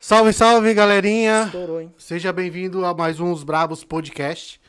[0.00, 1.46] Salve, salve, galerinha!
[1.46, 1.92] Estourou, hein?
[1.98, 4.60] Seja bem-vindo a mais um Os Bravos Podcast.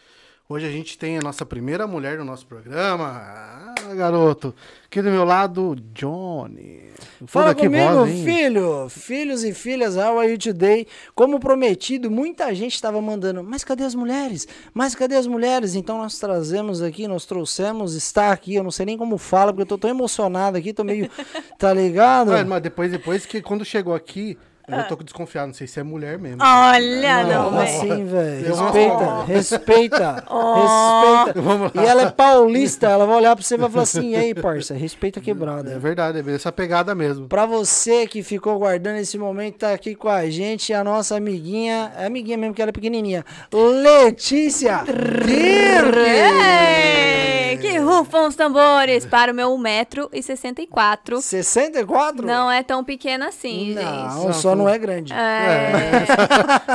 [0.49, 3.05] Hoje a gente tem a nossa primeira mulher no nosso programa.
[3.05, 4.55] Ah, garoto.
[4.85, 6.81] Aqui do meu lado, Johnny.
[7.27, 8.89] Fala que comigo, voz, filho!
[8.89, 10.87] Filhos e filhas, how are you today?
[11.13, 14.47] Como prometido, muita gente estava mandando, mas cadê as mulheres?
[14.73, 15.75] Mas cadê as mulheres?
[15.75, 19.61] Então nós trazemos aqui, nós trouxemos, está aqui, eu não sei nem como fala, porque
[19.61, 21.07] eu tô tão emocionado aqui, tô meio,
[21.59, 22.31] tá ligado?
[22.47, 24.35] Mas depois, depois que quando chegou aqui,
[24.69, 25.47] eu já tô desconfiado.
[25.47, 26.41] Não sei se é mulher mesmo.
[26.43, 27.69] Olha, não, Como velho.
[27.77, 28.47] assim, velho?
[28.55, 31.23] Respeita, respeita, Oh.
[31.25, 31.39] respeita.
[31.81, 34.33] E ela é paulista, ela vai olhar pra você e vai falar assim, e aí,
[34.35, 35.71] parça, respeita a quebrada.
[35.71, 37.27] É verdade, é essa pegada mesmo.
[37.27, 41.91] Pra você que ficou guardando esse momento, tá aqui com a gente, a nossa amiguinha,
[41.97, 45.89] é amiguinha mesmo que ela é pequenininha, Letícia Dirk.
[47.89, 51.21] Rufam os tambores para o meu 1,64m.
[51.21, 52.25] 64?
[52.25, 54.35] Não é tão pequeno assim, Não, gente.
[54.37, 55.13] só não é grande.
[55.13, 55.71] É.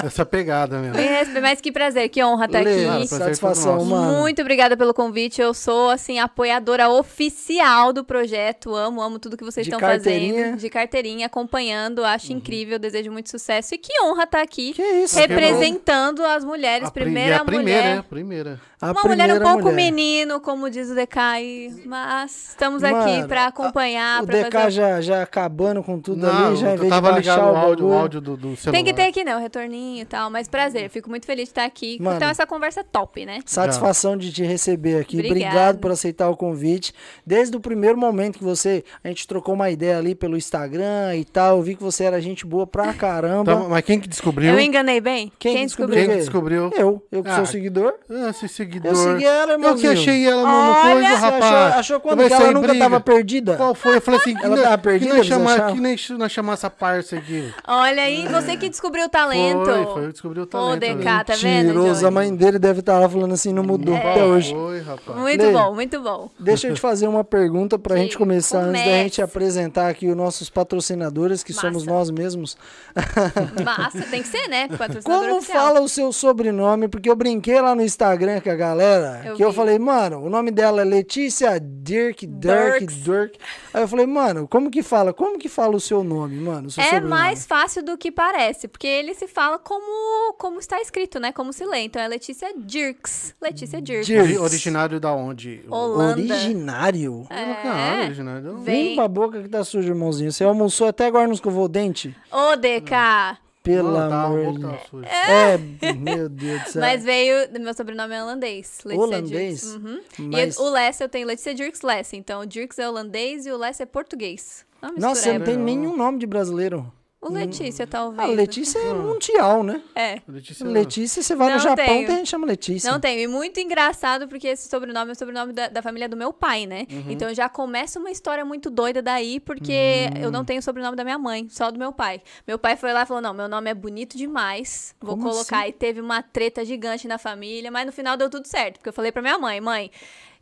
[0.07, 0.97] Essa pegada mesmo.
[1.41, 3.09] Mas que prazer, que honra estar Lê, aqui.
[3.09, 4.03] prazer satisfação, todo nosso.
[4.07, 4.21] mano.
[4.21, 5.41] Muito obrigada pelo convite.
[5.41, 8.75] Eu sou, assim, apoiadora oficial do projeto.
[8.75, 10.57] Amo, amo tudo que vocês De estão fazendo.
[10.57, 12.05] De carteirinha, acompanhando.
[12.05, 13.75] Acho incrível, desejo muito sucesso.
[13.75, 16.89] E que honra estar aqui Que isso, representando as mulheres.
[16.89, 17.97] A pri- primeira, a primeira, mulher.
[17.97, 18.61] é, a primeira.
[18.81, 19.75] A Uma mulher um primeira pouco mulher.
[19.77, 24.71] menino, como diz o Decai, mas estamos aqui Mano, pra acompanhar, O pra DK fazer...
[24.71, 27.53] já, já acabando com tudo Não, ali, já em vez tava de baixar ligado o
[27.53, 28.73] o áudio, o áudio do, do celular.
[28.79, 31.51] Tem que ter aqui, né, o retorninho e tal, mas prazer, fico muito feliz de
[31.51, 31.99] estar aqui.
[32.01, 32.17] Mano.
[32.17, 33.41] Então essa conversa é top, né?
[33.45, 35.17] Satisfação de te receber aqui.
[35.19, 35.35] Obrigada.
[35.51, 36.95] Obrigado por aceitar o convite.
[37.27, 38.83] Desde o primeiro momento que você.
[39.03, 41.59] A gente trocou uma ideia ali pelo Instagram e tal.
[41.59, 43.53] Eu vi que você era gente boa pra caramba.
[43.53, 44.53] Então, mas quem que descobriu?
[44.53, 45.31] Eu enganei bem?
[45.39, 46.07] Quem que descobriu?
[46.07, 46.71] Quem descobriu?
[46.75, 47.95] Eu, eu que Ah, sou seguidor.
[48.11, 48.93] Ah, seguidor.
[48.93, 51.45] Eu segui ela, Eu que achei ela no, no Olha, coisa, Você rapaz.
[51.45, 52.85] achou, achou quando que ela nunca briga.
[52.85, 53.57] tava perdida?
[53.57, 53.97] Qual foi?
[53.97, 56.33] Eu falei assim, que Ela não- tava que perdida, não eles chamar, que nem nós
[56.33, 57.53] chamar essa parça aqui.
[57.67, 59.65] Olha aí, você que descobriu o talento.
[59.65, 60.81] Foi, foi, eu descobri o Ô, talento.
[60.81, 61.25] DK, né?
[61.25, 61.67] tá vendo?
[61.67, 62.07] Mentiroso.
[62.07, 64.53] A mãe dele deve estar lá falando assim, não mudou até hoje.
[64.55, 65.19] Foi, rapaz.
[65.19, 65.53] Muito Lê.
[65.53, 66.31] bom, muito bom.
[66.39, 69.23] Deixa eu te fazer uma pergunta pra Diga, gente começar, antes da gente comece.
[69.23, 71.99] apresentar aqui os nossos patrocinadores, que somos Massa.
[71.99, 72.57] nós mesmos.
[73.65, 74.69] Massa, tem que ser, né?
[74.69, 75.63] Patrocinador Como oficial.
[75.67, 76.89] fala o seu sobrenome?
[76.89, 79.57] Porque eu brinquei lá no Instagram com a galera, Eu que eu vi.
[79.57, 82.95] falei, mano, o nome dela é Letícia Dirk, Dirk, Dirks.
[83.03, 83.39] Dirk.
[83.73, 85.13] Aí eu falei, mano, como que fala?
[85.13, 86.69] Como que fala o seu nome, mano?
[86.69, 87.11] O seu É sobrenome?
[87.11, 91.33] mais fácil do que parece, porque ele se fala como, como está escrito, né?
[91.33, 91.81] Como se lê.
[91.81, 93.35] Então é Letícia Dirks.
[93.41, 94.07] Letícia Dirks.
[94.07, 94.25] Dirks.
[94.25, 95.63] Ori- Originário da onde?
[95.69, 96.21] Holanda.
[96.21, 97.27] Originário.
[97.31, 98.05] Ah, É.
[98.07, 98.59] originário?
[98.59, 98.91] Vem.
[98.91, 100.31] Limpa a boca que tá sujo, irmãozinho.
[100.33, 102.15] Você almoçou até agora não escovou o dente?
[102.31, 103.39] Ô, DK.
[103.65, 105.05] Pelo Não, tá, amor de sujo.
[105.07, 105.57] É,
[105.95, 106.83] meu Deus do céu.
[106.83, 107.35] Mas veio.
[107.59, 108.79] Meu sobrenome é holandês.
[108.85, 109.61] Letícia Holandês?
[109.63, 109.75] Dirks.
[109.75, 110.01] Uhum.
[110.31, 112.15] Mas- E o Less eu tenho Letícia Dirks Less.
[112.15, 114.65] Então o Dirks é holandês e o Less é português.
[114.83, 115.45] Uma Nossa, você não mistureba.
[115.47, 116.93] tem nenhum nome de brasileiro.
[117.25, 118.37] O Letícia, A talvez.
[118.37, 119.81] Letícia é mundial, né?
[119.95, 120.21] É.
[120.29, 122.07] Letícia, Letícia, você vai no Não Japão, tenho.
[122.07, 122.91] tem gente chama Letícia.
[122.91, 123.21] Não tenho.
[123.21, 126.67] E muito engraçado, porque esse sobrenome é o sobrenome da, da família do meu pai,
[126.67, 126.87] né?
[126.91, 127.05] Uhum.
[127.09, 130.33] Então já começa uma história muito doida daí, porque eu Hum.
[130.33, 132.21] não tenho o sobrenome da minha mãe, só do meu pai.
[132.47, 134.95] Meu pai foi lá e falou: não, meu nome é bonito demais.
[135.01, 135.61] Vou Como colocar.
[135.61, 135.69] assim?
[135.69, 138.75] E teve uma treta gigante na família, mas no final deu tudo certo.
[138.75, 139.91] Porque eu falei pra minha mãe, mãe.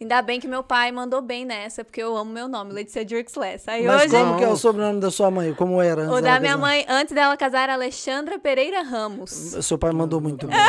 [0.03, 3.71] Ainda bem que meu pai mandou bem nessa, porque eu amo meu nome, Letícia Dirksless.
[3.71, 5.55] Aí Mas hoje, como que é o sobrenome da sua mãe?
[5.55, 6.59] Como era antes o da minha casar?
[6.59, 9.31] mãe, antes dela casar, era Alexandra Pereira Ramos.
[9.31, 10.59] Seu pai mandou muito bem.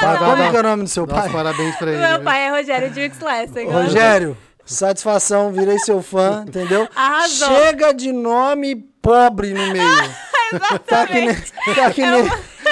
[0.00, 1.28] Tá, como que é o nome do seu pai?
[1.28, 1.98] parabéns pra ele.
[1.98, 3.52] Meu pai é Rogério Dirksless.
[3.66, 6.88] Rogério, satisfação, virei seu fã, entendeu?
[6.94, 7.48] Arrasou.
[7.48, 10.14] Chega de nome pobre no meio.
[10.86, 11.34] Tá que nem,
[11.74, 12.30] tá que nem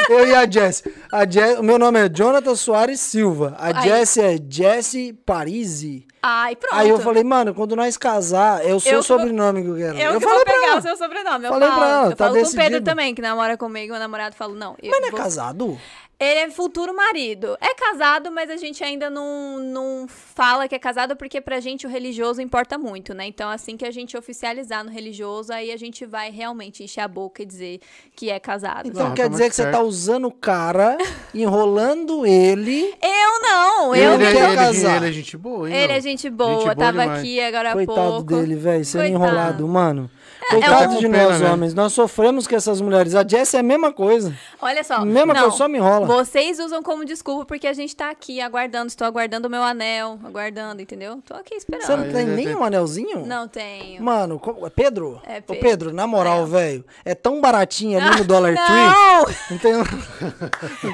[0.08, 0.82] eu e a Jess.
[1.12, 1.58] A Jess.
[1.58, 3.54] O meu nome é Jonathan Soares Silva.
[3.58, 3.88] A Aí.
[3.88, 6.06] Jess é Jessie Parisi.
[6.22, 6.74] Ai, pronto.
[6.74, 9.98] Aí eu falei, mano, quando nós casar, é o seu Eu sobrenome que eu quero.
[9.98, 11.44] Eu, que falei vou pegar o seu sobrenome.
[11.46, 12.62] Eu Falei falo, pra ela, eu tá falo com o decidido.
[12.70, 13.92] Pedro também, que namora comigo.
[13.92, 14.74] Meu namorado fala, não.
[14.82, 15.78] eu Mas não é vou- casado?
[16.18, 17.58] Ele é futuro marido.
[17.60, 21.86] É casado, mas a gente ainda não, não fala que é casado, porque pra gente
[21.86, 23.26] o religioso importa muito, né?
[23.26, 27.08] Então, assim que a gente oficializar no religioso, aí a gente vai realmente encher a
[27.08, 27.80] boca e dizer
[28.14, 28.88] que é casado.
[28.88, 29.74] Então Não, quer tá dizer que você certo.
[29.76, 30.96] tá usando o cara,
[31.34, 32.94] enrolando ele.
[33.02, 34.48] Eu não, eu ele, quer não.
[34.48, 34.96] ele, casar.
[34.96, 35.76] ele é gente boa, hein?
[35.76, 35.96] Ele meu?
[35.96, 37.20] é gente boa, Gente boa tava demais.
[37.20, 38.24] aqui agora há Coitado pouco.
[38.24, 39.24] dele, velho, sendo Coitado.
[39.24, 40.10] enrolado, mano.
[40.48, 41.50] É Coitado um- de Pena, nós, né?
[41.52, 41.74] homens.
[41.74, 43.14] Nós sofremos com essas mulheres.
[43.14, 44.34] A Jess é a mesma coisa.
[44.62, 45.04] Olha só.
[45.04, 46.06] Mesma não, coisa, só me enrola.
[46.06, 48.86] Vocês usam como desculpa porque a gente tá aqui aguardando.
[48.86, 51.20] Estou aguardando o meu anel, aguardando, entendeu?
[51.26, 51.86] Tô aqui esperando.
[51.86, 53.26] Você não tem nem um anelzinho?
[53.26, 54.02] Não tenho.
[54.02, 55.20] Mano, como- é Pedro?
[55.26, 55.60] É Ô, Pedro.
[55.60, 58.66] Pedro, na moral, velho, é tão baratinho ali no Dollar Tree.
[58.86, 59.26] Não!
[59.50, 59.84] Não tem um...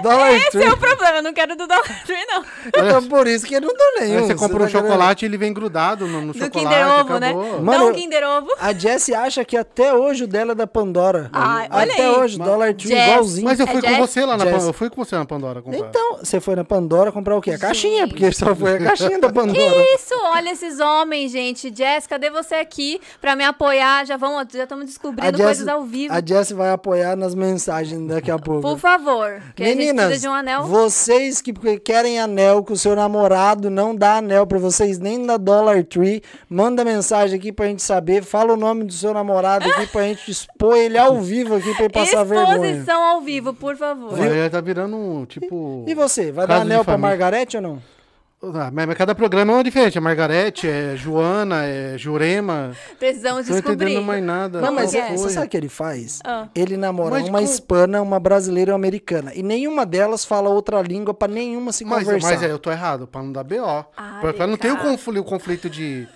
[0.02, 0.64] Dollar Esse Tree.
[0.64, 2.44] é o problema, eu não quero do Dollar Tree, não.
[2.68, 4.26] Então, por isso que eu não dou Aí nenhum.
[4.26, 6.58] você compra tá um querendo- chocolate e ele vem grudado no, no Do chocolate.
[6.76, 7.28] Kinder Ovo, né?
[7.28, 7.62] acabou.
[7.62, 8.48] Mano, Dá um eu- Kinder Ovo.
[8.60, 11.28] A Jessie acha acha que até hoje o dela é da Pandora.
[11.32, 12.14] Ai, olha até aí.
[12.16, 13.08] hoje, Dollar Tree Jazz.
[13.10, 13.44] igualzinho.
[13.44, 13.98] Mas eu É fui com Jazz?
[13.98, 14.50] você lá na Jazz.
[14.52, 14.68] Pandora.
[14.68, 15.78] Eu fui com você na Pandora comprar.
[15.88, 17.52] Então, você foi na Pandora comprar o quê?
[17.52, 19.58] A caixinha, porque só foi a caixinha da Pandora.
[19.58, 20.14] Que isso?
[20.32, 21.72] Olha esses homens, gente.
[21.74, 24.06] Jess, cadê você aqui pra me apoiar?
[24.06, 26.12] Já vamos, já estamos descobrindo coisas ao vivo.
[26.14, 28.62] a Jess vai apoiar nas mensagens daqui a pouco.
[28.62, 29.42] Por favor.
[29.54, 30.64] Que a gente Meninas, de um anel.
[30.64, 35.36] vocês que querem anel, que o seu namorado não dá anel pra vocês nem da
[35.36, 39.86] Dollar Tree, manda mensagem aqui pra gente saber, fala o nome do seu namorado aqui
[39.86, 42.54] pra gente expor ele ao vivo aqui pra ele passar vergonha.
[42.66, 44.10] Exposição ao vivo, por favor.
[44.16, 45.84] Vai, tá virando um tipo.
[45.88, 46.98] E você, vai dar anel pra.
[46.98, 47.82] Margarete ou não?
[48.44, 49.96] Ah, mas cada programa é uma diferente.
[49.96, 52.72] É Margarete, é Joana, é Jurema.
[52.98, 53.86] Precisamos Não descobrir.
[53.86, 54.60] entendendo mais nada.
[54.60, 54.98] Não, mas é?
[54.98, 56.18] é- você sabe o que ele faz?
[56.24, 56.48] Ah.
[56.52, 59.30] Ele namora Mas uma com- hispana, uma brasileira e uma americana.
[59.32, 62.30] E nenhuma delas fala outra língua pra nenhuma se Mas, conversar.
[62.30, 63.64] mas é, eu tô errado, pra não dar BO.
[63.96, 66.08] Ah, pra, pra não ter o conflito, o conflito de.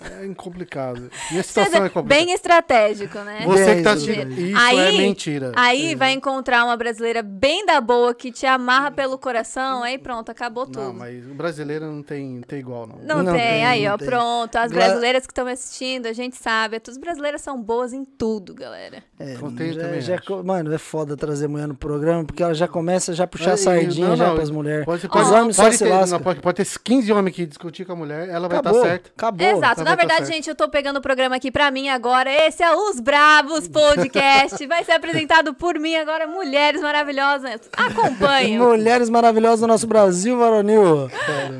[0.00, 1.00] É complicado.
[1.00, 2.24] Minha Quer situação dizer, é complicada.
[2.24, 3.42] bem estratégico, né?
[3.44, 4.32] Você que tá assistindo.
[4.40, 5.52] Isso aí, é mentira.
[5.54, 10.30] Aí vai encontrar uma brasileira bem da boa que te amarra pelo coração, aí pronto,
[10.30, 10.80] acabou tudo.
[10.80, 12.96] Não, mas o brasileiro não tem, tem igual, não.
[13.02, 14.08] Não, Não tem, tem, aí, não ó, tem.
[14.08, 14.56] pronto.
[14.56, 16.80] As brasileiras que estão me assistindo, a gente sabe.
[16.88, 19.02] As brasileiras são boas em tudo, galera.
[19.18, 22.66] É, Contei já- também, já mano, é foda trazer mulher no programa, porque ela já
[22.66, 24.84] começa a já puxar Aí, sardinha não, já não, pras mulheres.
[24.86, 27.44] Pode, Os pode, homens só pode se ter, não, pode, pode ter 15 homens que
[27.44, 29.10] discutir com a mulher, ela vai estar Acabou, certa.
[29.14, 29.46] acabou.
[29.46, 29.84] Exato.
[29.89, 32.30] tá Na verdade, gente, eu tô pegando o programa aqui pra mim agora.
[32.30, 34.64] Esse é Os Bravos Podcast.
[34.68, 37.60] Vai ser apresentado por mim agora, mulheres maravilhosas.
[37.72, 38.58] Acompanhem.
[38.58, 41.10] Mulheres maravilhosas do nosso Brasil, varonil.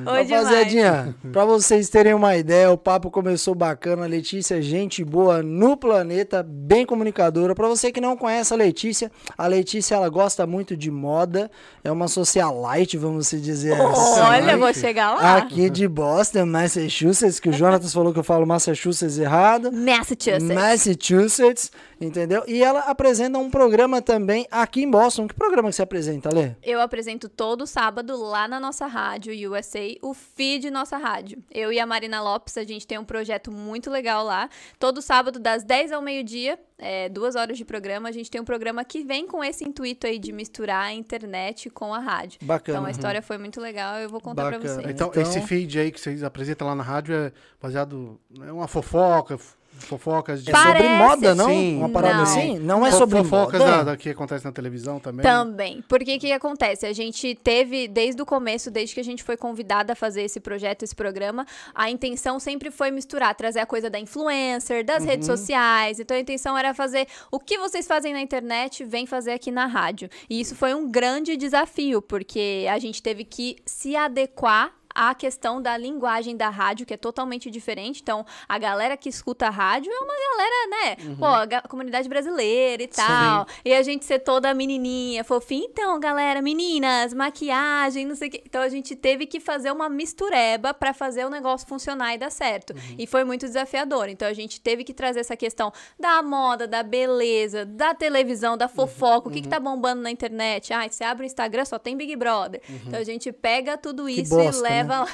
[0.04, 4.04] Rapaziadinha, pra vocês terem uma ideia, o papo começou bacana.
[4.04, 7.52] A Letícia, gente boa no planeta, bem comunicadora.
[7.54, 11.50] Pra você que não conhece a Letícia, a Letícia ela gosta muito de moda,
[11.82, 14.20] é uma socialite, vamos se dizer assim.
[14.20, 15.36] Olha, vou chegar lá.
[15.38, 19.72] Aqui de Boston, Massachusetts, que o Jonatas falou que eu falo Massachusetts errado.
[19.72, 20.42] Massachusetts.
[20.42, 22.44] Massachusetts, entendeu?
[22.46, 25.26] E ela apresenta um programa também aqui em Boston.
[25.26, 26.52] Que programa que você apresenta, Lê?
[26.62, 31.42] Eu apresento todo sábado lá na nossa rádio USA, o feed nossa rádio.
[31.50, 34.48] Eu e a Marina Lopes, a gente tem um projeto muito legal lá.
[34.78, 38.44] Todo sábado, das 10 ao meio-dia, é, duas horas de programa, a gente tem um
[38.44, 42.38] programa que vem com esse intuito aí de misturar a internet com a rádio.
[42.42, 42.78] Bacana.
[42.78, 44.74] Então a história foi muito legal, eu vou contar pra Bacana.
[44.80, 44.90] vocês.
[44.94, 48.18] Então, Então- esse feed aí que vocês apresentam lá na rádio é baseado.
[48.46, 49.38] É uma fofoca,
[49.84, 50.50] fofocas de.
[50.50, 50.94] É sobre Parece.
[50.96, 51.48] moda, não?
[51.48, 51.78] Sim.
[51.78, 52.22] Uma parada Não.
[52.22, 52.58] assim?
[52.58, 53.70] Não é fo- sobre fofocas moda?
[53.78, 55.22] da, da que acontece na televisão também.
[55.22, 55.84] Também.
[55.88, 56.86] Porque o que acontece?
[56.86, 60.40] A gente teve, desde o começo, desde que a gente foi convidada a fazer esse
[60.40, 65.26] projeto, esse programa, a intenção sempre foi misturar, trazer a coisa da influencer, das redes
[65.26, 66.00] sociais.
[66.00, 69.66] Então a intenção era fazer o que vocês fazem na internet, vem fazer aqui na
[69.66, 70.08] rádio.
[70.28, 75.60] E isso foi um grande desafio, porque a gente teve que se adequar à questão
[75.60, 78.00] da linguagem da rádio, que é totalmente diferente.
[78.02, 81.16] Então, a galera que escuta a rádio é uma galera, né?
[81.18, 81.26] Pô,
[81.56, 83.46] a comunidade brasileira e tal.
[83.64, 85.66] E a gente ser toda menininha, fofinha.
[85.70, 88.42] Então, galera, meninas, maquiagem, não sei o quê.
[88.44, 92.30] Então, a gente teve que fazer uma mistureba pra fazer o negócio funcionar e dar
[92.30, 92.74] certo.
[92.98, 94.08] E foi muito desafiador.
[94.08, 98.68] Então, a gente teve que trazer essa questão da moda, da beleza, da televisão, da
[98.68, 99.28] fofoca.
[99.28, 100.72] O que, que tá bombando na internet?
[100.72, 102.60] Ah, você abre o Instagram, só tem Big Brother.
[102.86, 105.06] Então, a gente pega tudo isso e leva lá.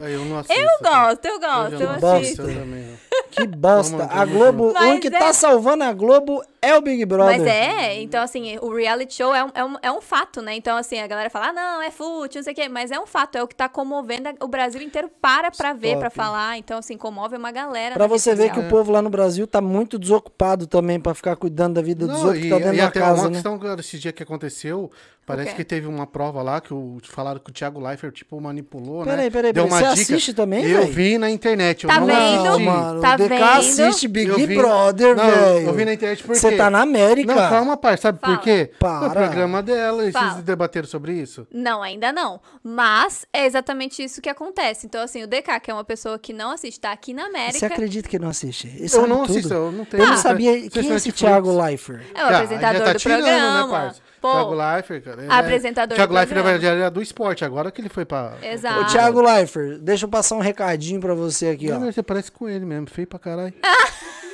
[0.00, 0.60] Aí Eu não assisto.
[0.60, 2.42] Eu gosto, eu gosto, Eu eu bosta.
[2.44, 3.02] também.
[3.30, 4.04] Que bosta.
[4.10, 7.38] A Globo, o Mas único que é- tá salvando a Globo é o Big Brother.
[7.38, 10.54] Mas é, então assim, o reality show é um, é, um, é um fato, né?
[10.54, 12.98] Então, assim, a galera fala, ah, não, é fútil, não sei o quê, mas é
[12.98, 16.16] um fato, é o que tá comovendo, o Brasil inteiro para pra ver, pra Stop.
[16.16, 17.94] falar, então, assim, comove uma galera.
[17.94, 21.36] Pra você ver que o povo lá no Brasil tá muito desocupado também pra ficar
[21.36, 23.28] cuidando da vida dos Não, outros e, que tá dentro e da até casa, uma
[23.28, 23.34] né?
[23.34, 24.90] questão que esse dia que aconteceu,
[25.26, 25.56] parece quê?
[25.56, 29.24] que teve uma prova lá que o, falaram que o Thiago Leifert, tipo, manipulou, Peraí,
[29.24, 29.30] né?
[29.30, 29.81] peraí, Deu peraí.
[29.81, 30.14] uma Você dica.
[30.14, 30.90] assiste também, Eu véi?
[30.90, 32.16] vi na internet, eu Tá não vendo?
[32.18, 32.62] Não, assisti.
[32.64, 33.42] mano, Tá o DK vendo?
[33.44, 35.66] assiste Big Eu vi- Brother, Não, velho.
[35.68, 36.38] eu vi na internet porque...
[36.38, 37.34] Você tá na América.
[37.34, 38.36] Não, calma, pai, sabe Fala.
[38.36, 38.70] por quê?
[38.78, 39.06] Para.
[39.08, 40.30] O programa dela, e Fala.
[40.32, 41.46] vocês debateram sobre isso?
[41.52, 42.40] Não, ainda não.
[42.62, 44.86] Mas é exatamente isso que acontece.
[44.86, 47.58] Então, assim, o DK, que é uma pessoa que não assiste, tá aqui na América.
[47.58, 48.66] Você acredita que não assiste?
[48.68, 49.30] Ele Eu não tudo.
[49.38, 50.02] assisto, eu não tenho...
[50.02, 50.68] Eu não sabia.
[50.70, 51.12] Quem é esse.
[51.12, 52.02] Thiago Leifert?
[52.14, 53.66] É o Já, apresentador tá do tirando, programa.
[53.66, 54.00] Né, parça?
[54.22, 55.22] Pô, Thiago Leifert, cara.
[55.22, 55.96] ele Apresentador é...
[55.96, 58.34] Thiago do Leifert, na verdade, era do esporte, agora que ele foi pra...
[58.40, 58.80] Exato.
[58.80, 61.80] Ô, Thiago Leifert, deixa eu passar um recadinho pra você aqui, ó.
[61.80, 63.52] Não, Você parece com ele mesmo, feio pra caralho.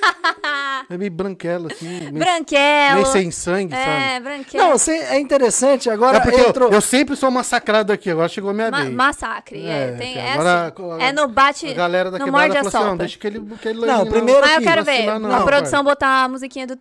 [0.89, 2.95] é meio branquelo, assim, meio, Branquelo.
[2.95, 4.25] meio sem sangue, É, sabe?
[4.25, 4.65] branquelo.
[4.65, 6.71] Não, você, é interessante, agora É porque eu- entrou...
[6.71, 8.93] eu, sempre sou massacrado aqui, agora chegou a minha Ma- vez.
[8.95, 9.67] massacre.
[9.67, 11.67] É, É, tem, que é, agora assim, a- é no bate.
[11.69, 14.55] A galera da no quebrada morde assim, não, deixa aquele, aquele Não, loirinho primeiro Mas
[14.57, 16.79] eu quero ver não, a produção botar a musiquinha do.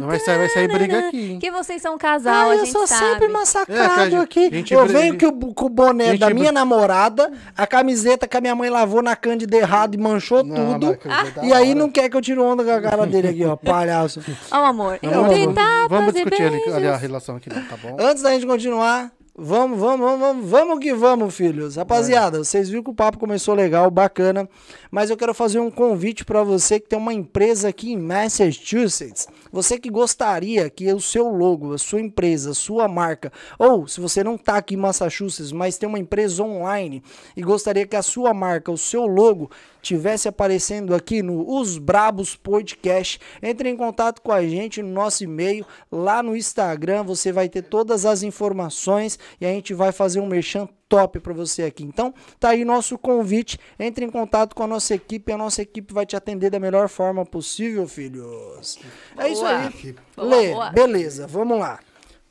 [0.00, 1.38] Não vai sair, vai sair briga aqui, hein?
[1.38, 3.04] Que vocês são um casal, Ah, a eu gente sou sabe.
[3.10, 4.50] sempre É, massacrado cara, aqui.
[4.50, 8.36] gente eu venho que o- com o boné gente da minha namorada, a camiseta que
[8.36, 10.96] a minha mãe lavou na cândida errado e manchou Não, tudo.
[10.96, 13.44] que eu E aí não quer que eu tire onda com a cara dele aqui,
[13.44, 14.20] ó, palhaço.
[14.50, 14.98] Ó, amor.
[15.02, 17.96] Não, vamos- Entre vamos, vamos discutir ali, ali a relação aqui, não, tá bom?
[18.00, 21.76] Antes da gente continuar, vamos, vamos, vamos, vamos, vamos que vamos, filhos.
[21.76, 24.48] Rapaziada, vocês viram que o papo começou legal, bacana,
[24.90, 29.26] mas eu quero fazer um convite pra você que tem uma empresa aqui em Massachusetts.
[29.50, 34.00] Você que gostaria que o seu logo, a sua empresa, a sua marca, ou se
[34.00, 37.02] você não tá aqui em Massachusetts, mas tem uma empresa online
[37.36, 39.50] e gostaria que a sua marca, o seu logo
[39.82, 45.24] tivesse aparecendo aqui no Os Brabos Podcast, entre em contato com a gente no nosso
[45.24, 50.20] e-mail, lá no Instagram, você vai ter todas as informações e a gente vai fazer
[50.20, 51.82] um merchan top para você aqui.
[51.84, 55.92] Então, tá aí nosso convite, entre em contato com a nossa equipe, a nossa equipe
[55.92, 58.78] vai te atender da melhor forma possível, filhos.
[59.16, 59.94] É isso aí.
[60.16, 60.70] Boa, Lê, boa.
[60.70, 61.80] beleza, vamos lá.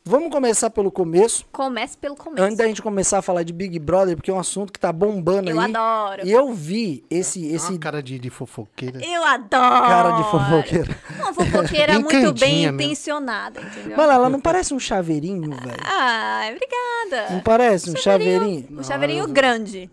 [0.03, 1.45] Vamos começar pelo começo.
[1.51, 2.41] Comece pelo começo.
[2.43, 4.91] Antes da gente começar a falar de Big Brother, porque é um assunto que tá
[4.91, 5.69] bombando Eu aí.
[5.75, 6.25] adoro.
[6.25, 7.73] E eu vi esse, Esse...
[7.73, 8.99] Uma cara de, de fofoqueira.
[9.05, 9.85] Eu adoro.
[9.87, 10.97] cara de fofoqueira.
[11.19, 12.81] Uma fofoqueira Bem muito bem mesmo.
[12.81, 13.95] intencionada, entendeu?
[13.95, 15.77] Mano, ela não parece um chaveirinho, velho?
[15.83, 17.33] Ai, obrigada.
[17.35, 18.67] Não parece um chaveirinho?
[18.79, 19.87] Um chaveirinho grande,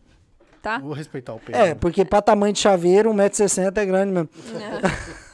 [0.62, 0.78] tá?
[0.78, 1.60] Vou respeitar o Pedro.
[1.60, 4.28] É, porque pra tamanho de chaveiro, 1,60m é grande mesmo.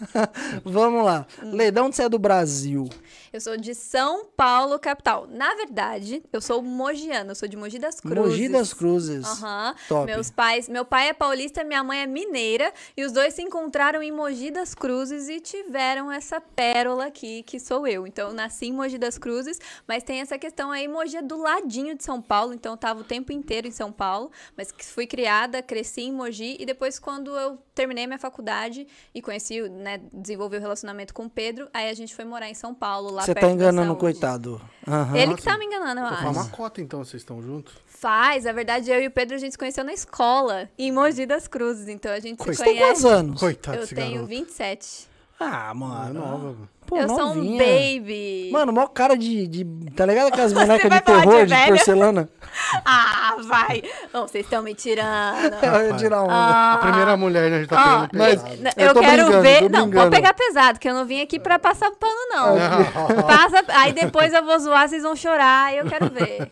[0.65, 1.25] Vamos lá.
[1.45, 2.89] Lê, de onde você é do Brasil?
[3.35, 5.27] Eu sou de São Paulo, capital.
[5.29, 8.25] Na verdade, eu sou mogiana, eu sou de Mogi das Cruzes.
[8.25, 9.27] Mogi das Cruzes.
[9.27, 9.75] Aham.
[9.89, 10.07] Top.
[10.07, 14.01] Meus pais, meu pai é paulista, minha mãe é mineira, e os dois se encontraram
[14.01, 18.07] em Mogi das Cruzes e tiveram essa pérola aqui, que sou eu.
[18.07, 21.37] Então, eu nasci em Mogi das Cruzes, mas tem essa questão aí, Mogi é do
[21.37, 25.09] ladinho de São Paulo, então eu tava o tempo inteiro em São Paulo, mas fui
[25.09, 30.57] criada, cresci em Mogi, e depois quando eu terminei minha faculdade e conheci, né, desenvolvi
[30.57, 33.35] o relacionamento com o Pedro, aí a gente foi morar em São Paulo, lá Você
[33.35, 34.61] perto tá enganando o coitado.
[34.87, 35.17] Aham.
[35.17, 36.23] Ele que tá me enganando, eu Pô, acho.
[36.23, 37.75] Faz uma cota então, vocês estão juntos?
[37.87, 41.25] Faz, na verdade, eu e o Pedro a gente se conheceu na escola, em Mogi
[41.27, 41.89] das Cruzes.
[41.89, 43.19] Então a gente Você se tem quantos conhece.
[43.19, 43.41] anos?
[43.41, 44.27] Coitado Eu tenho garoto.
[44.29, 45.09] 27.
[45.41, 46.11] Ah, Ah, mano.
[46.11, 46.69] é nova.
[46.95, 47.59] Pô, eu sou um novinha.
[47.59, 48.51] baby.
[48.53, 49.65] Mano, maior cara de, de.
[49.97, 51.67] Tá ligado aquelas bonecas de de terror, de, velha?
[51.67, 52.29] porcelana?
[52.85, 53.83] Ah, vai.
[54.13, 55.55] Não, vocês estão me tirando.
[55.61, 56.33] Eu ia tirar onda.
[56.33, 56.75] Ah.
[56.75, 57.57] A primeira mulher, né?
[57.57, 58.75] A gente tá pegando mas- pesado.
[58.77, 59.71] Eu eu, quero brincando, ver.
[59.71, 62.55] Não, pode pegar pesado, que eu não vim aqui pra passar pano, não.
[63.27, 66.49] Passa, aí depois eu vou zoar, vocês vão chorar, eu quero ver.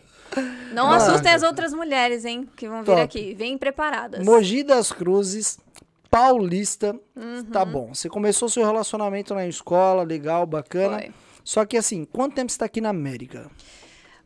[0.73, 0.97] Não Ah.
[0.97, 3.01] assustem as outras mulheres, hein, que vão vir Top.
[3.01, 3.33] aqui.
[3.37, 4.25] Vêm preparadas.
[4.25, 5.57] Mogi das Cruzes,
[6.13, 6.95] paulista.
[7.15, 7.43] Uhum.
[7.45, 7.91] Tá bom.
[7.93, 10.99] Você começou seu relacionamento na escola, legal, bacana.
[10.99, 11.11] Foi.
[11.43, 13.49] Só que assim, quanto tempo você tá aqui na América?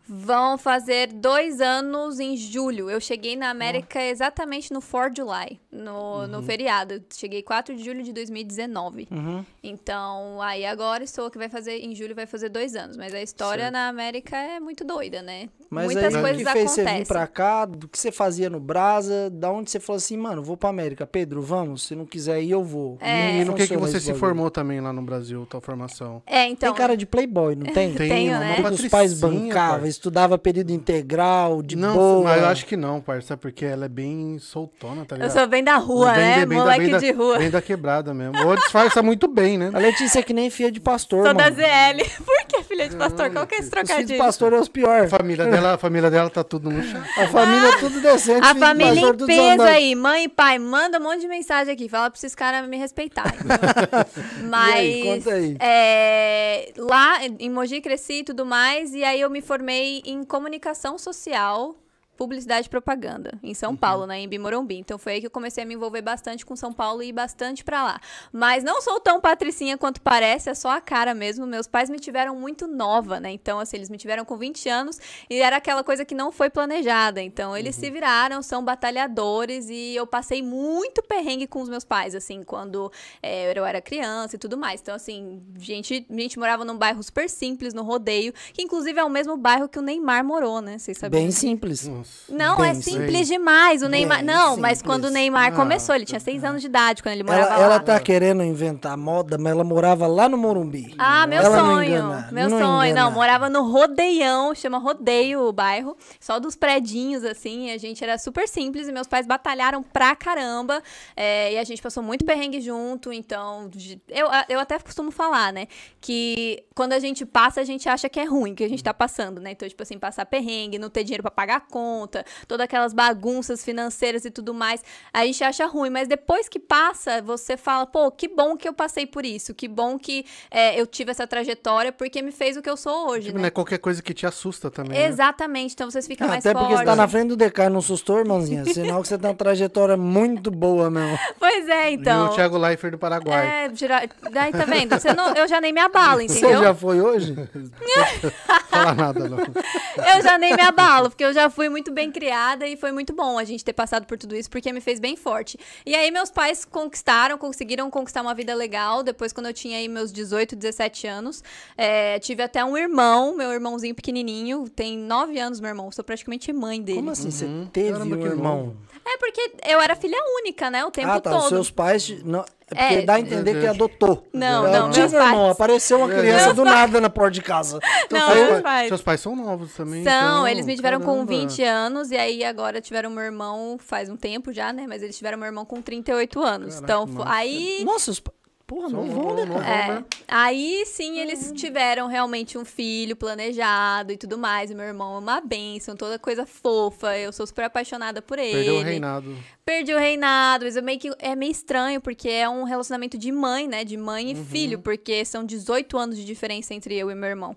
[0.07, 2.89] Vão fazer dois anos em julho.
[2.89, 6.95] Eu cheguei na América exatamente no 4 de July, no, no feriado.
[6.95, 9.07] Eu cheguei 4 de julho de 2019.
[9.11, 9.45] Uhum.
[9.61, 12.95] Então, aí agora estou que vai fazer, em julho vai fazer dois anos.
[12.95, 13.73] Mas a história Certo.
[13.73, 15.49] na América é muito doida, né?
[15.69, 17.03] Mas Muitas aí, coisas o que fez você acontecem.
[17.03, 17.65] vir pra cá?
[17.65, 19.29] Do que você fazia no Brasa?
[19.29, 21.05] Da onde você falou assim, mano, vou pra América.
[21.05, 21.83] Pedro, vamos.
[21.83, 22.97] Se não quiser ir, eu vou.
[23.01, 23.41] É.
[23.41, 24.19] E no que, que você se bagulho.
[24.19, 26.21] formou também lá no Brasil, tua formação?
[26.25, 26.71] É, então.
[26.71, 27.93] Tem cara de playboy, não tem?
[27.93, 28.69] Tem, Tenho, uma né?
[28.71, 29.85] Os pais bancavam.
[29.97, 32.23] Estudava período integral, de não, boa.
[32.23, 33.41] mas eu acho que não, parça, sabe?
[33.41, 35.33] porque ela é bem soltona, tá Eu ligado?
[35.37, 36.45] sou bem da rua, Bem- né?
[36.45, 37.37] bem Moleque bem da- de rua.
[37.39, 38.47] Bem da quebrada mesmo.
[38.47, 39.71] Ou disfarça muito bem, né?
[39.73, 41.37] A Letícia é que nem filha de pastor, Sou mano.
[41.37, 42.03] da ZL.
[42.23, 43.29] Por que filha de pastor?
[43.31, 44.17] Qual que é esse Os filhos de trocadilho?
[44.19, 45.09] pastor é os A piores.
[45.11, 47.01] família dela, a família dela tá tudo no chão.
[47.17, 48.45] A família é tudo decente.
[48.45, 51.73] A de família pastor, em peso aí, mãe e pai, manda um monte de mensagem
[51.73, 53.37] aqui, fala pra esses caras me respeitarem.
[54.49, 55.57] Mas aí, conta aí.
[55.59, 60.97] é, lá em Mogi cresci e tudo mais, e aí eu me formei em comunicação
[60.97, 61.75] social.
[62.17, 64.77] Publicidade e propaganda, em São Paulo, né, em Bimorumbi.
[64.77, 67.13] Então foi aí que eu comecei a me envolver bastante com São Paulo e ir
[67.13, 68.01] bastante pra lá.
[68.31, 71.45] Mas não sou tão patricinha quanto parece, é só a cara mesmo.
[71.45, 73.31] Meus pais me tiveram muito nova, né?
[73.31, 76.49] Então, assim, eles me tiveram com 20 anos e era aquela coisa que não foi
[76.49, 77.21] planejada.
[77.21, 82.15] Então, eles se viraram, são batalhadores e eu passei muito perrengue com os meus pais,
[82.15, 84.81] assim, quando é, eu era criança e tudo mais.
[84.81, 89.03] Então, assim, gente, a gente morava num bairro super simples, no rodeio, que inclusive é
[89.03, 90.77] o mesmo bairro que o Neymar morou, né?
[90.77, 91.21] Vocês sabiam?
[91.21, 91.87] Bem simples.
[91.87, 92.06] Nossa.
[92.29, 93.81] Não, Bem é simples demais.
[93.81, 94.17] O Neymar.
[94.17, 94.81] Bem Não, mas simples.
[94.81, 97.57] quando o Neymar Ah, começou, ele tinha seis anos de idade quando ele morava Ela,
[97.57, 97.63] lá.
[97.65, 100.93] ela tá querendo inventar moda, mas ela morava lá no Morumbi.
[100.97, 101.89] Ah, meu Ela não sonho.
[101.89, 102.91] engana, meu não sonho.
[102.91, 103.05] engana.
[103.05, 105.95] Não, morava no Rodeião, chama Rodeio o bairro.
[106.19, 107.71] Só dos predinhos, assim.
[107.71, 110.83] A gente era super simples e meus pais batalharam pra caramba.
[111.15, 113.13] é, e a gente passou muito perrengue junto.
[113.13, 113.69] Então,
[114.09, 115.67] eu, eu até costumo falar, né?
[116.01, 118.93] Que quando a gente passa, a gente acha que é ruim que a gente tá
[118.93, 119.51] passando, né?
[119.51, 121.96] Então, tipo assim, passar perrengue, não ter dinheiro pra pagar conta.
[121.97, 126.59] Conta, todas aquelas bagunças financeiras e tudo mais, a gente acha ruim, mas depois que
[126.59, 130.79] passa, você fala, pô, que bom que eu passei por isso, que bom que é,
[130.79, 133.41] eu tive essa trajetória, porque me fez o que eu sou hoje, Tipo, né?
[133.41, 134.97] não é qualquer coisa que te assusta também.
[134.99, 135.07] né?
[135.07, 137.79] Exatamente, então vocês ficam Ah, mais Até porque você tá na frente do DK não
[137.79, 138.63] assustou, irmãozinha.
[138.71, 141.17] Sinal que você tem uma trajetória muito boa, meu.
[141.39, 142.27] Pois é, E então.
[142.27, 143.65] o Thiago Leifert do Paraguai.
[143.65, 144.07] É, tira...
[144.31, 144.97] Daí tá vendo?
[144.99, 145.33] Você não...
[145.33, 146.61] Eu já nem me abalo, Você entendeu?
[146.61, 147.35] já foi hoje?
[148.69, 149.37] Fala nada, não.
[150.15, 153.13] Eu já nem me abalo, porque eu já fui muito bem criada e foi muito
[153.13, 155.57] bom a gente ter passado por tudo isso, porque me fez bem forte.
[155.85, 159.87] E aí meus pais conquistaram, conseguiram conquistar uma vida legal, depois quando eu tinha aí
[159.87, 161.43] meus 18, 17 anos.
[161.77, 166.51] É, tive até um irmão, meu irmãozinho pequenininho, tem 9 anos meu irmão, sou praticamente
[166.53, 166.97] mãe dele.
[166.99, 167.31] Como assim?
[167.31, 168.77] Você teve Caramba, um irmão?
[169.05, 171.31] É porque eu era filha única, né, o tempo Ah, tá.
[171.31, 171.43] todo.
[171.43, 172.23] Os seus pais.
[172.23, 173.01] Não, é porque É.
[173.03, 174.27] dá a entender que adotou.
[174.33, 175.51] Não, Eu não, tive meus um irmão, pais.
[175.51, 177.79] apareceu uma criança do nada na porta de casa.
[178.05, 180.03] Então, Não, seus, meus pais, seus pais são novos também.
[180.03, 181.25] São, então, eles me tiveram com caramba.
[181.31, 184.85] 20 anos e aí agora tiveram meu irmão faz um tempo já, né?
[184.87, 186.75] Mas eles tiveram meu irmão com 38 anos.
[186.75, 187.31] Caraca, então, massa.
[187.31, 188.21] aí Nossa, os
[188.65, 190.03] Porra, não vão, né, É, né?
[190.27, 194.69] aí sim eles tiveram realmente um filho planejado e tudo mais.
[194.69, 197.17] E meu irmão é uma bênção, toda coisa fofa.
[197.17, 198.51] Eu sou super apaixonada por ele.
[198.55, 199.33] Perdeu o reinado.
[199.67, 203.33] Perdi o reinado, mas eu meio que é meio estranho, porque é um relacionamento de
[203.33, 203.83] mãe, né?
[203.83, 204.45] De mãe e Uhum.
[204.45, 207.53] filho, porque são 18 anos de diferença entre eu e meu irmão.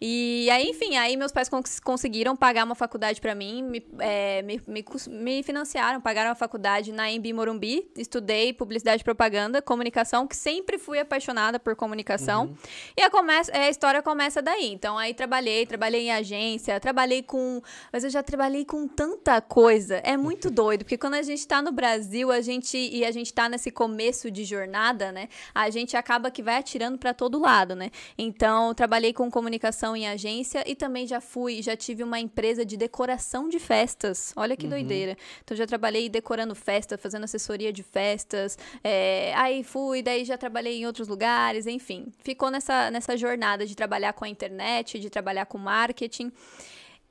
[0.00, 4.40] E aí, enfim, aí meus pais cons- conseguiram pagar uma faculdade pra mim, me, é,
[4.40, 7.90] me, me, me financiaram, pagaram a faculdade na Embi Morumbi.
[7.94, 12.44] Estudei publicidade e propaganda, comunicação, que sempre fui apaixonada por comunicação.
[12.46, 12.56] Uhum.
[12.96, 14.72] E a, começa, a história começa daí.
[14.72, 17.60] Então, aí trabalhei, trabalhei em agência, trabalhei com.
[17.92, 19.96] Mas eu já trabalhei com tanta coisa.
[19.96, 22.78] É muito doido, porque quando a gente tá no Brasil, a gente.
[22.78, 25.28] E a gente tá nesse começo de jornada, né?
[25.52, 27.90] A gente acaba que vai atirando pra todo lado, né?
[28.16, 32.76] Então, trabalhei com comunicação em agência e também já fui, já tive uma empresa de
[32.76, 34.32] decoração de festas.
[34.36, 35.16] Olha que doideira.
[35.42, 38.56] Então, já trabalhei decorando festa, fazendo assessoria de festas.
[38.84, 42.12] é, aí fui, daí já trabalhei em outros lugares, enfim.
[42.22, 46.30] Ficou nessa, nessa jornada de trabalhar com a internet, de trabalhar com marketing.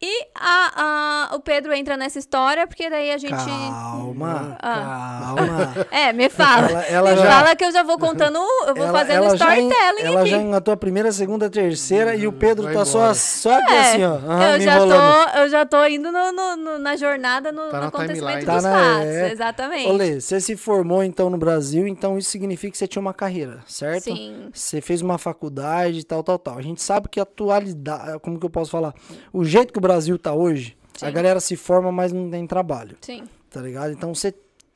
[0.01, 3.31] E a, a- o Pedro entra nessa história, porque daí a gente.
[3.35, 5.33] Calma, Ah.
[5.35, 5.87] calma.
[5.91, 6.69] É, me fala.
[6.69, 9.67] Ela- ela me já- fala que eu já vou contando, eu vou fazendo já en-
[9.67, 10.29] storytelling Ela aqui.
[10.29, 13.13] já engatou a primeira, segunda, terceira e o Pedro Vai tá só, embora.
[13.15, 14.13] só aqui É, assim, ó.
[14.15, 14.99] aham, eu, me já enrolando.
[15.33, 18.45] tô, eu já tô indo no- no- no- na jornada, no, Tá acontecimento timeline.
[18.45, 19.05] dos Tá na- fatos.
[19.05, 19.31] é.
[19.33, 19.89] Exatamente.
[19.89, 23.59] Olê, você se formou então no Brasil, então isso significa que você tinha uma carreira,
[23.67, 24.03] certo?
[24.05, 24.49] Sim.
[24.53, 26.57] Você fez uma faculdade, tal, tal, tal.
[26.57, 28.93] A gente sabe que a atualidade, como que eu posso falar?
[29.33, 31.11] O jeito que o Brasil tá hoje, a Sim.
[31.11, 33.23] galera se forma, mas não tem trabalho, Sim.
[33.49, 33.91] tá ligado?
[33.91, 34.31] Então você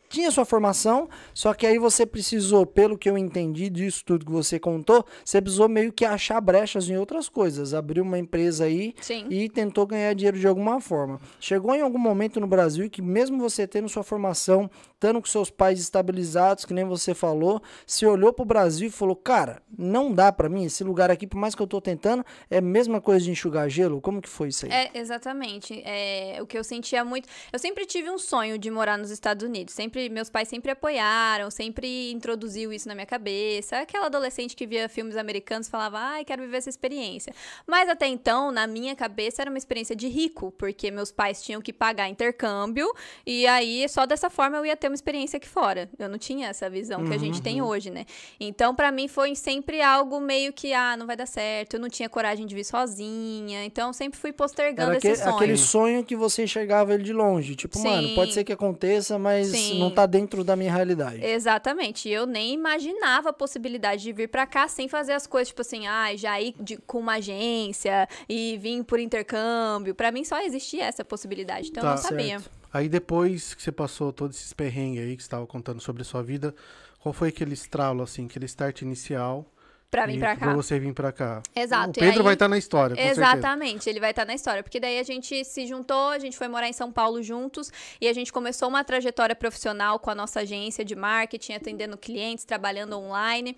[0.10, 4.32] tinha sua formação, só que aí você precisou, pelo que eu entendi disso tudo que
[4.32, 8.95] você contou, você precisou meio que achar brechas em outras coisas, abriu uma empresa aí
[9.02, 9.28] Sim.
[9.30, 11.19] e tentou ganhar dinheiro de alguma forma.
[11.39, 14.69] Chegou em algum momento no Brasil que mesmo você tendo sua formação,
[15.03, 19.15] estando com seus pais estabilizados, que nem você falou, se olhou pro Brasil e falou:
[19.17, 22.59] "Cara, não dá pra mim esse lugar aqui, por mais que eu tô tentando, é
[22.59, 23.99] a mesma coisa de enxugar gelo".
[23.99, 24.71] Como que foi isso aí?
[24.71, 25.81] É, exatamente.
[25.85, 27.27] É, o que eu sentia muito.
[27.51, 29.73] Eu sempre tive um sonho de morar nos Estados Unidos.
[29.73, 33.79] Sempre, meus pais sempre apoiaram, sempre introduziu isso na minha cabeça.
[33.79, 37.33] Aquela adolescente que via filmes americanos falava, ai, quero viver essa experiência.
[37.67, 41.61] Mas até então, na minha cabeça, era uma experiência de rico, porque meus pais tinham
[41.61, 42.89] que pagar intercâmbio,
[43.25, 45.89] e aí só dessa forma eu ia ter uma experiência aqui fora.
[45.97, 48.06] Eu não tinha essa visão que a gente tem hoje, né?
[48.39, 51.73] Então, pra mim, foi sempre algo meio que, ah, não vai dar certo.
[51.75, 53.65] Eu não tinha coragem de vir sozinha.
[53.65, 55.36] Então, sempre fui postergando Era esse aquele, sonho.
[55.36, 57.56] aquele sonho que você enxergava ele de longe.
[57.56, 58.15] Tipo, mano, Sim.
[58.15, 59.79] pode ser que aconteça, mas Sim.
[59.79, 61.23] não tá dentro da minha realidade.
[61.25, 62.08] Exatamente.
[62.10, 65.88] Eu nem imaginava a possibilidade de vir pra cá sem fazer as coisas, tipo assim,
[65.88, 69.95] ah, já ir de- com uma agência e vir por intercâmbio.
[69.95, 72.39] Pra mim só existia essa possibilidade, então eu Tá, não sabia.
[72.39, 72.62] certo.
[72.73, 76.23] Aí depois que você passou todos esses perrengues aí que estava contando sobre a sua
[76.23, 76.55] vida,
[76.99, 79.45] qual foi aquele estralo, assim, aquele start inicial?
[79.93, 80.45] Pra vir pra cá.
[80.47, 81.43] Pra você vir pra cá.
[81.56, 83.21] Exato, O Pedro aí- vai estar na história, com certeza.
[83.21, 84.63] Exatamente, ele vai estar na história.
[84.63, 88.08] Porque daí a gente se juntou, a gente foi morar em São Paulo juntos e
[88.08, 92.97] a gente começou uma trajetória profissional com a nossa agência de marketing, atendendo clientes, trabalhando
[92.97, 93.56] online.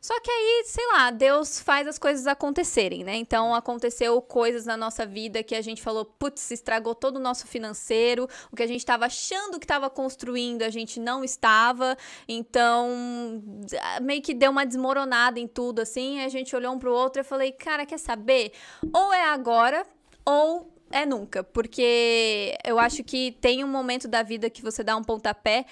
[0.00, 3.16] Só que aí, sei lá, Deus faz as coisas acontecerem, né?
[3.16, 7.46] Então aconteceu coisas na nossa vida que a gente falou, putz, estragou todo o nosso
[7.46, 11.96] financeiro, o que a gente estava achando que estava construindo, a gente não estava.
[12.28, 13.42] Então,
[14.02, 16.20] meio que deu uma desmoronada em tudo, assim.
[16.20, 18.52] A gente olhou um pro outro e eu falei, cara, quer saber?
[18.92, 19.86] Ou é agora,
[20.24, 24.96] ou é nunca, porque eu acho que tem um momento da vida que você dá
[24.96, 25.66] um pontapé.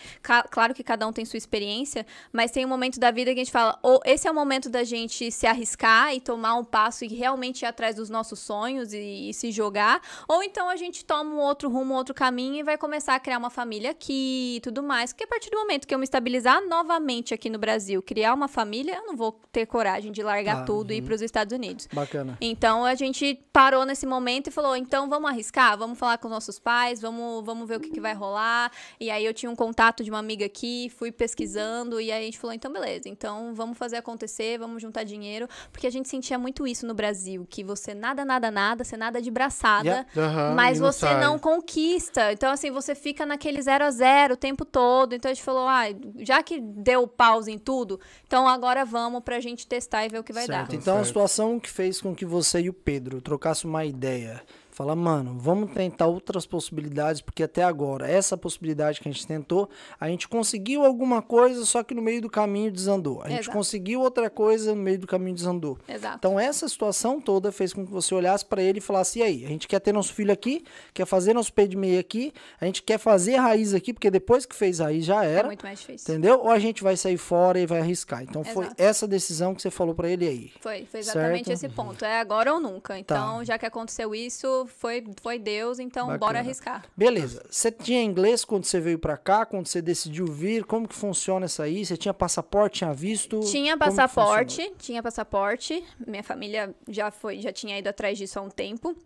[0.51, 3.45] claro que cada um tem sua experiência, mas tem um momento da vida que a
[3.45, 7.05] gente fala: ou esse é o momento da gente se arriscar e tomar um passo
[7.05, 11.05] e realmente ir atrás dos nossos sonhos e, e se jogar, ou então a gente
[11.05, 14.57] toma um outro rumo, um outro caminho e vai começar a criar uma família aqui
[14.57, 15.13] e tudo mais.
[15.13, 18.49] Porque a partir do momento que eu me estabilizar novamente aqui no Brasil, criar uma
[18.49, 21.53] família, eu não vou ter coragem de largar Ah, tudo e ir para os Estados
[21.53, 21.89] Unidos.
[21.93, 22.37] Bacana.
[22.41, 26.33] Então a gente parou nesse momento e falou: então vamos arriscar, vamos falar com os
[26.33, 28.71] nossos pais, vamos, vamos ver o que, que vai rolar.
[28.99, 32.25] E aí eu tinha um contato de uma amiga aqui, fui pesquisando, e aí a
[32.25, 35.49] gente falou: então beleza, então vamos fazer acontecer, vamos juntar dinheiro.
[35.73, 39.21] Porque a gente sentia muito isso no Brasil: que você nada, nada, nada, você nada
[39.21, 39.85] de braçada.
[39.85, 40.09] Yeah.
[40.17, 41.21] Aham, Mas não você sai.
[41.21, 42.33] não conquista.
[42.33, 45.15] Então, assim, você fica naquele zero a zero o tempo todo.
[45.15, 45.85] Então a gente falou, ah,
[46.19, 50.25] já que deu pause em tudo, então agora vamos pra gente testar e ver o
[50.25, 50.71] que vai Certo.
[50.71, 50.77] dar.
[50.77, 51.07] Então a Certo.
[51.09, 54.43] situação que fez com que você e o Pedro trocassem uma ideia.
[54.75, 59.71] Falar, mano, vamos tentar outras possibilidades, porque até agora, essa possibilidade que a gente tentou,
[60.01, 63.23] a gente conseguiu alguma coisa, só que no meio do caminho desandou.
[63.23, 63.57] A gente Exato.
[63.57, 65.79] conseguiu outra coisa, no meio do caminho desandou.
[65.89, 66.17] Exato.
[66.19, 69.45] Então essa situação toda fez com que você olhasse pra ele e falasse: e aí,
[69.45, 72.65] a gente quer ter nosso filho aqui, quer fazer nosso pé de meia aqui, a
[72.65, 75.47] gente quer fazer raiz aqui, porque depois que fez raiz já É era.
[75.47, 76.13] muito mais difícil.
[76.13, 76.41] Entendeu?
[76.41, 78.25] Ou a gente vai sair fora e vai arriscar.
[78.25, 78.83] Então foi Exato.
[78.83, 80.53] essa decisão que você falou pra ele aí.
[80.61, 81.65] Foi, foi exatamente Certo.
[81.65, 82.05] esse ponto.
[82.05, 82.99] É agora ou nunca.
[82.99, 83.45] Então, Tá.
[83.45, 86.19] já que aconteceu isso, foi, foi Deus, então Bacana.
[86.19, 86.85] bora arriscar.
[86.97, 87.45] Beleza.
[87.49, 90.65] Você tinha inglês quando você veio pra cá, quando você decidiu vir?
[90.65, 91.85] Como que funciona isso aí?
[91.85, 93.41] Você tinha passaporte, tinha visto?
[93.41, 95.85] Tinha passaporte, tinha passaporte.
[96.07, 98.97] Minha família já foi, já tinha ido atrás disso há um tempo,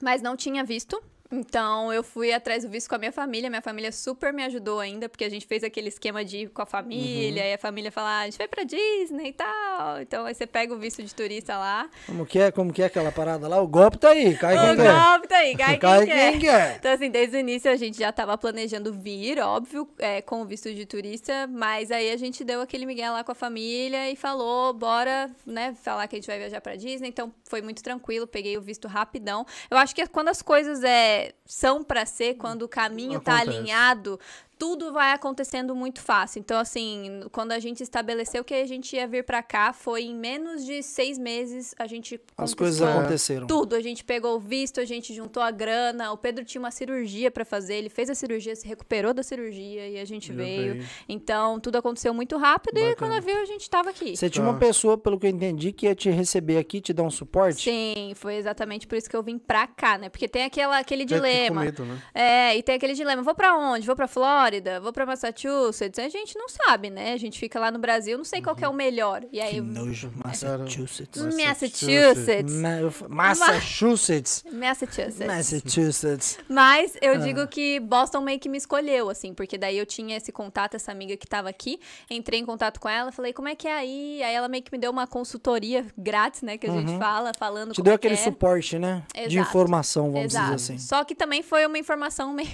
[0.00, 1.02] mas não tinha visto.
[1.30, 3.48] Então eu fui atrás do visto com a minha família.
[3.50, 6.62] Minha família super me ajudou ainda, porque a gente fez aquele esquema de ir com
[6.62, 7.48] a família, Uhum.
[7.50, 10.00] e a família fala, ah, a gente vai pra Disney e tal.
[10.00, 11.88] Então aí você pega o visto de turista lá.
[12.06, 12.50] Como que é?
[12.50, 13.60] Como que é aquela parada lá?
[13.60, 14.92] O golpe tá aí, cai o quem quer.
[14.92, 16.30] golpe tá aí, cai, Cai quem quer.
[16.32, 16.76] quem quer.
[16.78, 20.44] Então, assim, desde o início a gente já tava planejando vir, óbvio, é, com o
[20.44, 24.16] visto de turista, mas aí a gente deu aquele migué lá com a família e
[24.16, 28.26] falou, bora, né, falar que a gente vai viajar pra Disney, então foi muito tranquilo,
[28.26, 29.44] peguei o visto rapidão.
[29.70, 33.56] Eu acho que quando as coisas é, são pra ser, quando o caminho tá Acontece.
[33.58, 34.20] alinhado,
[34.58, 36.38] tudo vai acontecendo muito fácil.
[36.40, 40.14] Então, assim, quando a gente estabeleceu que a gente ia vir pra cá, foi em
[40.14, 43.46] menos de seis meses a gente As coisas conquistou aconteceram.
[43.46, 43.74] tudo.
[43.74, 46.12] A gente pegou o visto, a gente juntou a grana.
[46.12, 49.88] O Pedro tinha uma cirurgia pra fazer, ele fez a cirurgia, se recuperou da cirurgia
[49.88, 50.72] e a gente Já veio.
[50.74, 50.86] veio.
[51.08, 52.96] Então, tudo aconteceu muito rápido e Bacana.
[53.14, 54.16] quando viu, a gente tava aqui.
[54.16, 54.50] Você tinha Tá.
[54.50, 57.62] uma pessoa, pelo que eu entendi, que ia te receber aqui, te dar um suporte?
[57.64, 60.08] Sim, foi exatamente por isso que eu vim pra cá, né?
[60.08, 61.60] Porque tem aquela, aquele com dilema.
[61.64, 62.02] medo, né?
[62.14, 63.86] É, e tem aquele dilema, vou pra onde?
[63.86, 64.45] Vou pra Flórida?
[64.82, 65.98] Vou pra Massachusetts?
[65.98, 67.12] A gente não sabe, né?
[67.12, 69.24] A gente fica lá no Brasil, não sei qual é o melhor.
[69.32, 70.12] E aí, Que nojo.
[70.24, 71.20] Massachusetts.
[71.34, 72.52] Massachusetts.
[72.52, 74.44] Ma- eu fa- Massachusetts.
[74.52, 75.26] Massachusetts.
[75.26, 76.38] Massachusetts.
[76.48, 77.16] Mas eu Ah.
[77.18, 80.92] digo que Boston meio que me escolheu, assim, porque daí eu tinha esse contato, essa
[80.92, 81.78] amiga que tava aqui,
[82.10, 84.22] entrei em contato com ela, falei, como é que é aí?
[84.22, 87.68] Aí ela meio que me deu uma consultoria grátis, né, que a gente fala, falando
[87.68, 87.74] Uhum.
[87.74, 88.24] Te deu é que aquele é.
[88.24, 89.02] suporte, né?
[89.14, 89.48] De Exato.
[89.48, 90.54] informação, vamos Exato.
[90.56, 90.78] dizer assim.
[90.78, 92.48] Só que também foi uma informação meio,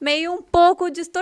[0.00, 1.17] meio um pouco distorcida,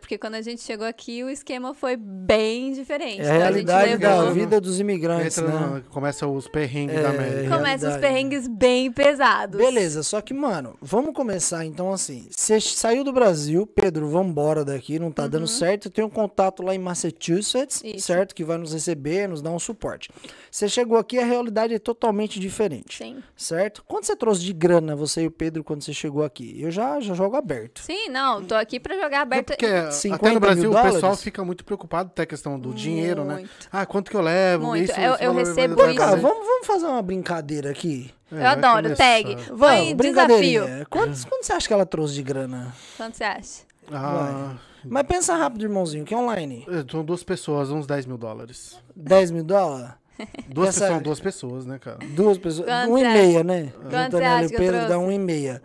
[0.00, 3.20] porque quando a gente chegou aqui, o esquema foi bem diferente.
[3.20, 5.82] É a Então, gente realidade da levou- vida dos imigrantes, Entra né?
[5.90, 7.56] começa os perrengues É, da América.
[7.56, 8.00] Começa os realidade.
[8.00, 9.58] perrengues bem pesados.
[9.58, 12.26] Beleza, só que, mano, vamos começar então assim.
[12.30, 15.86] Você saiu do Brasil, Pedro, vambora daqui, não tá dando certo.
[15.86, 17.90] Eu tenho um contato lá em Massachusetts, Uhum.
[17.90, 18.06] Isso.
[18.06, 18.34] certo?
[18.34, 20.10] Que vai nos receber, nos dar um suporte.
[20.50, 23.22] Você chegou aqui, a realidade é totalmente diferente, Sim.
[23.36, 23.82] certo?
[23.86, 26.56] Quanto você trouxe de grana, você e o Pedro, quando você chegou aqui?
[26.60, 27.80] Eu já, já jogo aberto.
[27.80, 31.22] Sim, não, tô aqui pra jogar É porque 50 até no Brasil o pessoal dólares?
[31.22, 33.44] fica muito preocupado até a questão do dinheiro, né?
[33.70, 34.66] Ah, quanto que eu levo?
[34.66, 34.90] Muito.
[34.90, 35.94] Isso, Eu- eu vai recebo isso.
[35.96, 38.10] Cara, vamos, vamos fazer uma brincadeira aqui.
[38.30, 39.36] É, Eu vai adoro, tag.
[39.52, 40.60] Vou em brincadeirinha.
[40.62, 40.86] desafio.
[40.88, 42.74] Quanto, quanto você acha que ela trouxe de grana?
[42.96, 43.62] Quanto você acha?
[43.92, 46.66] Ah, Mas pensa rápido, irmãozinho, que é online.
[46.68, 48.78] é, são duas pessoas, uns 10 mil dólares.
[48.96, 49.92] 10 mil dólares?
[50.48, 51.98] Duas Essa- pessoas, são duas pessoas, né, cara?
[52.14, 52.66] Duas pessoas.
[52.68, 53.72] Quanto um e meia, né?
[53.74, 55.62] Quanto Juntando você ela acha e o que eu Pedro dá um e meia.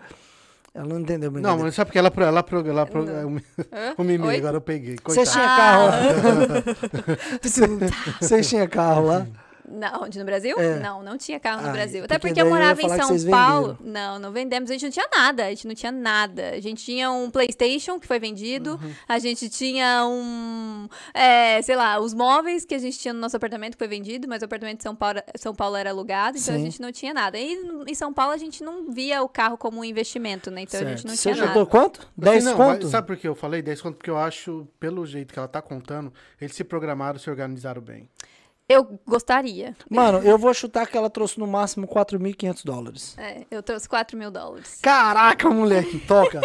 [0.77, 1.63] Ela não entendeu Não, brincadeira.
[1.65, 3.41] mas sabe porque ela, pro- ela, pro- ela, pro- Não.
[3.97, 4.37] e meio, Oi?
[4.37, 4.95] agora eu peguei.
[5.03, 5.57] Vocês tinham Ah.
[5.57, 5.97] carro lá?
[8.21, 9.27] Vocês tinham carro lá?
[9.67, 10.57] Não, onde no Brasil?
[10.59, 10.79] É.
[10.79, 12.03] Não, não tinha carro no Ah, Brasil.
[12.05, 13.77] Até porque porque eu daí eu morava em São Paulo.
[13.81, 14.69] Não, não vendemos.
[14.69, 15.45] A gente não tinha nada.
[15.45, 16.49] A gente não tinha nada.
[16.51, 18.79] A gente tinha um PlayStation que foi vendido.
[18.81, 18.93] Uhum.
[19.07, 20.87] A gente tinha um.
[21.13, 24.27] é, sei lá, os móveis que a gente tinha no nosso apartamento que foi vendido,
[24.27, 26.61] mas o apartamento de São Paulo, São Paulo era alugado, então Sim.
[26.61, 27.37] a gente não tinha nada.
[27.37, 30.61] E em São Paulo a gente não via o carro como um investimento, né?
[30.61, 31.07] Então a gente Certo.
[31.07, 31.65] não Você tinha juntou nada.
[31.65, 32.07] quanto?
[32.17, 32.87] 10 Assim, não, conto?
[32.87, 33.95] Sabe por que eu falei 10 conto?
[33.97, 38.09] Porque eu acho, pelo jeito que ela tá contando, eles se programaram, se organizaram bem.
[38.69, 39.73] Eu gostaria.
[39.89, 43.15] Mano, eu vou chutar que ela trouxe no máximo 4.500 dólares.
[43.17, 44.79] É, eu trouxe 4 mil dólares.
[44.81, 46.41] Caraca, moleque, toca.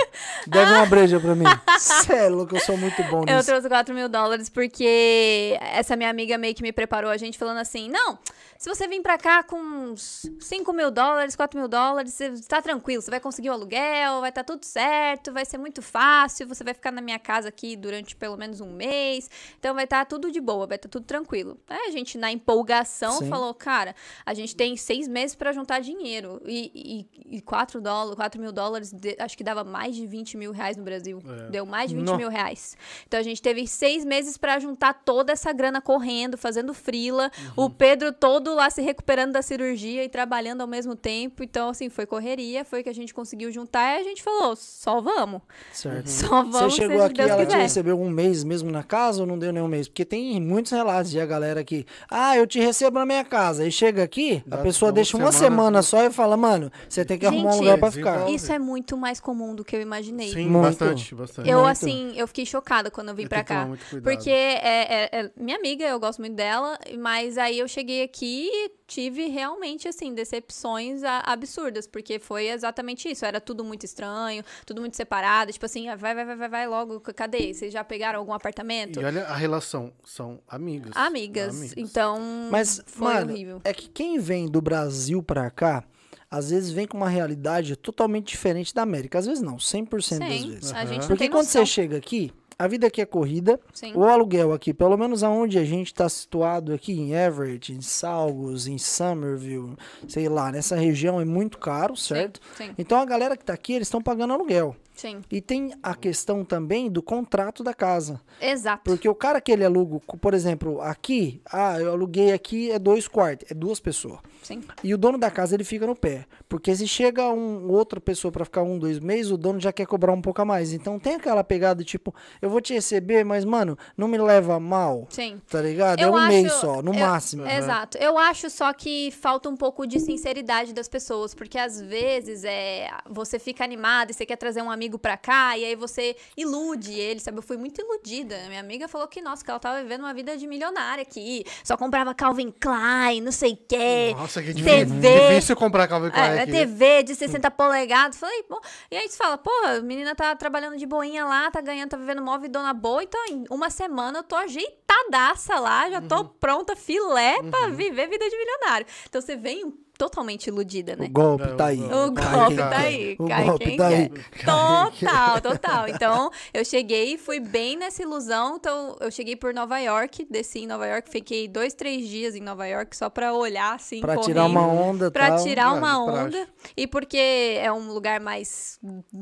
[0.46, 1.44] Deve uma breja pra mim.
[1.80, 3.48] Cê é louco, eu sou muito bom Eu nisso.
[3.48, 7.58] trouxe 4 mil dólares porque essa minha amiga meio que me preparou a gente falando
[7.58, 8.16] assim: não,
[8.62, 12.62] se você vir pra cá com uns 5 mil dólares, 4 mil dólares, você tá
[12.62, 16.62] tranquilo, você vai conseguir o aluguel, vai estar tudo certo, vai ser muito fácil, você
[16.62, 20.31] vai ficar na minha casa aqui durante pelo menos um mês, então vai estar tudo
[20.31, 21.59] de boa, vai estar tudo tranquilo.
[21.68, 23.29] Aí a gente, na empolgação, Sim.
[23.29, 28.14] falou: cara, a gente tem seis meses pra juntar dinheiro e, e, e 4, dólares,
[28.14, 31.20] 4 mil dólares, de- acho que dava mais de 20 mil reais no Brasil.
[31.46, 31.51] É.
[31.51, 32.77] Deu mais de 20 No- mil reais.
[33.09, 37.29] Então a gente teve seis meses pra juntar toda essa grana correndo, fazendo frila.
[37.57, 37.64] Uhum.
[37.64, 41.42] O Pedro todo lá se recuperando da cirurgia e trabalhando ao mesmo tempo.
[41.42, 45.00] Então, assim, foi correria, foi que a gente conseguiu juntar e a gente falou: só
[45.00, 45.40] vamos.
[45.72, 46.06] Certo.
[46.08, 47.62] Só Você vamos, chegou seja aqui, Deus ela te quiser.
[47.62, 49.88] recebeu um mês mesmo na casa ou não deu nenhum mês?
[49.88, 53.66] Porque tem muitos relatos de a galera que, ah, eu te recebo na minha casa.
[53.66, 56.36] E chega aqui, a Dá- pessoa dá uma deixa uma semana- semana só e fala,
[56.36, 58.10] mano, você tem que arrumar um Gente, lugar pra ficar.
[58.12, 58.34] desenvolve.
[58.36, 60.28] Isso é muito mais comum do que eu imaginei.
[60.32, 60.64] Sim, Muito.
[60.78, 61.48] bastante, bastante.
[61.48, 61.70] Eu, Muito.
[61.70, 63.68] assim, eu fiquei chocada quando eu vim Eu pra cá.
[64.02, 68.41] Porque é, é- é minha amiga, eu gosto muito dela, mas aí eu cheguei aqui
[68.48, 73.24] e tive realmente, assim, decepções absurdas, porque foi exatamente isso.
[73.24, 75.52] Era tudo muito estranho, tudo muito separado.
[75.52, 77.52] Tipo assim, ah, vai, vai, vai, vai, vai logo, cadê?
[77.55, 79.00] Vocês já pegaram algum apartamento?
[79.00, 80.92] E olha a relação, são amigas.
[80.96, 81.55] Amigas.
[81.57, 81.74] Amigas.
[81.76, 82.18] Então,
[82.50, 83.61] Mas, foi mano, horrível.
[83.64, 85.85] é que quem vem do Brasil pra cá,
[86.31, 89.18] às vezes vem com uma realidade totalmente diferente da América.
[89.18, 90.05] Às vezes não, 100% das
[90.40, 90.72] Sim, vezes.
[90.72, 91.64] a gente não Porque tem quando noção.
[91.64, 93.58] você chega aqui, a vida aqui é corrida.
[93.72, 93.92] Sim.
[93.94, 98.66] O aluguel aqui, pelo menos aonde a gente está situado aqui, em Everett, em Salgos,
[98.66, 99.76] em Somerville,
[100.08, 102.40] sei lá, nessa região é muito caro, certo?
[102.56, 104.76] Sim, Então a galera que tá aqui, eles estão pagando aluguel.
[104.94, 105.20] sim.
[105.30, 108.20] E tem a questão também do contrato da casa.
[108.40, 108.82] Exato.
[108.84, 113.08] Porque o cara que ele aluga, por exemplo, aqui, ah, eu aluguei aqui, é dois
[113.08, 114.20] quartos, é duas pessoas.
[114.42, 114.62] Sim.
[114.83, 116.26] E o dono da casa ele fica no pé.
[116.48, 119.87] Porque se chega um, outra pessoa pra ficar um, dois meses, o dono já quer
[119.87, 120.72] cobrar um pouco a mais.
[120.72, 125.07] Então tem aquela pegada tipo, eu vou te receber, mas mano, não me leva mal.
[125.11, 125.40] Sim.
[125.48, 126.00] Tá ligado?
[126.00, 127.46] é Eu um acho- mês só, no eu- máximo.
[127.46, 127.96] Exato.
[127.98, 132.88] Eu acho só que falta um pouco de sinceridade das pessoas, porque às vezes é
[133.09, 136.92] você fica animado e você quer trazer um amigo pra cá e aí você ilude
[136.92, 137.38] ele, sabe?
[137.38, 138.37] Eu fui muito iludida.
[138.48, 141.76] Minha amiga falou que, nossa, que ela tava vivendo uma vida de milionária aqui, só
[141.76, 144.14] comprava Calvin Klein, não sei o quê.
[144.16, 144.84] Nossa, que TV.
[144.84, 146.52] difícil, comprar Calvin Klein É, é aqui.
[146.52, 148.16] TV de 60 polegadas.
[148.16, 148.60] Falei, pô.
[148.90, 151.96] E aí você fala, porra, a menina tá trabalhando de boinha lá, tá ganhando, tá
[151.96, 153.02] vivendo mó vidona boa.
[153.02, 156.08] Então, em uma semana eu tô ajeitadaça lá, já Uhum.
[156.08, 158.86] tô pronta, filé, pra viver vida de milionário.
[159.08, 161.07] Então você vem totalmente iludida, né?
[161.07, 161.78] O golpe É, tá aí.
[161.81, 164.09] O golpe tá aí, O golpe quem tá aí.
[164.09, 164.44] quer.
[164.44, 165.88] Total, total.
[165.88, 168.57] Então, eu cheguei, fui bem nessa ilusão.
[168.57, 172.40] Então, eu cheguei por Nova York, desci em Nova York, fiquei dois, três dias em
[172.40, 174.26] Nova York só pra olhar, assim, Pra correndo.
[174.26, 175.42] tirar uma onda Pra tal.
[175.44, 176.46] tirar uma onda.
[176.76, 178.78] E porque é um lugar mais,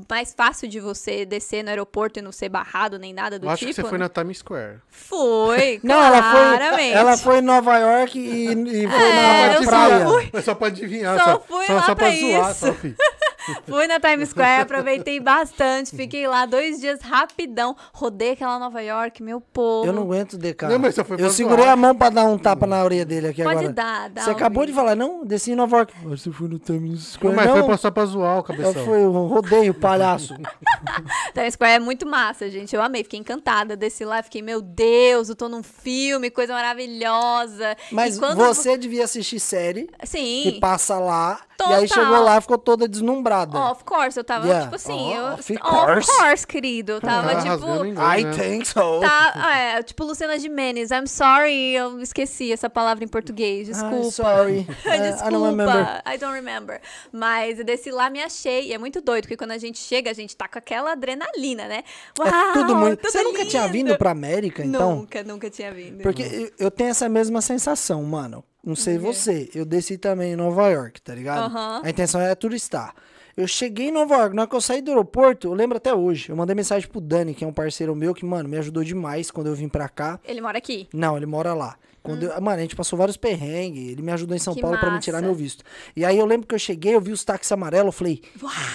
[0.08, 3.50] mais fácil de você descer no aeroporto e não ser barrado nem nada do Eu
[3.50, 3.70] acho tipo.
[3.74, 4.04] que você foi né?
[4.04, 4.78] na Times Square.
[4.88, 6.22] Foi, Não, ela
[6.72, 10.06] foi, ela foi em Nova York e, e foi É, na eu só praia.
[10.06, 11.18] fui- Mas só pra adivinhar.
[11.18, 12.66] Só Só, fui só, lá só pra pra zoar, isso.
[12.66, 12.94] só, filho.
[13.66, 15.94] Fui na Times Square, aproveitei bastante.
[15.94, 17.76] Fiquei lá dois dias rapidão.
[17.92, 19.86] Rodei aquela Nova York, meu povo.
[19.86, 20.78] Eu não aguento de cara.
[20.78, 23.72] Não, Eu segurei a mão pra dar um tapa na orelha dele aqui Pode agora.
[23.72, 24.82] dar, dá Você um acabou de vídeo.
[24.82, 25.94] falar, não, desci em Nova York.
[26.04, 27.34] Você foi no Times Square.
[27.36, 28.84] Mas não, foi só pra zoar o eu cabeção.
[28.84, 30.34] fui o rodeio, palhaço.
[31.34, 32.74] Times Square é muito massa, gente.
[32.74, 33.76] Eu amei, fiquei encantada.
[33.76, 37.76] Desci lá, fiquei, meu Deus, eu tô num filme, coisa maravilhosa.
[37.90, 40.40] Mas quando você devia assistir série Sim.
[40.42, 41.40] que passa lá.
[41.60, 41.78] E Total.
[41.80, 43.58] aí chegou lá e ficou toda deslumbrada.
[43.70, 44.64] Of course, eu tava, Yeah.
[44.64, 46.18] tipo assim, eu, Of of course.
[46.18, 46.92] course, querido.
[46.92, 48.32] Eu tava, Tá tipo, inglês, I né?
[48.32, 49.00] think so.
[49.00, 49.32] tá,
[49.76, 53.96] é, tipo Luciana Gimenez, I'm sorry, eu esqueci essa palavra em português, desculpa.
[53.96, 54.66] I'm sorry.
[54.84, 55.66] É, I don't remember.
[55.84, 56.80] Desculpa, I don't remember.
[57.12, 58.68] Mas eu desci lá, me achei.
[58.68, 61.66] E é muito doido, porque quando a gente chega, a gente tá com aquela adrenalina,
[61.68, 61.82] né?
[62.18, 63.00] Uau, É tudo muito.
[63.00, 63.72] tudo Você nunca tinha lindo.
[63.72, 64.96] vindo pra América, então?
[64.96, 66.02] Nunca, nunca tinha vindo.
[66.02, 68.42] Porque eu tenho essa mesma sensação, mano.
[68.64, 69.48] Não sei você.
[69.54, 71.44] Eu desci também em Nova York, tá ligado?
[71.46, 71.80] Aham.
[71.84, 72.94] A intenção era turistar.
[73.36, 75.94] Eu cheguei em Nova York, na hora que eu saí do aeroporto, eu lembro até
[75.94, 76.28] hoje.
[76.28, 79.30] Eu mandei mensagem pro Dani, que é um parceiro meu, que, mano, me ajudou demais
[79.30, 80.20] quando eu vim pra cá.
[80.24, 80.88] Ele mora aqui.
[80.92, 81.76] Não, ele mora lá.
[82.02, 83.92] Quando eu- mano, a gente passou vários perrengues.
[83.92, 84.56] Ele me ajudou em São Hum.
[84.56, 85.62] Que Paulo pra me tirar meu visto.
[85.94, 88.22] E aí eu lembro que eu cheguei, eu vi os táxis amarelos, eu falei,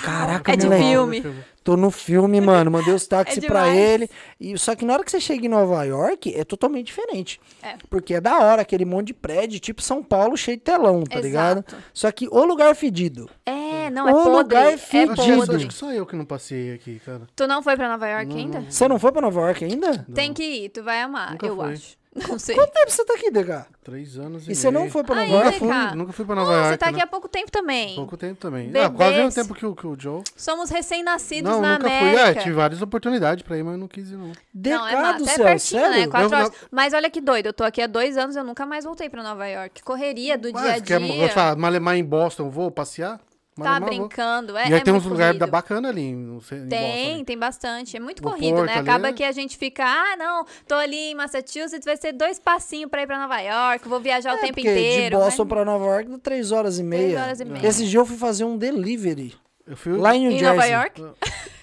[0.03, 0.83] caraca, é de moleque.
[0.83, 1.43] filme.
[1.65, 2.69] Tô no filme, mano.
[2.69, 4.07] Mandei os táxis É pra ele.
[4.39, 7.41] E, só que na hora que você chega em Nova York, é totalmente diferente.
[7.63, 7.73] É.
[7.89, 11.19] Porque é da hora, aquele monte de prédio, tipo São Paulo, cheio de telão, tá
[11.19, 11.65] ligado?
[11.67, 11.75] Exato.
[11.91, 13.27] Só que o lugar fedido.
[13.43, 14.31] É, não, é O podre.
[14.37, 15.13] lugar É fedido.
[15.13, 15.55] Acho, que- podre.
[15.55, 17.21] acho que só eu que não passei aqui, cara.
[17.35, 18.61] Tu não foi pra Nova York ainda?
[18.69, 20.05] Você não foi pra Nova York ainda?
[20.13, 21.73] Tem que ir, tu vai amar, Nunca eu fui.
[21.73, 21.97] acho.
[22.29, 22.55] Não sei.
[22.55, 23.65] Quanto tempo você tá aqui, DK?
[23.83, 25.27] Três anos e, E você não foi pra Nova.
[25.27, 25.59] York?
[25.61, 26.69] Nunca fui, nunca fui pra Nova Pô, York.
[26.69, 27.03] você tá aqui né?
[27.03, 27.95] há pouco tempo também.
[27.95, 28.67] Pouco tempo também.
[28.67, 28.85] Bebês.
[28.85, 30.23] Ah, quase o mesmo tempo que o, que o Joe.
[30.35, 32.23] Somos recém-nascidos Não, na nunca América.
[32.23, 32.29] fui.
[32.31, 34.31] É, tive várias oportunidades pra ir, mas eu não quis ir, não.
[34.53, 35.97] DK Não, é do É céu, pertinho, sério?
[35.99, 36.07] né?
[36.07, 36.51] Quatro Eu- horas.
[36.71, 39.21] Mas olha que doido, eu tô aqui há dois anos, eu nunca mais voltei pra
[39.21, 39.83] Nova York.
[39.83, 41.17] Correria do dia a Mas quer, dia.
[41.17, 43.19] vou falar, Malemar em Boston, vou passear?
[43.57, 43.89] Tá Malemar, vou.
[43.99, 44.57] brincando.
[44.57, 45.51] É, E aí é tem uns muito lugares corrido.
[45.51, 47.23] bacanas ali em, em Tem, Boston.
[47.23, 47.95] tem bastante.
[47.95, 48.73] É muito No corrido, Porto né?
[48.73, 49.13] ali, Acaba né?
[49.13, 53.03] que a gente fica, ah, não, tô ali em Massachusetts, vai ser dois passinhos pra
[53.03, 55.17] ir pra Nova York, vou viajar o É, tempo porque inteiro.
[55.17, 57.21] de Boston mas- pra Nova York três horas e meia.
[57.23, 57.65] horas e meia.
[57.65, 59.33] Esse dia eu fui fazer um delivery.
[59.65, 59.93] Eu fui...
[59.97, 60.55] Lá em New Em Jersey.
[60.57, 61.03] Nova York?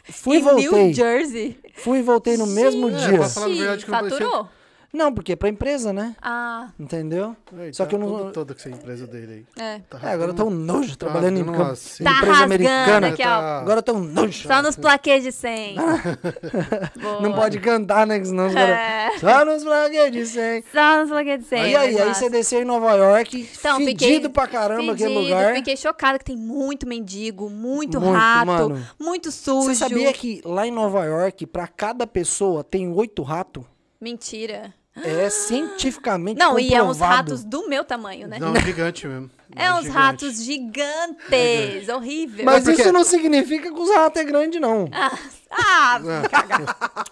[0.05, 0.68] Fui e em voltei.
[0.85, 1.59] New Jersey.
[1.74, 3.18] Fui e voltei no mesmo É, dia.
[3.18, 4.48] pra falar verdade faturou?
[4.92, 6.14] Não, porque é pra empresa, né?
[6.20, 7.35] Ah, Entendeu?
[7.59, 9.64] Ei, Só tá que eu não- Todo, todo que essa empresa dele aí.
[9.64, 9.78] é.
[9.88, 11.62] Tá É, agora eu tô um nojo tá trabalhando em campo.
[11.62, 13.07] umas- em Tá empresa americana.
[13.09, 13.24] aqui, ó.
[13.24, 14.46] Tá- Agora eu tô um nojo.
[14.46, 15.76] Só nos plaquês de 100.
[17.00, 17.20] Boa.
[17.22, 18.22] Não pode cantar, né?
[18.22, 18.76] Senão os caras...
[18.76, 19.18] É.
[19.18, 20.64] Só nos plaquês de 100.
[20.72, 21.59] Só nos plaquês de 100.
[21.62, 22.20] E aí, aí massa.
[22.20, 25.55] você desceu em Nova York, Então, fedido fiquei pra caramba aquele Fedido, lugar.
[25.55, 28.87] Fiquei chocada que tem muito mendigo, muito, Muito, rato, mano.
[29.00, 29.68] muito sujo.
[29.68, 33.64] Você sabia que lá em Nova York, pra cada pessoa, tem oito ratos?
[33.98, 34.74] Mentira.
[34.94, 37.14] É cientificamente Não, e é uns comprovado.
[37.31, 38.38] ratos do meu tamanho, né?
[38.38, 39.31] Não, gigante mesmo.
[39.57, 39.96] é uns gigante.
[39.96, 41.88] ratos gigantes.
[41.88, 42.44] Horrível.
[42.44, 44.88] Mas porque- isso não significa que os ratos é grande, não.
[44.92, 46.28] Ah, É.
[46.28, 47.05] cagar.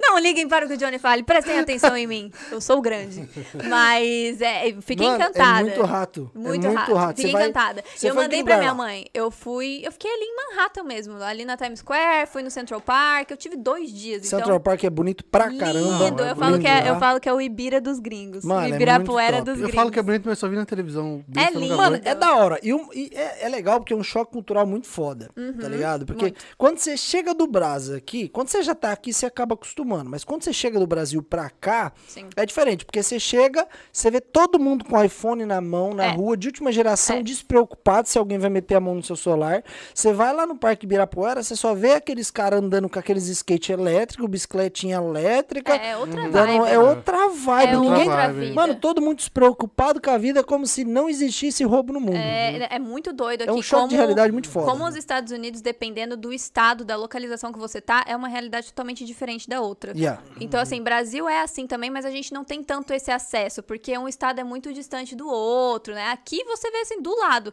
[0.00, 2.30] Não liguem para o que o Johnny fale, prestem atenção em mim.
[2.50, 3.28] Eu sou grande.
[3.68, 5.60] Mas é, fiquei Mano, encantada.
[5.60, 6.30] É muito rato.
[6.34, 6.94] Muito, é muito rato.
[6.94, 7.16] rato.
[7.16, 7.84] Fiquei vai- encantada.
[8.02, 9.06] eu mandei pra lugar minha mãe.
[9.12, 9.80] Eu fui.
[9.84, 13.30] Eu fiquei ali em Manhattan mesmo, ali na Times Square, fui no Central Park.
[13.30, 14.22] Eu tive dois dias.
[14.26, 16.04] Central então, Park é bonito pra caramba.
[16.04, 16.22] Lindo.
[16.22, 16.98] é Eu falo, lindo que é, eu lá.
[17.00, 18.44] falo que é o Ibira dos gringos.
[18.44, 19.50] Mano, é o Ibirapuera muito top.
[19.50, 19.74] dos Eu gringos.
[19.74, 21.24] falo que é bonito, mas só vi na televisão.
[21.36, 21.76] É lindo.
[21.76, 22.58] Mano, é da hora.
[22.62, 25.30] E, um- e é, é legal porque é um choque cultural muito foda,
[25.60, 26.06] tá ligado?
[26.06, 29.56] Porque quando você chega do Brasil aqui, quando você já tá aqui, você acaba
[29.88, 30.10] acostumando.
[30.10, 32.26] Mas quando você chega do Brasil pra cá, Sim.
[32.36, 32.84] é diferente.
[32.84, 36.10] Porque você chega, você vê todo mundo com iPhone na mão, na É.
[36.12, 37.22] rua, de última geração, É.
[37.22, 39.62] despreocupado se alguém vai meter a mão no seu celular.
[39.94, 43.72] Você vai lá no Parque Ibirapuera, você só vê aqueles caras andando com aqueles skate
[43.72, 45.74] elétrico, bicicletinha elétrica.
[45.74, 46.68] É outra dando- vibe.
[46.72, 47.68] é outra vibe.
[47.72, 48.52] É Ninguém, outra vibe.
[48.54, 52.16] Mano, todo mundo despreocupado com a vida, como se não existisse roubo no mundo.
[52.16, 53.50] É, é muito doido aqui.
[53.50, 54.66] É um choque como, de realidade muito foda.
[54.70, 58.68] Como os Estados Unidos, dependendo do estado, da localização que você tá, é uma realidade
[58.68, 59.77] totalmente diferente da outra.
[59.96, 60.22] Yeah.
[60.40, 63.96] Então, assim, Brasil é assim também, mas a gente não tem tanto esse acesso, porque
[63.96, 66.10] um estado é muito distante do outro, né?
[66.10, 67.52] Aqui você vê assim, do lado.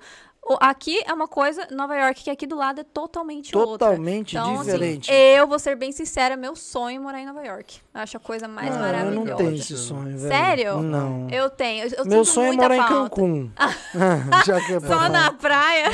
[0.61, 3.87] Aqui é uma coisa, Nova York, que aqui do lado é totalmente outra.
[3.87, 5.09] Totalmente Então, diferente.
[5.11, 7.79] Assim, eu vou ser bem sincera, meu sonho é morar em Nova York.
[7.93, 9.25] Eu acho a coisa mais Ah, eu maravilhosa.
[9.29, 10.29] não tenho esse sonho, velho.
[10.29, 10.81] Sério?
[10.81, 11.27] Não.
[11.31, 11.85] Eu tenho.
[11.85, 12.93] Eu, eu Meu sonho é morar em falta.
[13.09, 13.51] Cancún.
[14.45, 15.09] Já que é pra Só falar.
[15.09, 15.85] na praia.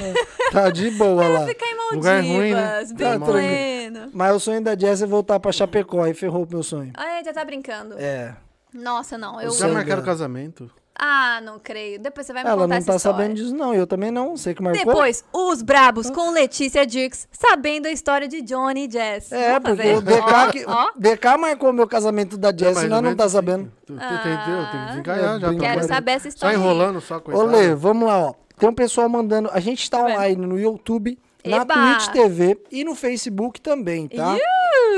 [0.52, 1.46] Tá de boa lá.
[1.48, 2.84] Ficar em Maldivas, Lugar ruim, né?
[2.86, 3.32] bem Tá tranquilo.
[3.32, 4.10] pleno.
[4.14, 6.92] Mas o sonho da Jess é voltar pra Chapecó e ferrou o meu sonho.
[6.98, 7.96] Ai, já tá brincando.
[7.98, 8.36] É.
[8.74, 9.40] Nossa, não.
[9.42, 9.52] Eu...
[9.52, 10.70] Já marcaram casamento?
[11.04, 11.98] Ah, não creio.
[12.00, 13.18] Depois você vai me Ela contar não tá história.
[13.18, 13.74] sabendo disso, não.
[13.74, 14.38] Eu também não.
[14.38, 14.86] Sei que marcou.
[14.86, 19.32] Depois, os brabos com Letícia Dix, sabendo a história de Johnny e Jess.
[19.32, 19.98] É, Vamos porque fazer.
[19.98, 20.92] o DK, Ó, que, ó.
[20.96, 23.72] DK marcou meu casamento da Jess mais e nós não tá sabendo.
[23.84, 24.68] Tu- tu Entendeu?
[24.72, 25.54] Tem que desencalhar já.
[25.56, 26.56] Quero saber essa Só história.
[26.56, 26.62] aí.
[26.64, 27.48] enrolando, só Ô, coitado.
[27.48, 28.34] Lê, vamos lá, ó.
[28.60, 29.50] Tem um pessoal mandando.
[29.52, 30.16] A gente tá Tá vendo?
[30.18, 31.74] online no YouTube, na Eba!
[31.74, 34.38] Twitch TV e no Facebook também, tá?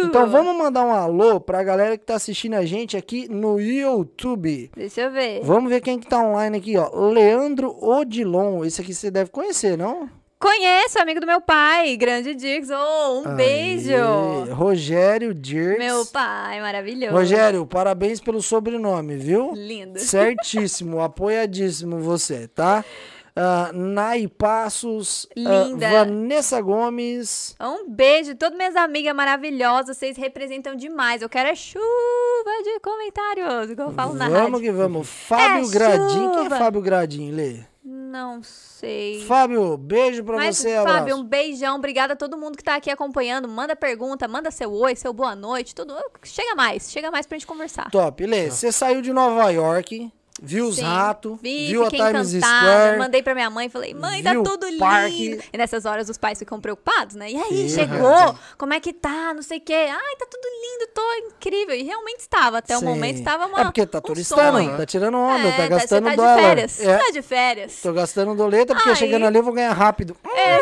[0.03, 4.71] Então vamos mandar um alô pra galera que tá assistindo a gente aqui no YouTube.
[4.75, 5.41] Deixa eu ver.
[5.43, 6.89] Vamos ver quem que tá online aqui, ó.
[7.09, 8.65] Leandro Odilon.
[8.65, 10.09] Esse aqui você deve conhecer, não?
[10.43, 12.67] Conheço, amigo do meu pai, grande Dix.
[12.69, 13.93] Oh, um beijo.
[13.93, 15.79] Aê, Rogério Dirks.
[15.79, 17.13] Meu pai, maravilhoso.
[17.13, 19.53] Rogério, parabéns pelo sobrenome, viu?
[19.55, 19.97] Lindo.
[19.99, 22.83] Certíssimo, apoiadíssimo você, tá?
[23.35, 25.89] Ah, Nai Passos, Linda.
[25.89, 31.21] Vanessa Gomes, Um beijo, todas minhas amigas maravilhosas, vocês representam demais.
[31.21, 31.81] Eu quero é chuva
[32.63, 34.59] de comentários, igual eu falo na vamos rádio.
[34.61, 35.09] que vamos.
[35.09, 36.57] Fábio É Gradin, quem é chuva.
[36.57, 37.59] Fábio Gradin, Lê?
[37.83, 39.21] Não sei.
[39.25, 41.19] Fábio, beijo pra Mas, você, Fábio, abraço.
[41.21, 41.75] um beijão.
[41.77, 43.47] Obrigada a todo mundo que tá aqui acompanhando.
[43.47, 45.95] Manda pergunta, manda seu oi, seu boa noite, tudo.
[46.21, 47.89] Chega mais, chega mais pra gente conversar.
[47.89, 52.65] Top, Lê, você saiu de Nova York, viu os ratos, Vi, viu a Times encantada,
[52.65, 54.79] Square, mandei pra minha mãe, falei, mãe, tá o tudo lindo.
[54.79, 55.39] parque.
[55.53, 57.29] E nessas horas os pais ficam preocupados, né?
[57.31, 57.75] E aí, Sim.
[57.75, 58.35] chegou?
[58.57, 59.33] Como é que tá?
[59.33, 59.73] Não sei o quê.
[59.73, 61.75] Ai, tá tudo lindo, tô incrível.
[61.75, 62.85] E realmente estava, até o Sim.
[62.85, 64.75] momento estava uma É porque tá um turistando, sonho.
[64.77, 66.35] tá tirando onda, É, tá gastando você tá dólar.
[66.35, 66.79] de férias.
[66.81, 67.81] É, Tá de férias.
[67.81, 70.17] tô gastando doleta porque Aí- chegando ali eu vou ganhar rápido.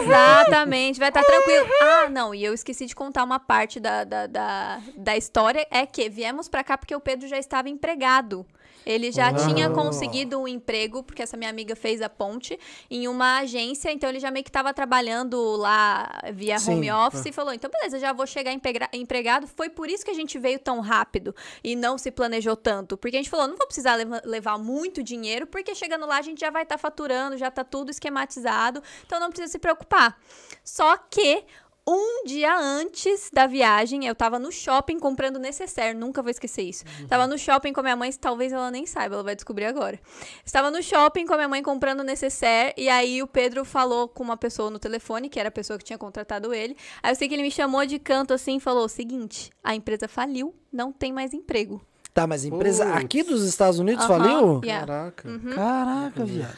[0.05, 1.67] Exatamente, vai estar tranquilo.
[1.81, 5.85] Ah, não, e eu esqueci de contar uma parte da, da, da, da história, é
[5.85, 8.45] que viemos pra cá porque o Pedro já estava empregado.
[8.85, 9.47] Ele já Oh.
[9.47, 14.09] tinha conseguido um emprego, porque essa minha amiga fez a ponte, em uma agência, então
[14.09, 16.73] ele já meio que estava trabalhando lá via Sim.
[16.75, 18.51] home office e falou: então beleza, já vou chegar
[18.93, 19.47] empregado.
[19.47, 22.97] Foi por isso que a gente veio tão rápido e não se planejou tanto.
[22.97, 26.21] Porque a gente falou: não vou precisar leva- levar muito dinheiro, porque chegando lá a
[26.21, 30.19] gente já vai estar faturando, já tá tudo esquematizado, então não precisa se preocupar.
[30.63, 31.43] Só que.
[31.87, 36.83] Um dia antes da viagem, eu tava no shopping comprando necessaire, nunca vou esquecer isso.
[37.09, 39.99] Tava no shopping com a minha mãe, talvez ela nem saiba, ela vai descobrir agora.
[40.45, 44.23] Estava no shopping com a minha mãe comprando necessaire, e aí o Pedro falou com
[44.23, 46.77] uma pessoa no telefone, que era a pessoa que tinha contratado ele.
[47.01, 50.07] Aí eu sei que ele me chamou de canto assim e falou: seguinte, a empresa
[50.07, 51.81] faliu, não tem mais emprego.
[52.13, 52.97] Tá, mas a empresa Putz.
[52.97, 54.61] aqui dos Estados Unidos Aham, faliu?
[54.63, 54.85] yeah.
[54.85, 55.29] Caraca.
[55.55, 56.57] Caraca, viado.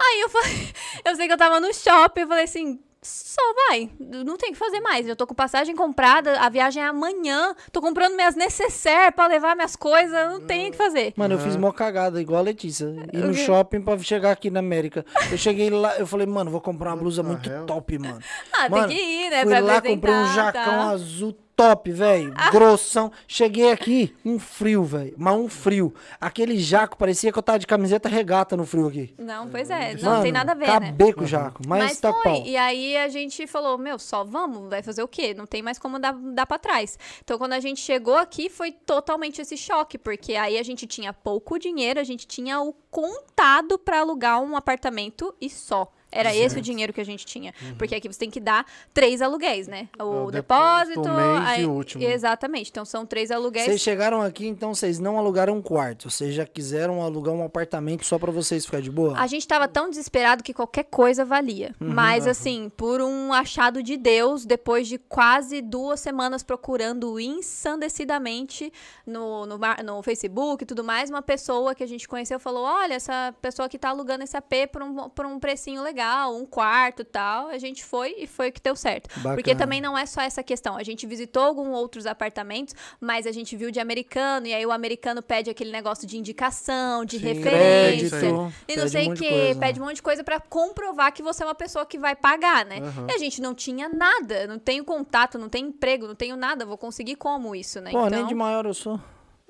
[0.00, 0.72] Aí eu falei,
[1.04, 4.52] eu sei que eu tava no shopping, eu falei assim, só vai, não tem o
[4.52, 5.06] que fazer mais.
[5.06, 9.54] Eu tô com passagem comprada, a viagem é amanhã, tô comprando minhas necessaires pra levar
[9.54, 11.12] minhas coisas, não tem o que fazer.
[11.16, 12.86] Mano, eu fiz mó cagada, igual a Letícia.
[13.12, 15.04] Ir no shopping pra chegar aqui na América.
[15.30, 17.66] Eu cheguei lá, eu falei, mano, vou comprar uma blusa muito hell?
[17.66, 18.18] top, mano.
[18.52, 20.88] Ah, Mano, tem que ir, né, Fui pra lá, comprei um jacão tá?
[20.90, 22.34] azul top, velho.
[22.52, 23.10] Grossão.
[23.26, 25.14] Cheguei aqui, um frio, velho.
[25.16, 25.92] Mas um frio.
[26.20, 29.14] Aquele jaco parecia que eu tava de camiseta regata no frio aqui.
[29.18, 30.72] Não, pois é, não Mano, tem nada a ver, né?
[30.76, 31.62] acabei com o jaco.
[31.66, 32.22] Mas, Mas tá foi.
[32.22, 32.42] pau.
[32.44, 35.32] E aí a gente falou, meu, só vamos, vai fazer o quê?
[35.32, 36.98] Não tem mais como dar, dar pra trás.
[37.24, 41.12] Então, quando a gente chegou aqui, foi totalmente esse choque, porque aí a gente tinha
[41.12, 45.90] pouco dinheiro, a gente tinha o contado pra alugar um apartamento e só.
[46.16, 47.52] Era esse o dinheiro que a gente tinha.
[47.78, 48.64] Porque aqui você tem que dar
[48.94, 49.88] três aluguéis, né?
[49.98, 50.24] O, Uhum.
[50.26, 51.00] o depósito.
[51.00, 52.02] o mês aí- e o último.
[52.04, 52.70] Exatamente.
[52.70, 53.66] Então são três aluguéis.
[53.66, 56.08] Vocês chegaram aqui, então vocês não alugaram um quarto.
[56.10, 59.18] Vocês já quiseram alugar um apartamento só pra vocês ficar de boa?
[59.18, 61.74] A gente tava tão desesperado que qualquer coisa valia.
[61.80, 61.88] Uhum.
[61.92, 68.72] Mas, assim, por um achado de Deus, depois de quase duas semanas procurando ensandecidamente
[69.06, 72.94] no, no, no Facebook e tudo mais, uma pessoa que a gente conheceu falou: Olha,
[72.94, 77.02] essa pessoa que tá alugando esse AP por um, por um precinho legal, um quarto
[77.02, 77.48] e tal.
[77.48, 79.08] A gente foi e foi o que deu certo.
[79.16, 79.34] Bacana.
[79.34, 80.76] Porque também não é só essa questão.
[80.76, 84.72] A gente visitou alguns outros apartamentos, mas a gente viu de americano, e aí o
[84.72, 88.18] americano pede aquele negócio de indicação, de Sim, referência.
[88.20, 89.60] crédito, E não sei o que, coisa.
[89.60, 92.64] pede um monte de coisa pra comprovar que você é uma pessoa que vai pagar,
[92.64, 92.76] né?
[93.08, 96.64] E a gente não tinha nada, não tenho contato, não tenho emprego, não tenho nada,
[96.66, 97.90] vou conseguir como isso, né?
[97.90, 99.00] Pô, então, nem de maior eu sou.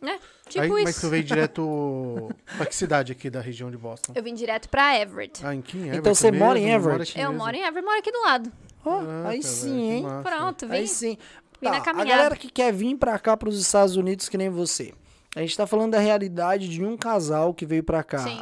[0.00, 0.18] Né?
[0.48, 0.82] Tipo Aí, isso.
[0.84, 2.28] Mas tu veio direto.
[2.56, 4.12] pra que cidade aqui da região de Boston?
[4.14, 5.44] Eu vim direto pra Everett.
[5.44, 6.70] Ah, em quem Everett Então você mora em?
[6.70, 7.18] Everett?
[7.18, 7.44] eu mesmo.
[7.44, 8.52] moro em Everett, moro aqui do lado.
[8.84, 10.02] Ó, Ah, aí sim, hein?
[10.02, 10.30] massa.
[10.30, 10.74] Pronto, vim.
[10.74, 11.18] Aí sim.
[11.60, 14.48] vim na Tá, a galera que quer vir pra cá, pros Estados Unidos, que nem
[14.50, 14.92] você.
[15.34, 18.20] A gente tá falando da realidade de um casal que veio pra cá.
[18.20, 18.40] Sim.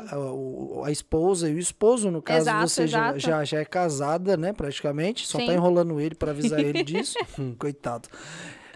[0.83, 3.19] A, a esposa e o esposo, no caso, Exato, você já, exato.
[3.19, 5.27] já, já é casada, né, praticamente.
[5.27, 5.47] Só Sim.
[5.47, 7.17] tá enrolando ele pra avisar ele disso.
[7.59, 8.09] Coitado.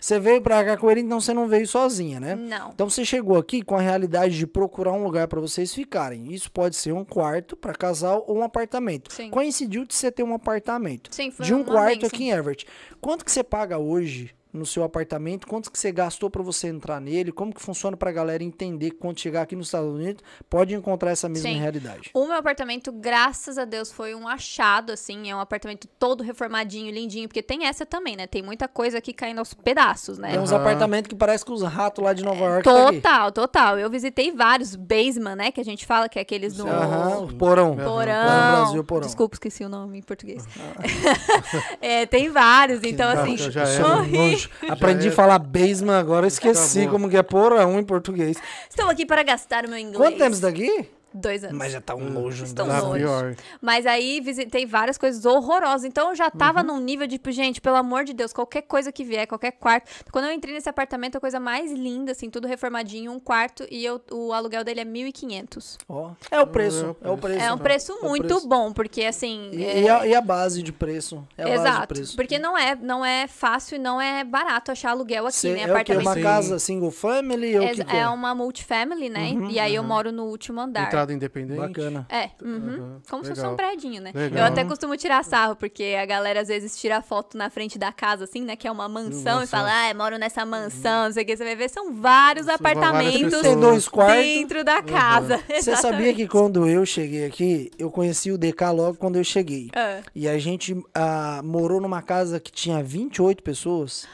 [0.00, 2.34] Você veio pra cá com ele, então você não veio sozinha, né?
[2.34, 2.70] Não.
[2.70, 6.32] Então você chegou aqui com a realidade de procurar um lugar pra vocês ficarem.
[6.32, 9.12] Isso pode ser um quarto pra casal ou um apartamento.
[9.12, 9.30] Sim.
[9.30, 11.14] Coincidiu de você ter um apartamento.
[11.14, 12.08] Sim, foi de um quarto bênção.
[12.08, 12.66] aqui em Everett.
[13.00, 15.46] Quanto que você paga hoje no seu apartamento?
[15.46, 17.30] Quanto que você gastou pra você entrar nele?
[17.32, 21.10] Como que funciona pra galera entender que quando chegar aqui nos Estados Unidos pode encontrar
[21.10, 21.58] essa mesma Sim.
[21.58, 22.10] realidade?
[22.14, 25.30] O meu apartamento, graças a Deus, foi um achado, assim.
[25.30, 27.28] É um apartamento todo reformadinho, lindinho.
[27.28, 28.26] Porque tem essa também, né?
[28.26, 30.30] Tem muita coisa aqui caindo aos pedaços, né?
[30.32, 30.60] Tem uns Aham.
[30.60, 32.64] apartamentos que parece com os ratos lá de Nova York.
[32.64, 32.92] tá.
[32.92, 33.78] Total, total.
[33.78, 35.50] Eu visitei vários basement, né?
[35.52, 37.28] Que a gente fala que é aqueles do o porão.
[37.38, 37.76] porão.
[37.76, 39.06] Porão Brasil, porão.
[39.06, 40.44] Desculpa, esqueci o nome em português.
[41.80, 43.36] É, tem vários, então assim.
[43.36, 43.64] já
[44.38, 44.50] nojo.
[44.68, 45.10] Aprendi é.
[45.10, 48.38] a falar basement agora, esqueci Tá como que é porão em português.
[48.68, 49.96] Estou aqui para gastar o meu inglês.
[49.96, 50.88] Quanto tempo isso daqui?
[51.20, 51.56] Dois anos.
[51.56, 52.44] Mas já tá um nojo.
[52.44, 52.66] Estão.
[52.66, 52.96] Tá nojos.
[52.98, 53.36] pior.
[53.60, 55.84] Mas aí visitei várias coisas horrorosas.
[55.84, 58.92] Então eu já tava num nível de, tipo, gente, pelo amor de Deus, qualquer coisa
[58.92, 59.90] que vier, qualquer quarto.
[60.12, 63.84] Quando eu entrei nesse apartamento, a coisa mais linda, assim, tudo reformadinho, um quarto, e
[63.84, 65.76] eu, o aluguel dele é 1.500.
[65.88, 66.96] Ó, é o preço.
[67.02, 67.40] É o preço.
[67.44, 68.48] É um preço É muito preço.
[68.48, 69.50] bom, porque assim.
[69.52, 71.26] E, é- e a, e a base de preço?
[71.36, 71.88] É a base de Exato.
[71.94, 72.16] preço.
[72.16, 75.60] Porque não é, não é fácil e não é barato achar aluguel aqui, Cê- né?
[75.62, 75.64] é?
[75.64, 76.06] Apartamento.
[76.06, 76.22] Uma Sim.
[76.22, 78.08] casa single family É, que, que é é?
[78.08, 79.30] uma multifamily, né?
[79.32, 80.86] Uhum, e aí eu moro no último andar.
[80.86, 81.58] Entrada independente.
[81.58, 82.06] Bacana.
[82.08, 82.58] É, uhum.
[82.58, 84.12] Uhum, como se fosse um prédinho, né?
[84.14, 84.38] Legal.
[84.40, 87.92] Eu até costumo tirar sarro, porque a galera às vezes tira foto na frente da
[87.92, 88.56] casa, assim, né?
[88.56, 91.36] Que é uma mansão, e fala, ah, eu moro nessa mansão, não sei o que.
[91.36, 93.40] Você vai ver, são vários São apartamentos.
[93.40, 94.24] Tem dois quartos.
[94.24, 95.42] dentro da casa.
[95.48, 99.70] Você sabia que quando eu cheguei aqui, eu conheci o DK logo quando eu cheguei.
[99.74, 104.06] Ah, E a gente ah, morou numa casa que tinha 28 pessoas.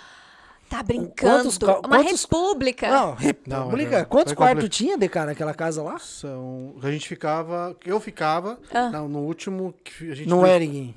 [0.69, 1.43] Tá brincando.
[1.51, 2.91] Quantos Uma quantos- república.
[2.91, 3.99] Não, república.
[3.99, 5.99] Não, Quantos quartos tinha, DK, naquela casa lá?
[5.99, 6.75] São...
[6.83, 7.77] A gente ficava.
[7.85, 8.59] Eu ficava.
[8.73, 8.91] Ah.
[8.91, 10.29] não, no último que a gente.
[10.29, 10.95] No Ering.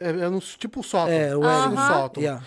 [0.00, 1.12] É, é no, tipo o sótão.
[1.12, 1.70] É, o Aham.
[1.70, 2.22] Tipo o sótão.
[2.22, 2.44] Yeah.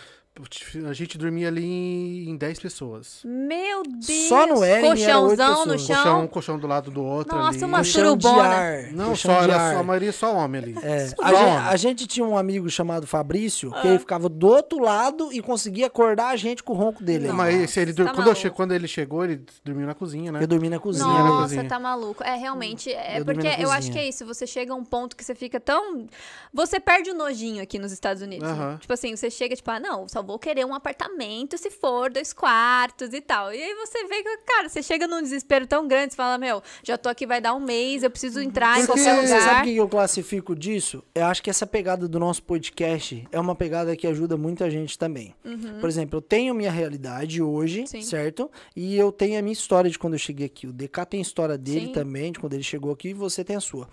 [0.88, 3.22] A gente dormia ali em 10 pessoas.
[3.26, 4.28] Meu Deus.
[4.30, 5.96] Só no Eren Colchãozão no chão.
[5.96, 7.66] Colchão, um colchão do lado do outro Nossa, ali.
[7.66, 8.48] uma Colchão de surubona.
[8.50, 8.84] ar.
[8.92, 10.76] Não, colchão só de era só, a maioria só homem ali.
[10.82, 11.58] É, a, gente, homem.
[11.58, 13.90] a gente tinha um amigo chamado Fabrício, que Ah.
[13.92, 17.28] ele ficava do outro lado e conseguia acordar a gente com o ronco dele.
[17.28, 20.44] Não, Mas ele, tá quando, eu quando ele chegou, ele dormiu na cozinha, né?
[20.44, 21.08] Eu dormi na cozinha.
[21.08, 21.66] na Nossa, cozinha.
[21.66, 22.24] tá maluco.
[22.24, 24.26] É, realmente, é Eu porque na eu acho que é isso.
[24.26, 26.06] Você chega a um ponto que você fica tão.
[26.54, 28.48] Você perde o nojinho aqui nos Estados Unidos.
[28.48, 28.54] né?
[28.54, 28.78] Aham.
[28.78, 32.34] Tipo assim, você chega, tipo, ah, não, só vou querer um apartamento se for dois
[32.34, 33.54] quartos e tal.
[33.54, 36.62] E aí você vê que, cara, você chega num desespero tão grande, você fala, meu,
[36.84, 39.42] já tô aqui, vai dar um mês, eu preciso entrar em Porque qualquer Você lugar.
[39.42, 41.04] sabe o que eu classifico disso?
[41.16, 44.98] Eu acho que essa pegada do nosso podcast é uma pegada que ajuda muita gente
[45.00, 45.34] também.
[45.80, 47.88] Por exemplo, eu tenho minha realidade hoje, Uhum.
[47.88, 48.02] Sim.
[48.02, 48.52] certo?
[48.76, 50.68] E eu tenho a minha história de quando eu cheguei aqui.
[50.68, 51.92] O DK tem a história dele Sim.
[51.94, 53.88] também, de quando ele chegou aqui, e você tem a sua.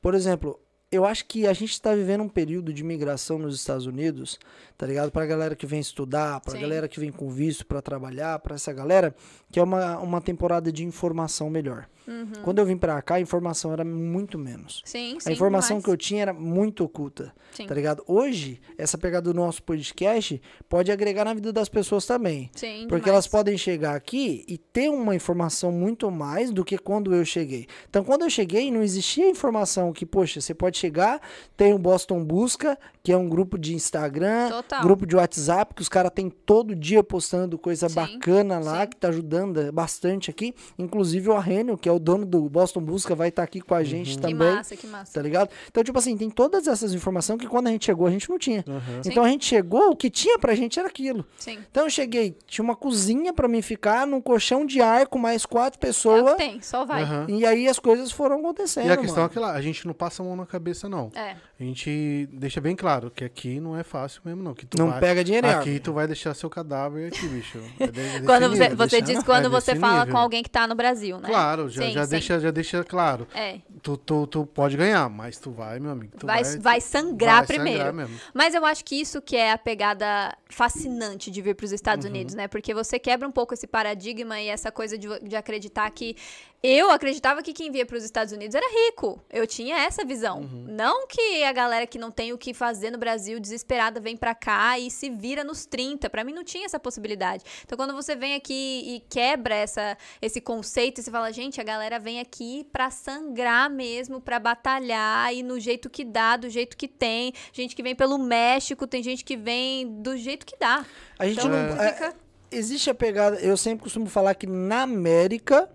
[0.00, 0.58] Por exemplo,
[0.92, 4.38] eu acho que a gente está vivendo um período de migração nos Estados Unidos,
[4.76, 5.12] tá ligado?
[5.12, 6.60] Pra galera que vem estudar, pra Sim.
[6.60, 9.14] galera que vem com visto pra trabalhar, pra essa galera,
[9.52, 11.88] que é uma, uma temporada de informação melhor.
[12.08, 12.32] Uhum.
[12.42, 14.82] Quando eu vim pra cá, a informação era muito menos.
[14.84, 15.30] Sim, sim.
[15.30, 15.84] A informação demais.
[15.84, 17.66] que eu tinha era muito oculta, Sim.
[17.66, 18.02] tá ligado?
[18.04, 22.50] Hoje, essa pegada do nosso podcast pode agregar na vida das pessoas também.
[22.56, 23.08] Sim, Porque demais.
[23.08, 27.68] elas podem chegar aqui e ter uma informação muito mais do que quando eu cheguei.
[27.88, 31.20] Então, quando eu cheguei, não existia informação que, poxa, você pode chegar,
[31.56, 34.82] tem o Boston Busca, que é um grupo de Instagram, Total.
[34.82, 38.88] grupo de WhatsApp, que os caras têm todo dia postando coisa Sim, bacana lá, sim.
[38.88, 40.54] que tá ajudando bastante aqui.
[40.78, 43.82] Inclusive o Arrênio, que é o dono do Boston Busca, vai estar aqui com a
[43.82, 44.36] gente Que também.
[44.54, 45.12] massa, que massa.
[45.14, 45.50] Tá ligado?
[45.68, 48.38] Então, tipo assim, tem todas essas informações que quando a gente chegou, a gente não
[48.38, 48.64] tinha.
[48.68, 49.00] Aham.
[49.04, 51.24] Então a gente chegou, o que tinha pra gente era aquilo.
[51.38, 51.58] Sim.
[51.70, 55.46] Então eu cheguei, tinha uma cozinha pra mim ficar, num colchão de ar com mais
[55.46, 56.32] quatro É pessoas.
[56.32, 57.02] que tem, só vai.
[57.02, 57.26] Aham.
[57.28, 58.86] e aí as coisas foram acontecendo.
[58.88, 59.30] E a questão é mano.
[59.30, 61.10] que lá, a gente não passa a mão na cabeça, não.
[61.14, 61.36] É.
[61.60, 64.54] A gente deixa bem claro que aqui não é fácil mesmo, não.
[64.54, 67.58] Que tu Não vai, pega dinheiro, em Aqui tu vai deixar seu cadáver aqui, bicho.
[67.78, 68.76] É de- desse Quando você, nível.
[68.78, 70.12] você deixar- diz quando é você fala nível.
[70.14, 71.28] com alguém que tá no Brasil, né?
[71.28, 72.10] Claro, já, Sim, já, sim.
[72.12, 73.28] Deixa, já deixa claro.
[73.34, 73.58] É.
[73.82, 76.12] Tu, tu, tu pode ganhar, mas tu vai, meu amigo.
[76.18, 77.78] Tu Vai, vai, vai sangrar vai primeiro.
[77.78, 78.18] sangrar mesmo.
[78.32, 82.06] Mas eu acho que isso que é a pegada fascinante de vir para os Estados
[82.06, 82.10] Uhum.
[82.10, 82.48] Unidos, né?
[82.48, 86.16] Porque você quebra um pouco esse paradigma e essa coisa de, de acreditar que.
[86.62, 89.18] Eu acreditava que quem via para os Estados Unidos era rico.
[89.30, 90.40] Eu tinha essa visão.
[90.40, 90.66] Uhum.
[90.68, 94.34] Não que a galera que não tem o que fazer no Brasil, desesperada, vem pra
[94.34, 96.10] cá e se vira nos 30.
[96.10, 97.44] Pra mim não tinha essa possibilidade.
[97.64, 98.52] Então quando você vem aqui
[98.94, 103.70] e quebra essa, esse conceito e você fala, gente, a galera vem aqui pra sangrar
[103.70, 107.32] mesmo, pra batalhar e no jeito que dá, do jeito que tem.
[107.54, 110.84] Gente que vem pelo México, tem gente que vem do jeito que dá.
[111.18, 111.80] A gente Então não.
[111.82, 112.14] é, fica.
[112.50, 113.36] existe a pegada.
[113.40, 115.70] Eu sempre costumo falar que na América,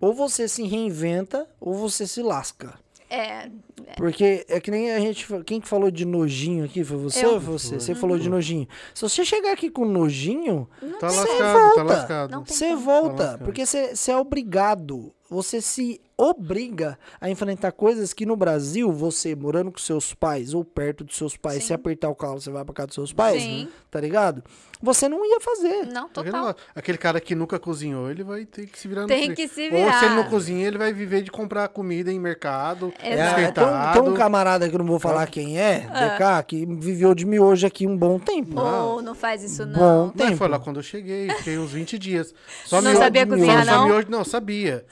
[0.00, 2.74] ou você se reinventa, ou você se lasca.
[3.08, 3.48] É,
[3.96, 5.24] Porque é que nem a gente.
[5.44, 6.82] Quem que falou de nojinho aqui?
[6.82, 7.34] Foi você Eu.
[7.34, 7.78] ou foi você?
[7.78, 8.66] Você falou de nojinho.
[8.92, 10.68] Se você chegar aqui com nojinho,
[10.98, 11.82] Tá Você lascado, tá volta.
[11.84, 12.30] lascado.
[12.32, 13.14] Não tem você volta.
[13.16, 13.44] Tá lascado.
[13.44, 15.14] Porque você você é obrigado.
[15.30, 20.64] Você se obriga a enfrentar coisas que no Brasil, você morando com seus pais ou
[20.64, 21.66] perto dos seus pais, Sim.
[21.68, 23.68] se apertar o calo, você vai pra casa dos seus pais, Sim.
[23.90, 24.42] tá ligado?
[24.82, 25.86] Você não ia fazer.
[25.86, 26.56] não, Aquele, total.
[26.74, 29.62] aquele cara que nunca cozinhou, ele vai ter que se virar no Tem que se
[29.62, 30.14] Ou se ele virar.
[30.16, 33.40] não cozinha, ele vai viver de comprar comida em mercado, Exato.
[33.40, 36.66] É, tem, um, tem um camarada que eu não vou falar quem é, DK, que
[36.66, 38.60] viveu de miojo aqui um bom tempo.
[38.60, 39.78] Oh, não faz isso não.
[39.78, 40.36] Bom Não, tempo.
[40.36, 42.34] foi lá quando eu cheguei, fiquei uns 20 dias.
[42.66, 43.84] Só Não miojo- sabia só- cozinhar, só não?
[43.86, 44.84] miojo- não, sabia.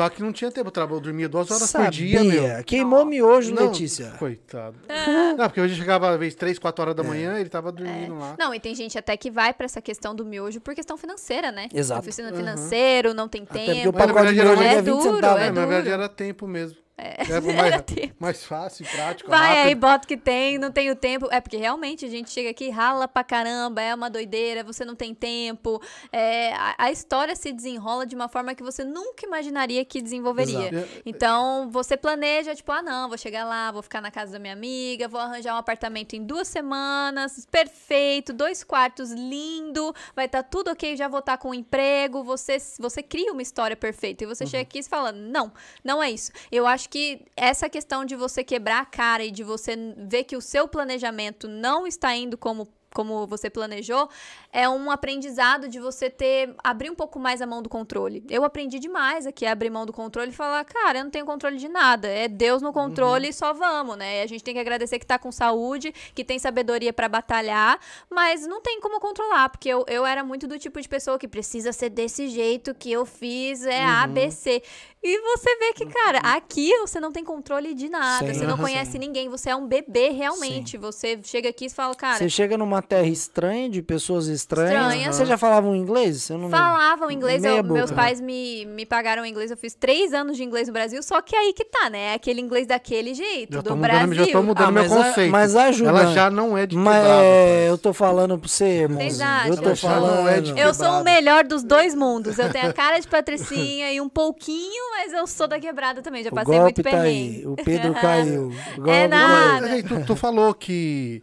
[0.00, 1.86] Só que não tinha tempo, eu dormia duas horas Sabia.
[1.88, 2.64] por dia, meu.
[2.64, 4.12] Queimou miojo, Não, Letícia.
[4.18, 4.76] Coitado.
[4.88, 5.34] Ah.
[5.36, 6.82] Não, porque hoje chegava às vezes 3, 4 É.
[6.82, 8.34] horas da manhã, ele tava dormindo lá.
[8.38, 11.52] Não, e tem gente até que vai pra essa questão do miojo por questão financeira,
[11.52, 11.68] né?
[11.74, 12.00] Exato.
[12.00, 13.98] Oficina financeiro, não tem Até porque o tempo.
[13.98, 15.42] Na pacote de verdade, miojo é É 20 duro, centavos.
[15.42, 15.94] é É, na verdade duro.
[15.94, 16.78] era tempo mesmo.
[17.00, 19.80] É, Era mais, mais fácil, prático, Vai aí, rápido.
[19.80, 21.28] bota o que tem, não tenho tempo.
[21.30, 24.94] É porque realmente a gente chega aqui, rala pra caramba, é uma doideira, você não
[24.94, 25.80] tem tempo.
[26.12, 30.68] É, a, a história se desenrola de uma forma que você nunca imaginaria que desenvolveria.
[30.68, 31.02] Exato.
[31.06, 34.52] Então, você planeja, tipo, ah, não, vou chegar lá, vou ficar na casa da minha
[34.52, 40.70] amiga, vou arranjar um apartamento em duas semanas, perfeito, dois quartos, lindo, vai estar tudo
[40.70, 42.22] ok, já vou estar com um emprego.
[42.24, 44.24] Você, você cria uma história perfeita.
[44.24, 45.50] E você chega aqui e fala, não,
[45.82, 46.30] não é isso.
[46.52, 50.36] Eu acho que essa questão de você quebrar a cara e de você ver que
[50.36, 54.08] o seu planejamento não está indo como como você planejou,
[54.52, 58.24] é um aprendizado de você ter abrir um pouco mais a mão do controle.
[58.28, 61.24] Eu aprendi demais aqui a abrir mão do controle e falar, cara, eu não tenho
[61.24, 64.22] controle de nada, é Deus no controle e só vamos, né?
[64.22, 67.78] A gente tem que agradecer que tá com saúde, que tem sabedoria pra batalhar,
[68.10, 71.28] mas não tem como controlar, porque eu, eu era muito do tipo de pessoa que
[71.28, 74.62] precisa ser desse jeito que eu fiz, é A, B, C.
[75.02, 78.26] E você vê que, cara, aqui você não tem controle de nada.
[78.26, 78.34] Sim.
[78.34, 78.62] Você não Sim.
[78.62, 79.30] conhece ninguém.
[79.30, 80.76] Você é um bebê realmente.
[80.76, 84.70] Você chega aqui e fala, cara, Você chega numa terra estranha, de pessoas estranhas.
[84.92, 85.16] Estranhas.
[85.16, 86.28] Você já falava um inglês?
[86.28, 87.42] Eu não falavam inglês.
[87.42, 89.50] Eu- meus pais me, me pagaram inglês.
[89.50, 91.02] Eu fiz três anos de inglês no Brasil.
[91.02, 92.12] Só que aí que tá, né?
[92.12, 94.06] É Aquele inglês daquele jeito, Já do tô Brasil.
[94.06, 95.30] mudando, já tô mudando Ah, meu mas a- conceito.
[95.32, 95.88] mas ajuda.
[95.90, 99.46] Ela já não é de Mas é, eu tô falando pra você, acham?
[99.46, 100.58] Eu tô não é de falando.
[100.58, 102.38] Eu sou o melhor dos dois mundos.
[102.38, 106.22] Eu tenho a cara de patricinha e um pouquinho, mas eu sou da quebrada também.
[106.22, 107.36] Já O passei muito golpe tá perrengue.
[107.38, 107.46] aí.
[107.46, 108.48] O Pedro caiu.
[108.48, 109.60] O golpe É nada.
[109.62, 111.22] Mas aí, tu, tu falou que,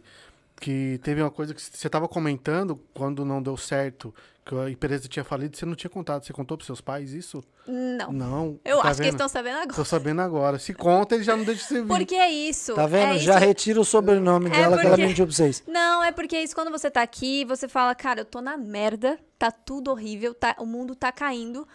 [0.60, 4.14] que teve uma coisa que você tava comentando quando não deu certo,
[4.44, 6.24] que a empresa tinha falido, você não tinha contado.
[6.24, 7.44] Você contou pros seus pais isso?
[7.66, 8.10] Não.
[8.10, 8.60] Não.
[8.64, 9.12] Eu tá acho que eles vendo?
[9.12, 9.74] estão sabendo agora.
[9.74, 10.58] Tô sabendo agora.
[10.58, 11.86] Se conta, ele já não deixa você vir.
[11.86, 12.74] Porque é isso.
[12.74, 13.16] Tá vendo?
[13.16, 13.44] É Já isso.
[13.46, 15.62] retira o sobrenome É dela que ela porque- mentiu pra vocês.
[15.66, 18.56] Não, é porque é isso quando você tá aqui, você fala, cara, eu tô na
[18.56, 21.68] merda, tá tudo horrível, tá, o mundo tá caindo.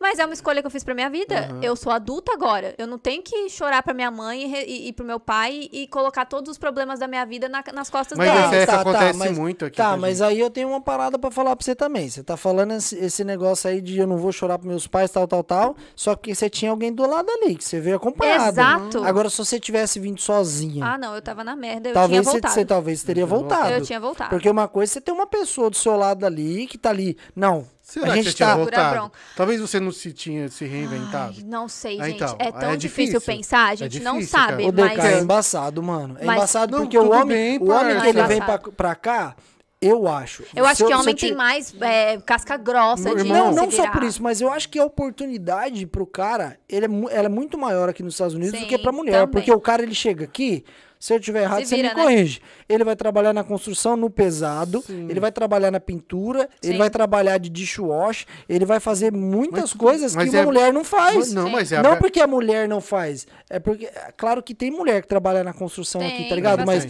[0.00, 1.50] Mas é uma escolha que eu fiz pra minha vida.
[1.60, 2.74] Eu sou adulta agora.
[2.78, 5.86] Eu não tenho que chorar pra minha mãe e, e, e pro meu pai e
[5.88, 8.46] colocar todos os problemas da minha vida na- nas costas Mas deles.
[8.46, 9.76] esse é que tá, acontece mas- muito aqui.
[9.76, 10.26] Tá, mas gente.
[10.28, 12.08] aí eu tenho uma parada pra falar pra você também.
[12.08, 15.10] Você tá falando esse, esse negócio aí de eu não vou chorar pros meus pais,
[15.10, 15.76] tal, tal, tal.
[15.94, 18.52] Só que você tinha alguém do lado ali, que você veio acompanhado.
[18.58, 19.04] Exato.
[19.04, 22.22] Agora, se você tivesse vindo sozinha, Ah, não, eu tava na merda, eu talvez tinha
[22.22, 22.54] você, voltado.
[22.54, 23.70] você talvez teria voltado.
[23.70, 24.30] Eu tinha voltado.
[24.30, 27.18] Porque uma coisa é você ter uma pessoa do seu lado ali que tá ali.
[27.36, 28.54] Não, Será a que gente você tinha tá.
[28.56, 29.12] Segura a voltado?
[29.36, 31.34] Talvez você não se tinha se reinventado.
[31.38, 32.16] Ai, não sei, Ah, gente.
[32.22, 33.20] então, é tão é difícil, difícil.
[33.36, 34.94] pensar, a É gente não difícil, sabe, cara.
[34.96, 36.16] Mas é embaçado, mano.
[36.20, 38.94] É Mas- embaçado Não, porque o homem, bem, o homem que ele vem pra, pra
[38.94, 39.34] cá,
[39.82, 40.44] eu acho.
[40.54, 43.64] eu acho Se que homem ti- tem mais é, casca grossa Meu de irmão, Não,
[43.64, 47.26] não só por isso, mas eu acho que a oportunidade pro cara, ele é, ela
[47.26, 49.12] é muito maior aqui nos Estados Unidos do Sim, que pra mulher.
[49.20, 49.28] também.
[49.32, 50.64] Porque o cara, ele chega aqui,
[51.00, 52.02] se eu tiver errado, Se você vira, me né?
[52.02, 52.40] corrige.
[52.68, 56.78] Ele vai trabalhar na construção, no pesado, ele vai trabalhar na pintura, ele Sim.
[56.78, 60.72] vai trabalhar de dishwash, ele vai fazer muitas Mas- coisas mas que uma é- mulher
[60.74, 61.16] não faz.
[61.16, 61.52] Mas Não, Sim.
[61.52, 64.70] mas é a- Não porque a mulher não faz, é porque, é claro que tem
[64.70, 66.66] mulher que trabalha na construção aqui, Tem, tá ligado?
[66.66, 66.86] Mas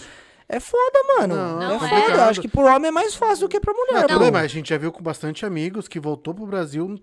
[0.48, 1.36] é foda, mano.
[1.36, 1.90] Não, é é foda.
[1.90, 2.28] complicado.
[2.30, 4.02] Acho que pro homem é mais fácil do que pra Não, mulher.
[4.08, 4.24] tudo pô.
[4.24, 6.98] bem, mas a gente já viu com bastante amigos que voltou pro Brasil,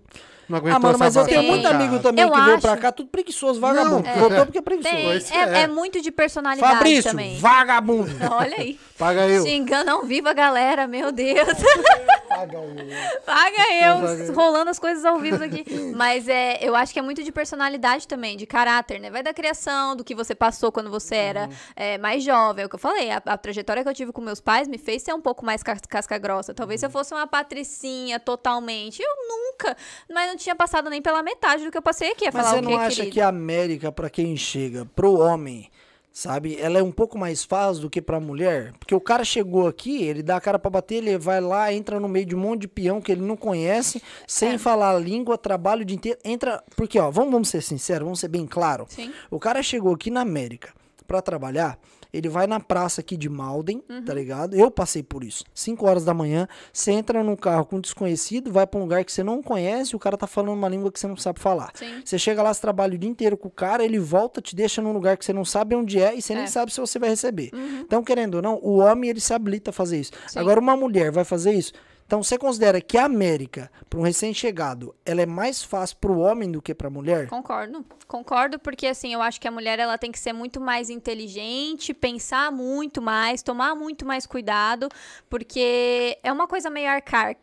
[0.48, 2.62] não aguentou Ah, mano, essa mas eu tenho muito amigo também Eu que veio acho.
[2.62, 4.08] pra cá, tudo preguiçoso, vagabundo.
[4.08, 4.96] Não, Voltou porque é preguiçoso.
[5.02, 5.60] Pois é, é.
[5.62, 7.38] é muito de personalidade Fabrício, também.
[7.38, 8.10] vagabundo.
[8.30, 8.78] Olha aí.
[8.98, 9.42] Paga eu.
[9.44, 11.48] Xingando ao vivo a galera, meu Deus.
[12.38, 12.76] Paga o-
[13.24, 15.64] Paga eu, rolando as coisas ao vivo aqui.
[15.94, 19.10] Mas é, eu acho que é muito de personalidade também, de caráter, né?
[19.10, 21.52] Vai da criação, do que você passou quando você era Uhum.
[21.76, 22.62] é, mais jovem.
[22.62, 24.78] É o que eu falei, a, a trajetória que eu tive com meus pais me
[24.78, 26.54] fez ser um pouco mais cas- casca grossa.
[26.54, 26.88] Talvez se Uhum.
[26.88, 29.76] eu fosse uma patricinha totalmente, eu nunca.
[30.12, 32.26] Mas não tinha passado nem pela metade do que eu passei aqui.
[32.28, 33.12] A Mas falar você não acha querido?
[33.14, 35.70] que a América, pra quem chega, pro homem,
[36.12, 38.72] sabe, ela é um pouco mais fácil do que pra mulher?
[38.78, 42.00] Porque o cara chegou aqui, ele dá a cara pra bater, ele vai lá, entra
[42.00, 44.58] no meio de um monte de peão que ele não conhece, sem É.
[44.58, 46.62] falar a língua, trabalho o dia inteiro, entra...
[46.76, 48.86] Porque, ó, vamos, vamos ser sinceros, vamos ser bem claro.
[48.88, 49.12] Sim.
[49.30, 50.70] O cara chegou aqui na América
[51.06, 51.78] pra trabalhar,
[52.12, 54.04] ele vai na praça aqui de Malden, Uhum.
[54.04, 54.54] tá ligado?
[54.54, 55.44] Eu passei por isso.
[55.54, 59.04] 5 horas da manhã, você entra num carro com um desconhecido, vai pra um lugar
[59.04, 61.70] que você não conhece, o cara tá falando uma língua que você não sabe falar.
[61.74, 62.00] Sim.
[62.04, 64.80] Você chega lá, você trabalha o dia inteiro com o cara, ele volta, te deixa
[64.80, 66.36] num lugar que você não sabe onde é e você É.
[66.36, 67.50] nem sabe se você vai receber.
[67.80, 70.12] Então, querendo ou não, o homem ele se habilita a fazer isso.
[70.26, 70.38] Sim.
[70.38, 71.72] Agora, uma mulher vai fazer isso.
[72.08, 76.18] Então, você considera que a América, para um recém-chegado, ela é mais fácil para o
[76.20, 77.26] homem do que para a mulher?
[77.28, 77.84] Concordo.
[78.06, 81.92] Concordo, porque assim, eu acho que a mulher ela tem que ser muito mais inteligente,
[81.92, 84.88] pensar muito mais, tomar muito mais cuidado,
[85.28, 86.88] porque é uma coisa meio,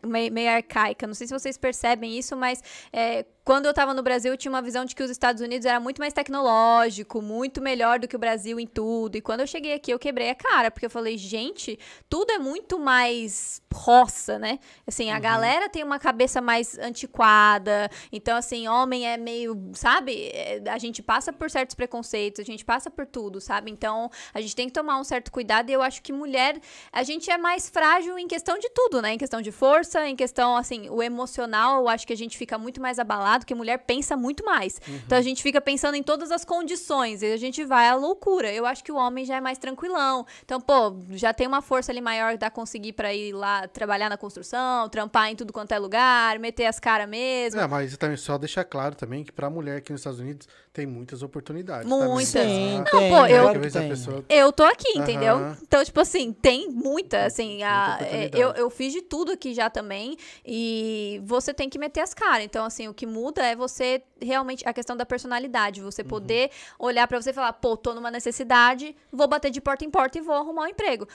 [0.04, 1.06] meio, meio arcaica.
[1.06, 2.60] Não sei se vocês percebem isso, mas
[2.92, 5.64] é, quando eu tava no Brasil, eu tinha uma visão de que os Estados Unidos
[5.64, 9.14] era muito mais tecnológico, muito melhor do que o Brasil em tudo.
[9.14, 11.78] E quando eu cheguei aqui, eu quebrei a cara, porque eu falei, gente,
[12.10, 14.58] tudo é muito mais roça, né?
[14.84, 17.88] Assim, a galera tem uma cabeça mais antiquada.
[18.10, 20.28] Então, assim, homem é meio, sabe?
[20.32, 23.70] É, A gente passa por certos preconceitos, a gente passa por tudo, sabe?
[23.70, 25.70] Então, a gente tem que tomar um certo cuidado.
[25.70, 26.58] E eu acho que mulher,
[26.90, 29.12] a gente é mais frágil em questão de tudo, né?
[29.12, 32.58] Em questão de força, em questão, assim, o emocional, eu acho que a gente fica
[32.58, 34.80] muito mais abalado, que mulher pensa muito mais.
[34.88, 38.52] Então, a gente fica pensando em todas as condições e a gente vai à loucura.
[38.52, 40.24] Eu acho que o homem já é mais tranquilão.
[40.44, 44.16] Então, pô, já tem uma força ali maior da conseguir pra ir lá trabalhar na
[44.16, 47.60] construção, trampar em tudo quanto é lugar, meter as caras mesmo.
[47.60, 50.84] É, mas também só deixar claro também que pra mulher aqui nos Estados Unidos tem
[50.86, 51.88] muitas oportunidades.
[51.88, 52.32] Muitas.
[52.34, 52.90] Também, Sim, tá?
[52.90, 53.88] tem, pô, eu- tem.
[53.88, 55.56] pessoa- Eu tô aqui, entendeu?
[55.62, 59.54] Então, tipo assim, tem muita, assim, a- Muita é, eu, eu fiz de tudo aqui
[59.54, 62.44] já também e você tem que meter as caras.
[62.44, 66.08] Então, assim, o que muda é você realmente, a questão da personalidade, você Uhum.
[66.08, 69.90] poder olhar pra você e falar, pô, tô numa necessidade, vou bater de porta em
[69.90, 71.08] porta e vou arrumar um emprego.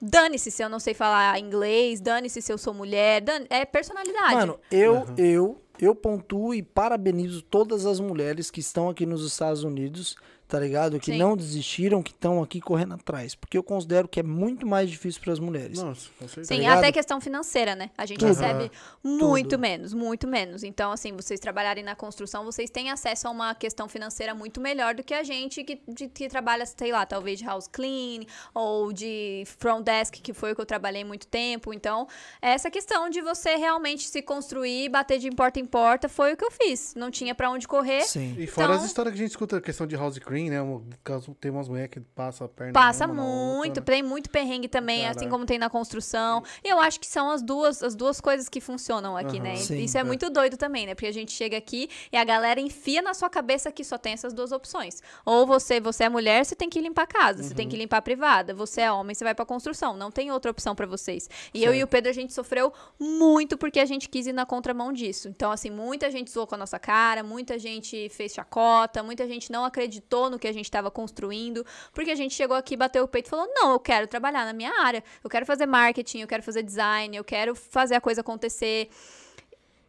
[0.00, 4.34] Dane-se se eu não sei falar inglês, dane-se se eu sou mulher, dane é personalidade.
[4.34, 9.62] Mano, eu, eu eu pontuo e parabenizo todas as mulheres que estão aqui nos Estados
[9.62, 10.16] Unidos,
[10.48, 10.98] tá ligado?
[10.98, 11.18] Que Sim.
[11.18, 13.34] não desistiram, que estão aqui correndo atrás.
[13.34, 15.78] Porque eu considero que é muito mais difícil para as mulheres.
[15.82, 16.48] Nossa, com certeza.
[16.54, 16.78] Sim, ligado?
[16.78, 17.90] até questão financeira, né?
[17.96, 18.28] A gente Tudo.
[18.28, 18.70] recebe
[19.04, 19.60] muito Tudo.
[19.60, 20.62] menos, muito menos.
[20.64, 24.94] Então, assim, vocês trabalharem na construção, vocês têm acesso a uma questão financeira muito melhor
[24.94, 28.20] do que a gente que, de- que trabalha, sei lá, talvez de house clean
[28.54, 31.74] ou de front desk, que foi o que eu trabalhei muito tempo.
[31.74, 32.06] Então,
[32.40, 36.44] essa questão de você realmente se construir, bater de porta em porta, foi o que
[36.44, 36.94] eu fiz.
[36.94, 38.02] Não tinha pra onde correr.
[38.02, 38.34] Sim.
[38.38, 40.18] E fora Então- as histórias que a gente escuta, a questão de house
[40.48, 40.58] né?
[41.02, 42.72] Caso, tem umas mulheres que passam a perna.
[42.72, 43.20] Passa muito,
[43.68, 43.86] outra, né?
[43.86, 45.30] tem muito perrengue também, assim Caraca.
[45.30, 46.42] como tem na construção.
[46.62, 49.50] E eu acho que são as duas, as duas coisas que funcionam aqui, né?
[49.54, 49.56] Aham.
[49.62, 50.04] Sim, Isso é, é.
[50.04, 50.94] muito doido também, né?
[50.94, 54.12] Porque a gente chega aqui e a galera enfia na sua cabeça que só tem
[54.12, 55.02] essas duas opções.
[55.24, 57.54] Ou você, você é mulher, você tem que limpar a casa, você Uhum.
[57.56, 58.54] tem que limpar a privada.
[58.54, 59.96] Você é homem, você vai pra construção.
[59.96, 61.28] Não tem outra opção pra vocês.
[61.54, 64.44] E eu e o Pedro, a gente sofreu muito porque a gente quis ir na
[64.44, 65.28] contramão disso.
[65.28, 69.50] Então, assim, muita gente zoou com a nossa cara, muita gente fez chacota, muita gente
[69.50, 73.08] não acreditou no que a gente estava construindo, porque a gente chegou aqui, bateu o
[73.08, 76.28] peito e falou: não, eu quero trabalhar na minha área, eu quero fazer marketing, eu
[76.28, 78.88] quero fazer design, eu quero fazer a coisa acontecer.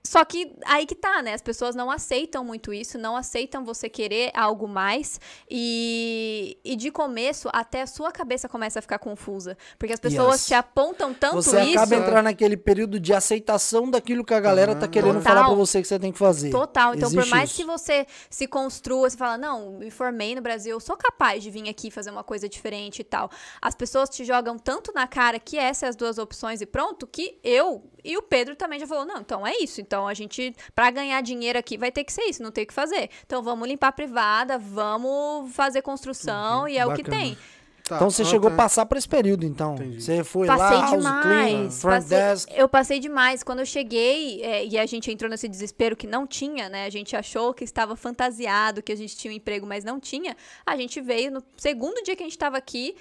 [0.09, 1.35] Só que aí que tá, né?
[1.35, 5.19] As pessoas não aceitam muito isso, não aceitam você querer algo mais.
[5.47, 9.55] E, e de começo, até a sua cabeça começa a ficar confusa.
[9.77, 10.47] Porque as pessoas Yes.
[10.47, 11.77] te apontam tanto Você isso.
[11.77, 15.31] acaba entrando naquele período de aceitação daquilo que a galera tá querendo Total.
[15.35, 16.49] falar pra você que você tem que fazer.
[16.49, 16.95] Total.
[16.95, 17.57] Então, por Existe mais isso.
[17.61, 21.51] que você se construa, você fala, não, me formei no Brasil, eu sou capaz de
[21.51, 23.29] vir aqui fazer uma coisa diferente e tal.
[23.61, 27.05] As pessoas te jogam tanto na cara que essas são as duas opções e pronto,
[27.05, 29.79] que eu e o Pedro também já falou, não, então é isso.
[29.81, 32.67] Então a gente, pra ganhar dinheiro aqui, vai ter que ser isso, não tem o
[32.67, 33.09] que fazer.
[33.25, 37.23] Então vamos limpar a privada, vamos fazer construção e é o que bacana.
[37.23, 37.37] tem.
[37.83, 38.57] Tá, Então você chegou a tá.
[38.57, 39.73] passar por esse período, então.
[39.73, 39.99] Entendi.
[39.99, 41.81] Você foi Passei lá, house clean, demais.
[41.81, 42.51] front passei- desk.
[42.55, 43.41] eu passei demais.
[43.41, 46.85] Quando eu cheguei é, e a gente entrou nesse desespero que não tinha, né?
[46.85, 50.37] A gente achou que estava fantasiado, que a gente tinha um emprego, mas não tinha.
[50.63, 52.95] A gente veio no segundo dia que a gente estava aqui.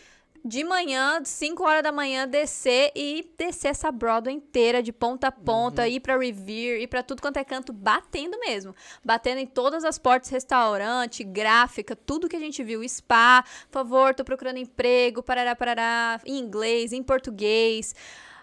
[0.45, 5.33] De manhã, 5 horas da manhã, descer e descer essa Broadway inteira, de ponta a
[5.33, 5.89] ponta, Uhum.
[5.89, 8.75] ir pra Revere, ir pra tudo quanto é canto, batendo mesmo.
[9.05, 12.87] Batendo em todas as portas, restaurante, gráfica, tudo que a gente viu.
[12.89, 17.95] Spa, por favor, tô procurando emprego, parará, parará, em inglês, em português.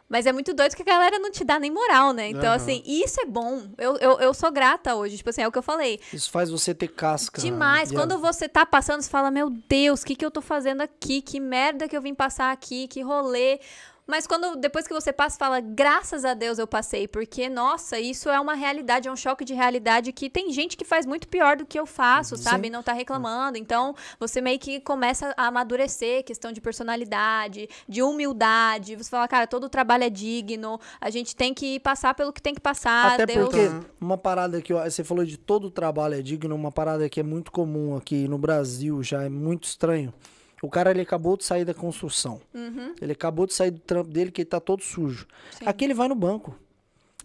[0.08, 2.30] Mas é muito doido que a galera não te dá nem moral, né?
[2.30, 2.56] Então, Aham.
[2.56, 3.64] assim, isso é bom.
[3.78, 5.18] Eu, eu, eu sou grata hoje.
[5.18, 6.00] Tipo assim, é o que eu falei.
[6.14, 7.42] Isso faz você ter casca.
[7.42, 7.92] Demais.
[7.92, 10.82] A- Quando você tá passando, você fala, meu Deus, o que, que eu tô fazendo
[10.82, 11.22] aqui?
[11.24, 12.88] Que merda que eu vim passar aqui?
[12.88, 13.60] Que rolê.
[14.08, 18.30] Mas quando depois que você passa, fala, graças a Deus eu passei, porque nossa, isso
[18.30, 21.58] é uma realidade, é um choque de realidade que tem gente que faz muito pior
[21.58, 22.68] do que eu faço, sabe?
[22.68, 23.58] E não tá reclamando.
[23.58, 28.96] Então, você meio que começa a amadurecer questão de personalidade, de humildade.
[28.96, 32.54] Você fala, cara, todo trabalho é digno, a gente tem que passar pelo que tem
[32.54, 33.14] que passar.
[33.14, 33.46] Até Deus...
[33.46, 37.20] porque uma parada que você falou de todo o trabalho é digno, uma parada que
[37.20, 40.14] é muito comum aqui no Brasil, já é muito estranho.
[40.66, 42.42] O cara ele acabou de sair da construção.
[43.00, 45.28] Ele acabou de sair do trampo dele que ele tá todo sujo.
[45.52, 45.66] Sim.
[45.68, 46.58] Aqui ele vai no banco.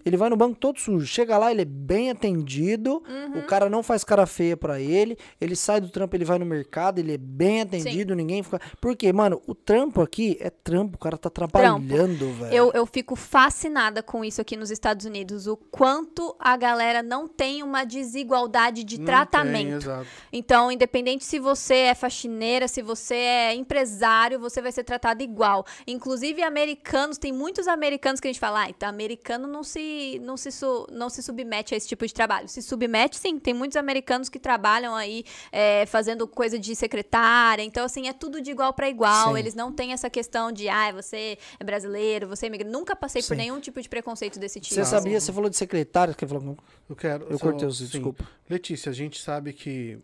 [0.05, 1.07] Ele vai no banco todo sujo.
[1.07, 3.03] Chega lá, ele é bem atendido.
[3.35, 5.17] O cara não faz cara feia pra ele.
[5.41, 8.61] Ele sai do trampo, ele vai no mercado, ele é bem atendido, ninguém fica.
[8.81, 12.53] Porque, mano, o trampo aqui é trampo, o cara tá trabalhando, velho.
[12.55, 17.29] Eu, eu fico fascinada com isso aqui nos Estados Unidos, o quanto a galera não
[17.29, 19.87] tem uma desigualdade de Não tratamento.
[19.87, 20.07] tem.
[20.33, 25.65] Então, independente se você é faxineira, se você é empresário, você vai ser tratado igual.
[25.87, 29.81] Inclusive, americanos, tem muitos americanos que a gente fala, ah, então americano não se,
[30.23, 32.49] não, se su- não se submete a esse tipo de trabalho.
[32.49, 33.39] Se submete, sim.
[33.39, 37.63] Tem muitos americanos que trabalham aí é, fazendo coisa de secretária.
[37.63, 39.33] Então, assim, é tudo de igual para igual.
[39.35, 39.39] Sim.
[39.39, 42.73] Eles não têm essa questão de, ah, você é brasileiro, você é imigrante.
[42.73, 43.37] Nunca passei por Sim.
[43.37, 44.75] nenhum tipo de preconceito desse tipo.
[44.75, 46.41] Você sabia, você falou de secretário, quer falar?
[46.89, 47.27] Eu quero.
[47.31, 47.85] Eu só- cortei sim.
[47.87, 48.25] desculpa.
[48.49, 49.99] Letícia, a gente sabe que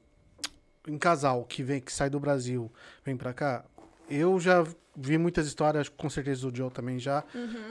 [0.86, 2.70] em casal que vem, que sai do Brasil,
[3.04, 3.64] vem pra cá,
[4.08, 4.64] eu já
[4.96, 7.22] vi muitas histórias, com certeza o Joe também já,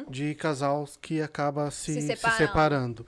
[0.09, 2.37] de casal que acaba se, Se se separando.
[2.37, 3.07] separando.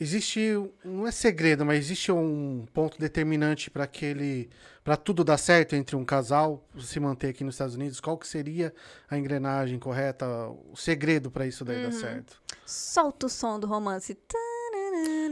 [0.00, 0.50] Existe,
[0.84, 4.50] não é segredo, mas existe um ponto determinante para aquele,
[4.82, 8.00] para tudo dar certo entre um casal se manter aqui nos Estados Unidos.
[8.00, 8.74] Qual que seria
[9.08, 10.26] a engrenagem correta,
[10.72, 11.82] o segredo para isso daí Uhum.
[11.84, 12.42] dar certo?
[12.66, 14.18] Solta o som do romance.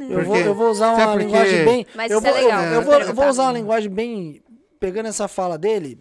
[0.08, 1.86] Eu vou, eu vou usar uma linguagem bem.
[1.94, 2.82] Mas eu isso é vou, legal, Eu,
[3.14, 4.42] vou eu usar uma linguagem bem.
[4.78, 6.00] Pegando essa fala dele,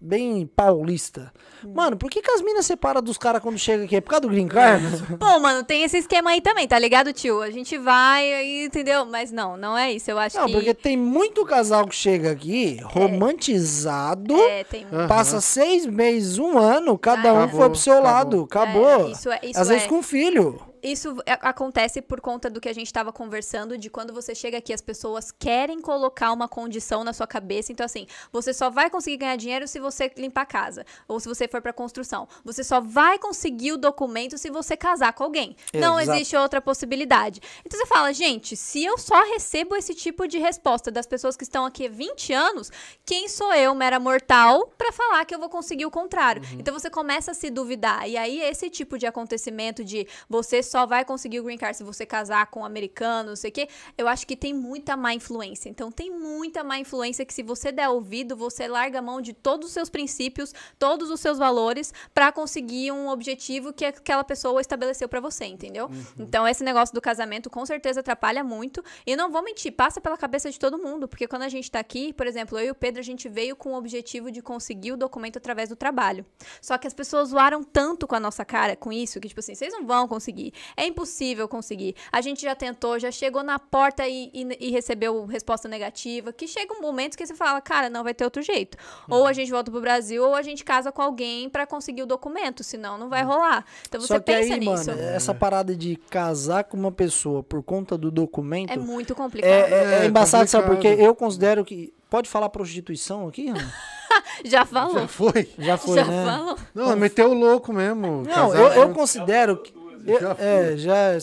[0.00, 1.32] bem paulista.
[1.64, 1.72] Hum.
[1.74, 3.96] Mano, por que, que as minas separam dos caras quando chega aqui?
[3.96, 4.82] É por causa do green card?
[5.20, 7.42] Pô, mano, tem esse esquema aí também, tá ligado, tio?
[7.42, 9.04] A gente vai aí, entendeu?
[9.04, 10.10] Mas não, não é isso.
[10.10, 10.52] Eu acho Não, que.
[10.54, 14.34] porque tem muito casal que chega aqui romantizado.
[14.34, 14.86] É, tem.
[14.92, 15.06] Aham.
[15.08, 18.10] Passa seis meses, um ano, cada um Acabou, foi pro seu acabou.
[18.12, 18.42] lado.
[18.44, 19.06] Acabou.
[19.08, 19.88] É, isso é- isso Às vezes é.
[19.88, 20.60] com filho.
[20.82, 24.72] Isso acontece por conta do que a gente estava conversando, de quando você chega aqui,
[24.72, 27.72] as pessoas querem colocar uma condição na sua cabeça.
[27.72, 31.28] Então, assim, você só vai conseguir ganhar dinheiro se você limpar a casa, ou se
[31.28, 32.28] você for para construção.
[32.44, 35.56] Você só vai conseguir o documento se você casar com alguém.
[35.74, 36.16] Não Exato.
[36.16, 37.40] existe outra possibilidade.
[37.64, 41.44] Então você fala, gente, se eu só recebo esse tipo de resposta das pessoas que
[41.44, 42.70] estão aqui há 20 anos,
[43.04, 46.42] quem sou eu, mera mortal, para falar que eu vou conseguir o contrário?
[46.58, 48.08] Então você começa a se duvidar.
[48.08, 51.82] E aí esse tipo de acontecimento de você só vai conseguir o green card se
[51.82, 53.68] você casar com um americano, não sei o quê,
[53.98, 55.68] eu acho que tem muita má influência.
[55.68, 59.32] Então tem muita má influência que se você der ouvido, você larga a mão de
[59.32, 64.60] todos os seus princípios, todos os seus valores para conseguir um objetivo que aquela pessoa
[64.60, 65.90] estabeleceu para você, entendeu?
[66.18, 68.84] Então esse negócio do casamento com certeza atrapalha muito.
[69.06, 71.80] E não vou mentir, passa pela cabeça de todo mundo, porque quando a gente tá
[71.80, 74.92] aqui, por exemplo, eu e o Pedro, a gente veio com o objetivo de conseguir
[74.92, 76.24] o documento através do trabalho.
[76.60, 79.54] Só que as pessoas zoaram tanto com a nossa cara com isso, que tipo assim,
[79.54, 80.52] vocês não vão conseguir.
[80.76, 81.94] É impossível conseguir.
[82.12, 86.46] A gente já tentou, já chegou na porta e, e- e recebeu resposta negativa, que
[86.48, 88.76] chega um momento que você fala, cara, não vai ter outro jeito.
[89.08, 92.06] Ou a gente volta pro Brasil, ou a gente casa com alguém pra conseguir o
[92.06, 93.64] documento, senão não vai rolar.
[93.88, 94.86] Então você Só que pensa aí, nisso.
[94.90, 99.50] mano, essa parada de casar com uma pessoa por conta do documento É muito complicado.
[99.50, 100.66] é, é- é É embaçado, sabe?
[100.66, 101.06] Porque complicado.
[101.06, 101.92] eu considero que.
[102.08, 103.70] Pode falar prostituição aqui, Renan?
[104.44, 104.94] Já falou?
[104.98, 105.48] Já foi?
[105.58, 106.24] Já foi, Já né?
[106.24, 106.58] falou?
[106.74, 108.22] Não, meteu o louco mesmo.
[108.24, 109.72] Não, eu, eu considero que.
[110.06, 111.18] Eu- Já é, já.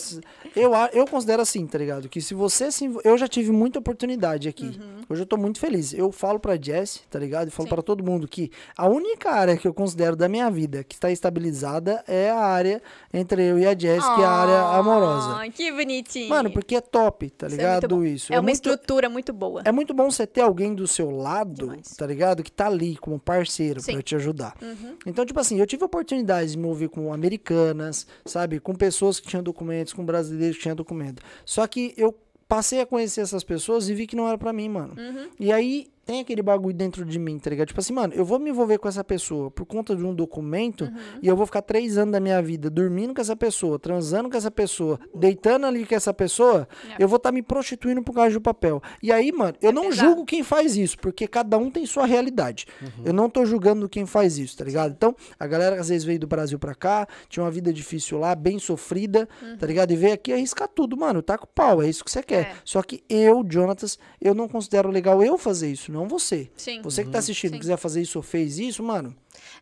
[0.56, 2.08] Eu, eu considero assim, tá ligado?
[2.08, 2.84] Que se você se.
[2.84, 4.78] envol- Eu já tive muita oportunidade aqui.
[5.08, 5.92] Hoje eu tô muito feliz.
[5.94, 7.48] Eu falo pra Jess, tá ligado?
[7.48, 10.84] E falo pra todo mundo que a única área que eu considero da minha vida
[10.84, 12.82] que está estabilizada é a área
[13.12, 15.36] entre eu e a Jess, que é a área amorosa.
[15.36, 16.28] Ai, Que bonitinho.
[16.28, 17.82] Mano, porque é top, tá Isso é ligado?
[17.82, 18.04] muito bom.
[18.04, 18.32] Isso.
[18.32, 19.62] É, uma muito, estrutura muito boa.
[19.64, 21.96] é muito bom você ter alguém do seu lado, Demais.
[21.96, 22.42] tá ligado?
[22.42, 24.54] Que tá ali como parceiro pra te ajudar.
[24.60, 24.96] Uhum.
[25.06, 28.60] Então, tipo assim, eu tive a oportunidade de me envolver com americanas, sabe?
[28.60, 31.22] Com pessoas que tinham documentos, com brasileiros que tinham documento.
[31.44, 32.16] Só que eu
[32.48, 34.94] passei a conhecer essas pessoas e vi que não era pra mim, mano.
[34.96, 35.28] Uhum.
[35.38, 37.68] E aí tem aquele bagulho dentro de mim, tá ligado?
[37.68, 40.84] Tipo assim, mano, eu vou me envolver com essa pessoa por conta de um documento
[40.84, 40.90] Uhum.
[41.20, 44.36] e eu vou ficar três anos da minha vida dormindo com essa pessoa, transando com
[44.38, 46.66] essa pessoa, deitando ali com essa pessoa,
[46.98, 47.02] É.
[47.02, 48.82] eu vou estar me prostituindo por causa do papel.
[49.02, 50.08] E aí, mano, eu não pesado.
[50.08, 52.64] julgo quem faz isso, porque cada um tem sua realidade.
[53.04, 54.92] Eu não tô julgando quem faz isso, tá ligado?
[54.92, 58.34] Então, a galera às vezes veio do Brasil pra cá, tinha uma vida difícil lá,
[58.34, 59.28] bem sofrida,
[59.58, 59.90] tá ligado?
[59.90, 62.38] E veio aqui arriscar tudo, mano, tá com o pau, é isso que você quer.
[62.46, 62.52] É.
[62.64, 66.50] Só que eu, Jonatas, eu não considero legal eu fazer isso, não você.
[66.56, 66.82] Sim.
[66.82, 67.58] Você que tá assistindo, Sim.
[67.58, 69.14] quiser fazer isso ou fez isso, mano.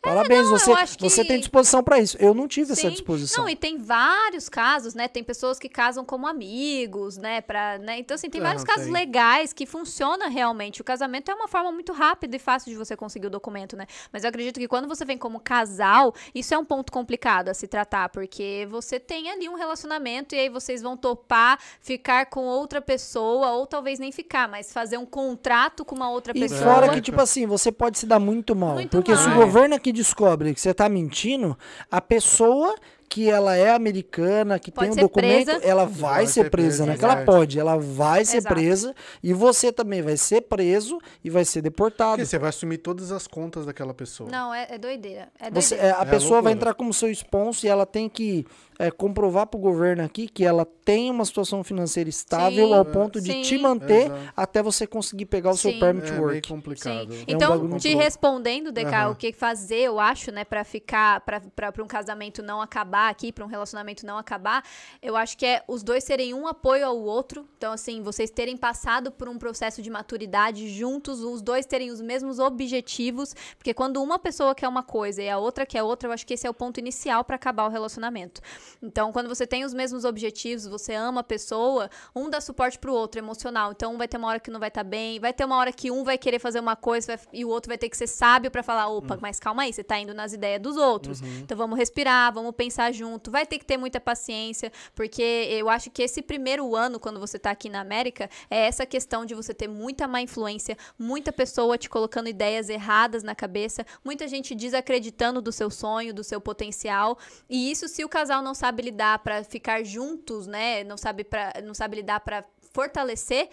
[0.02, 2.16] Parabéns, não, eu você, que- você tem disposição pra isso.
[2.20, 2.90] Eu não tive essa Sim.
[2.90, 3.44] disposição.
[3.44, 5.08] Não, e tem vários casos, né?
[5.08, 7.40] Tem pessoas que casam como amigos, né?
[7.40, 7.98] Pra, né?
[7.98, 8.92] Então, assim, tem Ah, vários casos tem.
[8.92, 10.80] legais que funciona realmente.
[10.80, 13.86] O casamento é uma forma muito rápida e fácil de você conseguir o documento, né?
[14.12, 17.54] Mas eu acredito que quando você vem como casal, isso é um ponto complicado a
[17.54, 22.44] se tratar, porque você tem ali um relacionamento e aí vocês vão topar ficar com
[22.44, 26.60] outra pessoa, ou talvez nem ficar, mas fazer um contrato com uma outra E pessoa.
[26.74, 26.88] fora É.
[26.90, 28.74] que, tipo assim, você pode se dar muito mal.
[28.74, 29.38] Muito porque se o mal.
[29.40, 31.56] governo aqui descobre que você tá mentindo,
[31.90, 32.74] a pessoa
[33.08, 35.64] que ela é americana, que Pode tem o ser documento, presa.
[35.64, 38.38] ela vai, Vai ser ser presa, presa, não é que ela pode, ela vai ser
[38.38, 38.54] Exato.
[38.54, 42.12] presa e você também vai ser preso e vai ser deportado.
[42.12, 44.30] Porque você vai assumir todas as contas daquela pessoa.
[44.30, 45.28] Não, é, é doideira.
[45.38, 45.96] É Você- doideira.
[45.96, 46.52] é, a É pessoa vai loucura.
[46.52, 48.46] entrar como seu sponsor e ela tem que
[48.78, 53.18] é, comprovar pro governo aqui que ela tem uma situação financeira estável Sim, ao ponto
[53.22, 53.40] de sim.
[53.40, 54.32] te manter Exato.
[54.36, 55.78] até você conseguir pegar o seu Sim.
[55.80, 56.46] permit É meio work.
[56.48, 57.10] complicado.
[57.10, 57.24] Sim.
[57.26, 59.10] É um Então, muito te respondendo, DK, Aham.
[59.12, 63.44] o que fazer, eu acho, né, pra ficar, pra um casamento não acabar aqui, pra
[63.44, 64.64] um relacionamento não acabar,
[65.00, 67.48] eu acho que é os dois serem um apoio ao outro.
[67.56, 72.00] Então, assim, vocês terem passado por um processo de maturidade juntos, os dois terem os
[72.00, 76.12] mesmos objetivos, porque quando uma pessoa quer uma coisa e a outra quer outra, eu
[76.12, 78.40] acho que esse é o ponto inicial pra acabar o relacionamento.
[78.82, 82.92] Então, quando você tem os mesmos objetivos, você ama a pessoa, um dá suporte pro
[82.92, 83.72] outro, emocional.
[83.72, 85.72] Então, um vai ter uma hora que não vai estar bem, vai ter uma hora
[85.72, 88.06] que um vai querer fazer uma coisa vai- e o outro vai ter que ser
[88.06, 91.20] sábio pra falar, opa, mas calma aí, você tá indo nas ideias dos outros.
[91.42, 93.30] Então, vamos respirar, vamos pensar junto.
[93.30, 97.38] Vai ter que ter muita paciência, porque eu acho que esse primeiro ano, quando você
[97.38, 101.78] tá aqui na América, é essa questão de você ter muita má influência, muita pessoa
[101.78, 107.18] te colocando ideias erradas na cabeça, muita gente desacreditando do seu sonho, do seu potencial.
[107.48, 110.84] E isso se o casal não sabe lidar pra ficar juntos, né?
[110.84, 113.48] Não sabe para não sabe lidar pra fortalecer,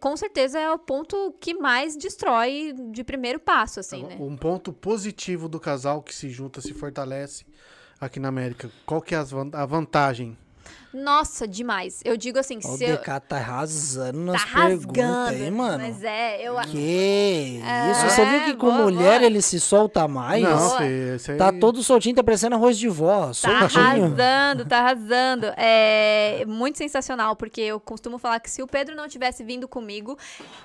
[0.00, 4.16] com certeza é o ponto que mais destrói de primeiro passo, assim, né?
[4.18, 7.44] Um ponto positivo do casal que se junta, se fortalece
[8.00, 8.70] aqui na América.
[8.86, 10.36] Qual que é a vantagem?
[10.94, 12.00] Nossa, demais.
[12.04, 12.96] Eu digo assim, O se eu...
[12.96, 15.78] DK tá arrasando nas Tá rasgando, perguntas aí, mano.
[15.78, 16.54] Mas é, eu...
[16.70, 18.10] Que É, isso?
[18.10, 19.26] Você viu que com boa, mulher boa.
[19.26, 20.42] ele se solta mais?
[20.42, 20.82] Não,
[21.14, 21.38] esse aí...
[21.38, 23.26] Tá todo soltinho, tá parecendo arroz de vó.
[23.26, 23.84] Tá Soltinho.
[23.84, 25.46] arrasando, tá arrasando.
[25.56, 30.16] É muito sensacional, porque eu costumo falar que se o Pedro não tivesse vindo comigo,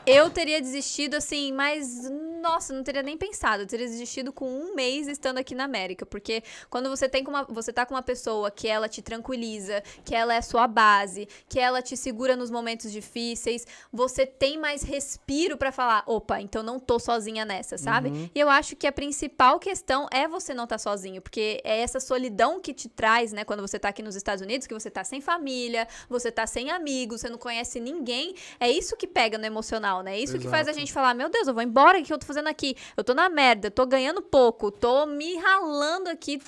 [0.06, 2.10] eu teria desistido assim, mas
[2.42, 3.64] nossa, não teria nem pensado.
[3.64, 6.06] Eu teria desistido com um mês estando aqui na América.
[6.06, 9.84] Porque quando você tem com uma, você tá com uma pessoa que ela te tranquiliza,
[10.06, 14.84] que ela é sua base, que ela te segura nos momentos difíceis, você tem mais
[14.84, 18.32] respiro pra falar, opa, então não tô sozinha nessa, sabe?
[18.34, 22.00] E eu acho que a principal questão é você não estar sozinho, porque é essa
[22.00, 25.04] solidão que te traz, né, quando você tá aqui nos Estados Unidos, que você tá
[25.04, 28.36] sem família, você tá sem amigos, você não conhece ninguém.
[28.60, 30.16] É isso que pega no emocional, né?
[30.16, 30.80] É isso que faz a Exato.
[30.80, 32.76] gente falar, meu Deus, eu vou embora, o que eu tô fazendo aqui?
[32.96, 36.42] Eu tô na merda, tô ganhando pouco, tô me ralando aqui,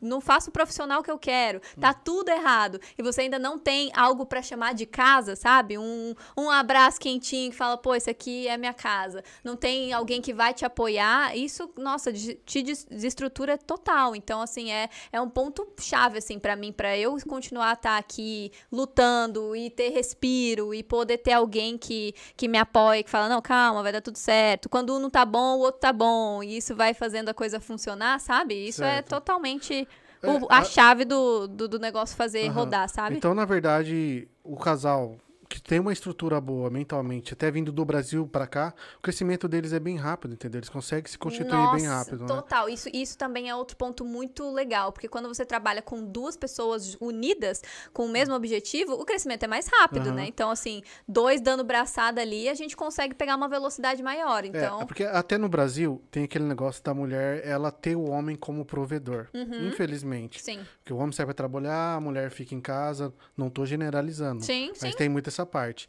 [0.00, 2.80] não faço o profissional que eu quero, tá tudo errado.
[2.96, 5.76] E você ainda não tem algo pra chamar de casa, sabe?
[5.78, 9.22] Um, um abraço quentinho que fala, pô, esse aqui é minha casa.
[9.44, 11.36] Não tem alguém que vai te apoiar.
[11.36, 14.14] Isso, nossa, te des- desestrutura total.
[14.16, 17.98] Então, assim, é, é um ponto chave, assim, pra mim, pra eu continuar a estar
[17.98, 23.28] aqui lutando e ter respiro e poder ter alguém que, que me apoie, que fala,
[23.28, 24.68] não, calma, vai dar tudo certo.
[24.68, 26.42] Quando um não tá bom, o outro tá bom.
[26.42, 28.54] E isso vai fazendo a coisa funcionar, sabe?
[28.68, 29.08] Isso é Certo.
[29.10, 33.16] totalmente É, o- a, a- chave do, do, do negócio fazer rodar, sabe?
[33.16, 35.16] Então, na verdade, o casal
[35.48, 39.72] que tem uma estrutura boa mentalmente, até vindo do Brasil pra cá, o crescimento deles
[39.72, 40.58] é bem rápido, entendeu?
[40.58, 42.26] Eles conseguem se constituir bem rápido, né?
[42.26, 46.36] Total, isso, isso também é outro ponto muito legal, porque quando você trabalha com duas
[46.36, 50.16] pessoas unidas com o mesmo objetivo, o crescimento é mais rápido, Aham.
[50.16, 50.26] né?
[50.28, 54.44] Então, assim, dois dando braçada ali, a gente consegue pegar uma velocidade maior.
[54.44, 58.36] Então, É, porque até no Brasil tem aquele negócio da mulher, ela ter o homem
[58.36, 59.28] como provedor.
[59.32, 59.68] Uhum.
[59.68, 60.42] Infelizmente.
[60.42, 60.60] sim.
[60.80, 63.12] Porque o homem sai pra trabalhar, a mulher fica em casa.
[63.36, 64.42] Não tô generalizando.
[64.44, 64.96] Sim, Mas sim.
[64.96, 65.88] tem muito essa parte.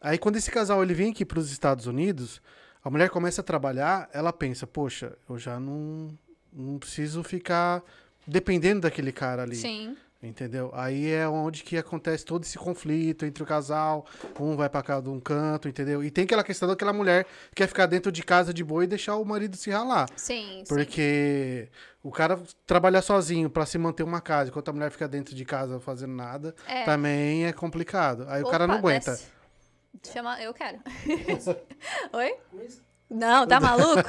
[0.00, 2.40] Aí quando esse casal ele vem aqui para os Estados Unidos,
[2.82, 6.08] a mulher começa a trabalhar, ela pensa, poxa, eu já não,
[6.52, 7.82] não preciso ficar
[8.26, 9.56] dependendo daquele cara ali.
[9.56, 9.96] Sim.
[10.22, 10.70] Entendeu?
[10.74, 14.04] Aí é onde que acontece todo esse conflito entre o casal,
[14.38, 16.04] um vai pra cá de um canto, entendeu?
[16.04, 18.86] E tem aquela questão daquela mulher que quer ficar dentro de casa de boa e
[18.86, 20.06] deixar o marido se ralar.
[20.16, 20.64] Sim, sim.
[20.68, 21.70] Porque
[22.02, 25.44] o cara trabalhar sozinho pra se manter uma casa, enquanto a mulher fica dentro de
[25.46, 26.84] casa fazendo nada, É.
[26.84, 28.26] também é complicado.
[28.28, 29.12] Aí o cara Opa, não aguenta.
[29.12, 29.28] desce.
[30.12, 30.80] Chama, eu quero.
[32.12, 32.36] Oi?
[33.10, 34.08] Não, tá maluco?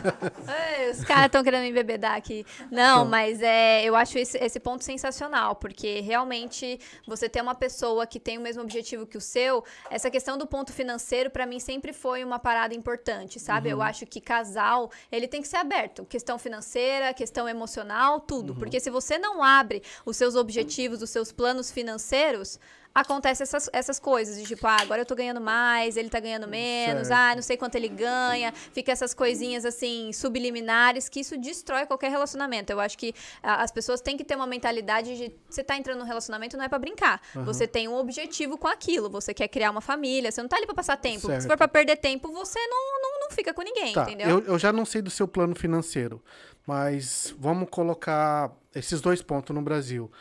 [0.78, 2.46] Ei, os caras estão querendo me embebedar aqui.
[2.70, 3.06] Não, Então.
[3.06, 8.20] mas é, eu acho esse, esse ponto sensacional, porque realmente você ter uma pessoa que
[8.20, 11.94] tem o mesmo objetivo que o seu, essa questão do ponto financeiro, pra mim, sempre
[11.94, 13.70] foi uma parada importante, sabe?
[13.70, 16.06] Eu acho que casal, ele tem que ser aberto.
[16.06, 18.54] Questão financeira, questão emocional, tudo.
[18.54, 22.60] Porque se você não abre os seus objetivos, os seus planos financeiros,
[22.94, 26.48] acontece essas, essas coisas, de tipo, ah, agora eu tô ganhando mais, ele tá ganhando
[26.48, 27.20] menos, Certo.
[27.20, 32.12] ah, não sei quanto ele ganha, fica essas coisinhas assim, subliminares, que isso destrói qualquer
[32.12, 32.72] relacionamento.
[32.72, 36.06] Eu acho que as pessoas têm que ter uma mentalidade de você tá entrando num
[36.06, 37.22] relacionamento não é pra brincar.
[37.46, 40.66] Você tem um objetivo com aquilo, você quer criar uma família, você não tá ali
[40.66, 41.28] pra passar tempo.
[41.28, 41.42] Certo.
[41.42, 44.30] Se for pra perder tempo, você não, não, não fica com ninguém, Tá, entendeu?
[44.30, 46.22] eu, eu já não sei do seu plano financeiro,
[46.68, 50.12] mas vamos colocar esses dois pontos no Brasil.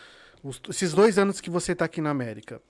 [0.43, 2.61] Os- esses dois anos que você tá aqui na América,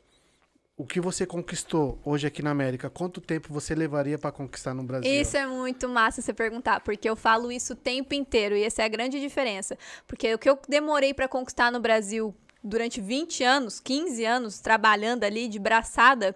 [0.76, 4.82] o que você conquistou hoje aqui na América, quanto tempo você levaria pra conquistar no
[4.82, 5.10] Brasil?
[5.12, 8.82] Isso é muito massa você perguntar, porque eu falo isso o tempo inteiro e essa
[8.82, 9.76] é a grande diferença.
[10.06, 15.24] Porque o que eu demorei pra conquistar no Brasil durante 20 anos, 15 anos, trabalhando
[15.24, 16.34] ali de braçada,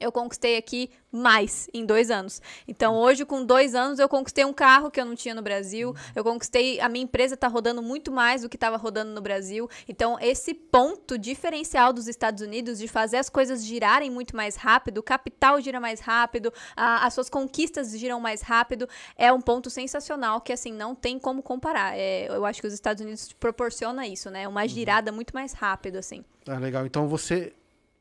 [0.00, 2.40] eu conquistei aqui mais em dois anos.
[2.66, 5.94] Então, hoje, com dois anos, eu conquistei um carro que eu não tinha no Brasil.
[6.14, 6.80] Eu conquistei.
[6.80, 9.68] A minha empresa tá rodando muito mais do que estava rodando no Brasil.
[9.86, 14.98] Então, esse ponto diferencial dos Estados Unidos de fazer as coisas girarem muito mais rápido,
[14.98, 19.68] o capital gira mais rápido, a- as suas conquistas giram mais rápido, é um ponto
[19.68, 21.96] sensacional que, assim, não tem como comparar.
[21.96, 24.48] É, eu acho que os Estados Unidos proporciona isso, né?
[24.48, 26.24] Uma girada muito mais rápido, assim.
[26.48, 26.86] Ah, legal.
[26.86, 27.52] Então você,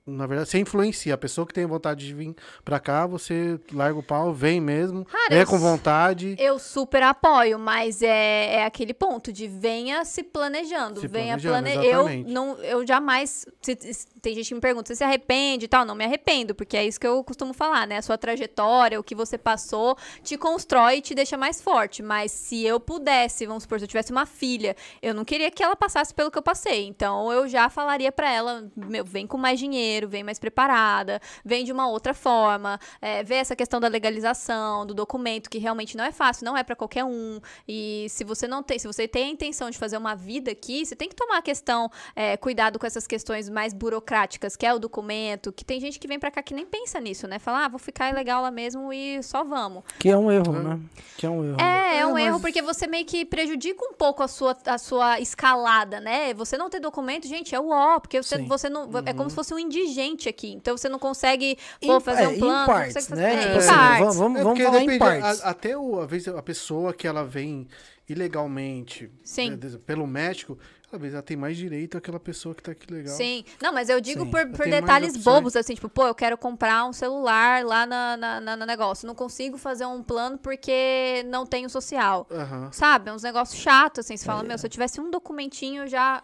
[0.06, 1.14] na verdade, você influencia.
[1.14, 2.36] A pessoa que tem vontade de vir
[2.66, 6.36] pra cá, você larga o pau, vem mesmo, Cara, vem eu com vontade.
[6.40, 12.04] Eu super apoio, mas é, é aquele ponto de venha se planejando, Se venha planejando,
[12.04, 12.24] plane...
[12.26, 13.78] eu não eu jamais se-
[14.22, 15.84] tem gente que me pergunta, você se arrepende e tal?
[15.84, 17.98] Não me arrependo, porque é isso que eu costumo falar, né?
[17.98, 22.32] A sua trajetória, o que você passou, te constrói e te deixa mais forte, mas
[22.32, 25.76] se eu pudesse, vamos supor, se eu tivesse uma filha, eu não queria que ela
[25.76, 26.86] passasse pelo que eu passei.
[26.86, 31.64] Então eu já falaria pra ela, meu, vem com mais dinheiro, vem mais preparada, vem
[31.64, 36.04] de uma outra forma, é, vê essa questão da legalização, do documento, que realmente não
[36.04, 37.40] é fácil, não é pra qualquer um.
[37.68, 40.86] E se você não tem, se você tem a intenção de fazer uma vida aqui,
[40.86, 44.66] você tem que tomar a questão, é, cuidado com essas questões mais burocráticas burocráticas, que
[44.66, 47.40] é o documento, que tem gente que vem pra cá que nem pensa nisso, né?
[47.40, 49.84] Fala, ah, vou ficar legal lá mesmo e só vamos.
[49.98, 50.80] Que é um erro, né?
[51.18, 51.58] Que é um erro.
[51.62, 54.58] É, é É, um mas- erro porque você meio que prejudica um pouco a sua,
[54.66, 56.34] a sua escalada, né?
[56.34, 58.46] Você não ter documento, gente, é o ó, porque você, Sim.
[58.46, 58.90] você não.
[59.06, 60.52] É como se fosse um indigente aqui.
[60.52, 62.66] Então você não consegue Em- pô, fazer é, um em plano.
[62.66, 63.34] partes, fazer- né?
[63.34, 64.16] é, Tipo em assim, partes.
[64.16, 65.42] vamos- vamos- É falar em depende, partes.
[65.44, 67.68] a- até o, às vezes a pessoa que ela vem
[68.10, 69.52] ilegalmente Sim.
[69.52, 70.58] né, pelo México,
[71.00, 73.16] vezes ela tem mais direito àquela pessoa que tá aqui legal.
[73.16, 73.44] Sim.
[73.62, 74.32] Não, mas eu digo Sim.
[74.32, 78.42] por, por detalhes bobos, assim, tipo, pô, eu quero comprar um celular lá na, na,
[78.42, 79.08] na- no negócio.
[79.08, 82.28] Não consigo fazer um plano porque não tenho social.
[82.72, 83.10] Sabe?
[83.10, 84.18] É uns negócios chatos, assim.
[84.18, 86.24] Você fala, meu, se eu tivesse um documentinho, eu já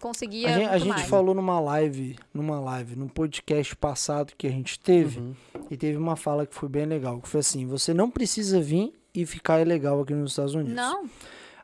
[0.00, 0.48] conseguia.
[0.48, 0.52] É.
[0.52, 4.78] A gente, a gente falou numa live, numa live, num podcast passado que a gente
[4.80, 5.34] teve, Uhum.
[5.70, 8.94] e teve uma fala que foi bem legal, que foi assim, você não precisa vir
[9.14, 10.74] e ficar ilegal aqui nos Estados Unidos.
[10.74, 11.04] Não?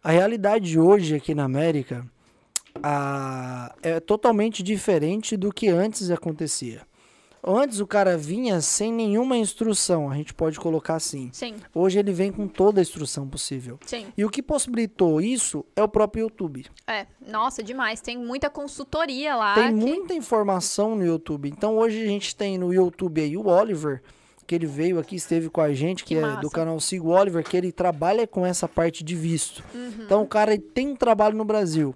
[0.05, 2.05] A realidade hoje aqui na América
[2.83, 6.83] a- é totalmente diferente do que antes acontecia.
[7.45, 11.29] Antes o cara vinha sem nenhuma instrução, a gente pode colocar assim.
[11.33, 13.81] Sim, Hoje ele vem com toda a instrução possível.
[13.85, 14.07] sim.
[14.17, 16.67] E o que possibilitou isso é o próprio YouTube.
[16.87, 18.01] É, nossa, demais.
[18.01, 19.55] Tem muita consultoria lá.
[19.55, 21.49] Tem que- muita informação no YouTube.
[21.49, 24.01] Então hoje a gente tem no YouTube aí o Oliver,
[24.47, 26.41] que ele veio aqui, esteve com a gente, que, Que é massa.
[26.43, 29.65] do canal Sigo Oliver, que ele trabalha com essa parte de visto.
[29.75, 29.93] Uhum.
[30.05, 31.93] Então o cara tem um trabalho no Brasil.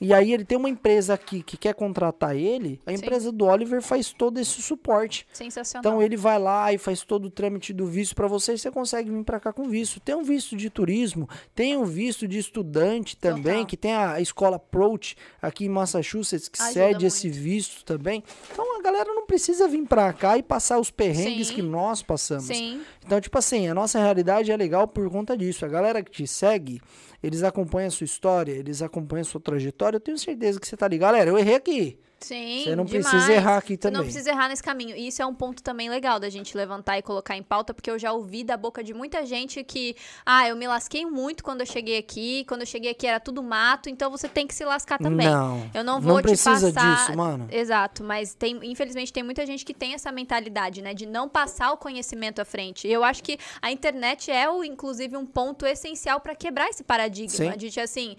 [0.00, 2.96] E aí ele tem uma empresa aqui que quer contratar ele, a Sim.
[2.96, 5.26] empresa do Oliver faz todo esse suporte.
[5.32, 5.80] Sensacional.
[5.92, 8.70] Então ele vai lá e faz todo o trâmite do visto para você e você
[8.70, 10.00] consegue vir para cá com visto.
[10.00, 13.66] Tem um visto de turismo, tem um visto de estudante também, Total.
[13.66, 17.40] que tem a escola Approach aqui em Massachusetts que Ajuda cede esse muito.
[17.42, 18.24] visto também.
[18.52, 21.54] Então a galera não precisa vir para cá e passar os perrengues Sim.
[21.56, 22.46] que nós passamos.
[22.46, 25.64] Sim, Então, tipo assim, a nossa realidade é legal por conta disso.
[25.64, 26.80] A galera que te segue,
[27.22, 29.96] eles acompanham a sua história, eles acompanham a sua trajetória.
[29.96, 31.12] Eu tenho certeza que você tá ligado.
[31.12, 31.98] Galera, eu errei aqui.
[32.20, 32.64] Sim.
[32.64, 33.06] Você não demais.
[33.08, 33.96] precisa errar aqui Você também.
[33.98, 34.96] não precisa errar nesse caminho.
[34.96, 37.90] E isso é um ponto também legal da gente levantar e colocar em pauta, porque
[37.90, 41.60] eu já ouvi da boca de muita gente que, ah, eu me lasquei muito quando
[41.60, 44.64] eu cheguei aqui, quando eu cheguei aqui era tudo mato, então você tem que se
[44.64, 45.26] lascar também.
[45.26, 45.68] Não.
[45.74, 46.96] Eu não vou te precisa passar.
[46.96, 47.48] disso, mano.
[47.50, 51.72] Exato, mas tem, infelizmente tem muita gente que tem essa mentalidade, né, de não passar
[51.72, 52.86] o conhecimento à frente.
[52.86, 57.52] E eu acho que a internet é, inclusive, um ponto essencial para quebrar esse paradigma
[57.52, 57.56] Sim.
[57.56, 58.16] de assim.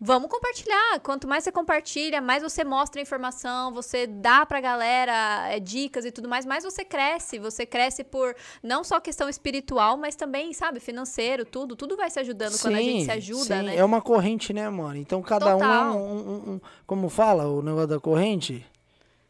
[0.00, 1.00] Vamos compartilhar.
[1.02, 6.04] Quanto mais você compartilha, mais você mostra a informação, você dá pra galera é, dicas
[6.04, 7.38] e tudo mais, mais você cresce.
[7.38, 11.74] Você cresce por não só questão espiritual, mas também, sabe, financeiro, tudo.
[11.74, 13.76] Tudo vai se ajudando quando a gente se ajuda, sim, né?
[13.76, 14.96] É uma corrente, né, mano?
[14.96, 18.64] Então cada um é um, um- um- um- Como fala o negócio da corrente?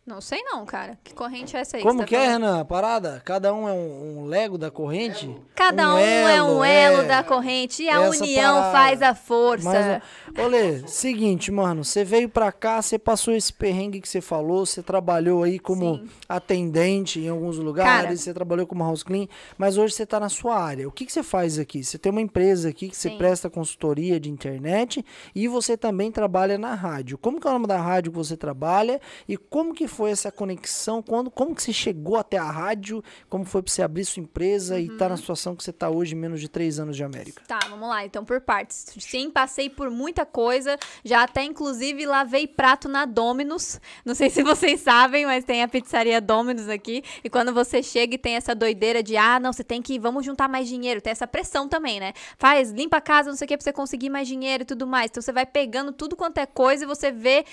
[0.08, 0.98] Não sei não, cara.
[1.04, 1.82] Que corrente é essa aí?
[1.82, 2.42] Como que tá é, falando?
[2.44, 2.64] Renan?
[2.64, 3.22] Parada?
[3.26, 5.30] Cada um é um, um lego da corrente?
[5.54, 7.06] Cada um, é um elo é.
[7.06, 8.72] da corrente e a Essa união parada.
[8.72, 10.00] faz a força.
[10.32, 14.64] Mas, olê, seguinte, mano, você veio pra cá, você passou esse perrengue que você falou,
[14.64, 16.08] você trabalhou aí como Sim.
[16.26, 19.26] atendente em alguns lugares, você trabalhou como house clean,
[19.58, 20.88] mas hoje você tá na sua área.
[20.88, 21.84] O que, que você faz aqui?
[21.84, 25.04] Você tem uma empresa aqui que você presta consultoria de internet
[25.34, 27.18] e você também trabalha na rádio.
[27.18, 28.98] Como que é o nome da rádio que você trabalha
[29.28, 31.02] e como que foi essa conexão?
[31.02, 33.02] Quando, como que você chegou até a rádio?
[33.28, 34.96] Como foi pra você abrir sua empresa e Uhum.
[34.96, 37.42] tá na situação que você tá hoje, menos de três anos de América?
[37.48, 38.06] Tá, vamos lá.
[38.06, 38.86] Então, por partes.
[38.96, 40.78] Sim, passei por muita coisa.
[41.04, 43.80] Já até, inclusive, lavei prato na Dominus.
[44.04, 47.02] Não sei se vocês sabem, mas tem a pizzaria Dominus aqui.
[47.24, 50.24] E quando você chega e tem essa doideira de, ah, não, você tem que, vamos
[50.24, 51.00] juntar mais dinheiro.
[51.00, 52.12] Tem essa pressão também, né?
[52.38, 54.86] Faz, limpa a casa, não sei o que, pra você conseguir mais dinheiro e tudo
[54.86, 55.10] mais.
[55.10, 57.44] Então, você vai pegando tudo quanto é coisa e você vê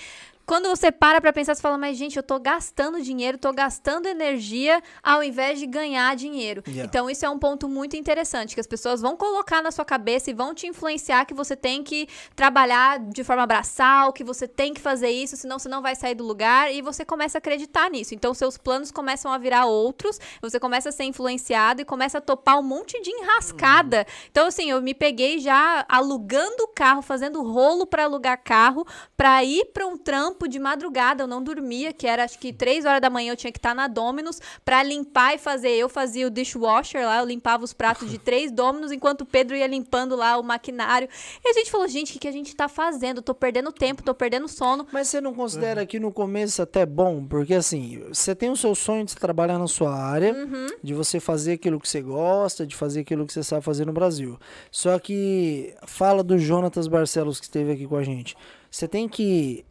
[0.46, 4.06] quando você para pra pensar, você fala, mas gente, eu tô gastando dinheiro, tô gastando
[4.06, 6.62] energia ao invés de ganhar dinheiro.
[6.68, 6.84] Yeah.
[6.84, 10.30] Então, isso é um ponto muito interessante, que as pessoas vão colocar na sua cabeça
[10.30, 14.72] e vão te influenciar que você tem que trabalhar de forma braçal, que você tem
[14.72, 17.90] que fazer isso, senão você não vai sair do lugar, e você começa a acreditar
[17.90, 18.14] nisso.
[18.14, 22.20] Então, seus planos começam a virar outros, você começa a ser influenciado e começa a
[22.20, 24.06] topar um monte de enrascada.
[24.30, 28.86] Então, assim, eu me peguei já alugando o carro, fazendo rolo pra alugar carro,
[29.16, 31.22] pra ir pra um trampo de madrugada.
[31.22, 33.74] Eu não dormia, que era acho que três horas da manhã eu tinha que estar
[33.74, 35.70] na Dominus pra limpar e fazer.
[35.70, 39.56] Eu fazia o dishwasher lá, eu limpava os pratos de três Dominus, enquanto o Pedro
[39.56, 41.08] ia limpando lá o maquinário.
[41.44, 43.22] E a gente falou, gente, o que, que a gente tá fazendo?
[43.22, 44.86] Tô perdendo tempo, tô perdendo sono.
[44.92, 47.24] Mas você não considera que no começo até bom?
[47.24, 50.66] Porque assim, você tem o seu sonho de você trabalhar na sua área, Uhum.
[50.82, 53.92] de você fazer aquilo que você gosta, de fazer aquilo que você sabe fazer no
[53.92, 54.38] Brasil.
[54.70, 58.36] Só que fala do Jonatas Barcelos que esteve aqui com a gente.
[58.70, 59.64] Você tem que.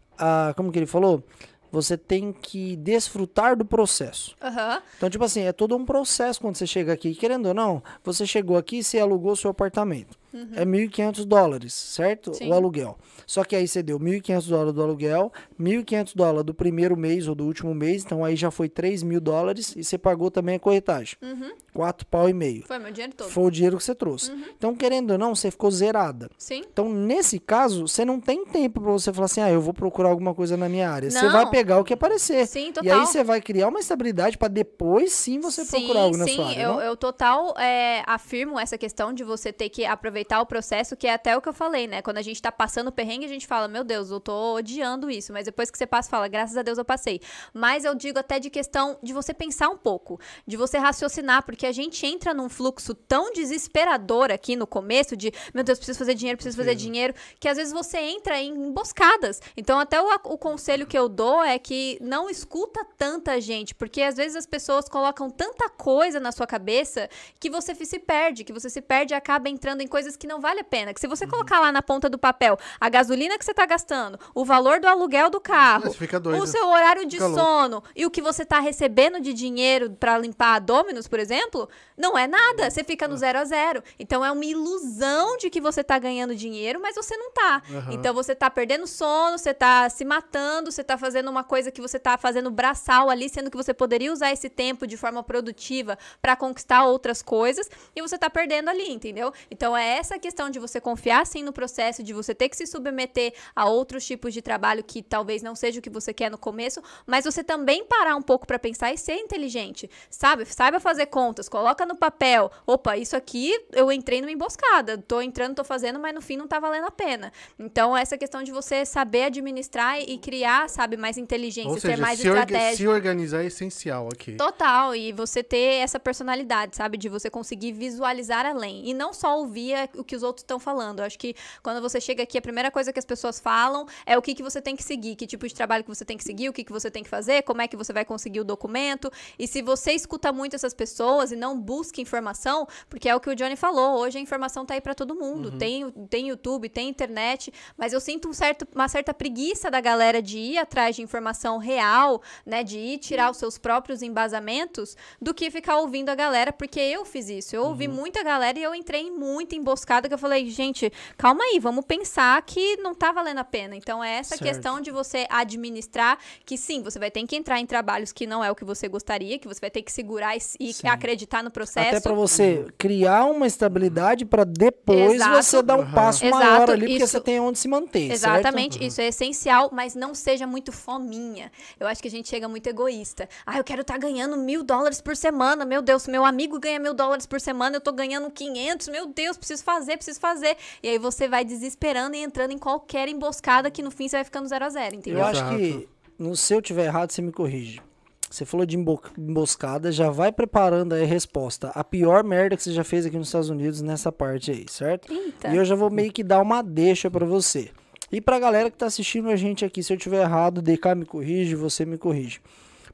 [0.56, 1.24] Como que ele falou?
[1.72, 4.34] Você tem que desfrutar do processo.
[4.42, 4.82] Aham.
[4.96, 7.14] Então, tipo assim, é todo um processo quando você chega aqui.
[7.14, 10.18] Querendo ou não, você chegou aqui e você alugou seu apartamento.
[10.54, 12.34] É 1.500 dólares, certo?
[12.34, 12.50] Sim.
[12.50, 12.98] O aluguel.
[13.26, 17.36] Só que aí você deu 1.500 dólares do aluguel, 1.500 dólares do primeiro mês ou
[17.36, 20.60] do último mês, então aí já foi 3 mil dólares e você pagou também a
[20.60, 21.16] corretagem.
[21.22, 21.52] Uhum.
[21.74, 22.64] Quatro pau e meio.
[22.66, 23.30] Foi meu dinheiro todo.
[23.30, 24.32] Foi o dinheiro que você trouxe.
[24.58, 26.30] Então, querendo ou não, você ficou zerada.
[26.38, 26.64] Sim.
[26.72, 30.10] Então, nesse caso, você não tem tempo pra você falar assim, ah, eu vou procurar
[30.10, 31.12] alguma coisa na minha área.
[31.12, 31.32] Você Não.
[31.32, 32.48] vai pegar o que aparecer.
[32.48, 33.00] Sim, E total.
[33.02, 36.36] aí você vai criar uma estabilidade pra depois sim você sim, procurar algo na sim,
[36.36, 36.62] sua área.
[36.62, 36.82] eu, não?
[36.82, 41.14] eu total é, afirmo essa questão de você ter que aproveitar o processo, que é
[41.14, 42.02] até o que eu falei, né?
[42.02, 45.32] Quando a gente tá passando perrengue, a gente fala, meu Deus, eu tô odiando isso.
[45.32, 47.22] Mas depois que você passa, fala, graças a Deus eu passei.
[47.54, 51.66] Mas eu digo até de questão de você pensar um pouco, de você raciocinar, porque
[51.66, 56.16] a gente entra num fluxo tão desesperador aqui no começo, de, meu Deus, preciso fazer
[56.16, 59.42] dinheiro, preciso fazer dinheiro, que às vezes você entra em emboscadas.
[59.56, 64.02] Então, até o, o conselho que eu dou é que não escuta tanta gente, porque
[64.02, 68.54] às vezes as pessoas colocam tanta coisa na sua cabeça que você se perde, que
[68.54, 70.94] você se perde e acaba entrando em coisas que não vale a pena.
[70.94, 74.20] Que se você colocar lá na ponta do papel a gasolina que você tá gastando,
[74.34, 77.42] o valor do aluguel do carro, o seu horário de Fica louco.
[77.42, 81.70] sono e o que você tá recebendo de dinheiro pra limpar a Dominus, por exemplo,
[81.98, 82.70] não é nada.
[82.70, 83.84] Você fica no zero a zero.
[84.00, 87.62] Então é uma ilusão de que você tá ganhando dinheiro, mas você não tá.
[87.70, 87.94] Aham.
[87.94, 91.82] Então você tá perdendo sono, você tá se matando, você tá fazendo uma coisa que
[91.82, 95.98] você tá fazendo braçal ali, sendo que você poderia usar esse tempo de forma produtiva
[96.22, 99.34] pra conquistar outras coisas e você tá perdendo ali, entendeu?
[99.50, 102.66] Então é essa questão de você confiar sim no processo, de você ter que se
[102.68, 106.38] submeter a outros tipos de trabalho que talvez não seja o que você quer no
[106.38, 110.46] começo, mas você também parar um pouco pra pensar e ser inteligente, sabe?
[110.46, 115.56] Saiba fazer contas, coloca no papel, opa, isso aqui eu entrei numa emboscada, tô entrando,
[115.56, 117.32] tô fazendo, mas no fim não tá valendo a pena.
[117.58, 122.02] Então essa questão de você saber administrar e criar, sabe, mais inteligência, Ou ser seja,
[122.02, 122.78] mais se, orga- estratégico.
[122.78, 124.36] se organizar é essencial aqui.
[124.36, 126.98] Total, e você ter essa personalidade, sabe?
[126.98, 128.88] De você conseguir visualizar além.
[128.88, 131.00] E não só ouvir o que os outros estão falando.
[131.00, 134.18] Eu acho que quando você chega aqui, a primeira coisa que as pessoas falam é
[134.18, 136.24] o que, que você tem que seguir, que tipo de trabalho que você tem que
[136.24, 138.44] seguir, o que, que você tem que fazer, como é que você vai conseguir o
[138.44, 139.12] documento.
[139.38, 143.30] E se você escuta muito essas pessoas e não busca informação, porque é o que
[143.30, 145.58] o Johnny falou, hoje a informação tá aí pra todo mundo.
[145.58, 150.22] Tem, tem YouTube, tem internet, mas eu sinto um certo, uma certa preguiça da galera
[150.22, 152.64] de ir atrás de informação real, né?
[152.64, 157.06] De ir tirar os seus próprios embasamentos do que ficar ouvindo a galera, porque eu
[157.06, 157.56] fiz isso.
[157.56, 161.44] Eu ouvi muita galera e eu entrei em muita emboscada que eu falei, gente, calma
[161.44, 163.76] aí, vamos pensar que não tá valendo a pena.
[163.76, 164.44] Então é essa Certo.
[164.44, 168.44] questão de você administrar que sim, você vai ter que entrar em trabalhos que não
[168.44, 170.88] é o que você gostaria, que você vai ter que segurar e, e Sim.
[170.88, 171.90] acreditar no processo.
[171.90, 175.44] Até pra você criar uma estabilidade pra depois Exato.
[175.44, 175.92] você dar um Aham.
[175.94, 178.88] passo Exato, maior ali, porque isso- você tem onde se manter, Exatamente, certo?
[178.88, 181.52] isso é essencial, mas não seja muito fominha.
[181.80, 183.28] Eu acho que a gente chega muito egoísta.
[183.46, 185.66] Ah, eu quero estar ganhando mil dólares por semana.
[185.66, 188.88] Meu Deus, meu amigo ganha mil dólares por semana, eu tô ganhando 500.
[188.88, 190.56] Meu Deus, preciso fazer, preciso fazer.
[190.82, 194.24] E aí você vai desesperando e entrando em qualquer emboscada que no fim você vai
[194.24, 195.20] ficando zero a zero, entendeu?
[195.20, 195.58] Eu acho Exato.
[195.58, 197.82] que, no, se eu tiver errado, você me corrige.
[198.30, 201.70] Você falou de embo- emboscada, já vai preparando aí a resposta.
[201.70, 205.12] A pior merda que você já fez aqui nos Estados Unidos nessa parte aí, certo?
[205.12, 205.50] Eita.
[205.50, 207.70] E eu já vou meio que dar uma deixa pra você.
[208.12, 211.06] E pra galera que tá assistindo a gente aqui, se eu tiver errado, DK me
[211.06, 212.40] corrige, você me corrige.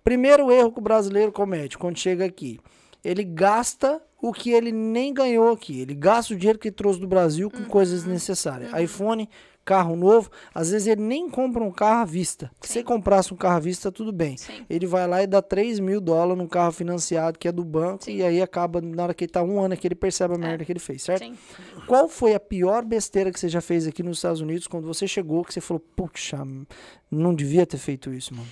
[0.03, 2.59] Primeiro erro que o brasileiro comete quando chega aqui.
[3.03, 5.81] Ele gasta o que ele nem ganhou aqui.
[5.81, 8.71] Ele gasta o dinheiro que ele trouxe do Brasil com coisas necessárias.
[8.79, 9.27] iPhone,
[9.65, 10.29] carro novo.
[10.53, 12.51] Às vezes ele nem compra um carro à vista.
[12.61, 14.37] Se ele comprasse um carro à vista, tudo bem.
[14.37, 14.65] Sim.
[14.69, 18.03] Ele vai lá e dá 3 mil dólares num carro financiado que é do banco.
[18.03, 18.17] Sim.
[18.17, 20.63] E aí acaba, na hora que ele tá um ano aqui, ele percebe a merda
[20.63, 21.23] que ele fez, certo?
[21.23, 21.35] Sim.
[21.87, 25.07] Qual foi a pior besteira que você já fez aqui nos Estados Unidos quando você
[25.07, 26.37] chegou, que você falou, puxa,
[27.09, 28.47] não devia ter feito isso, mano?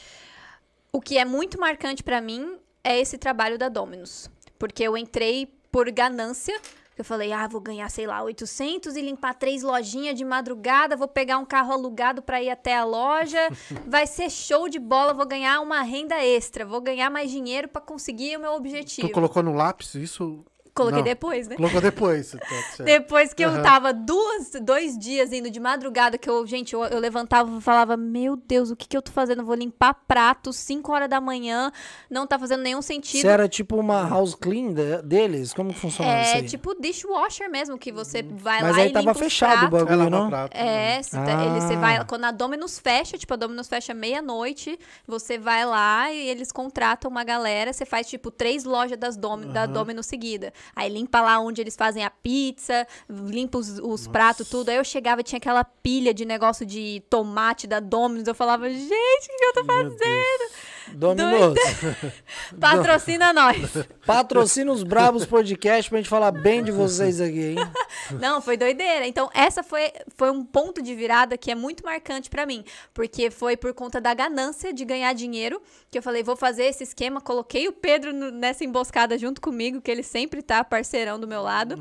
[0.92, 4.30] O que é muito marcante pra mim é esse trabalho da Dominus.
[4.60, 6.60] Porque eu entrei por ganância.
[6.98, 11.08] Eu falei, ah, vou ganhar, sei lá, 800 e limpar três lojinhas de madrugada, vou
[11.08, 13.40] pegar um carro alugado pra ir até a loja,
[13.88, 17.80] vai ser show de bola, vou ganhar uma renda extra, vou ganhar mais dinheiro pra
[17.80, 19.08] conseguir o meu objetivo.
[19.08, 20.44] Tu colocou no lápis isso?
[20.80, 21.04] Coloquei Não.
[21.06, 21.56] depois, né?
[21.56, 22.32] Colocou depois.
[22.32, 22.40] tá.
[22.84, 23.62] Depois que eu Aham.
[23.62, 27.98] tava duas, dois dias indo de madrugada, que eu, gente, eu, eu levantava e falava,
[27.98, 29.42] meu Deus, o que que eu tô fazendo?
[29.42, 31.72] Eu vou limpar prato 5 horas da manhã,
[32.10, 33.22] não tá fazendo nenhum sentido.
[33.22, 35.54] Você era tipo uma house clean de- deles?
[35.54, 36.46] Como funciona isso É aí?
[36.46, 39.70] tipo dishwasher mesmo, que você vai Mas lá aí e tava limpa os fechado o
[39.70, 40.24] bagulho, não?
[40.26, 40.56] no prato.
[40.56, 41.98] É, você, tá- ele, você vai.
[41.98, 42.06] Ah.
[42.06, 47.12] Quando a Dominus fecha, tipo, a Dominus fecha meia-noite, você vai lá e eles contratam
[47.12, 50.54] uma galera, você faz, tipo, três lojas das Domi, da Dominus seguida.
[50.76, 54.70] Aí limpa lá onde eles fazem a pizza, limpa os, os pratos, tudo.
[54.70, 58.28] Aí eu chegava e tinha aquela pilha de negócio de tomate da Dominus.
[58.28, 59.98] Eu falava, gente, o que eu tô Meu fazendo?
[60.00, 60.52] Deus.
[60.94, 61.56] Dominos.
[62.60, 63.58] Patrocina nós.
[64.06, 67.56] Patrocina os Brabos Podcast pra gente falar bem de vocês aqui, hein?
[68.20, 69.06] Não, foi doideira.
[69.08, 72.64] Então, essa foi, foi um ponto de virada que é muito marcante pra mim.
[72.94, 75.62] Porque foi por conta da ganância de ganhar dinheiro
[75.92, 77.22] que eu falei, vou fazer esse esquema.
[77.22, 81.42] Coloquei o Pedro no- nessa emboscada junto comigo, que ele sempre tá parceirão do meu
[81.42, 81.76] lado.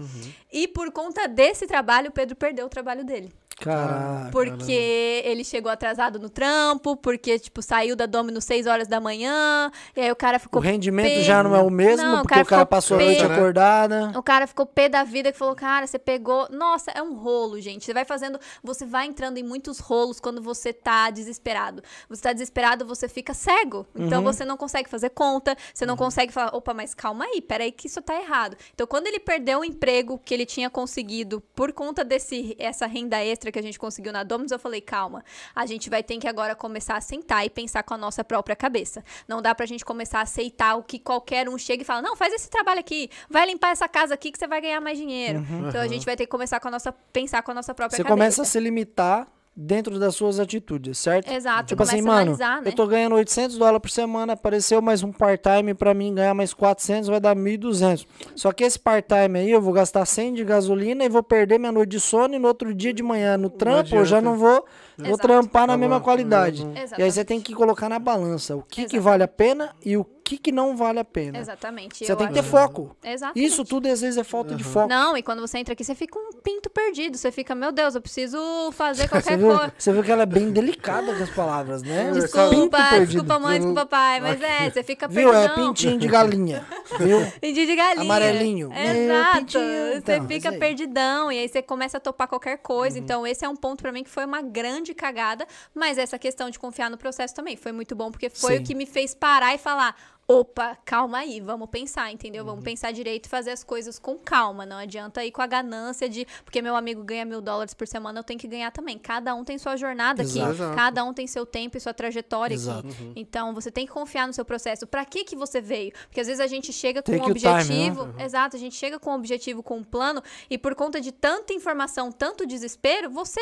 [0.53, 3.33] E por conta desse trabalho, o Pedro perdeu o trabalho dele.
[3.61, 4.31] Caraca.
[4.31, 9.71] Porque ele chegou atrasado no trampo, porque, tipo, saiu da Domino 6 horas da manhã,
[9.97, 12.41] e aí o cara O ficou rendimento pé- já não é o mesmo, Não, porque
[12.41, 13.35] o cara ficou passou a pé- noite né?
[13.35, 14.13] acordada.
[14.17, 16.49] o cara ficou pé da vida que falou, cara, você pegou.
[16.51, 17.85] Nossa, é um rolo, gente.
[17.85, 18.39] Você vai fazendo.
[18.63, 21.83] Você vai entrando em muitos rolos quando você tá desesperado.
[22.09, 23.87] Você tá desesperado, você fica cego.
[23.95, 27.73] Então você não consegue fazer conta, você não consegue falar, opa, mas calma aí, peraí,
[27.73, 28.57] que isso tá errado.
[28.75, 33.23] Então, quando ele perdeu o emprego que ele tinha conseguido por conta desse essa renda
[33.25, 36.29] extra que a gente conseguiu na Dominus, eu falei, calma, a gente vai ter que
[36.29, 39.05] agora começar a sentar e pensar com a nossa própria cabeça.
[39.27, 42.17] Não dá pra gente começar a aceitar o que qualquer um chega e fala, não,
[42.17, 45.45] faz esse trabalho aqui, vai limpar essa casa aqui que você vai ganhar mais dinheiro.
[45.69, 47.97] Então a gente vai ter que começar com a nossa, pensar com a nossa própria
[47.97, 48.15] Você cabeça.
[48.15, 49.27] começa a se limitar
[49.61, 51.33] dentro das suas atitudes, certo?
[51.33, 52.71] Exato, Tipo assim, mano, analisar, né?
[52.71, 56.55] eu tô ganhando 800 dólares por semana, apareceu mais um part-time pra mim ganhar mais
[56.55, 58.07] 400, vai dar 1.200.
[58.37, 61.73] Só que esse part-time aí eu vou gastar 100 de gasolina e vou perder minha
[61.73, 64.65] noite de sono e no outro dia de manhã no trampo eu já não vou,
[64.97, 66.65] vou trampar na Tá mesma qualidade.
[66.97, 69.97] E aí você tem que colocar na balança o que, que vale a pena e
[69.97, 71.39] o que, que não vale a pena.
[71.39, 72.05] Exatamente.
[72.05, 72.95] Você eu tem que ter acho- foco.
[73.03, 73.47] Exatamente.
[73.47, 74.89] Isso tudo às vezes é falta de foco.
[74.89, 77.17] Não, e quando você entra aqui, você fica um pinto perdido.
[77.17, 78.39] Você fica, meu Deus, eu preciso
[78.73, 79.73] fazer Você qualquer viu, coisa.
[79.79, 82.11] você viu que ela é bem delicada com as palavras, né?
[82.11, 83.07] Um pinto Desculpa, perdido.
[83.07, 84.21] desculpa, mãe, desculpa, pai.
[84.21, 85.33] Mas é, você fica Viu?
[85.33, 85.67] É perdidão.
[85.69, 86.67] pintinho de galinha.
[86.99, 87.19] Viu?
[87.41, 88.05] Pintinho de galinha.
[88.05, 88.69] Amarelinho.
[88.69, 89.39] Meu Exato.
[89.39, 89.63] pintinho.
[89.65, 90.55] Você Então, fica aí.
[90.55, 90.61] Uhum.
[90.61, 92.99] perdidão e aí você começa a topar qualquer coisa.
[92.99, 95.47] Então, esse é um ponto pra mim que foi uma grande cagada.
[95.75, 98.63] Mas essa questão de confiar no processo também foi muito bom, porque foi Sim.
[98.63, 99.95] o que me fez parar e falar.
[100.31, 102.43] Opa, calma aí, vamos pensar, entendeu?
[102.45, 102.51] Uhum.
[102.51, 104.67] Vamos pensar direito e fazer as coisas com calma.
[104.67, 106.27] Não adianta ir com a ganância de.
[106.45, 108.99] Porque meu amigo ganha mil dólares por semana, eu tenho que ganhar também.
[108.99, 110.33] Cada um tem sua jornada aqui.
[110.39, 110.53] Exato.
[110.53, 110.77] Exato.
[110.77, 112.87] Cada um tem seu tempo e sua trajetória Exato.
[112.89, 113.13] aqui.
[113.17, 114.87] Então, você tem que confiar no seu processo.
[114.87, 115.93] Pra que que você veio?
[116.09, 117.61] Porque às vezes a gente chega com Take um your time, né?
[117.61, 118.15] objetivo.
[118.23, 121.55] Exato, a gente chega com um objetivo, com um plano, e por conta de tanta
[121.55, 123.41] informação, tanto desespero, você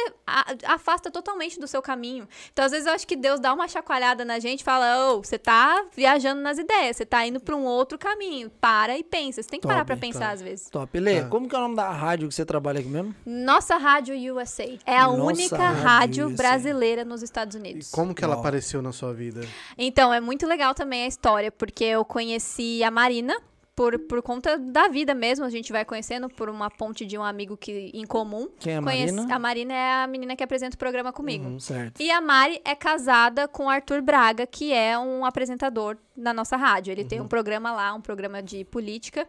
[0.64, 2.28] afasta totalmente do seu caminho.
[2.52, 5.24] Então, às vezes, eu acho que Deus dá uma chacoalhada na gente e fala: Ô,
[5.24, 8.51] você tá viajando nas ideias, você tá indo pra um outro caminho.
[8.61, 9.43] Para e pensa.
[9.43, 10.32] Você tem que parar Top, pra pensar top.
[10.35, 10.70] às vezes.
[10.70, 10.98] Top.
[11.01, 11.28] Lê, Tá.
[11.28, 13.15] como que é o nome da rádio que você trabalha aqui mesmo?
[13.24, 14.78] Nossa Rádio USA.
[14.86, 16.36] É a Nossa única Rádio USA.
[16.36, 17.90] brasileira nos Estados E Unidos.
[17.90, 19.40] como que ela apareceu na sua vida?
[19.77, 23.36] Então, é muito legal também a história, porque eu conheci a Marina
[23.74, 25.44] por, por conta da vida mesmo.
[25.44, 28.48] A gente vai conhecendo por uma ponte de um amigo que, em comum.
[28.59, 29.35] Quem é a Conhece- Marina?
[29.35, 31.47] A Marina é a menina que apresenta o programa comigo.
[31.47, 32.01] Hum, certo.
[32.01, 36.56] E a Mari é casada com o Arthur Braga, que é um apresentador na nossa
[36.56, 36.90] rádio.
[36.93, 37.09] Ele Uhum.
[37.09, 39.28] tem um programa lá, um programa de política.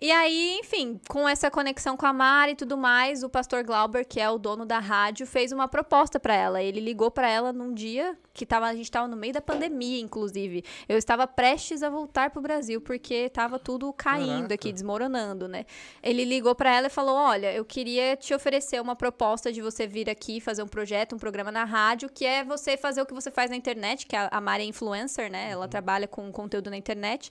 [0.00, 4.04] E aí, enfim, com essa conexão com a Mari e tudo mais, o pastor Glauber,
[4.04, 6.60] que é o dono da rádio, fez uma proposta pra ela.
[6.60, 10.00] Ele ligou pra ela num dia que tava, a gente tava no meio da pandemia,
[10.00, 10.64] inclusive.
[10.88, 14.54] Eu estava prestes a voltar pro Brasil, porque tava tudo caindo Caraca.
[14.54, 15.66] aqui, desmoronando, né?
[16.02, 19.86] Ele ligou pra ela e falou: Olha, eu queria te oferecer uma proposta de você
[19.86, 23.14] vir aqui fazer um projeto, um programa na rádio, que é você fazer o que
[23.14, 25.50] você faz na internet, que a a Mari é influencer, né?
[25.50, 27.30] Ela trabalha com conteúdo na internet.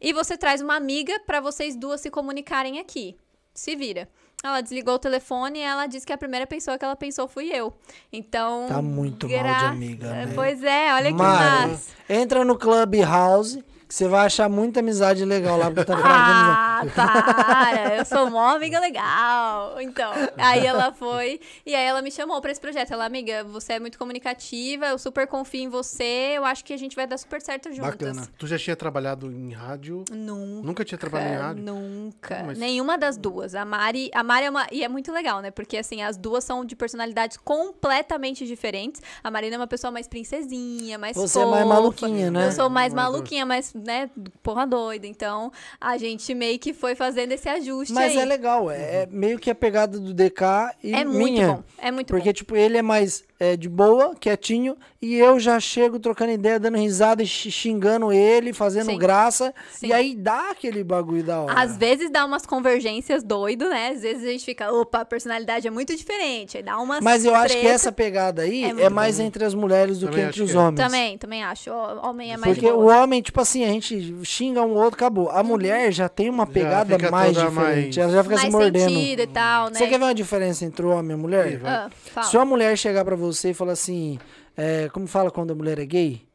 [0.00, 3.16] E você traz uma amiga pra vocês duas se comunicarem aqui.
[3.52, 4.08] Se vira.
[4.42, 7.50] Ela desligou o telefone e ela disse que a primeira pessoa que ela pensou fui
[7.54, 7.72] eu.
[8.12, 8.66] Então.
[8.68, 10.32] Tá muito mal de gra- amiga, né?
[10.34, 11.92] Pois é, olha que massa.
[12.08, 13.62] entra no Clubhouse
[13.92, 16.92] que você vai achar muita amizade legal lá, porque tá falando de amizade.
[16.96, 17.96] Ah, para!
[17.98, 19.80] Eu sou uma amiga legal.
[19.80, 22.92] Então, aí ela foi e aí ela me chamou pra esse projeto.
[22.92, 26.76] Ela, amiga, você é muito comunicativa, eu super confio em você, eu acho que a
[26.76, 27.90] gente vai dar super certo juntas.
[27.92, 28.26] Bacana.
[28.38, 30.04] Tu já tinha trabalhado em rádio?
[30.10, 30.66] Nunca.
[30.66, 31.62] Nunca tinha trabalhado em rádio?
[31.64, 32.42] Nunca.
[32.46, 33.54] Mas- Nenhuma das duas.
[33.54, 34.66] A Mari, a Mari é uma.
[34.72, 35.50] E é muito legal, né?
[35.50, 39.00] Porque assim, as duas são de personalidades completamente diferentes.
[39.22, 41.74] A Marina é uma pessoa mais princesinha, mais Você é mais fofa.
[41.74, 42.46] maluquinha, né?
[42.46, 44.10] Eu sou mais Mais maluquinha, mais, né,
[44.42, 45.06] porra doida.
[45.06, 45.50] Então,
[45.80, 48.18] a gente meio que foi fazendo esse ajuste Mas aí.
[48.18, 50.42] é legal, é, é meio que a pegada do DK
[50.82, 51.48] e É muito minha.
[51.54, 51.62] bom.
[51.78, 52.32] É muito Porque, bom.
[52.34, 56.78] tipo, ele é mais é, de boa, quietinho, e eu já chego trocando ideia, dando
[56.78, 58.98] risada e xi- xingando ele, fazendo Sim.
[58.98, 59.52] graça.
[59.72, 59.88] Sim.
[59.88, 61.54] E aí dá aquele bagulho da hora.
[61.60, 63.88] Às vezes dá umas convergências doido, né?
[63.88, 66.56] Às vezes a gente fica, opa, a personalidade é muito diferente.
[66.58, 67.00] Aí dá umas.
[67.02, 70.20] Mas eu acho que essa pegada aí É é, mais entre as mulheres do Também
[70.22, 70.60] que entre os que é.
[70.60, 70.76] homens.
[70.86, 71.68] Também, também acho.
[71.70, 75.28] O homem é mais Porque o homem, tipo assim, a gente xinga um outro, acabou.
[75.30, 77.52] A mulher já tem uma pegada mais diferente.
[77.56, 79.20] mais- Ela já fica mais se mordendo.
[79.20, 79.78] e tal, né?
[79.78, 81.60] Você quer ver uma diferença entre o homem e a mulher?
[81.64, 82.22] Ah.
[82.22, 84.18] Se uma mulher chegar pra você e falar assim,
[84.56, 86.26] é, como fala quando a mulher é gay?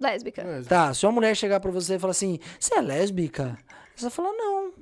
[0.00, 0.42] Lésbica.
[0.42, 3.58] É, Tá, se uma mulher chegar pra você e falar assim, você é lésbica?
[3.94, 4.72] Você vai falar, não.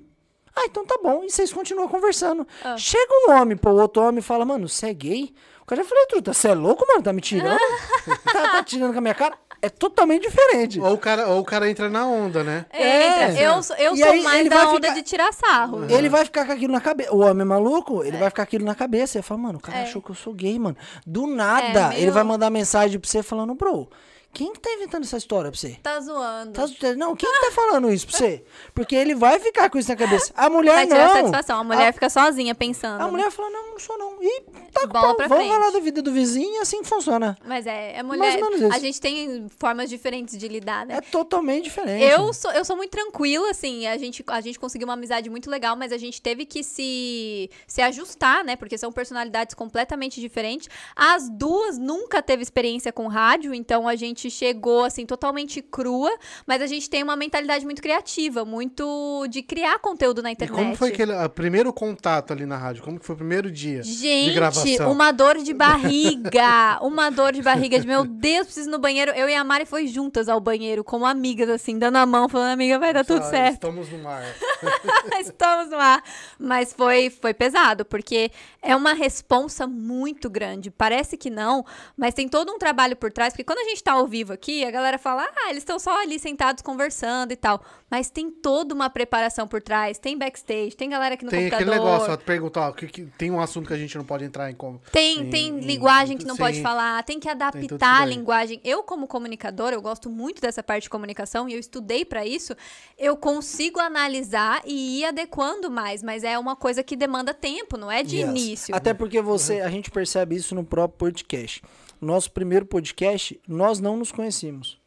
[0.54, 1.24] Ah, então tá bom.
[1.24, 2.46] E vocês continuam conversando.
[2.64, 2.76] Ah.
[2.76, 5.34] Chega um homem pro outro homem e fala, mano, você é gay?
[5.62, 7.02] O cara já falou, truta, você é louco, mano?
[7.02, 7.58] Tá me tirando?
[8.24, 9.36] tá, tá tirando com a minha cara?
[9.60, 10.78] É totalmente diferente.
[10.80, 12.64] Ou o, cara, ou o cara entra na onda, né?
[12.70, 15.32] É, eu, sou- eu E sou aí mais ele da vai onda ficar- de tirar
[15.32, 15.85] sarro.
[15.90, 17.12] Ele vai ficar com aquilo na cabeça.
[17.12, 19.18] O homem é maluco, ele vai ficar com aquilo na cabeça.
[19.18, 19.82] Ele fala, mano, o cara É.
[19.82, 20.76] achou que eu sou gay, mano.
[21.05, 23.89] Do nada, É, meio- ele vai mandar mensagem pra você falando, bro,
[24.32, 25.78] quem que tá inventando essa história pra você?
[25.82, 26.52] Tá zoando.
[26.52, 28.44] Tá- não, quem que tá falando isso pra você?
[28.74, 30.32] Porque ele vai ficar com isso na cabeça.
[30.36, 31.12] A mulher Vai não.
[31.12, 31.60] satisfação.
[31.60, 33.00] A mulher A- fica sozinha pensando.
[33.00, 33.10] A né?
[33.10, 34.22] mulher fala, não, não sou não.
[34.22, 34.42] E
[34.72, 35.59] tá Bola pra vamos frente.
[35.59, 37.36] falar da vida do vizinho e assim que funciona.
[37.44, 38.38] Mas é, é mulher.
[38.72, 40.96] A gente tem formas diferentes de lidar, né?
[40.96, 42.05] É totalmente diferente.
[42.05, 45.50] Eu sou, eu sou muito tranquila, assim, a gente, a gente conseguiu uma amizade muito
[45.50, 48.56] legal, mas a gente teve que se, se ajustar, né?
[48.56, 50.68] Porque são personalidades completamente diferentes.
[50.94, 56.10] As duas nunca teve experiência com rádio, então a gente chegou, assim, totalmente crua,
[56.46, 60.56] mas a gente tem uma mentalidade muito criativa, muito de criar conteúdo na E internet.
[60.56, 62.82] como foi aquele o primeiro contato ali na rádio?
[62.82, 64.90] Como que foi o primeiro dia de Gente, gravação?
[64.92, 66.78] uma dor de barriga.
[66.82, 69.12] uma dor de barriga de meu Deus, preciso ir no banheiro.
[69.12, 72.52] Eu e a Mari foi juntas ao banheiro, como amigas, assim, dando a mão, falando,
[72.52, 73.55] amiga, vai dar tudo Ah, certo.
[73.55, 74.22] Estamos no mar.
[75.20, 76.02] Estamos no ar.
[76.38, 78.30] Mas foi, foi pesado, porque
[78.62, 80.70] é uma responsa muito grande.
[80.70, 81.64] Parece que não,
[81.96, 83.32] mas tem todo um trabalho por trás.
[83.32, 86.18] Porque quando a gente tá vivo aqui, a galera fala, ah, eles estão só ali
[86.18, 87.62] sentados conversando e tal.
[87.90, 89.98] Mas tem toda uma preparação por trás.
[89.98, 91.68] Tem backstage, tem galera aqui no Tem computador.
[91.74, 94.24] aquele negócio, ó, perguntar, ó, que, que- tem um assunto que a gente não pode
[94.24, 94.80] entrar em como.
[94.93, 96.43] Tem, em- tem em- linguagem que não sim.
[96.43, 98.14] pode falar, tem que adaptar a daí.
[98.14, 98.60] linguagem.
[98.64, 102.55] Eu, como comunicadora, eu gosto muito dessa parte de comunicação e eu estudei pra isso.
[102.98, 107.90] Eu consigo analisar e ir adequando mais, mas é uma coisa que demanda tempo, não
[107.90, 108.28] é de Yes.
[108.28, 108.74] início.
[108.74, 111.62] Até porque você, a gente percebe isso no próprio podcast.
[112.00, 114.78] Nosso primeiro podcast, nós não nos conhecíamos.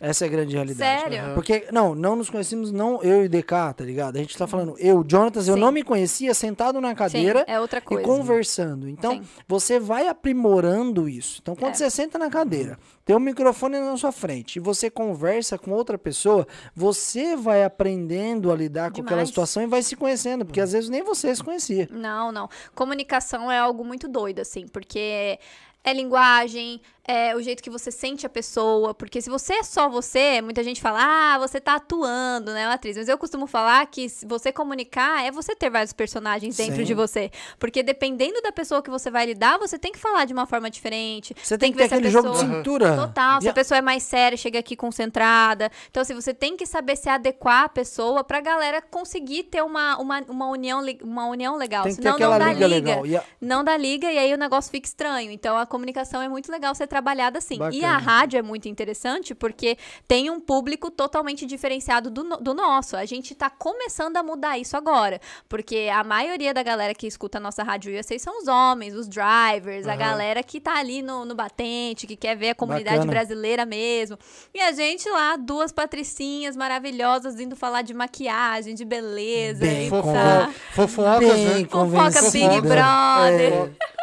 [0.00, 1.00] Essa é a grande realidade.
[1.02, 1.32] Sério?
[1.32, 4.16] Porque, não, não nos conhecemos, não eu e o DK, tá ligado?
[4.16, 5.60] A gente tá falando, eu, Jonatas, eu Sim.
[5.60, 8.02] não me conhecia sentado na cadeira Sim, é outra e coisa.
[8.02, 8.88] conversando.
[8.88, 9.22] Então, Sim.
[9.46, 11.38] você vai aprimorando isso.
[11.40, 11.76] Então, quando É.
[11.76, 15.96] você senta na cadeira, tem um microfone na sua frente e você conversa com outra
[15.96, 19.28] pessoa, você vai aprendendo a lidar com aquela Demais.
[19.28, 21.88] situação e vai se conhecendo, porque às vezes nem você se conhecia.
[21.92, 22.48] Não, não.
[22.74, 25.38] Comunicação é algo muito doido, assim, porque
[25.84, 29.88] é linguagem, é o jeito que você sente a pessoa, porque se você é só
[29.88, 31.00] você, muita gente fala,
[31.34, 32.96] ah, você tá atuando, né, atriz?
[32.96, 36.84] Mas eu costumo falar que se você comunicar é você ter vários personagens dentro Sim.
[36.84, 40.32] de você, porque dependendo da pessoa que você vai lidar, você tem que falar de
[40.32, 41.34] uma forma diferente.
[41.42, 42.96] Você tem, que ter a aquele jogo de pessoa- cintura.
[42.96, 45.70] Total, se a pessoa é mais séria, chega aqui concentrada.
[45.90, 49.98] Então, assim, você tem que saber se adequar à pessoa pra galera conseguir ter uma,
[49.98, 51.82] uma, uma, união, uma união legal.
[51.82, 53.00] Tem que ter Senão aquela não dá liga liga.
[53.00, 53.22] legal.
[53.22, 55.30] A- Não dá liga e aí o negócio fica estranho.
[55.32, 57.54] Então, a comunicação é muito legal ser trabalhada assim.
[57.54, 57.88] E Bacana.
[57.94, 62.96] a rádio é muito interessante porque tem um público totalmente diferenciado do, do nosso.
[62.98, 65.18] A gente tá começando a mudar isso agora.
[65.48, 69.08] Porque a maioria da galera que escuta a nossa rádio USA são os homens, os
[69.08, 69.98] drivers, a Aham.
[69.98, 73.10] galera que tá ali no, no batente, que quer ver a comunidade Bacana.
[73.12, 74.18] brasileira mesmo.
[74.52, 79.60] E a gente lá, duas patricinhas maravilhosas, indo falar de maquiagem, de beleza.
[79.64, 80.50] Bem e Fofo- tá.
[80.74, 81.68] Fofocas, Bem né?
[81.70, 82.60] Fofoca Big.
[82.60, 83.52] Brother.
[83.52, 84.01] É.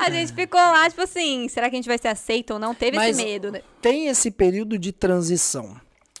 [0.00, 2.74] A gente ficou lá, tipo assim, será que a gente vai ser aceito ou não?
[2.74, 3.62] Teve Mas- esse medo, né?
[3.82, 5.76] Tem esse período de transição.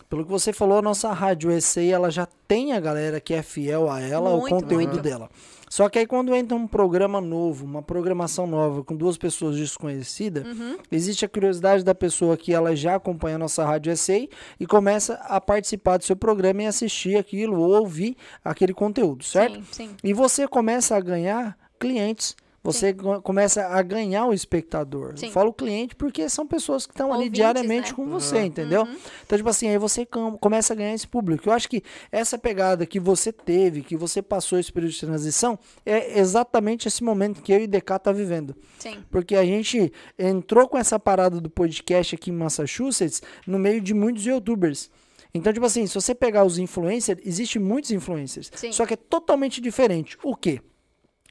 [0.08, 3.42] Pelo que você falou, a nossa rádio EC, ela já tem a galera que é
[3.42, 5.00] fiel a ela, Muito, ao conteúdo muito.
[5.02, 5.28] dela.
[5.68, 10.46] Só que aí quando entra um programa novo, uma programação nova, com duas pessoas desconhecidas,
[10.46, 10.78] Uhum.
[10.90, 15.14] existe a curiosidade da pessoa que ela já acompanha a nossa rádio EC e começa
[15.24, 19.56] a participar do seu programa e assistir aquilo ou ouvir aquele conteúdo, certo?
[19.56, 19.90] Sim, sim.
[20.02, 22.34] E você começa a ganhar clientes.
[22.72, 25.14] Você go- começa a ganhar o espectador.
[25.16, 25.26] Sim.
[25.26, 27.96] Eu falo cliente porque são pessoas que estão ali diariamente né?
[27.96, 28.86] com você, entendeu?
[29.24, 31.48] Então, tipo assim, aí você com- começa a ganhar esse público.
[31.48, 31.82] Eu acho que
[32.12, 37.02] essa pegada que você teve, que você passou esse período de transição, é exatamente esse
[37.02, 38.54] momento que eu e o DK tá vivendo.
[38.78, 38.98] Sim.
[39.10, 43.94] Porque a gente entrou com essa parada do podcast aqui em Massachusetts no meio de
[43.94, 44.90] muitos youtubers.
[45.34, 48.50] Então, tipo assim, se você pegar os influencers, existem muitos influencers.
[48.54, 48.72] Sim.
[48.72, 50.16] Só que é totalmente diferente.
[50.22, 50.60] O quê?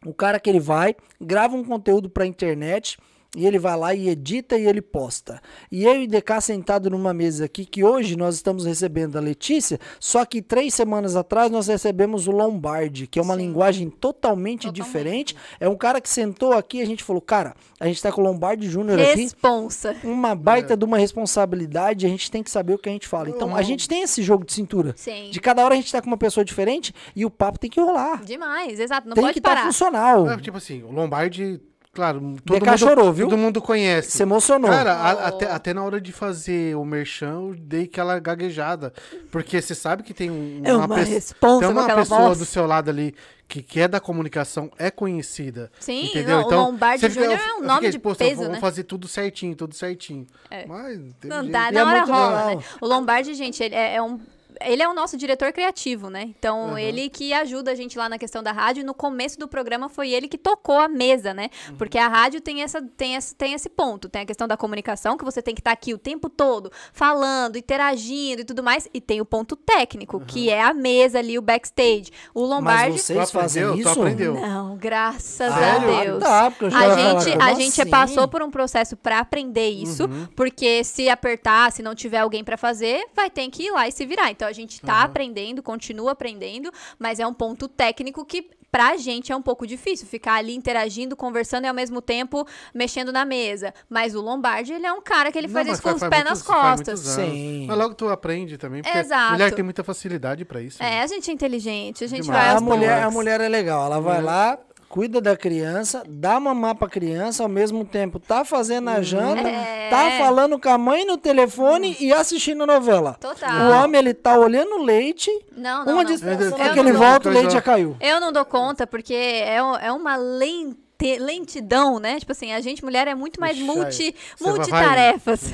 [0.05, 2.97] O cara que ele vai, grava um conteúdo pra internet
[3.37, 5.39] e ele vai lá e edita e ele posta.
[5.71, 9.21] E eu e o DK sentado numa mesa aqui, que hoje nós estamos recebendo a
[9.21, 13.41] Letícia, só que três semanas atrás nós recebemos o Lombardi, que é uma Sim.
[13.41, 14.83] linguagem totalmente, Totalmente.
[14.83, 15.35] diferente.
[15.59, 18.21] É um cara que sentou aqui e a gente falou, cara, a gente tá com
[18.21, 19.21] o Lombardi Júnior aqui.
[19.21, 19.95] Responsa.
[20.03, 23.29] Uma baita de uma responsabilidade, a gente tem que saber o que a gente fala.
[23.29, 24.93] Então, a gente tem esse jogo de cintura.
[24.97, 25.29] Sim.
[25.29, 27.79] De cada hora a gente tá com uma pessoa diferente e o papo tem que
[27.79, 28.23] rolar.
[28.23, 29.07] Demais, exato.
[29.07, 29.65] Não tem pode que estar parar.
[29.65, 30.29] funcional.
[30.31, 31.61] É, tipo assim, o Lombardi
[31.97, 33.27] Claro, todo DK mundo, chorou, viu?
[33.27, 34.11] todo mundo conhece.
[34.11, 34.69] Se emocionou.
[34.69, 35.27] Cara, a- Oh.
[35.29, 38.93] até, até na hora de fazer o merchan, eu dei aquela gaguejada.
[39.31, 42.37] Porque você sabe que tem um, É uma pessoa- responsa tem uma pessoa voz.
[42.37, 43.15] do seu lado ali
[43.47, 45.71] que, que é da comunicação, é conhecida.
[45.79, 46.41] Sim, entendeu?
[46.41, 48.59] não, o Lombardi fica- Júnior é um eu nome fiquei, de "Pô, peso, Vamos né?"
[48.59, 50.27] fazer tudo certinho, tudo certinho.
[50.51, 50.67] É.
[50.67, 52.63] Mas não dá, na é hora rola, né?
[52.79, 54.19] O Lombardi, gente, ele é, é um.
[54.61, 56.23] Ele é o nosso diretor criativo, né?
[56.37, 56.77] Então, Uhum.
[56.77, 58.85] ele que ajuda a gente lá na questão da rádio.
[58.85, 61.49] No começo do programa foi ele que tocou a mesa, né?
[61.69, 61.75] Uhum.
[61.75, 64.09] Porque a rádio tem, essa, tem, esse, tem esse ponto.
[64.09, 67.57] Tem a questão da comunicação, que você tem que estar aqui o tempo todo, falando,
[67.57, 68.87] interagindo e tudo mais.
[68.93, 72.11] E tem o ponto técnico, que é a mesa ali, o backstage.
[72.33, 72.91] O Lombardi.
[72.93, 73.89] Mas vocês fazem isso?
[73.89, 74.33] aprendeu?
[74.35, 75.95] Não, graças Sério?
[75.97, 76.23] a Deus.
[76.23, 77.89] Ah, tá, porque eu já ia A gente, a gente assim?
[77.91, 80.27] passou por um processo pra aprender isso, Uhum.
[80.35, 83.91] porque se apertar, se não tiver alguém pra fazer, vai ter que ir lá e
[83.91, 84.29] se virar.
[84.31, 89.31] Então a gente tá aprendendo, continua aprendendo, mas é um ponto técnico que pra gente
[89.31, 93.73] é um pouco difícil ficar ali interagindo, conversando e ao mesmo tempo mexendo na mesa.
[93.89, 95.99] Mas o Lombardi, ele é um cara que ele Não, faz mas isso com os
[96.01, 96.99] pés muitos- nas costas.
[96.99, 97.65] Sim.
[97.67, 99.31] Mas logo tu aprende também, porque Exato.
[99.31, 100.83] mulher tem muita facilidade pra isso.
[100.83, 100.95] né?
[100.95, 102.45] É, a gente é inteligente, a gente Demais.
[102.45, 103.85] vai A mulher, a mulher é legal.
[103.85, 108.89] Ela vai lá, cuida da criança, dá mamar pra criança, ao mesmo tempo tá fazendo
[108.89, 109.89] a janta, É.
[109.89, 113.17] tá falando com a mãe no telefone e assistindo novela.
[113.19, 113.49] Total.
[113.49, 116.11] O homem, ele tá olhando o leite, Não, não, uma não.
[116.11, 117.95] Eu hora não que ele dou volta, o leite já caiu.
[117.99, 120.77] Eu não dou conta, porque é, é uma lente,
[121.19, 122.19] lentidão, né?
[122.19, 125.53] Tipo assim, a gente, mulher, é muito mais Ixi, multi, você vai- multitarefas.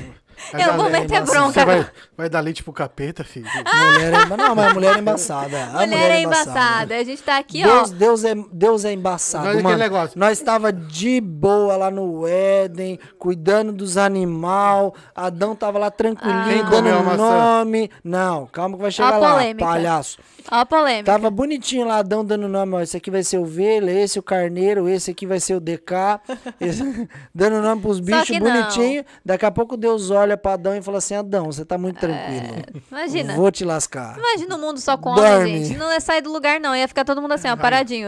[0.52, 1.52] Eu vou meter Nossa, bronca.
[1.52, 1.86] Você vai,
[2.16, 3.46] vai dar leite pro capeta, filho.
[3.46, 5.64] Mulher é, não, mas a mulher é embaçada.
[5.64, 6.96] A Mulher é embaçada.
[6.96, 7.94] A gente tá aqui, Deus, ó.
[7.94, 9.78] Deus, é, Deus é embaçado, Nós é mano.
[9.78, 10.18] negócio.
[10.18, 14.92] Nós tava de boa lá no Éden, cuidando dos animais.
[15.14, 17.90] Adão tava lá tranquilinho, Quem dando nome.
[18.02, 19.64] Não, calma que vai chegar a lá, polêmica.
[19.64, 20.18] palhaço.
[20.50, 21.04] Ó a polêmica.
[21.10, 24.22] Tava bonitinho lá, Adão dando nome, ó, esse aqui vai ser o Vela, esse o
[24.22, 26.20] Carneiro, esse aqui vai ser o DK,
[26.60, 28.50] esse- dando nome pros bichos que não.
[28.50, 29.04] bonitinho.
[29.24, 32.64] Daqui a pouco Deus olha pra Adão e fala assim, Adão, você tá muito tranquilo.
[32.90, 33.34] Imagina.
[33.34, 34.16] Vou te lascar.
[34.18, 35.78] Imagina um mundo só com homem, gente.
[35.78, 36.74] Não ia sair do lugar, não.
[36.76, 38.06] Ia ficar todo mundo assim, ó, paradinho.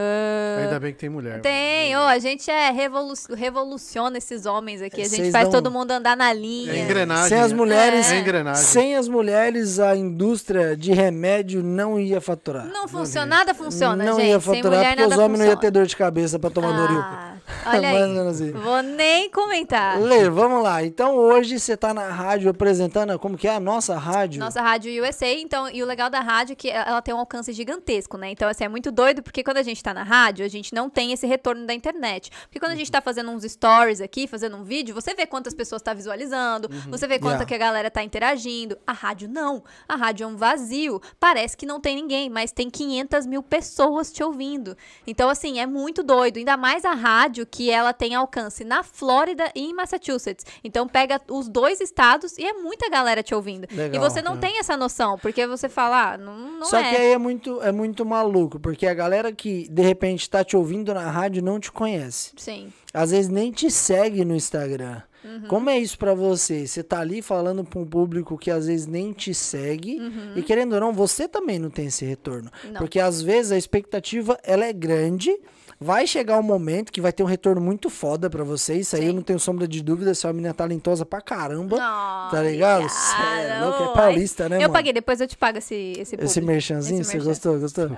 [0.60, 1.40] Ainda bem que tem mulher.
[1.40, 5.00] Tem, ó, a gente é revolu revoluciona esses homens aqui.
[5.00, 6.72] A gente Vocês faz dão- todo mundo andar na linha.
[6.72, 7.28] É engrenagem.
[7.28, 7.56] Sem as né?
[7.56, 8.62] mulheres, É engrenagem.
[8.64, 12.66] sem as mulheres, a indústria de remédio não ia faturar.
[12.66, 14.28] Não funciona, nada funciona, não gente.
[14.28, 16.72] ia Sem faturar mulher, porque os homens não iam ter dor de cabeça pra tomar
[16.72, 17.04] Doril.
[17.66, 18.12] Olha Mais ou aí.
[18.12, 18.52] menos assim.
[18.52, 20.01] Vou nem comentar.
[20.01, 20.85] Lê, vamos lá.
[20.85, 24.40] Então hoje você tá na rádio apresentando, como que é a nossa rádio?
[24.40, 27.52] Nossa rádio USA, então, e o legal da rádio é que ela tem um alcance
[27.52, 28.31] gigantesco, né?
[28.31, 30.89] Então, assim, é muito doido, porque quando a gente tá na rádio, a gente não
[30.90, 32.31] tem esse retorno da internet.
[32.43, 35.55] Porque quando a gente tá fazendo uns stories aqui, fazendo um vídeo, você vê quantas
[35.55, 37.47] pessoas tá visualizando, você vê quanta Yeah.
[37.47, 38.78] que a galera tá interagindo.
[38.86, 39.62] A rádio não.
[39.86, 41.01] A rádio é um vazio.
[41.20, 44.77] Parece que não tem ninguém, mas tem 500 mil pessoas te ouvindo.
[45.06, 46.39] Então, assim, é muito doido.
[46.39, 50.46] Ainda mais a rádio que ela tem alcance na Flórida e em Massachusetts.
[50.62, 53.66] Então, pega os dois estados e é muita galera te ouvindo.
[53.70, 56.90] Legal, e você não tem essa noção, porque você fala, ah, não, não Só é.
[56.90, 60.56] que aí é muito, é muito maluco, porque a galera que de repente tá te
[60.56, 62.32] ouvindo na rádio não te conhece.
[62.36, 62.72] Sim.
[62.94, 65.02] Às vezes nem te segue no Instagram.
[65.26, 65.48] Uhum.
[65.48, 66.66] Como é isso pra você?
[66.66, 69.98] Você tá ali falando pra um público que às vezes nem te segue
[70.36, 72.50] e querendo ou não, você também não tem esse retorno.
[72.64, 72.72] Uhum.
[72.72, 72.80] Não.
[72.80, 75.36] Porque às vezes a expectativa ela é grande,
[75.80, 78.74] vai chegar um momento que vai ter um retorno muito foda pra você.
[78.74, 81.76] Isso aí eu não tenho sombra de dúvida, você é uma menina talentosa pra caramba.
[81.76, 82.88] Não, tá ligado?
[82.88, 84.72] Cê é louco, é paulista, né, Eu mano?
[84.72, 87.28] paguei, depois eu te pago esse Esse, Esse merchanzinho, Esse você merchan.
[87.30, 87.58] gostou?
[87.60, 87.90] Gostou?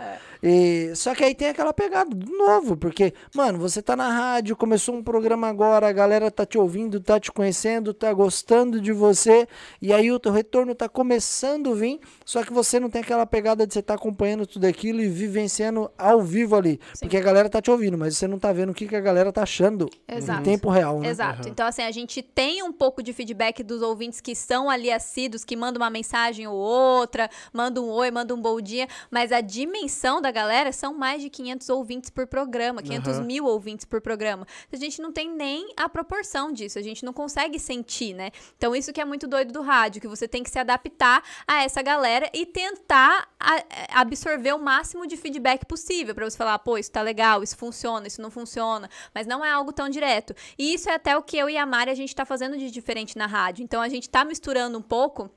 [0.42, 4.56] E, só que aí tem aquela pegada de novo, porque, mano, você tá na rádio,
[4.56, 8.92] começou um programa agora, a galera tá te ouvindo, tá te conhecendo, tá gostando de
[8.92, 9.48] você,
[9.82, 13.26] e aí o teu retorno tá começando a vir, só que você não tem aquela
[13.26, 16.80] pegada de você tá acompanhando tudo aquilo e vivenciando ao vivo ali.
[17.00, 19.00] Porque a galera tá te ouvindo, mas você não tá vendo o que, que a
[19.00, 20.40] galera tá achando Exato.
[20.40, 21.08] em tempo real, né?
[21.08, 21.48] Exato.
[21.48, 25.44] Então, assim, a gente tem um pouco de feedback dos ouvintes que são ali assíduos,
[25.44, 29.40] que mandam uma mensagem ou outra, mandam um oi, mandam um bom dia, mas a
[29.40, 33.24] dimensão da galera são mais de 500 ouvintes por programa, 500 Aham.
[33.24, 34.46] mil ouvintes por programa.
[34.72, 38.30] A gente não tem nem a proporção disso, a gente não consegue sentir, né?
[38.56, 41.62] Então, isso que é muito doido do rádio, que você tem que se adaptar a
[41.62, 43.64] essa galera e tentar a-
[44.00, 48.06] absorver o máximo de feedback possível, pra você falar, pô, isso tá legal, isso funciona,
[48.06, 50.34] isso não funciona, mas não é algo tão direto.
[50.58, 52.70] E isso é até o que eu e a Mari a gente tá fazendo de
[52.70, 53.62] diferente na rádio.
[53.62, 55.30] Então a gente tá misturando um pouco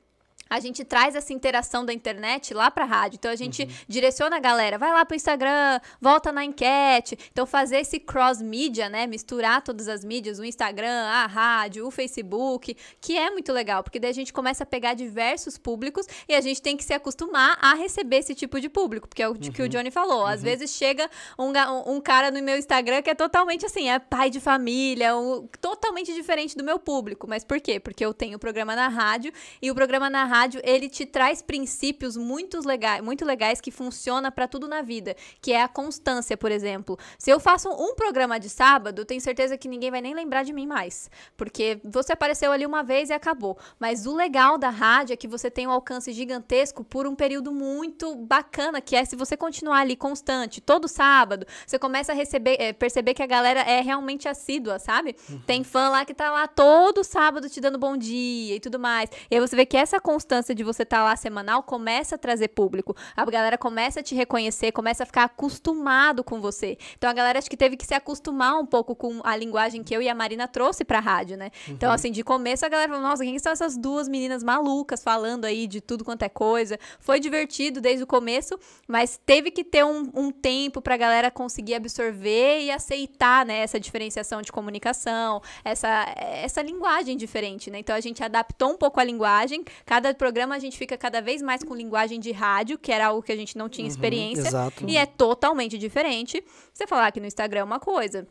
[0.56, 3.16] a gente traz essa interação da internet lá pra rádio.
[3.16, 7.18] Então a gente direciona a galera, vai lá pro Instagram, volta na enquete.
[7.32, 9.06] Então fazer esse cross-mídia, né?
[9.06, 13.98] Misturar todas as mídias, o Instagram, a rádio, o Facebook, que é muito legal, porque
[13.98, 17.56] daí a gente começa a pegar diversos públicos e a gente tem que se acostumar
[17.60, 20.26] a receber esse tipo de público, porque é o que o Johnny falou.
[20.26, 21.08] Às vezes chega
[21.38, 24.40] um, ga- um- um cara no meu Instagram que é totalmente assim, é pai de
[24.40, 27.26] família, um- totalmente diferente do meu público.
[27.26, 27.80] Mas por quê?
[27.80, 31.42] Porque eu tenho o programa na rádio e o programa na rádio, ele te traz
[31.42, 36.36] princípios muito legais, muito legais que funciona pra tudo na vida, que é a constância,
[36.36, 36.98] por exemplo.
[37.18, 40.52] Se eu faço um programa de sábado, tenho certeza que ninguém vai nem lembrar de
[40.52, 43.58] mim mais, porque você apareceu ali uma vez e acabou.
[43.78, 47.52] Mas o legal da rádio é que você tem um alcance gigantesco por um período
[47.52, 52.56] muito bacana, que é se você continuar ali constante, todo sábado, você começa a receber,
[52.58, 55.14] eh, perceber que a galera é realmente assídua, sabe?
[55.46, 59.10] Tem fã lá que tá lá todo sábado te dando bom dia e tudo mais.
[59.30, 60.21] E aí você vê que essa constância
[60.54, 62.96] de você estar tá lá semanal começa a trazer público.
[63.16, 66.78] A galera começa a te reconhecer, começa a ficar acostumado com você.
[66.96, 69.94] Então a galera acho que teve que se acostumar um pouco com a linguagem que
[69.94, 71.50] eu e a Marina trouxe pra rádio, né?
[71.68, 75.44] Então, assim, de começo a galera falou, nossa, quem são essas duas meninas malucas falando
[75.44, 76.78] aí de tudo quanto é coisa?
[77.00, 81.74] Foi divertido desde o começo, mas teve que ter um, um tempo pra galera conseguir
[81.74, 87.78] absorver e aceitar, né, essa diferenciação de comunicação, essa, essa linguagem diferente, né?
[87.78, 89.64] Então a gente adaptou um pouco a linguagem.
[89.84, 93.22] Cada programa a gente fica cada vez mais com linguagem de rádio, que era algo
[93.22, 94.48] que a gente não tinha experiência.
[94.48, 94.84] exato.
[94.88, 96.42] E é totalmente diferente.
[96.72, 98.26] Você falar que no Instagram é uma coisa.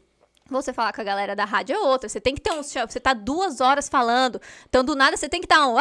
[0.52, 2.10] Você falar com a galera da rádio é outra.
[2.10, 2.61] Você tem que ter um.
[2.61, 4.40] Você tá duas horas falando.
[4.68, 5.76] Então, do nada, você tem que estar um.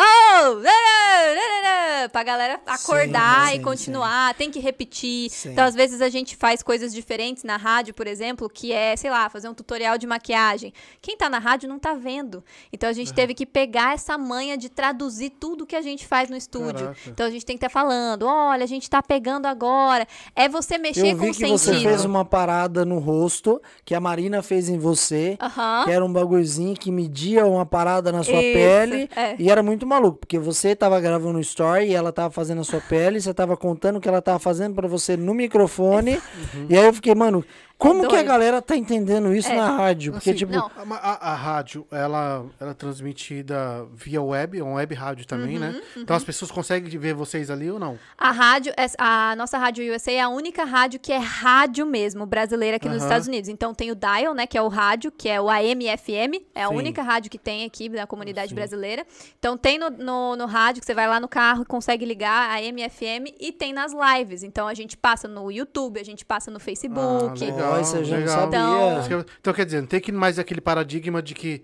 [2.13, 4.35] Pra galera acordar sim, e continuar.
[4.35, 5.31] Tem que repetir.
[5.31, 5.51] Sim.
[5.51, 9.11] Então, às vezes, a gente faz coisas diferentes na rádio, por exemplo, que é, sei
[9.11, 10.73] lá, fazer um tutorial de maquiagem.
[11.03, 12.45] Quem tá na rádio não tá vendo.
[12.73, 16.31] Então, a gente teve que pegar essa manha de traduzir tudo que a gente faz
[16.31, 16.87] no estúdio.
[16.87, 17.01] Caraca.
[17.07, 20.07] Então, a gente tem que estar falando: olha, a gente tá pegando agora.
[20.35, 21.89] É você mexer Eu com vi o que você sentido.
[21.89, 25.37] fez uma parada no rosto que a Marina fez em você.
[25.41, 25.85] Aham.
[25.85, 29.09] Que era um bagulhozinho que media uma parada na sua Isso, pele.
[29.17, 29.35] é.
[29.39, 32.65] E era muito maluco, porque você tava gravando um story e ela tava fazendo a
[32.65, 36.21] sua pele, você tava contando o que ela tava fazendo pra você no microfone.
[36.69, 37.45] E aí eu fiquei, mano,
[37.81, 39.57] como que a galera tá entendendo isso É.
[39.57, 40.13] na rádio?
[40.13, 40.71] Porque, Assim, tipo, Não.
[40.93, 45.55] A, a- a rádio, ela, ela é transmitida via web, é uma web rádio também,
[45.55, 45.81] Uhum, né?
[45.97, 47.99] Então as pessoas conseguem ver vocês ali ou não?
[48.17, 52.77] A rádio, a nossa rádio USA é a única rádio que é rádio mesmo, brasileira
[52.77, 53.07] aqui nos Aham.
[53.07, 53.49] Estados Unidos.
[53.49, 56.69] Então tem o Dial, né, que é o rádio, que é o AM/FM, é a
[56.69, 56.75] Sim.
[56.77, 59.05] única rádio que tem aqui na comunidade brasileira.
[59.39, 62.51] Então tem no, no, no rádio que você vai lá no carro e consegue ligar
[62.57, 64.43] AM/FM e tem nas lives.
[64.43, 67.43] Então a gente passa no YouTube, a gente passa no Facebook.
[67.43, 68.41] Ah, legal, Isso eu já não legal.
[68.41, 69.07] sabia.
[69.07, 71.63] Então- Então, quer dizer, não tem que mais aquele paradigma de que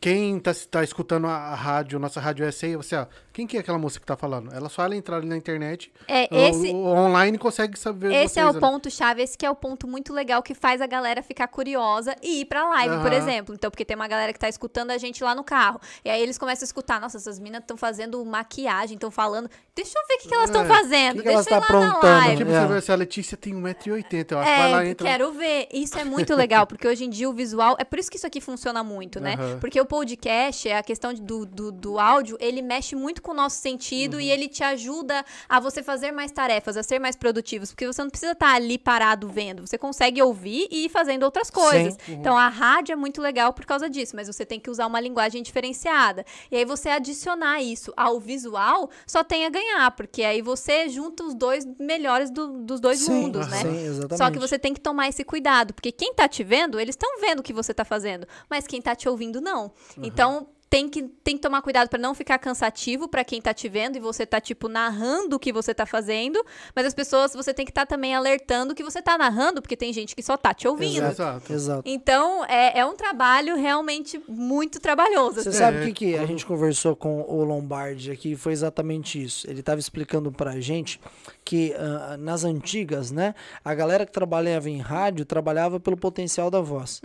[0.00, 3.06] quem tá, tá escutando a, a rádio, nossa rádio SA, você, ó,
[3.38, 4.52] quem que é aquela moça que tá falando?
[4.52, 8.34] Ela só ela entrar ali na internet, É, o- esse, o, online consegue saber Esse
[8.34, 8.58] vocês é o ali.
[8.60, 12.40] ponto-chave, esse que é o ponto muito legal que faz a galera ficar curiosa e
[12.40, 13.14] ir pra live, por Aham.
[13.16, 13.54] exemplo.
[13.54, 15.80] Então, porque tem uma galera que tá escutando a gente lá no carro.
[16.04, 19.48] E aí eles começam a escutar, nossa, essas minas estão fazendo maquiagem, estão falando.
[19.72, 21.16] Deixa eu ver o que, que elas estão É, fazendo.
[21.18, 22.36] que que Deixa eu ir tá lá na aprontando, live.
[22.38, 22.60] Tipo, É.
[22.66, 24.50] você vê se a Letícia tem 1,80m, eu acho.
[24.50, 25.06] Vai lá É, e entra.
[25.06, 25.68] quero ver.
[25.72, 27.76] Isso é muito legal, porque hoje em dia o visual.
[27.78, 29.34] É por isso que isso aqui funciona muito, né?
[29.38, 29.58] Aham.
[29.60, 33.56] Porque o podcast, a questão do, do, do áudio, ele mexe muito com o nosso
[33.56, 34.20] sentido Uhum.
[34.20, 37.70] e ele te ajuda a você fazer mais tarefas, a ser mais produtivos.
[37.70, 39.66] Porque você não precisa estar ali parado vendo.
[39.66, 41.94] Você consegue ouvir e ir fazendo outras coisas.
[42.04, 42.14] Sim.
[42.14, 45.00] Então a rádio é muito legal por causa disso, mas você tem que usar uma
[45.00, 46.24] linguagem diferenciada.
[46.50, 51.24] E aí você adicionar isso ao visual só tem a ganhar, porque aí você junta
[51.24, 53.60] os dois melhores do- dos dois Sim, mundos, né?
[53.62, 54.18] sim, exatamente.
[54.18, 57.20] Só que você tem que tomar esse cuidado, porque quem tá te vendo, eles estão
[57.20, 59.72] vendo o que você tá fazendo, mas quem tá te ouvindo não.
[60.02, 63.68] Então tem que, tem que tomar cuidado para não ficar cansativo para quem tá te
[63.68, 67.54] vendo e você tá tipo narrando o que você tá fazendo, mas as pessoas você
[67.54, 70.52] tem que estar também alertando que você tá narrando, porque tem gente que só tá
[70.52, 71.06] te ouvindo.
[71.06, 71.52] Exato.
[71.52, 71.82] Exato.
[71.84, 75.42] Então, é, é um trabalho realmente muito trabalhoso.
[75.42, 75.58] Você assim.
[75.58, 78.36] sabe o É, que, que a gente conversou com o Lombardi aqui?
[78.36, 79.48] Foi exatamente isso.
[79.48, 81.00] Ele estava explicando pra gente
[81.44, 83.34] que ah, nas antigas, né,
[83.64, 87.00] a galera que trabalhava em rádio trabalhava pelo potencial da voz.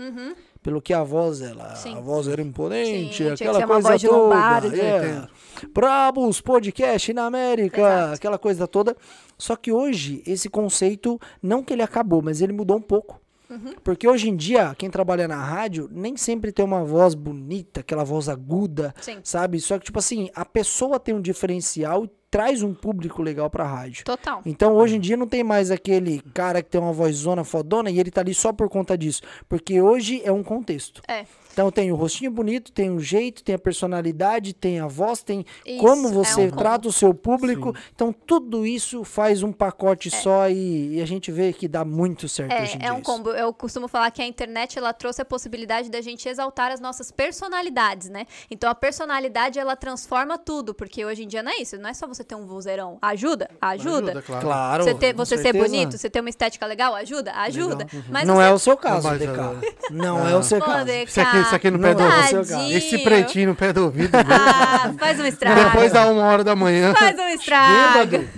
[0.64, 1.76] Pelo que a voz, ela.
[1.76, 1.98] Sim.
[1.98, 4.18] a voz era imponente, Sim, aquela coisa toda.
[4.18, 4.80] Lombardi.
[4.80, 5.28] É.
[5.74, 8.14] Brabos podcast na América, Exato.
[8.14, 8.96] aquela coisa toda.
[9.38, 13.20] Só que hoje esse conceito não que ele acabou, mas ele mudou um pouco.
[13.50, 13.74] Uhum.
[13.84, 18.06] Porque hoje em dia, quem trabalha na rádio nem sempre tem uma voz bonita, aquela
[18.06, 19.20] voz aguda, Sim.
[19.22, 19.60] sabe?
[19.60, 23.64] Só que, tipo assim, a pessoa tem um diferencial e traz um público legal pra
[23.64, 24.04] rádio.
[24.04, 24.42] Total.
[24.44, 28.00] Então, hoje em dia, não tem mais aquele cara que tem uma vozona fodona e
[28.00, 29.22] ele tá ali só por conta disso.
[29.48, 31.00] Porque hoje é um contexto.
[31.08, 31.28] É.
[31.54, 35.46] Então tem o rostinho bonito, tem o jeito, tem a personalidade, tem a voz, tem
[35.64, 36.58] Isso, como é você um combo.
[36.58, 37.76] trata o seu público.
[37.94, 42.28] Então tudo isso faz um pacote só e, e a gente vê que dá muito
[42.28, 43.04] certo hoje em É, dia é um isso.
[43.04, 43.30] combo.
[43.30, 47.12] Eu costumo falar que a internet ela trouxe a possibilidade da gente exaltar as nossas
[47.12, 48.26] personalidades, né?
[48.50, 51.94] Então a personalidade ela transforma tudo, porque hoje em dia não é isso, não é
[51.94, 52.98] só você ter um vozeirão.
[53.02, 53.50] Ajuda?
[53.62, 54.22] Ajuda.
[54.22, 54.42] claro.
[54.46, 54.84] Claro.
[54.84, 57.32] Você, ter, você ser bonito, você ter uma estética legal, ajuda?
[57.34, 57.88] Ajuda.
[58.10, 58.44] Mas não você...
[58.44, 59.30] é o seu caso, Mas, DK.
[59.30, 60.86] é- Não é o seu Pô, caso.
[60.86, 62.50] DK, Isso aqui, isso aqui no pé Não do é o seu caso.
[62.54, 62.78] tadinho.
[62.78, 64.16] Esse pretinho no pé do ouvido.
[64.16, 65.64] Ah, faz um estrago.
[65.64, 66.94] Depois da uma hora da manhã.
[66.96, 68.08] Faz um estrago.
[68.08, 68.30] Bêbado.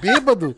[0.00, 0.56] Bêbado.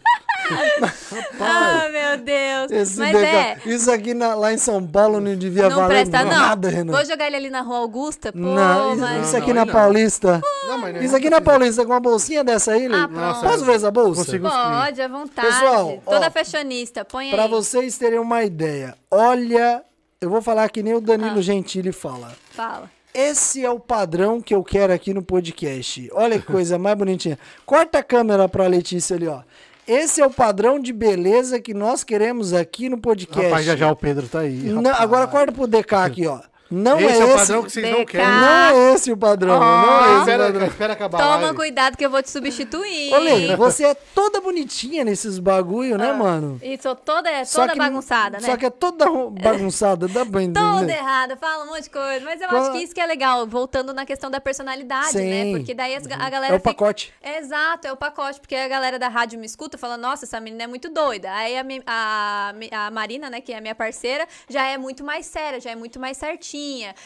[1.41, 2.71] Ah, meu Deus.
[2.71, 3.25] Esse Mas DK.
[3.25, 3.59] é.
[3.67, 6.31] Isso aqui na- lá em São Paulo não devia Não valer presta, não.
[6.31, 6.93] nada, Renan.
[6.93, 8.33] Vou jogar ele ali na Rua Augusta?
[8.33, 9.27] Pô, não, isso, mas.
[9.27, 9.73] isso aqui não, na não.
[9.73, 10.43] Paulista.
[10.69, 12.87] Não, mas não é Isso aqui na Paulista, com uma bolsinha dessa aí.
[12.87, 13.41] Ah, pronto.
[13.41, 14.25] Posso ver essa bolsa?
[14.25, 14.49] Consigo.
[14.49, 15.49] Pode, à vontade.
[15.49, 17.51] Pessoal, ó, Toda fashionista, põe Pra aí.
[17.51, 19.83] vocês terem uma ideia, olha,
[20.21, 21.01] eu vou falar que nem o Ah.
[21.01, 22.33] Danilo Gentili fala.
[22.53, 22.91] Fala.
[23.15, 26.11] Esse é o padrão que eu quero aqui no podcast.
[26.13, 27.39] Olha que coisa mais bonitinha.
[27.65, 29.41] Corta a câmera pra Letícia ali, ó.
[29.87, 33.45] Esse é o padrão de beleza que nós queremos aqui no podcast.
[33.49, 34.55] Rapaz, já já o Pedro tá aí.
[34.55, 36.41] Não, agora corta pro DK aqui, ó.
[36.71, 37.37] Não esse é, é o esse.
[37.37, 38.27] padrão que vocês não querem.
[38.27, 39.59] Não é esse o padrão.
[39.61, 40.67] Não é esse o Espera, padrão.
[40.67, 43.15] espera acabar Toma cuidado que eu vou te substituir.
[43.15, 46.59] Ô, Lê, você é toda bonitinha nesses bagulho, né, mano?
[46.63, 48.47] E sou toda, é toda que- bagunçada, né?
[48.49, 50.59] Só que é toda bagunçada, dá pra entender.
[50.81, 52.25] Toda errada, fala um monte de coisa.
[52.25, 55.45] Mas eu Qual- acho que isso que é legal, voltando na questão da personalidade, né?
[55.45, 55.57] Sim.
[55.57, 56.53] Porque daí as- a galera.
[56.53, 57.13] É o fica- pacote.
[57.23, 60.41] Exato, é o pacote, porque a galera da rádio me escuta e fala, nossa, essa
[60.41, 61.33] menina é muito doida.
[61.33, 62.55] Aí a, a,
[62.87, 65.77] a Marina, né, que é a minha parceira, já é muito mais séria, já é
[65.77, 66.56] muito mais certinha.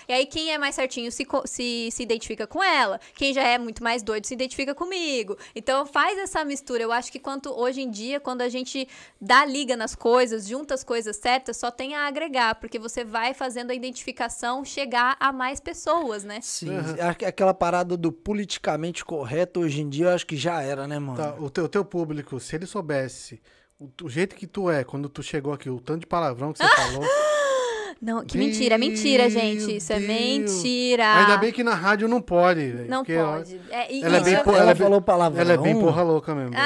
[0.09, 3.01] E aí quem é mais certinho se, se, se identifica com ela.
[3.15, 5.37] Quem já é muito mais doido se identifica comigo.
[5.55, 6.83] Então faz essa mistura.
[6.83, 8.89] Eu acho que quanto hoje em dia, quando a gente
[9.21, 13.35] dá liga nas coisas, junta as coisas certas, só tem a agregar, porque você vai
[13.35, 16.41] fazendo a identificação chegar a mais pessoas, né?
[16.43, 16.71] Sim,
[17.19, 20.99] que aquela parada do politicamente correto hoje em dia, eu acho que já era, né,
[20.99, 21.17] mano?
[21.17, 23.41] Tá, o, teu, o teu público, se ele soubesse
[23.79, 26.59] o, o jeito que tu é, quando tu chegou aqui, o tanto de palavrão que
[26.59, 27.05] você falou.
[28.01, 29.77] Não, que mentira, mentira, gente.
[29.77, 30.09] Isso é Deus.
[30.09, 31.17] mentira.
[31.19, 32.61] Ainda bem que na rádio não pode.
[32.71, 33.61] velho, Não pode.
[33.71, 35.41] É, e Ela é bem, é- po- Ela ela é bem- falou palavrão.
[35.43, 36.51] Ela é bem porra louca mesmo.
[36.53, 36.65] velho.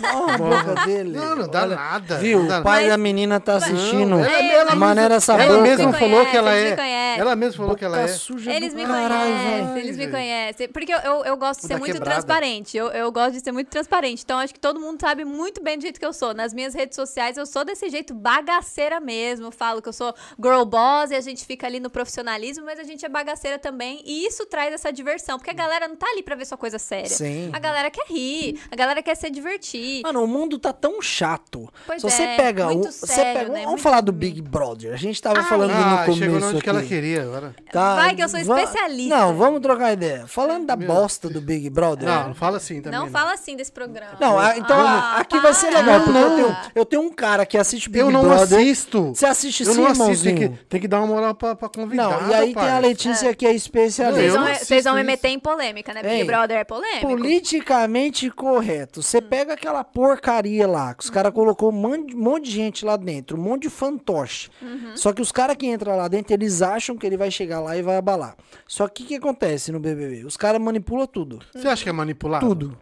[0.00, 1.10] Não, boca dele.
[1.16, 2.18] Não, não dá Olha, nada.
[2.18, 2.40] Viu?
[2.40, 4.06] não dá O pai Mas- da menina tá assistindo.
[4.08, 7.18] Não, ela, É, ela, Maneira essa ela mesma Me falou conhece, que ela é.
[7.18, 8.08] Ela mesma falou que ela é.
[8.08, 10.68] suja Eles me conhecem, eles me conhecem.
[10.68, 12.76] Porque eu, eu, eu gosto de ser muito transparente.
[12.76, 14.22] Eu, eu gosto de ser muito transparente.
[14.24, 16.34] Então, acho que todo mundo sabe muito bem do jeito que eu sou.
[16.34, 19.52] Nas minhas redes sociais, eu sou desse jeito bagaceira mesmo.
[19.52, 22.82] Falo que eu sou girl boss e a gente fica ali no profissionalismo, mas a
[22.84, 24.00] gente é bagaceira também.
[24.06, 25.38] E isso traz essa diversão.
[25.38, 27.10] Porque a galera não tá ali pra ver só coisa séria.
[27.10, 27.50] Sim.
[27.52, 30.02] A galera quer rir, a galera quer se divertir.
[30.02, 31.68] Mano, o mundo tá tão chato.
[31.86, 32.74] Pois Se você é, pega o.
[32.74, 33.58] muito você sério, pega, né?
[33.60, 34.94] vamos Muito- falar do Big Brother.
[34.94, 35.48] A gente tava Ai.
[35.48, 36.18] falando Ah, no começo.
[36.18, 37.54] chegou onde que ela queria agora.
[37.70, 39.16] Tá, Vai que eu sou especialista.
[39.16, 40.26] Não, vamos trocar ideia.
[40.26, 42.08] Falando da bosta do Big Brother.
[42.08, 42.98] Não, não fala assim também.
[42.98, 44.16] Não fala assim desse programa.
[44.20, 45.80] Não, a- então Ah, aqui vai ser para.
[45.80, 46.36] legal, porque eu Não.
[46.36, 48.58] tenho, eu tenho um cara que assiste Big Eu não Brother.
[48.60, 49.08] assisto.
[49.14, 50.02] Você assiste Eu sim, não assisto.
[50.28, 50.56] Irmãozinho?
[50.58, 52.22] que, tem que dar uma moral pra, pra convidar.
[52.22, 54.54] Não, e aí tem a Letícia que é especialista.
[54.64, 56.02] vocês vão me meter em polêmica, né?
[56.02, 57.06] Big Brother é polêmico.
[57.06, 59.02] Politicamente correto.
[59.02, 62.84] Você pega aquela porcaria lá, que os caras colocou um monte, um monte de gente
[62.84, 64.50] lá dentro, um monte de fantoche.
[64.94, 67.76] Só que os caras que entram lá dentro, eles acham que ele vai chegar lá
[67.76, 68.36] e vai abalar.
[68.66, 70.24] Só que o que acontece no BBB?
[70.24, 71.40] Os caras manipulam tudo.
[71.54, 72.46] Você acha que é manipulado?
[72.46, 72.78] Tudo.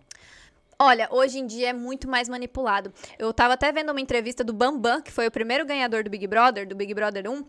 [0.82, 2.90] Olha, hoje em dia é muito mais manipulado.
[3.19, 6.27] Eu tava até vendo uma entrevista do Bambam, que foi o primeiro ganhador do Big
[6.27, 7.44] Brother, do Big Brother 1.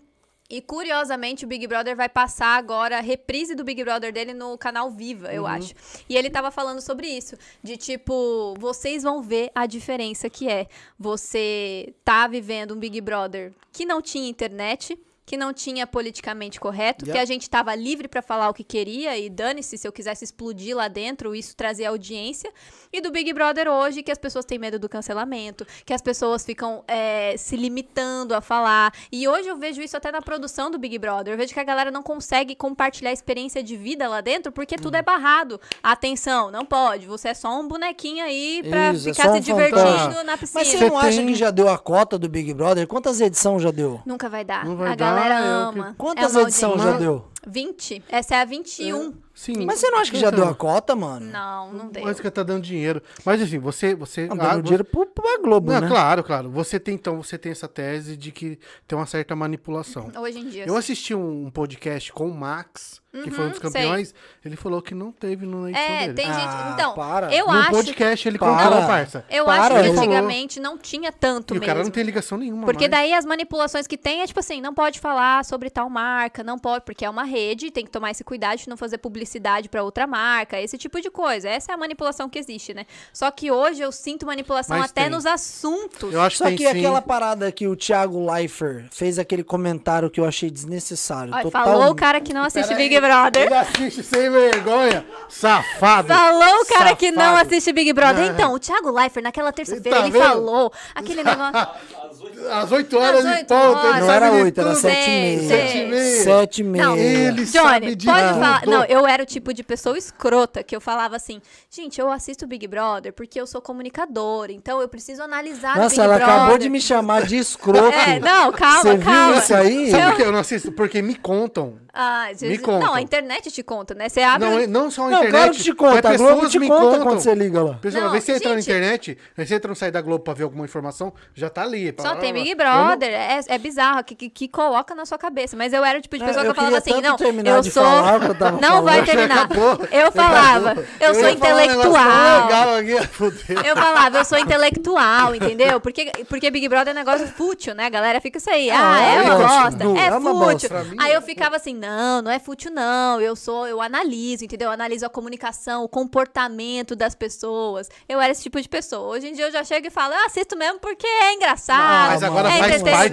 [0.52, 4.58] E curiosamente, o Big Brother vai passar agora a reprise do Big Brother dele no
[4.58, 5.74] canal Viva, eu acho.
[6.10, 7.38] E ele tava falando sobre isso.
[7.64, 10.68] De tipo, vocês vão ver a diferença que é.
[11.00, 15.00] Você tá vivendo um Big Brother que não tinha internet.
[15.32, 17.22] Que não tinha politicamente correto, que Yeah.
[17.24, 20.76] a gente tava livre pra falar o que queria e dane-se se eu quisesse explodir
[20.76, 22.52] lá dentro, isso trazia audiência.
[22.92, 26.44] E do Big Brother hoje, que as pessoas têm medo do cancelamento, que as pessoas
[26.44, 28.94] ficam é, se limitando a falar.
[29.10, 31.34] E hoje eu vejo isso até na produção do Big Brother.
[31.34, 34.76] Eu vejo que a galera não consegue compartilhar a experiência de vida lá dentro porque
[34.76, 35.62] tudo é barrado.
[35.82, 37.06] Atenção, não pode.
[37.08, 40.24] Você é só um bonequinho aí pra Isso, é ficar se um divertindo fantasma.
[40.26, 40.60] na piscina.
[40.60, 42.86] Mas você Você não acha tem- que já deu a cota do Big Brother?
[42.86, 44.02] Quantas edições já deu?
[44.06, 44.66] Nunca vai dar.
[44.66, 45.96] Não vai a dar, é o ama.
[45.98, 47.26] Quantas é edições já deu?
[47.48, 48.04] 20.
[48.10, 49.14] Essa é a 21.
[49.42, 49.66] Sim.
[49.66, 51.26] Mas você não acha que já deu a cota, mano?
[51.26, 52.04] Não, não deu.
[52.04, 53.02] Mas que tá dando dinheiro.
[53.26, 53.96] Mas assim, você.
[53.96, 55.88] você Não, ah, dando dinheiro pro, pro pra Globo, Não, né?
[55.88, 56.52] claro, claro.
[56.52, 60.12] Você tem, então, você tem essa tese de que tem uma certa manipulação.
[60.16, 60.66] Hoje em dia.
[60.68, 63.82] Eu assisti um podcast com o Max, que foi um dos Uhum, sei.
[63.82, 64.14] campeões.
[64.46, 66.14] Ele falou que não teve no edição É, dele.
[66.14, 66.38] tem gente.
[66.46, 67.34] Ah, Então, para.
[67.34, 67.72] eu no acho.
[67.72, 68.64] podcast ele Para.
[68.70, 69.26] contou, parça.
[69.28, 70.04] Eu Para, acho que ele falou.
[70.04, 71.66] antigamente não tinha tanto E o mesmo.
[71.66, 72.66] cara não tem ligação nenhuma.
[72.66, 72.92] Porque mais.
[72.92, 76.60] daí as manipulações que tem é tipo assim, não pode falar sobre tal marca, não
[76.60, 79.31] pode, porque é uma rede, tem que tomar esse cuidado de não fazer publicidade
[79.70, 81.50] pra outra marca, esse tipo de coisa.
[81.50, 82.86] Essa é a manipulação que existe, né?
[83.14, 85.10] Só que hoje eu sinto manipulação Mas até tem.
[85.12, 86.14] nos assuntos.
[86.14, 86.80] Eu acho Só que que tem sim.
[86.80, 91.34] aquela parada que o Thiago Leifert fez aquele comentário que eu achei desnecessário.
[91.34, 91.64] Olha, total...
[91.66, 93.46] falou o cara que não assiste Pera Big aí, Brother.
[93.46, 95.06] Ele assiste sem vergonha.
[95.30, 96.08] Safado.
[96.08, 97.48] Falou o cara que não Safado.
[97.48, 98.26] assiste Big Brother.
[98.28, 98.34] Não.
[98.34, 100.24] Então, o Thiago Leifert, naquela terça-feira, Tá ele vendo?
[100.24, 101.68] falou aquele negócio.
[102.50, 103.78] Às 8 horas Às de oito ponto.
[103.78, 103.92] horas.
[103.98, 104.80] ele Não era de oito, era tudo.
[104.82, 105.48] sete e Sei, meia.
[105.48, 105.58] sei.
[105.58, 106.24] Sete e meia.
[106.24, 106.86] Sete e meia.
[106.86, 108.62] Não, Ele sabe Johnny, de pode falar.
[108.66, 112.48] Não, eu era o tipo de pessoa escrota que eu falava assim, gente, eu assisto
[112.48, 116.36] Big Brother porque eu sou comunicadora, então eu preciso analisar Nossa, Big ela Brother.
[116.36, 117.88] acabou de me chamar de escroto.
[117.96, 119.38] É, não, calma, Você viu calma.
[119.38, 119.92] isso aí?
[119.92, 120.72] Sabe por que eu não assisto?
[120.72, 121.76] Porque me contam.
[121.94, 122.80] Ah, Me Jesus- contam.
[122.88, 124.08] Não, a internet te conta, né?
[124.08, 124.48] Você abre.
[124.48, 125.32] Não, não só a Não, internet.
[125.32, 126.10] claro que te conta.
[126.10, 127.04] A Globo te me conta contam.
[127.04, 127.74] quando você liga lá.
[127.76, 130.34] Pessoal, Não, vezes você entra na internet, aí você entra no site da Globo pra
[130.34, 131.94] ver alguma informação, já tá ali.
[132.00, 135.18] Só tem Big Eu não- Brother, é, é bizarro, que, que, que coloca na sua
[135.18, 135.56] cabeça.
[135.56, 137.64] Mas eu era o tipo de Ah, pessoa eu que eu falava assim, não, eu
[137.64, 137.84] sou...
[137.84, 138.84] eu não falando.
[138.84, 139.46] vai terminar.
[139.46, 139.80] acabou.
[139.92, 142.72] Eu falava, eu sou um intelectual.
[143.12, 143.62] fudeu.
[143.64, 145.80] Eu falava, eu sou intelectual, entendeu?
[145.80, 147.86] Porque, porque Big Brother é um negócio fútil, né?
[147.86, 148.70] A galera fica isso aí.
[148.70, 150.12] Ah, é é uma bosta, É é
[150.60, 150.70] fútil.
[151.00, 151.18] Aí é.
[151.18, 153.20] eu ficava assim, não, não é fútil, não.
[153.22, 154.68] Eu sou, eu analiso, entendeu?
[154.68, 157.90] Eu analiso a comunicação, o comportamento das pessoas.
[158.08, 159.16] Eu era esse tipo de pessoa.
[159.16, 162.21] Hoje em dia eu já chego e falo, eu assisto mesmo porque é engraçado.
[162.22, 163.12] Mas agora é faz parte.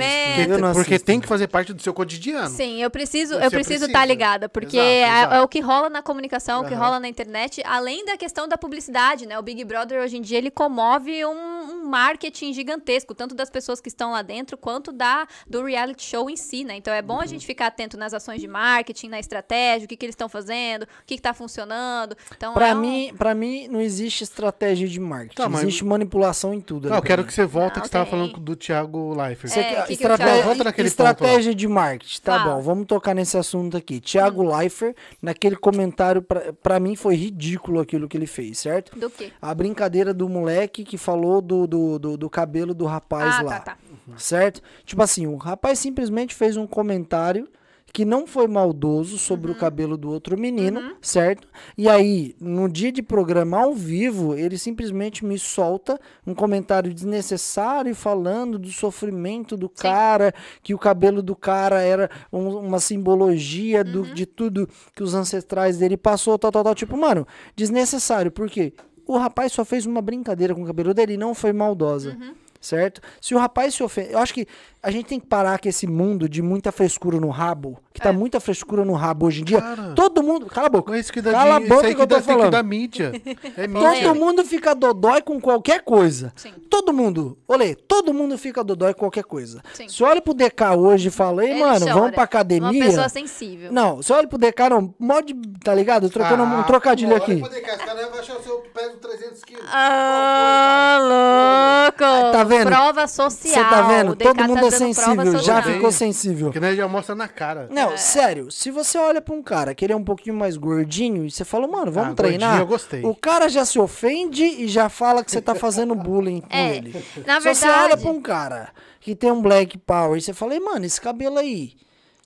[0.49, 2.49] Porque, porque tem que fazer parte do seu cotidiano.
[2.49, 4.05] Sim, eu preciso, eu preciso estar precisa.
[4.07, 5.35] ligada, porque Exato, é, exato.
[5.35, 8.57] é o que rola na comunicação, o que rola na internet, além da questão da
[8.59, 9.39] publicidade, né?
[9.39, 13.81] O Big Brother hoje em dia ele comove um, um marketing gigantesco, tanto das pessoas
[13.81, 16.77] que estão lá dentro quanto da do reality show em si, né?
[16.77, 17.27] Então é bom a Uhum.
[17.27, 20.85] gente ficar atento nas ações de marketing, na estratégia, o que, que eles estão fazendo,
[20.85, 22.17] o que, que tá funcionando.
[22.37, 25.35] Então Pra é um- mim, pra mim, não existe estratégia de marketing.
[25.35, 26.89] Tá, mas- Existe manipulação em tudo.
[26.89, 28.11] Não, eu quero pra que você volte Não, que você tava tem.
[28.13, 29.53] falando do Thiago Leifert.
[29.53, 32.55] Você É, que que estratégia, Thiago- Volta naquele estratégia de marketing, tá Fala.
[32.57, 34.01] bom, vamos tocar nesse assunto aqui.
[34.01, 34.57] Thiago Hum.
[34.57, 38.99] Leifert, naquele comentário, pra, pra mim foi ridículo aquilo que ele fez, certo?
[38.99, 39.31] do quê?
[39.41, 43.61] A brincadeira do moleque que falou do, do, do, do cabelo do rapaz Ah, lá,
[43.61, 43.77] tá, tá.
[44.17, 44.61] certo?
[44.85, 47.49] Tipo assim, o rapaz simplesmente fez um comentário
[47.93, 49.57] que não foi maldoso sobre Uhum.
[49.57, 51.49] o cabelo do outro menino, certo?
[51.77, 57.95] E aí, no dia de programa ao vivo, ele simplesmente me solta um comentário desnecessário
[57.95, 60.33] falando do sofrimento do cara,
[60.63, 64.15] que o cabelo do cara era um- uma simbologia do, Uhum.
[64.15, 66.75] de tudo que os ancestrais dele passou, tal, tal, tal.
[66.75, 68.31] Tipo, mano, desnecessário.
[68.31, 68.73] Por quê?
[69.07, 72.11] O rapaz só fez uma brincadeira com o cabelo dele e não foi maldosa.
[72.11, 72.35] Uhum.
[72.61, 73.01] Certo?
[73.21, 74.13] Se o rapaz se ofende.
[74.13, 74.45] Eu acho que
[74.89, 77.79] a gente tem que parar com esse mundo de muita frescura no rabo.
[77.93, 78.05] Que É.
[78.05, 79.61] tá muita frescura no rabo hoje em dia.
[79.61, 79.93] Cara.
[79.95, 80.47] Todo mundo.
[80.47, 80.91] Cala a boca.
[80.93, 82.27] Mas isso que dá Cala a de, boca isso aí que eu tô dá, tem
[82.27, 82.53] que falando.
[82.53, 83.13] dar mídia.
[83.57, 84.03] É mídia.
[84.03, 86.33] Todo mundo fica dodói com qualquer coisa.
[86.37, 86.53] Sim.
[86.71, 87.37] Todo mundo.
[87.47, 89.61] Olê, todo mundo fica dodói com qualquer coisa.
[89.75, 89.89] Sim.
[89.89, 91.95] Se olha pro DK hoje e fala, ei, Ele mano, chora.
[91.95, 92.71] vamos pra academia.
[92.71, 93.71] Uma pessoa sensível.
[93.73, 96.09] Não, você olha pro DK, não, mod, tá ligado?
[96.09, 97.33] Trocando um trocadilho aqui.
[97.43, 99.65] Esse cara vai achar o seu peso 300 quilos.
[99.71, 102.33] Ah, louco!
[102.33, 102.67] Tá vendo?
[102.69, 103.55] Prova social.
[103.55, 104.13] Você tá vendo?
[104.13, 105.39] O DK Todo tá mundo é prova sensível.
[105.39, 106.47] Já ficou sensível.
[106.47, 107.69] Porque né, já mostra na cara.
[107.71, 111.25] Não, sério, se você olha pra um cara que ele é um pouquinho mais gordinho
[111.27, 112.49] e você fala, mano, vamos Ah, treinar.
[112.51, 113.05] gordinho eu gostei.
[113.05, 116.77] O cara já se ofende e já fala que você tá fazendo bullying com É,
[116.77, 116.93] ele.
[117.27, 120.33] na se você verdade- olha pra um cara que tem um black power e você
[120.33, 121.73] fala, "Ei, mano, esse cabelo aí.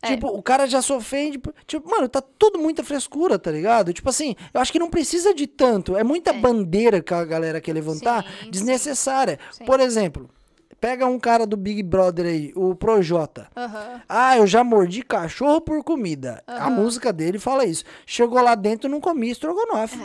[0.05, 0.09] É.
[0.09, 1.39] Tipo, o cara já se ofende.
[1.39, 3.93] por- Tipo, mano, tá tudo muita frescura, tá ligado?
[3.93, 5.97] Tipo assim, eu acho que não precisa de tanto.
[5.97, 9.39] É muita bandeira que a galera quer levantar, Sim, desnecessária.
[9.53, 9.65] Sim.
[9.65, 10.29] Por exemplo,
[10.83, 13.47] pega um cara do Big Brother aí, o Projota.
[13.57, 14.03] Aham.
[14.09, 16.43] Ah, eu já mordi cachorro por comida.
[16.45, 17.85] A música dele fala isso.
[18.05, 19.97] Chegou lá dentro, não comi estrogonofe.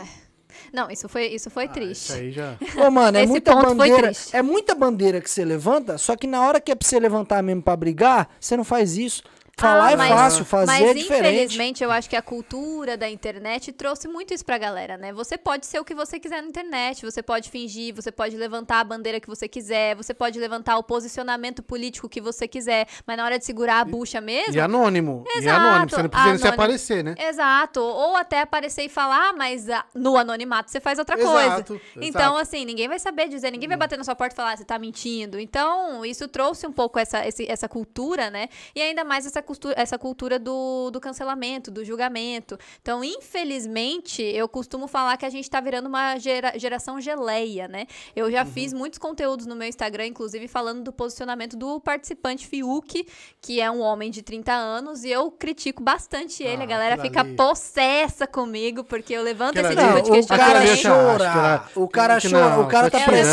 [0.72, 2.12] Não, isso foi, isso foi Isso triste.
[2.12, 2.56] aí já.
[2.76, 4.12] Ô, mano, é Esse muita bandeira.
[4.32, 7.42] É muita bandeira que você levanta, só que na hora que é pra você levantar
[7.42, 9.22] mesmo pra brigar, você não faz isso.
[9.58, 11.34] Falar Ah, é mas- fácil, fazer mas, é diferente.
[11.34, 15.12] infelizmente, eu acho que a cultura da internet trouxe muito isso pra galera, né?
[15.12, 18.78] Você pode ser o que você quiser na internet, você pode fingir, você pode levantar
[18.80, 23.16] a bandeira que você quiser, você pode levantar o posicionamento político que você quiser, mas
[23.16, 24.54] na hora de segurar a bucha mesmo.
[24.54, 25.24] E anônimo.
[25.26, 25.90] E Exato, anônimo.
[25.90, 26.62] Você não precisa nem se anônimo.
[26.62, 27.14] aparecer, né?
[27.18, 27.80] Exato.
[27.80, 31.54] Ou até aparecer e falar, ah, mas ah, no anonimato você faz outra Exato, coisa.
[31.56, 31.80] exato.
[32.00, 34.56] Então, assim, ninguém vai saber dizer, ninguém vai bater na sua porta e falar, ah,
[34.56, 35.38] você tá mentindo.
[35.40, 38.48] Então, isso trouxe um pouco essa, esse- essa cultura, né?
[38.72, 42.58] E ainda mais essa cultura, essa cultura do, do cancelamento, do julgamento.
[42.82, 47.86] Então, infelizmente, eu costumo falar que a gente tá virando uma gera, geração geleia, né?
[48.14, 53.06] Eu já fiz muitos conteúdos no meu Instagram, inclusive falando do posicionamento do participante Fiuk,
[53.40, 56.60] que é um homem de 30 anos, e eu critico bastante ele.
[56.62, 57.34] Ah, a galera fica ali.
[57.34, 60.76] possessa comigo, porque eu levanto Aquilo esse ali- tipo de Não, o cara questionamento.
[60.76, 60.82] que
[61.18, 61.24] chora.
[61.24, 62.56] era- O cara chora.
[62.56, 63.30] não, O cara tá preso.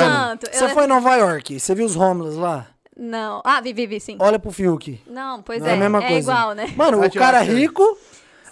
[0.51, 1.59] Você foi em Nova York?
[1.59, 2.67] Você viu os homeless lá?
[2.97, 3.41] Não.
[3.43, 4.15] Ah, vi, vi, vi, sim.
[4.19, 5.01] Olha pro Fiuk.
[5.07, 5.71] Não, pois Não é.
[5.71, 6.31] é a mesma é coisa.
[6.31, 6.73] igual, né?
[6.77, 7.59] Mano, Vai o tirar cara aquele.
[7.59, 7.97] rico.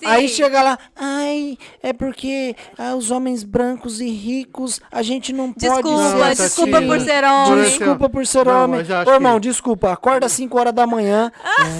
[0.03, 0.09] Sim.
[0.09, 5.51] Aí chega lá, ai, é porque ah, os homens brancos e ricos, a gente não
[5.53, 6.43] pode Desculpa, ser Não, assim.
[6.43, 6.87] desculpa assim.
[6.87, 7.63] por ser homem.
[7.63, 8.81] Desculpa por ser Não, homem.
[9.07, 9.91] Ô, irmão, que- desculpa.
[9.93, 11.31] Acorda às 5 horas da manhã,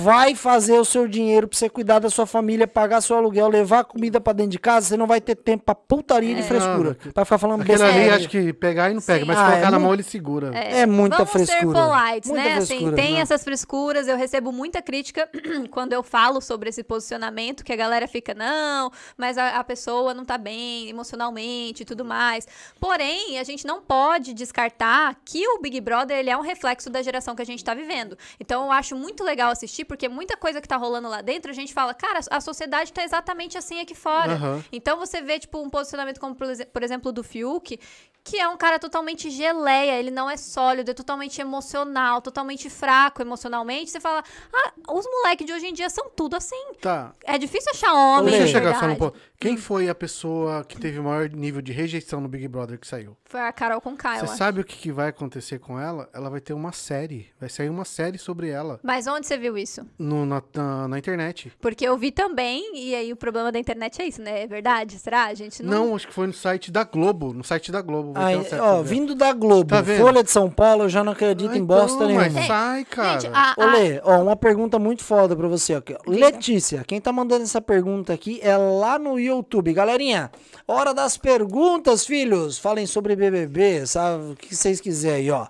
[0.04, 3.84] vai fazer o seu dinheiro pra você cuidar da sua família, pagar seu aluguel, levar
[3.84, 4.88] comida pra dentro de casa.
[4.88, 6.98] Você não vai ter tempo pra putaria e frescura.
[7.06, 8.06] Não, Pra ficar falando Aquele besteira.
[8.06, 9.26] ali, acho que pegar e não pega, Sim.
[9.26, 10.52] mas Ah, colocar é na mão ele segura.
[10.56, 11.60] É muita Vamos frescura.
[11.60, 12.54] ser polites, Muita né?
[12.58, 13.20] Assim, frescura, tem né?
[13.20, 15.28] essas frescuras, eu recebo muita crítica
[15.72, 20.14] quando eu falo sobre esse posicionamento, que a galera fica, não, mas a, a pessoa
[20.14, 22.48] não tá bem emocionalmente e tudo mais.
[22.80, 27.02] Porém, a gente não pode descartar que o Big Brother, ele é um reflexo da
[27.02, 28.18] geração que a gente tá vivendo.
[28.40, 31.53] Então, eu acho muito legal assistir, porque muita coisa que tá rolando lá dentro, a
[31.53, 34.34] gente fala, cara, a sociedade tá exatamente assim aqui fora.
[34.34, 34.64] Aham.
[34.72, 37.80] Então você vê, tipo, um posicionamento como, por exemplo, do Fiuk,
[38.23, 43.22] que é um cara totalmente geleia, ele não é sólido, é totalmente emocional, totalmente fraco
[43.22, 43.91] emocionalmente.
[43.91, 44.23] Você fala,
[44.53, 46.73] ah, os moleques de hoje em dia são tudo assim.
[46.80, 47.11] Tá.
[47.23, 49.18] É difícil achar homem, Deixa eu chegar só no ponto.
[49.40, 52.88] Quem foi a pessoa que teve o maior nível de rejeição no Big Brother que
[52.88, 53.18] saiu?
[53.26, 54.20] Foi a Carol com Kyle.
[54.22, 56.08] Você sabe o que, que vai acontecer com ela?
[56.14, 57.28] Ela vai ter uma série.
[57.40, 59.86] Vai sair uma série sobre ela Mas onde você viu isso?
[60.00, 61.52] no- na, na, na internet.
[61.60, 64.44] Porque eu vi também, e aí o problema da internet é isso, né?
[64.44, 64.98] É verdade?
[65.00, 65.26] Será?
[65.26, 65.88] A gente não...
[65.88, 67.34] Não, acho que foi no site da Globo.
[67.34, 68.14] No site da Globo.
[68.16, 69.84] Ai, ó, vindo da Globo, Tá?
[69.84, 72.30] Folha de São Paulo, eu já não acredito em bosta nenhuma.
[72.30, 73.20] Mas sai, cara.
[73.20, 75.76] Gente, a, Ô, a- Lê, ó, uma pergunta muito foda pra você.
[75.76, 75.82] Ó.
[76.08, 79.74] Letícia, quem tá mandando essa pergunta aqui é lá no YouTube.
[79.74, 80.32] Galerinha,
[80.68, 82.57] hora das perguntas, filhos.
[82.57, 84.32] Falem sobre BBB, sabe?
[84.32, 85.48] O que vocês quiserem aí, ó.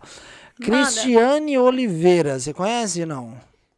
[0.62, 3.34] Cristiane Oliveira, você conhece não?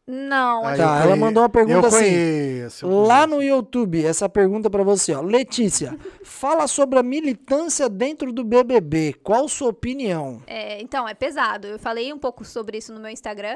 [0.07, 1.97] Não, Aí Tá, eu ela mandou uma pergunta eu assim.
[1.97, 5.21] conheço, Lá no YouTube, essa pergunta pra você, ó.
[5.21, 9.15] Letícia, fala sobre a militância dentro do BBB.
[9.23, 10.43] Qual sua opinião?
[10.45, 11.65] É, então, é pesado.
[11.67, 13.55] Eu falei um pouco sobre isso no meu Instagram.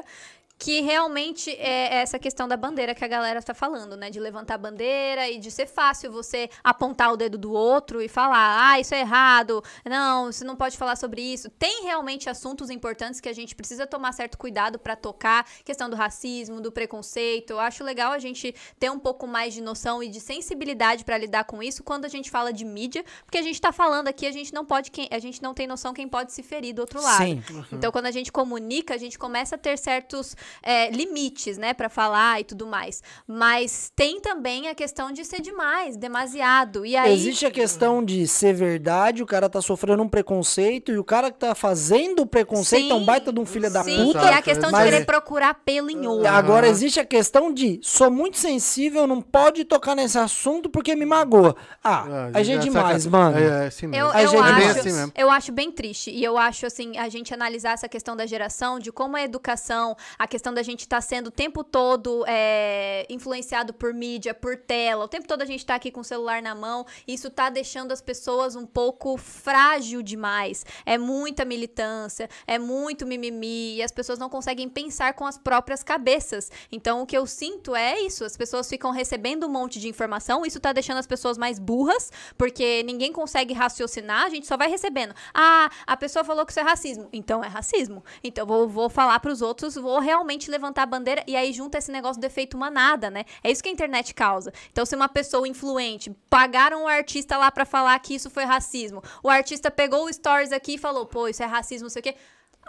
[0.62, 4.10] Que realmente é essa questão da bandeira que a galera tá falando, né?
[4.10, 8.08] De levantar a bandeira e de ser fácil você apontar o dedo do outro e
[8.08, 11.48] falar, ah, isso é errado, não, você não pode falar sobre isso.
[11.48, 15.96] Tem realmente assuntos importantes que a gente precisa tomar certo cuidado pra tocar, questão do
[15.96, 17.52] racismo, do preconceito.
[17.54, 21.16] Eu acho legal a gente ter um pouco mais de noção e de sensibilidade pra
[21.16, 24.26] lidar com isso quando a gente fala de mídia, porque a gente tá falando aqui,
[24.26, 26.80] a gente não pode, quem- a gente não tem noção quem pode se ferir do
[26.80, 27.24] outro lado.
[27.24, 27.42] Sim.
[27.72, 31.88] Então, quando a gente comunica, a gente começa a ter certos é, limites, né, pra
[31.88, 33.02] falar e tudo mais.
[33.26, 36.84] Mas tem também a questão de ser demais, demasiado.
[36.84, 37.12] E aí.
[37.12, 41.30] Existe a questão de ser verdade, o cara tá sofrendo um preconceito e o cara
[41.30, 44.24] que tá fazendo o preconceito é um Sim, baita de um filho da Sim, puta.
[44.24, 46.26] e a questão mas- de querer procurar pelo em outro.
[46.28, 51.04] Agora existe a questão de sou muito sensível, não pode tocar nesse assunto porque me
[51.06, 51.54] magoa.
[51.82, 53.38] Ah, a gente é demais, mano.
[53.38, 54.06] É, é assim mesmo.
[54.06, 55.12] Eu, eu gente- acho, É bem assim mesmo.
[55.16, 56.10] eu acho bem triste.
[56.10, 59.96] E eu acho, assim, a gente analisar essa questão da geração, de como a educação,
[60.18, 65.04] a questão da gente estar sendo o tempo todo é, influenciado por mídia, por tela,
[65.04, 67.92] o tempo todo a gente tá aqui com o celular na mão, isso tá deixando
[67.92, 70.64] as pessoas um pouco frágil demais.
[70.86, 75.82] É muita militância, é muito mimimi, e as pessoas não conseguem pensar com as próprias
[75.82, 76.50] cabeças.
[76.72, 80.46] Então, o que eu sinto é isso, as pessoas ficam recebendo um monte de informação,
[80.46, 84.68] isso tá deixando as pessoas mais burras, porque ninguém consegue raciocinar, a gente só vai
[84.68, 85.14] recebendo.
[85.34, 88.04] Ah, a pessoa falou que isso é racismo, então é racismo.
[88.22, 91.90] Então, vou, vou falar pros outros, vou realmente levantar a bandeira, e aí junta esse
[91.90, 93.24] negócio do efeito manada, né?
[93.42, 94.52] É isso que a internet causa.
[94.70, 99.02] Então, se uma pessoa influente, pagaram o artista lá pra falar que isso foi racismo,
[99.22, 102.02] o artista pegou o stories aqui e falou, pô, isso é racismo, não sei o
[102.02, 102.14] quê.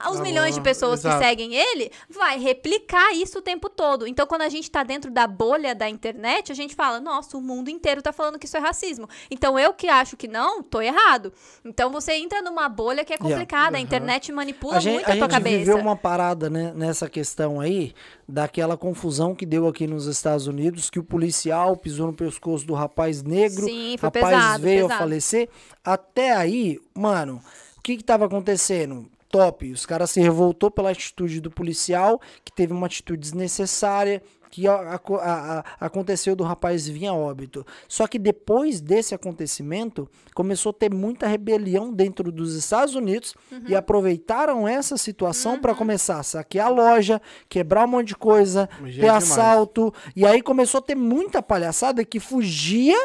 [0.10, 1.20] Os Ah, milhões de pessoas exato.
[1.20, 4.08] que seguem ele vai replicar isso o tempo todo.
[4.08, 7.42] Então, quando a gente tá dentro da bolha da internet, a gente fala, nossa, o
[7.42, 9.08] mundo inteiro tá falando que isso é racismo.
[9.30, 11.32] Então, eu que acho que não, tô errado.
[11.66, 13.36] Então, você entra numa bolha que é Yeah.
[13.36, 13.78] complicada.
[13.78, 15.58] A internet manipula A gente, muito a a tua gente cabeça.
[15.60, 17.94] viveu uma parada né, nessa questão aí,
[18.28, 22.74] daquela confusão que deu aqui nos Estados Unidos, que o policial pisou no pescoço do
[22.74, 25.00] rapaz negro, Sim, rapaz pesado, veio a pesado.
[25.04, 25.50] falecer.
[25.84, 27.42] Até aí, mano,
[27.78, 29.10] o que que tava acontecendo?
[29.32, 34.68] Top, os caras se revoltou pela atitude do policial, que teve uma atitude desnecessária, que
[34.68, 37.66] a- a- a- aconteceu do rapaz vir a óbito.
[37.88, 43.34] Só que depois desse acontecimento, começou a ter muita rebelião dentro dos Estados Unidos
[43.66, 48.68] e aproveitaram essa situação para começar a saquear a loja, quebrar um monte de coisa,
[48.84, 49.24] Gente ter demais.
[49.32, 49.94] assalto.
[50.14, 52.98] E aí começou a ter muita palhaçada que fugia,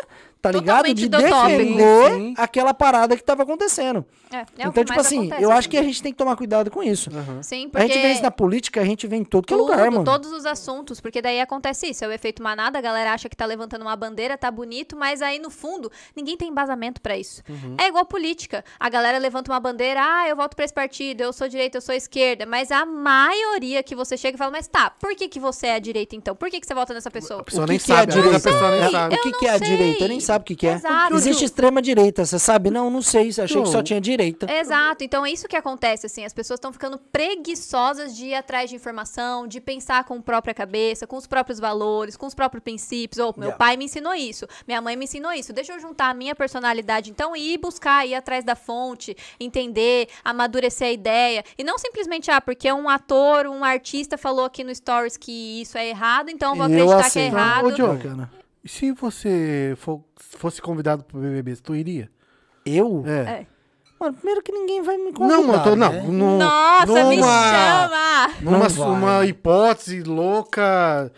[0.53, 0.77] tá ligado?
[0.87, 1.49] Totalmente De do tópico.
[1.59, 2.35] defender Sim.
[2.37, 4.05] aquela parada que tava acontecendo.
[4.33, 6.13] É, é o então, tipo mais assim, acontece eu acho hoje que a gente tem
[6.13, 7.11] que tomar cuidado com isso.
[7.43, 7.87] Sim, A porque...
[7.89, 10.05] gente vê isso na política, a gente vê em todo que é lugar, mano.
[10.05, 13.37] todos os assuntos, porque daí acontece isso, é o efeito manada, a galera acha que
[13.37, 17.43] tá levantando uma bandeira, tá bonito, mas aí no fundo, ninguém tem embasamento pra isso.
[17.49, 17.77] Uhum.
[17.79, 21.33] É igual política, a galera levanta uma bandeira, ah, eu voto pra esse partido, eu
[21.33, 24.91] sou direita, eu sou esquerda, mas a maioria que você chega e fala, mas tá,
[24.91, 26.35] por que que você é a direita então?
[26.37, 27.41] Por que que você vota nessa pessoa?
[27.41, 28.41] A pessoa O nem que é a sabe, a direita?
[28.41, 29.15] pessoa nem É, sabe.
[29.15, 29.95] O que, que é a direita?
[29.95, 30.09] Eu sei.
[30.09, 30.75] nem sabe o que, que é.
[30.75, 31.15] Exato.
[31.15, 32.71] Existe extrema direita, você sabe?
[32.71, 33.29] Não, não sei.
[33.29, 34.51] Achei que só tinha direita.
[34.51, 38.71] Exato, então é isso que acontece, assim, as pessoas estão ficando preguiçosas de ir atrás
[38.71, 42.63] de informação, de pensar com a própria cabeça, com os próprios valores, com os próprios
[42.63, 43.19] princípios.
[43.19, 43.59] Ou meu Yeah.
[43.59, 45.53] pai me ensinou isso, minha mãe me ensinou isso.
[45.53, 50.09] Deixa eu juntar a minha personalidade, então, e ir buscar, ir atrás da fonte, entender,
[50.25, 51.45] amadurecer a ideia.
[51.57, 55.79] E não simplesmente, ah, porque um ator, um artista falou aqui no Stories que isso
[55.79, 57.67] é errado, então eu vou Eu acreditar que é errado.
[57.67, 58.29] Ô, Diogo.
[58.67, 62.11] E se você for- fosse convidado pro BBB, tu iria?
[62.65, 63.05] Eu?
[63.07, 63.11] É.
[63.43, 63.47] É.
[64.01, 65.37] Mano, primeiro que ninguém vai me convidar.
[65.37, 65.93] Não, mano, tô, não.
[65.93, 66.03] né?
[66.03, 68.33] num- Nossa, me numa- chama!
[68.43, 71.13] Numa uma hipótese louca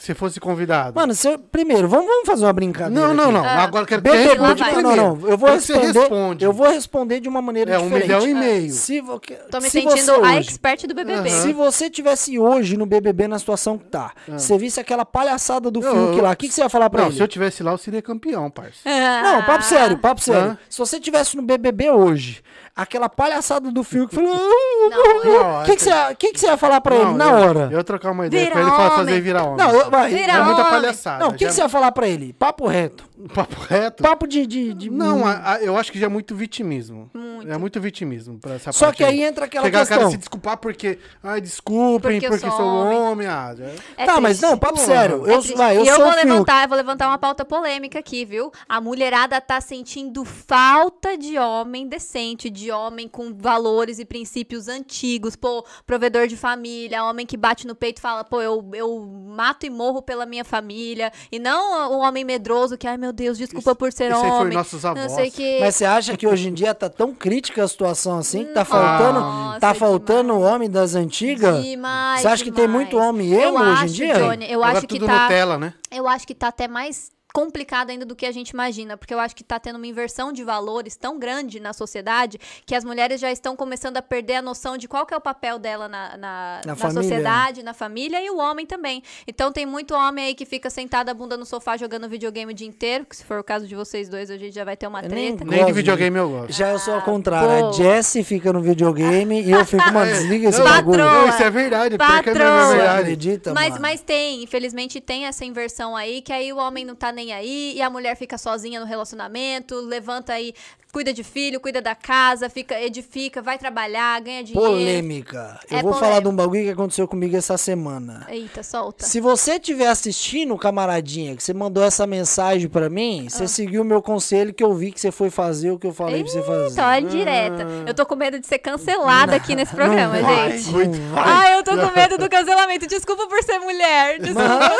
[0.00, 0.94] que você fosse convidado.
[0.98, 3.08] Mano, se eu- primeiro, vamos, vamos fazer uma brincadeira.
[3.08, 3.44] não, não, não.
[3.44, 3.62] Ah.
[3.64, 4.72] Agora eu quero que você responda vai.
[4.72, 5.20] não, não, primeiro.
[5.20, 5.28] não.
[5.30, 5.92] Eu vou responder.
[6.00, 6.44] responde.
[6.44, 8.06] Eu vou responder de uma maneira É um diferente.
[8.06, 8.70] milhão e meio.
[8.72, 9.20] Se, vo-
[9.50, 11.28] Tô me se sentindo você a hoje, expert do BBB.
[11.28, 11.42] Aham.
[11.42, 15.82] Se você tivesse hoje no BBB na situação que tá, você visse aquela palhaçada do
[15.82, 17.16] eu- lá, o que, que você ia falar pra Não, ele?
[17.16, 18.78] se eu tivesse lá, eu seria campeão, parça.
[18.86, 20.52] Não, papo sério, papo sério.
[20.52, 20.58] Hã?
[20.68, 22.42] Se você tivesse no BBB hoje,
[22.74, 24.38] aquela palhaçada do Fiuk falando...
[24.38, 27.24] Não, O que, que, você ia- que, que você ia falar pra ele Não, na
[27.26, 27.68] eu- hora?
[27.70, 29.56] Eu ia trocar uma ideia Vira com ele fa- fazer virar homem.
[29.66, 30.10] Não, eu- vai.
[30.10, 30.72] Vira é muita homem.
[30.72, 31.18] palhaçada.
[31.24, 32.32] Não, o que, já- que você ia falar pra ele?
[32.32, 33.04] Papo reto.
[33.34, 34.02] Papo reto?
[34.02, 34.46] Papo de...
[34.46, 37.10] de, de- Não, a- a- eu acho que já é muito vitimismo.
[37.14, 37.50] Muito.
[37.50, 40.10] É muito vitimismo pra essa Só parte que aí entra aquela Chegar o cara questão.
[40.10, 40.98] se desculpar porque...
[41.22, 42.98] Ai, desculpem, Porque porque, sou sou homem.
[42.98, 43.26] homem.
[43.26, 43.54] Ah.
[43.96, 44.50] É tá, mas triste.
[44.50, 45.26] não, papo sério.
[45.26, 45.56] É Eu, triste.
[45.56, 48.52] vai, eu e eu vou levantar, eu vou levantar uma pauta polêmica aqui, viu?
[48.68, 55.34] A mulherada tá sentindo falta de homem decente, de homem com valores e princípios antigos,
[55.36, 59.64] pô, provedor de família, homem que bate no peito e fala, pô, eu, eu mato
[59.66, 63.70] e morro pela minha família, e não o homem medroso que, ai meu Deus, desculpa
[63.70, 64.54] Isso- por ser isso aí foi homem.
[64.56, 65.12] nossos Não avós.
[65.12, 65.60] sei que.
[65.60, 68.64] Mas você acha que hoje em dia tá tão crítica a situação assim que tá
[68.64, 71.62] faltando, Nossa, tá faltando o homem das antigas?
[71.62, 74.14] Demais, Você acha que tem muito homem eu emo hoje em acho, dia?
[74.14, 75.22] Johnny, eu Agora acho que tá.
[75.22, 75.74] Nutella, né?
[75.90, 79.18] Eu acho que tá até mais complicado ainda do que a gente imagina, porque eu
[79.20, 83.20] acho que tá tendo uma inversão de valores tão grande na sociedade que as mulheres
[83.20, 86.16] já estão começando a perder a noção de qual que é o papel dela na,
[86.16, 87.02] na, Na na família.
[87.02, 89.02] sociedade, na família e o homem também.
[89.26, 92.54] Então tem muito homem aí que fica sentado a bunda no sofá jogando videogame o
[92.54, 94.86] dia inteiro, que se for o caso de vocês dois, a gente já vai ter
[94.86, 95.44] uma Eu nem treta.
[95.44, 96.52] gosto Nem de videogame eu gosto.
[96.52, 97.48] Já eu sou ao contrário.
[97.64, 97.68] pô.
[97.68, 101.04] A Jessie fica no videogame e eu fico, mano, desliga esse Não, bagulho.
[101.04, 101.94] Não, isso é verdade.
[101.94, 102.34] é Patroa.
[102.34, 103.00] mesmo, Você é verdade.
[103.00, 103.82] acredita, Mas, mano?
[103.82, 107.74] mas tem, infelizmente tem essa inversão aí, que aí o homem não tá nem aí
[107.76, 110.54] e a mulher fica sozinha no relacionamento, levanta aí,
[110.92, 114.68] cuida de filho, cuida da casa, fica, edifica, vai trabalhar, ganha dinheiro.
[114.70, 115.60] Polêmica.
[115.70, 115.98] Eu É vou polêmica.
[116.06, 118.26] falar de um bagulho que aconteceu comigo essa semana.
[118.28, 119.04] Eita, solta.
[119.06, 123.30] Se você estiver assistindo, camaradinha, que você mandou essa mensagem pra mim, Ah.
[123.30, 125.92] você seguiu o meu conselho que eu vi que você foi fazer o que eu
[125.94, 126.70] falei pra você fazer.
[126.70, 127.66] Eita, olha direta.
[127.86, 130.72] Eu tô com medo de ser cancelada aqui nesse programa, não vai, gente.
[130.72, 131.24] não vai.
[131.26, 132.86] Ai, eu tô com medo do cancelamento.
[132.86, 134.18] Desculpa por ser mulher.
[134.18, 134.70] Desculpa.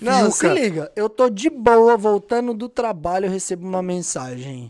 [0.00, 0.90] Não, se liga.
[0.96, 4.61] Eu tô de boa, voltando do trabalho, eu recebo uma mensagem.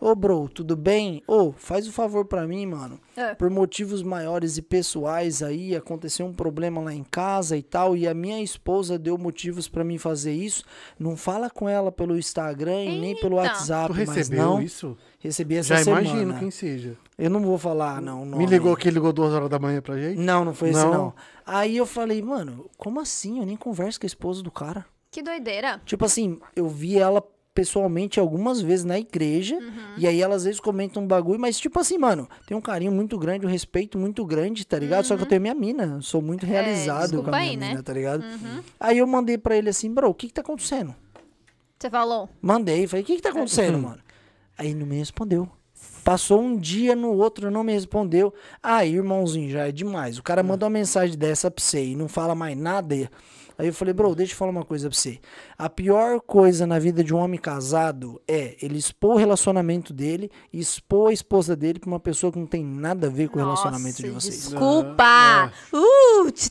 [0.00, 1.22] Ô, bro, tudo bem?
[1.26, 2.98] Ô, faz o favor pra mim, mano.
[3.14, 3.34] É.
[3.34, 8.08] Por motivos maiores e pessoais aí, aconteceu um problema lá em casa e tal, e
[8.08, 10.64] a minha esposa deu motivos pra mim fazer isso.
[10.98, 13.36] Não fala com ela pelo Instagram e nem pelo.
[13.36, 14.62] WhatsApp, Tu mas recebeu não.
[14.62, 14.96] isso?
[15.18, 16.00] Recebi essa Já semana.
[16.08, 16.96] imagino quem seja.
[17.18, 18.22] Eu não vou falar, não.
[18.22, 18.46] o Me nome.
[18.46, 20.18] ligou que ligou duas horas da manhã pra gente?
[20.18, 20.90] Não, não foi esse, Não?
[20.92, 21.14] não.
[21.44, 23.38] Aí eu falei, mano, como assim?
[23.40, 24.86] Eu nem converso com a esposa do cara.
[25.10, 25.78] Que doideira.
[25.84, 27.22] Tipo assim, eu vi ela
[27.60, 29.94] pessoalmente algumas vezes na igreja, Uhum.
[29.98, 32.90] e aí ela às vezes comenta um bagulho, mas tipo assim, mano, tem um carinho
[32.90, 35.04] muito grande, um respeito muito grande, tá ligado?
[35.04, 37.28] Só que eu tenho minha mina, eu sou muito realizado com Uhum.
[37.28, 37.68] É, desculpa a minha aí, né?
[37.68, 38.24] mina, tá ligado?
[38.80, 40.94] Aí eu mandei pra ele assim, bro, o que que tá acontecendo?
[41.78, 42.28] Você falou?
[42.40, 43.82] Mandei, falei, o que que tá acontecendo, Uhum.
[43.82, 44.00] mano?
[44.56, 45.46] Aí não me respondeu.
[46.02, 48.32] Passou um dia no outro, não me respondeu.
[48.62, 50.16] Aí, irmãozinho, já é demais.
[50.18, 52.94] O cara manda uma mensagem dessa pra você e não fala mais nada.
[53.58, 55.18] Aí eu falei, bro, deixa eu falar uma coisa pra você.
[55.62, 60.30] A pior coisa na vida de um homem casado é ele expor o relacionamento dele
[60.50, 63.38] e expor a esposa dele pra uma pessoa que não tem nada a ver com
[63.38, 64.42] o relacionamento de Nossa, vocês.
[64.48, 65.04] Desculpa.
[65.04, 66.50] Ah, Uh, tchá,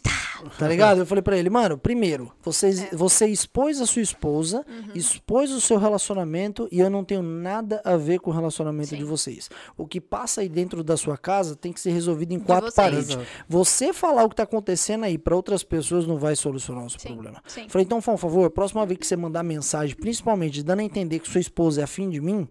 [0.59, 0.99] Tá ligado?
[0.99, 2.95] Eu falei pra ele, mano, primeiro, você, É.
[2.95, 4.91] você expôs a sua esposa, Uhum.
[4.93, 8.97] expôs o seu relacionamento e eu não tenho nada a ver com o relacionamento Sim.
[8.97, 9.49] de vocês.
[9.75, 13.09] O que passa aí dentro da sua casa tem que ser resolvido em quatro paredes.
[13.09, 13.25] Exato.
[13.49, 16.99] Você falar o que tá acontecendo aí pra outras pessoas não vai solucionar o seu
[16.99, 17.41] Sim, problema.
[17.47, 17.67] sim.
[17.67, 21.29] Falei, então, por favor, próxima vez que você mandar mensagem, principalmente dando a entender que
[21.29, 22.47] sua esposa é afim de mim,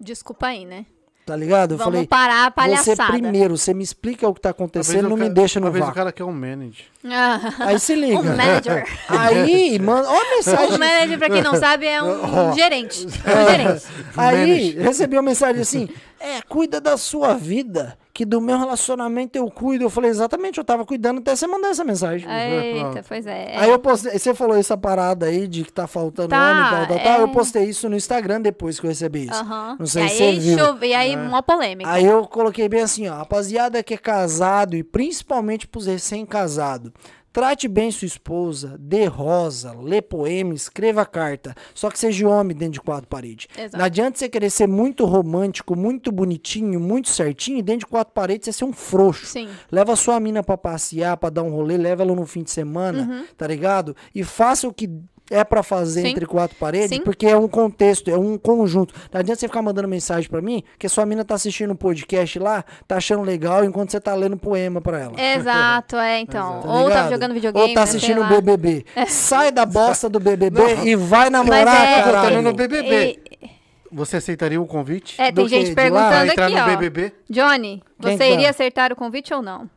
[0.00, 0.84] Desculpa aí, né?
[1.24, 1.72] tá ligado?
[1.72, 2.54] Eu Vamos falei, parar a você
[2.94, 3.12] palhaçada.
[3.12, 5.82] primeiro, você me explica o que tá acontecendo, não me cara- deixa no Às vezes
[5.84, 5.94] o vácuo.
[5.98, 6.84] cara quer um manager.
[7.04, 8.18] Ah, Aí se liga.
[8.20, 8.84] um manager.
[9.08, 10.78] Aí, mano, ó a O mensagem.
[10.78, 13.06] manager, pra quem não sabe, é um gerente.
[13.24, 13.84] É um gerente.
[14.16, 15.88] Aí, recebi uma mensagem assim:
[16.20, 19.82] É, cuida da sua vida, que do meu relacionamento eu cuido.
[19.84, 22.28] Eu falei, exatamente, eu tava cuidando até você mandar essa mensagem.
[22.30, 23.56] Eita, pois é.
[23.56, 26.86] Aí eu postei, você falou essa parada aí de que tá faltando Tá, homem, tal,
[26.96, 27.18] tal, tal.
[27.18, 27.22] é.
[27.22, 29.34] Eu postei isso no Instagram depois que eu recebi isso.
[29.34, 29.76] Aham.
[29.80, 30.58] Não sei e se aí, você viu.
[30.58, 31.90] chove- e aí uma polêmica.
[31.90, 36.92] Aí eu coloquei bem assim, ó, rapaziada que é casado e principalmente pros recém-casados.
[37.34, 41.52] Trate bem sua esposa, dê rosa, lê poema, escreva carta.
[41.74, 43.48] Só que seja homem dentro de quatro paredes.
[43.58, 43.76] Exato.
[43.76, 48.14] Não adianta você querer ser muito romântico, muito bonitinho, muito certinho, e dentro de quatro
[48.14, 49.26] paredes você ser um frouxo.
[49.26, 49.48] Sim.
[49.68, 53.24] Leva sua mina pra passear, pra dar um rolê, leva ela no fim de semana,
[53.36, 53.96] tá ligado?
[54.14, 54.88] E faça o que
[55.30, 56.02] é pra fazer.
[56.02, 56.08] Sim.
[56.08, 57.00] entre quatro paredes, Sim.
[57.02, 58.94] porque é um contexto, é um conjunto.
[59.12, 62.38] Não adianta você ficar mandando mensagem pra mim, que sua mina tá assistindo um podcast
[62.38, 65.12] lá, tá achando legal, enquanto você tá lendo poema pra ela.
[65.20, 66.60] Exato, é, então.
[66.60, 68.24] Tá Ou tá jogando videogame, Ou tá né, assistindo o.
[68.26, 68.84] BBB.
[69.08, 72.12] Sai da bosta do BBB e vai namorar, Mas é- caralho.
[72.20, 73.18] Voltando no BBB.
[73.40, 73.50] E-
[73.92, 75.14] Você aceitaria o convite?
[75.20, 76.64] é, tem Do gente perguntando aqui, no ó.
[76.66, 77.12] BBB?
[77.30, 78.50] Johnny, Quem você iria tá?
[78.50, 79.70] acertar o convite ou não?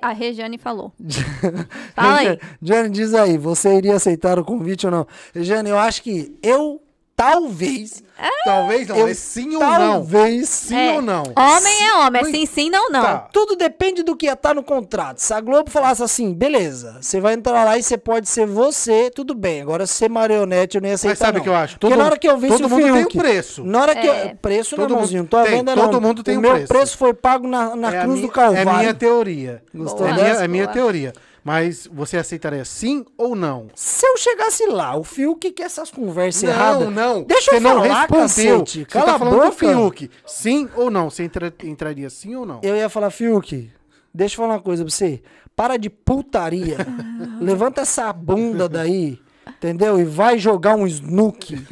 [0.00, 0.92] A Regiane falou.
[1.94, 2.38] Fala aí.
[2.62, 5.06] Jane, diz aí, você iria aceitar o convite ou não?
[5.34, 6.80] Jane, eu acho que eu,
[7.16, 8.04] talvez,
[8.44, 9.68] Talvez não, Eu- é sim ou não.
[10.00, 10.92] talvez, Sim É.
[10.94, 11.22] ou não?
[11.36, 13.02] Homem é homem, é sim, sim, não, não.
[13.02, 13.28] Tá.
[13.30, 15.18] Tudo depende do que ia estar no contrato.
[15.18, 19.10] Se a Globo falasse assim, beleza, você vai entrar lá e você pode ser você,
[19.14, 19.60] tudo bem.
[19.60, 21.10] Agora, ser marionete, eu não ia aceitar.
[21.12, 21.74] Mas sabe o que eu acho?
[21.78, 23.64] Porque Todo- na hora que eu vi todo mundo tem um Fiuk, preço.
[23.64, 24.30] Na hora que É.
[24.32, 24.36] eu.
[24.36, 26.00] Preço, Todo não, mundo não tô tem, vendo, todo não.
[26.00, 26.68] mundo tem o um meu preço.
[26.68, 28.70] preço foi pago na, na é cruz minha, do Calvário.
[28.70, 29.62] É minha teoria.
[29.74, 30.22] Gostou é dessa?
[30.22, 30.72] minha, é minha Boa.
[30.74, 31.12] teoria.
[31.46, 33.68] Mas você aceitaria sim ou não?
[33.72, 36.92] Se eu chegasse lá, o Fiuk que essas conversas não, erradas.
[36.92, 37.22] não.
[37.22, 38.22] Deixa você eu não falar, respondeu.
[38.58, 38.78] cacete.
[38.80, 39.46] Você Cala tá falando boca.
[39.50, 40.10] do Fiuk.
[40.26, 41.08] Sim ou não?
[41.08, 42.58] Você entra- entraria sim ou não?
[42.64, 43.70] Eu ia falar, Fiuk,
[44.12, 45.22] deixa eu falar uma coisa pra você.
[45.54, 46.78] Para de putaria.
[47.40, 50.00] Levanta essa bunda daí, entendeu?
[50.00, 51.64] E vai jogar um snook.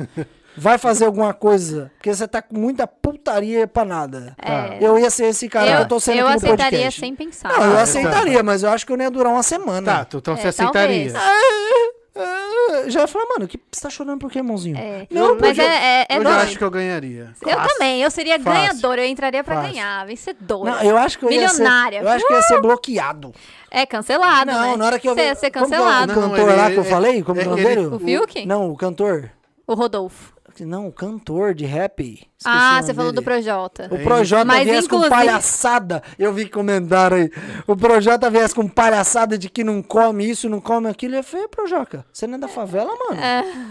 [0.57, 1.91] Vai fazer alguma coisa.
[1.97, 4.37] Porque você tá com muita putaria pra nada.
[4.41, 4.79] É.
[4.81, 7.01] Eu ia ser esse cara que eu tô sendo eu aqui no aceitaria podcast.
[7.01, 7.49] sem pensar.
[7.49, 9.83] Não, eu Ah, aceitaria, mas eu acho que eu não ia durar uma semana.
[9.99, 11.13] Tá, tu- então É, você aceitaria.
[11.13, 11.15] talvez.
[12.17, 14.77] Ah, já ia falar, mano, que você tá chorando por quê, irmãozinho?
[14.79, 15.07] É.
[15.11, 17.33] Não, Mas é, é, é eu já acho que eu ganharia.
[17.43, 18.53] Eu também, eu seria Fácil.
[18.61, 19.73] ganhadora, eu entraria pra Fácil.
[19.73, 20.07] ganhar,
[20.41, 20.65] doido.
[20.67, 22.01] Não, eu acho que eu ia ser, Milionária.
[22.03, 23.33] eu acho que eu ia ser bloqueado.
[23.71, 24.77] É cancelado, Não, né?
[24.77, 26.13] na hora que eu Você ia ser como que é o cancelado.
[26.15, 27.87] Não, cantor ele- lá que eu ele- falei, como é o nome ele- dele?
[27.89, 28.47] O Fiuk?
[28.47, 29.31] Não, o cantor.
[29.67, 30.34] O Rodolfo.
[30.61, 32.29] Não, cantor de rap.
[32.47, 33.21] Ah, você falou dele.
[33.23, 33.89] do Projota.
[33.91, 36.03] O Projota Mas, viesse com inclusive- palhaçada.
[36.19, 37.31] Eu vi comentário aí.
[37.66, 41.15] O Projota viesse com palhaçada de que não come isso, não come aquilo.
[41.16, 42.05] É feio, Projoca.
[42.12, 43.21] Você não é da favela, mano?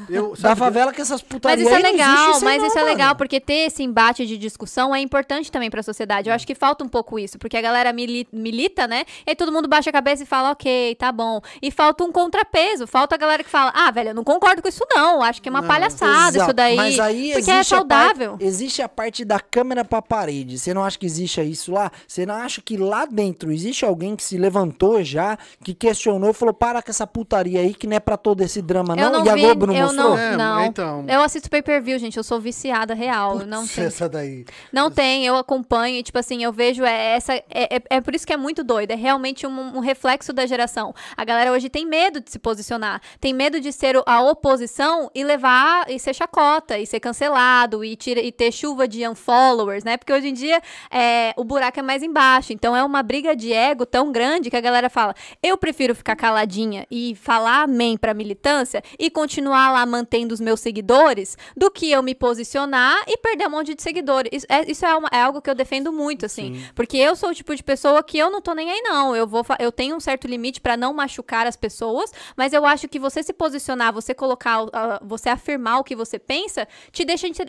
[0.09, 2.67] Eu, Da favela que essas Mas putarias isso é não existe legal, isso mas não,
[2.67, 2.93] isso é mano.
[2.93, 6.29] legal, porque ter esse embate de discussão é importante também pra sociedade.
[6.29, 9.03] Eu acho que falta um pouco isso, porque a galera mili- milita, né?
[9.25, 11.41] E aí todo mundo baixa a cabeça e fala, ok, tá bom.
[11.61, 14.67] E falta um contrapeso, falta a galera que fala, ah, velho, eu não concordo com
[14.67, 16.45] isso não, acho que é uma palhaçada Exato.
[16.45, 16.75] isso daí.
[16.75, 18.31] Mas aí porque é existe saudável.
[18.31, 20.57] parte- existe a parte da câmera pra parede.
[20.57, 21.91] Você não acha que existe isso lá?
[22.07, 26.33] Você não acha que lá dentro existe alguém que se levantou já, que questionou e
[26.33, 29.11] falou: para com essa putaria aí que não é pra todo esse drama, não?
[29.11, 30.09] Não e a vi, Globo não eu mostrou?
[30.09, 30.65] não, É, não.
[30.65, 31.05] então.
[31.07, 33.83] Eu assisto pay-per-view, gente, eu sou viciada real, não tem.
[33.83, 34.45] Essa daí.
[34.71, 37.33] Não tem, eu acompanho, e, tipo assim, eu vejo é, essa.
[37.33, 37.43] É,
[37.75, 38.91] é, é por isso que é muito doido.
[38.91, 40.93] É realmente um, um reflexo da geração.
[41.17, 43.01] A galera hoje tem medo de se posicionar.
[43.19, 47.95] Tem medo de ser a oposição e levar e ser chacota, e ser cancelado, e,
[47.95, 49.95] tira, e ter chuva de unfollowers, né?
[49.97, 50.61] Porque hoje em dia
[50.91, 52.51] é, o buraco é mais embaixo.
[52.51, 56.15] Então é uma briga de ego tão grande que a galera fala: eu prefiro ficar
[56.15, 61.89] caladinha e falar amém pra militância e continuar lá mantendo os meus seguidores do que
[61.89, 64.29] eu me posicionar e perder um monte de seguidores.
[64.33, 66.65] Isso é, isso é, uma- é algo que eu defendo muito, assim.
[66.75, 69.15] Porque eu sou o tipo de pessoa que eu não tô nem aí, não.
[69.15, 72.87] Eu, vou, eu tenho um certo limite pra não machucar as pessoas, mas eu acho
[72.87, 74.59] que você se posicionar, você colocar,
[75.01, 77.47] você afirmar o que você pensa, te deixa inter-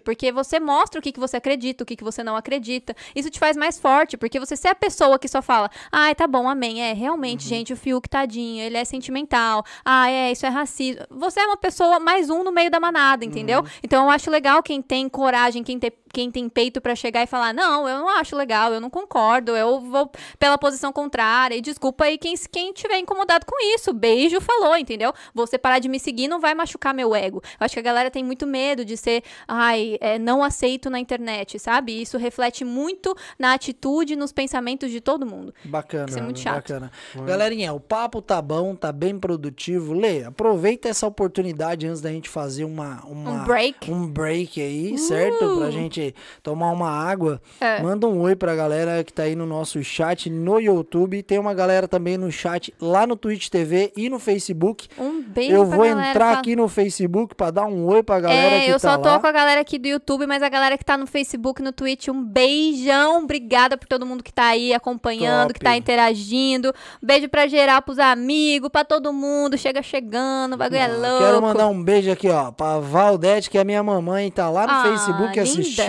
[0.00, 2.94] porque você mostra o que, que você acredita, o que, que você não acredita.
[3.14, 6.26] Isso te faz mais forte, porque você ser a pessoa que só fala, ai, tá
[6.26, 6.82] bom, amém.
[6.82, 9.64] É, realmente, gente, o Fiuk, tadinho, ele é sentimental.
[9.84, 11.02] Ah, é, isso é racismo.
[11.10, 13.62] Você é uma pessoa mais um no meio da manada, entendeu?
[13.82, 17.26] Então eu acho legal quem tem coragem, quem, ter- quem tem peito pra chegar e
[17.26, 21.54] falar: não, eu não acho legal, eu não concordo, eu vou pela posição contrária.
[21.54, 23.92] E desculpa aí quem, quem tiver incomodado com isso.
[23.92, 25.12] Beijo, falou, entendeu?
[25.34, 27.42] Você parar de me seguir não vai machucar meu ego.
[27.44, 30.98] Eu acho que a galera tem muito medo de ser, ai, é, não aceito na
[30.98, 32.00] internet, sabe?
[32.00, 35.54] Isso reflete muito na atitude, nos pensamentos de todo mundo.
[35.64, 36.06] Bacana.
[36.08, 36.56] Isso é muito chato.
[36.56, 36.90] Bacana.
[37.26, 39.92] Galerinha, o papo tá bom, tá bem produtivo.
[39.92, 43.90] Lê, aproveita essa oportunidade antes da gente fazer uma, uma Um break.
[43.90, 45.56] um break aí, certo?
[45.58, 45.99] Pra gente
[46.42, 47.40] tomar uma água.
[47.60, 47.80] É.
[47.82, 51.22] Manda um oi pra galera que tá aí no nosso chat no YouTube.
[51.22, 54.88] Tem uma galera também no chat lá no Twitch TV e no Facebook.
[54.98, 58.56] Um beijo Eu vou entrar fala- aqui no Facebook pra dar um oi pra galera
[58.56, 59.18] é, que eu tá só tô lá.
[59.18, 62.08] com a galera aqui do YouTube, mas a galera que tá no Facebook, no Twitch,
[62.08, 63.24] um beijão.
[63.24, 65.78] Obrigada por todo mundo que tá aí acompanhando, que tá Top.
[65.78, 66.72] interagindo.
[67.02, 69.56] Beijo pra geral, pros amigos, pra todo mundo.
[69.58, 71.24] Chega chegando, o bagulho é louco.
[71.24, 74.72] Quero mandar um beijo aqui, ó, pra Valdete, que é minha mamãe, tá lá no
[74.72, 75.42] Ah, Facebook linda.
[75.42, 75.86] assistindo.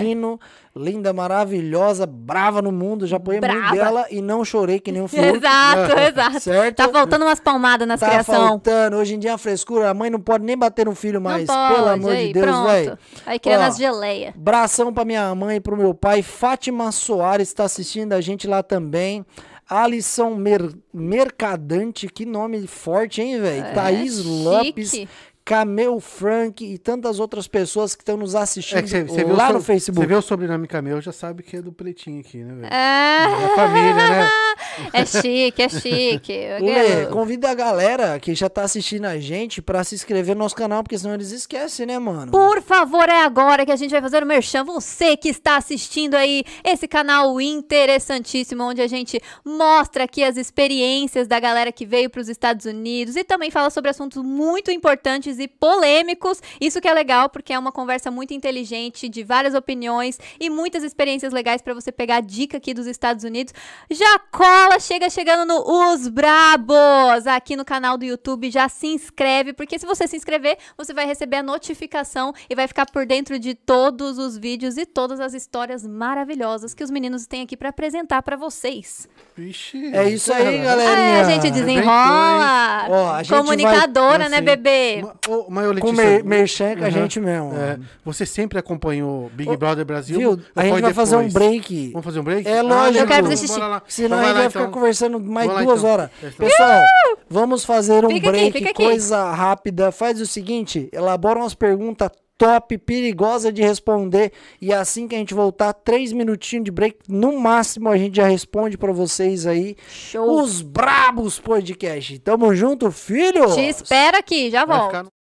[0.74, 3.06] Linda, maravilhosa, brava no mundo.
[3.06, 3.74] Já apoiei muito Brava.
[3.76, 5.36] dela e não chorei que nem um fiuk.
[5.36, 6.40] Exato, exato.
[6.40, 6.76] Certo?
[6.76, 8.34] Tá faltando umas palmadas nas Tá criação.
[8.48, 8.96] faltando.
[8.96, 9.90] Hoje em dia é uma frescura.
[9.90, 11.46] A mãe não pode nem bater no filho mais.
[11.46, 12.98] Não pode, Pelo amor aí, de Deus, velho.
[13.26, 14.34] Aí criando as geleias.
[14.34, 16.22] Bração pra minha mãe e pro meu pai.
[16.22, 19.24] Fátima Soares tá assistindo a gente lá também.
[19.68, 23.64] Alisson Mer- Mercadante, que nome forte, hein, velho?
[23.64, 24.28] É, Thaís chique.
[24.28, 25.06] Lopes,
[25.52, 29.36] Camel Frank e tantas outras pessoas que estão nos assistindo É que você, você viu
[29.36, 30.00] lá no Facebook.
[30.00, 32.72] Você vê o sobrenome Camel, já sabe que é do pretinho aqui, né, velho?
[32.72, 34.30] É, É família, né?
[34.94, 36.32] é chique, é chique.
[36.58, 40.56] Lê, convida a galera que já tá assistindo a gente pra se inscrever no nosso
[40.56, 42.32] canal, porque senão eles esquecem, né, mano?
[42.32, 44.64] Por favor, é agora que a gente vai fazer o merchan.
[44.64, 51.28] Você que está assistindo aí esse canal interessantíssimo, onde a gente mostra aqui as experiências
[51.28, 55.41] da galera que veio para os Estados Unidos e também fala sobre assuntos muito importantes
[55.42, 56.40] e polêmicos.
[56.60, 60.82] Isso que é legal, porque é uma conversa muito inteligente, de várias opiniões e muitas
[60.82, 63.52] experiências legais para você pegar a dica aqui dos Estados Unidos.
[63.90, 65.60] Já cola, chega chegando no
[65.92, 68.50] Os Brabos aqui no canal do YouTube.
[68.50, 72.66] Já se inscreve, porque se você se inscrever, você vai receber a notificação e vai
[72.68, 77.26] ficar por dentro de todos os vídeos e todas as histórias maravilhosas que os meninos
[77.26, 79.08] têm aqui para apresentar para vocês.
[79.36, 79.92] Vixe.
[79.94, 81.18] É isso aí, galerinha.
[81.18, 82.86] Ah, a gente desenrola.
[82.90, 85.04] Ó, a gente Comunicadora, vai- né, bebê?
[85.28, 86.90] Ô, ô, Com Letícia, mer merchan com a Aham.
[86.90, 87.52] gente mesmo.
[87.54, 90.18] é, você sempre acompanhou Big Ô, Brother Brasil?
[90.18, 90.40] Viu?
[90.54, 91.32] A gente vai fazer um depois?
[91.34, 91.90] break.
[91.92, 92.48] Vamos fazer um break?
[92.48, 92.98] É lógico.
[93.04, 93.82] Eu quero fazer então xixi.
[93.88, 94.72] Senão Então a vai gente lá, vai ficar então.
[94.72, 95.90] conversando mais lá, duas então.
[95.90, 96.10] horas.
[96.22, 96.46] Então.
[96.48, 96.82] Pessoal,
[97.28, 98.74] vamos fazer um Fica aqui, break, aqui.
[98.84, 99.90] coisa rápida.
[99.92, 104.32] Faz o seguinte, elabora umas perguntas top, perigosa de responder.
[104.60, 108.26] E assim que a gente voltar, três minutinhos de break, no máximo a gente já
[108.26, 109.76] responde pra vocês aí.
[109.88, 110.40] Show.
[110.40, 112.18] Os Brabos Podcast.
[112.18, 113.46] Tamo junto, filho?
[113.54, 115.21] Te espera aqui, já volto.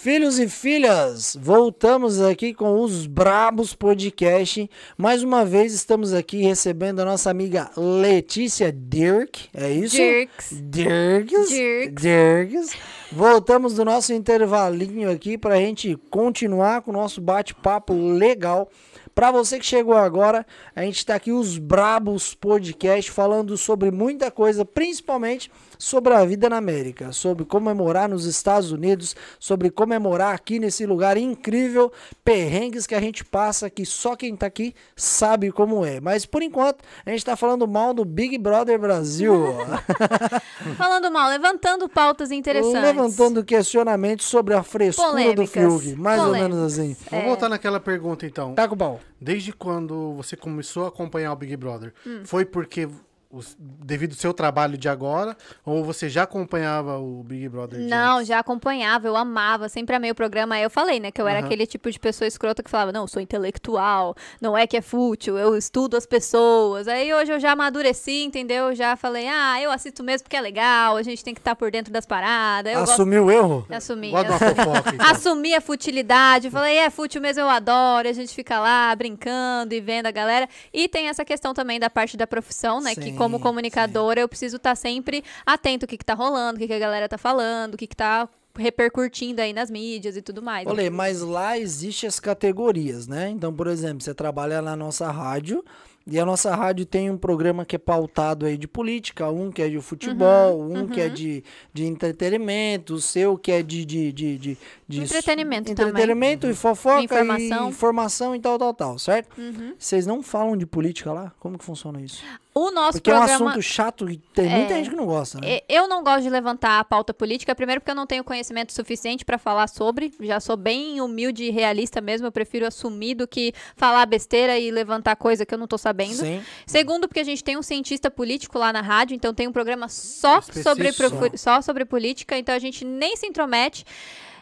[0.00, 4.68] Filhos e filhas, voltamos aqui com os Brabos Podcast.
[4.98, 9.96] Mais uma vez estamos aqui recebendo a nossa amiga Letícia Dirk, é isso?
[9.96, 10.50] Dirks.
[10.50, 11.48] Dirks.
[11.48, 12.02] Dirks.
[12.02, 12.76] Dirks.
[13.10, 18.68] Voltamos do nosso intervalinho aqui para a gente continuar com o nosso bate-papo legal.
[19.14, 20.44] Para você que chegou agora,
[20.74, 26.48] a gente está aqui os Brabos Podcast falando sobre muita coisa, principalmente sobre a vida
[26.48, 31.92] na América, sobre comemorar nos Estados Unidos, sobre comemorar aqui nesse lugar incrível,
[32.24, 36.00] perrengues que a gente passa que só quem tá aqui sabe como é.
[36.00, 39.34] Mas por enquanto, a gente tá falando mal do Big Brother Brasil.
[40.76, 42.80] Falando mal, levantando pautas interessantes.
[42.80, 45.50] Levantando questionamentos sobre a frescura Polêmicas.
[45.50, 46.56] do Fiuk, mais ou Polêmicas.
[46.56, 46.96] menos assim.
[47.10, 48.54] Vamos voltar naquela pergunta, então.
[48.54, 49.00] Tá com o pau.
[49.20, 51.92] Desde quando você começou a acompanhar o Big Brother?
[52.06, 52.22] Hum.
[52.24, 52.88] Foi porque,
[53.34, 57.80] os- devido ao seu trabalho de agora, ou você já acompanhava o Big Brother?
[57.80, 58.28] Não, antes?
[58.28, 60.54] já acompanhava, eu amava, sempre amei o programa.
[60.54, 61.46] Aí eu falei, né, que eu era Aham.
[61.46, 64.80] aquele tipo de pessoa escrota que falava, não, eu sou intelectual, não é que é
[64.80, 66.88] fútil, eu estudo as pessoas.
[66.88, 68.68] Aí hoje eu já amadureci, entendeu?
[68.68, 71.54] Eu já falei, ah, eu assisto mesmo porque é legal, a gente tem que estar
[71.54, 72.72] por dentro das paradas.
[72.72, 73.58] Eu Assumiu o erro?
[73.68, 73.72] gosto...
[73.74, 74.10] Assumi.
[74.10, 75.06] Uma fofoca, então.
[75.10, 79.80] Assumi a futilidade, falei, é fútil mesmo, eu adoro, a gente fica lá brincando e
[79.80, 80.48] vendo a galera.
[80.72, 82.94] E tem essa questão também da parte da profissão, né?
[82.94, 86.58] que Sim, como comunicadora eu preciso estar sempre atento o que, que tá rolando, o
[86.60, 90.22] que, que a galera tá falando, o que, que tá repercutindo aí nas mídias e
[90.22, 90.66] tudo mais.
[90.66, 93.28] Olha, mas lá existem as categorias, né?
[93.30, 95.64] Então, por exemplo, você trabalha na nossa rádio
[96.06, 99.62] e a nossa rádio tem um programa que é pautado aí de política, um que
[99.62, 101.42] é de futebol, Uhum, um que é de,
[101.72, 103.84] de entretenimento, o seu que é de...
[103.84, 107.66] de, de, de, de Entretenimento Entretenimento e fofoca Informação.
[107.66, 109.40] e informação e tal, tal, tal, certo?
[109.40, 109.74] Uhum.
[109.78, 111.32] Vocês não falam de política lá?
[111.40, 112.22] Como que funciona isso?
[112.56, 113.50] O nosso Porque é um programa...
[113.50, 114.76] assunto chato e tem muita É.
[114.76, 115.58] gente que não gosta, né?
[115.68, 119.24] Eu não gosto de levantar a pauta política, primeiro porque eu não tenho conhecimento suficiente
[119.24, 120.14] para falar sobre.
[120.20, 122.28] Já sou bem humilde e realista mesmo.
[122.28, 126.14] Eu prefiro assumir do que falar besteira e levantar coisa que eu não tô sabendo.
[126.14, 126.40] Sim.
[126.64, 129.88] Segundo, porque a gente tem um cientista político lá na rádio, então tem um programa
[129.88, 131.36] só sobre, Específico.
[131.36, 133.84] só sobre política, então a gente nem se intromete.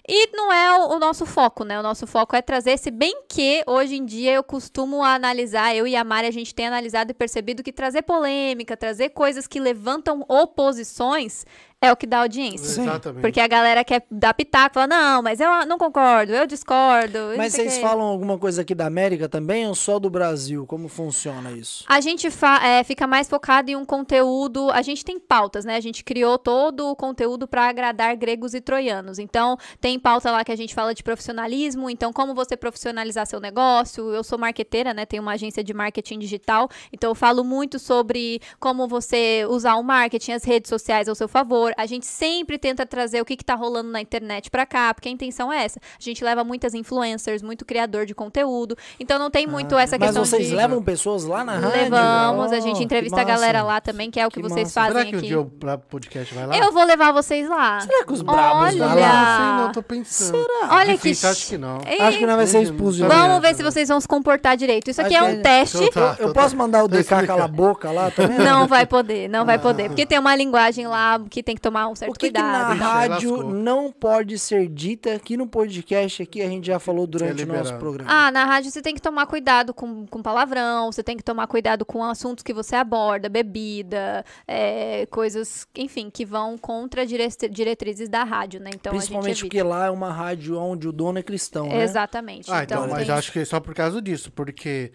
[0.09, 1.79] E não é o, nosso foco, né?
[1.79, 5.87] O nosso foco é trazer, se bem que hoje em dia eu costumo analisar, eu
[5.87, 9.61] e a Mari, a gente tem analisado e percebido que trazer polêmica, trazer coisas que
[9.61, 11.47] levantam oposições
[11.83, 12.67] é o que dá audiência.
[12.69, 12.83] Sim.
[12.83, 13.21] Exatamente.
[13.21, 17.19] Porque a galera quer dar pitaco, fala, não, mas eu não concordo, eu discordo.
[17.37, 20.65] Mas vocês quê." falam alguma coisa aqui da América também ou só do Brasil?
[20.65, 21.85] Como funciona isso?
[21.89, 22.29] A gente
[22.63, 24.71] é, fica mais focado em um conteúdo.
[24.71, 25.77] A gente tem pautas, né?
[25.77, 29.19] A gente criou todo o conteúdo para agradar gregos e troianos.
[29.19, 31.91] Então, tem pauta lá que a gente fala de profissionalismo.
[31.91, 34.15] Então, como você profissionalizar seu negócio.
[34.15, 35.05] Eu sou marqueteira, né?
[35.05, 36.69] Tenho uma agência de marketing digital.
[36.93, 41.27] Então, eu falo muito sobre como você usar o marketing, as redes sociais ao seu
[41.27, 41.72] favor.
[41.77, 45.09] A gente sempre tenta trazer o que, que tá rolando na internet para cá, porque
[45.09, 45.79] a intenção é essa.
[45.81, 48.77] A gente leva muitas influencers, muito criador de conteúdo.
[48.99, 50.55] Então, não tem muito essa Ah, Mas questão vocês de.
[50.55, 51.71] levam pessoas lá na rádio?
[51.83, 54.49] Levamos, a Oh, gente que entrevista a galera lá também, que é o que, Que
[54.49, 54.81] vocês massa.
[54.81, 55.27] fazem Será que o aqui.
[55.29, 56.57] dia o podcast vai lá?
[56.59, 57.81] Eu vou levar vocês lá.
[57.81, 58.87] Será que os brabos Olha!
[58.89, 59.39] vão lá?
[59.39, 60.47] Não sei, não, tô pensando.
[60.71, 61.79] Olha Difícil, que acho que não.
[61.87, 63.07] Ei, Acho que não vai ser expulso.
[63.07, 64.91] Vamos ver se vocês vão se comportar direito.
[64.91, 65.77] Isso aqui Acho é um é- teste.
[65.85, 66.57] Então tá, Eu então posso tá.
[66.57, 68.39] mandar o Tá DK calar a boca lá também?
[68.39, 69.89] Não vai poder, não vai poder.
[69.89, 72.69] Porque tem uma linguagem lá que tem que tomar um certo O que, que cuidado.
[72.69, 72.89] na e tal.
[72.93, 77.47] rádio não pode ser dita aqui no podcast aqui a gente já falou durante o
[77.47, 78.11] nosso programa.
[78.13, 81.47] Ah, na rádio você tem que tomar cuidado com, com palavrão, você tem que tomar
[81.47, 88.09] cuidado com assuntos que você aborda, bebida, é, coisas, enfim, que vão contra dire- diretrizes
[88.09, 88.71] da rádio, né?
[88.75, 91.83] Então a Principalmente gente porque lá é uma rádio onde o dono é cristão, né?
[91.83, 92.51] Exatamente.
[92.51, 94.91] Ah, então, mas tem- acho que é só por causa disso, porque.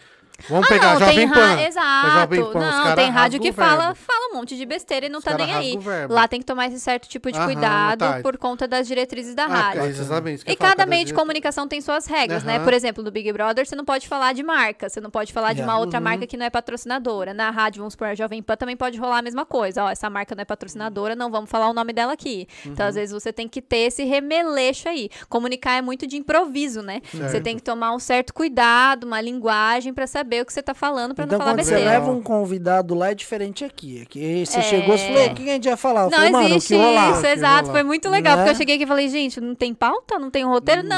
[0.50, 1.60] Vamos Ah, pegar não, Jovem Pan.
[1.62, 2.12] Exato.
[2.12, 5.26] Jovem Pan, não, tem rádio que fala, fala um monte de besteira e não Os
[5.26, 5.80] tá nem aí.
[6.10, 8.20] Lá tem que tomar esse certo tipo de Aham, cuidado tá.
[8.22, 9.82] por conta das diretrizes da Ah, rádio.
[9.82, 12.58] é exatamente E cada meio de comunicação tem suas regras, né?
[12.58, 12.64] Aham.
[12.64, 15.54] Por exemplo, no Big Brother, você não pode falar de marca, você não pode falar
[15.54, 16.04] de uma outra Uhum.
[16.04, 17.34] marca que não é patrocinadora.
[17.34, 19.84] Na rádio, vamos supor, a Jovem Pan também pode rolar a mesma coisa.
[19.86, 22.48] Ó, essa marca não é patrocinadora, não vamos falar o nome dela aqui.
[22.66, 22.90] Então, Uhum.
[22.90, 25.10] às vezes, você tem que ter esse remeleixo aí.
[25.30, 27.02] Comunicar é muito de improviso, né?
[27.12, 27.44] Você Certo.
[27.44, 31.16] tem que tomar um certo cuidado, uma linguagem pra saber o que você tá falando,
[31.16, 32.00] pra Então, não falar quando você besteira.
[32.00, 34.02] leva um convidado lá, é diferente aqui.
[34.02, 34.62] Aqui você É.
[34.62, 36.02] chegou e falou, "E, o que a gente ia falar?
[36.02, 37.12] Eu Não falei, mano, existe rolar?
[37.12, 37.72] isso, exato.
[37.72, 38.44] Foi muito legal, Né?
[38.44, 40.20] porque eu cheguei aqui e falei, gente, não tem pauta?
[40.20, 40.84] Não tem um roteiro?
[40.84, 40.90] Não,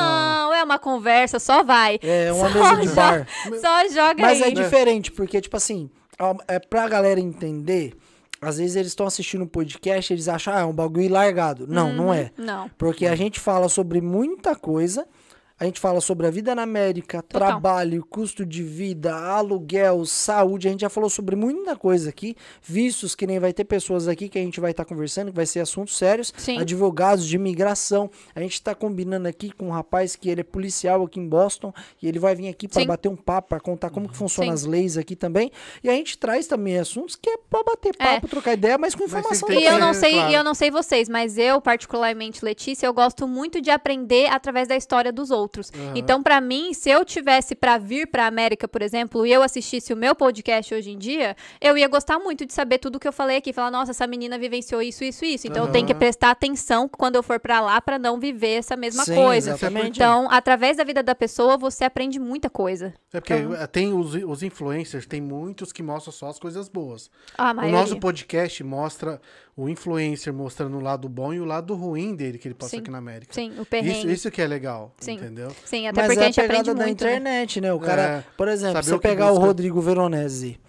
[0.50, 0.54] Não.
[0.56, 2.00] é uma conversa, só vai.
[2.02, 3.28] É uma Só mesa de bar.
[3.62, 4.52] Só joga Mas aí.
[4.52, 5.90] é diferente, porque, tipo assim,
[6.48, 7.94] é pra galera entender,
[8.42, 11.66] às vezes eles estão assistindo um podcast e eles acham, ah, é um bagulho largado.
[11.68, 12.32] Não, não é.
[12.38, 12.70] Não.
[12.78, 15.06] Porque a gente fala sobre muita coisa,
[15.60, 17.50] A gente fala sobre a vida na América, Total.
[17.50, 20.70] trabalho, custo de vida, aluguel, saúde.
[20.70, 22.34] A gente já falou sobre muita coisa aqui.
[22.64, 25.46] Vistos que nem vai ter pessoas aqui que a gente vai estar conversando, que vai
[25.46, 26.34] ser assuntos sérios.
[26.38, 26.60] Sim.
[26.60, 28.10] Advogados de imigração.
[28.34, 31.74] A gente está combinando aqui com um rapaz que ele é policial aqui em Boston
[32.02, 34.64] e ele vai vir aqui para bater um papo, para contar como que funcionam Sim.
[34.64, 35.52] as leis aqui também.
[35.84, 39.04] E a gente traz também assuntos que é para bater papo, trocar ideia, mas com
[39.04, 40.32] Mas informação que E eu não sei, claro.
[40.32, 44.66] e eu não sei vocês, mas eu, particularmente, Letícia, eu gosto muito de aprender através
[44.66, 45.49] da história dos outros.
[45.96, 49.92] Então, pra mim, se eu tivesse pra vir pra América, por exemplo, e eu assistisse
[49.94, 53.14] o meu podcast hoje em dia, eu ia gostar muito de saber tudo que eu
[53.14, 55.48] falei aqui, falar, nossa, essa menina vivenciou isso, isso, isso.
[55.48, 58.76] Então, eu tenho que prestar atenção quando eu for pra lá pra não viver essa
[58.76, 59.52] mesma Sim, coisa.
[59.52, 59.98] exatamente.
[59.98, 62.94] Então, através da vida da pessoa, você aprende muita coisa.
[63.14, 66.70] É porque Então- eh, tem os, os influencers, tem muitos que mostram só as coisas
[66.70, 67.10] boas.
[67.38, 69.20] O nosso podcast mostra
[69.62, 72.78] o influencer mostrando o lado bom e o lado ruim dele que ele passa Sim.
[72.80, 73.34] aqui na América.
[73.34, 74.14] Sim, o Isso, perrengue.
[74.14, 75.14] isso que é legal, Sim.
[75.14, 75.52] entendeu?
[75.66, 77.04] Sim, até Mas porque é a a gente aprende pegada da muito.
[77.04, 77.10] né?
[77.12, 77.74] internet, né?
[77.74, 79.46] O cara, É, por exemplo, o que pegar o busca.
[79.46, 80.60] Rodrigo Veronese,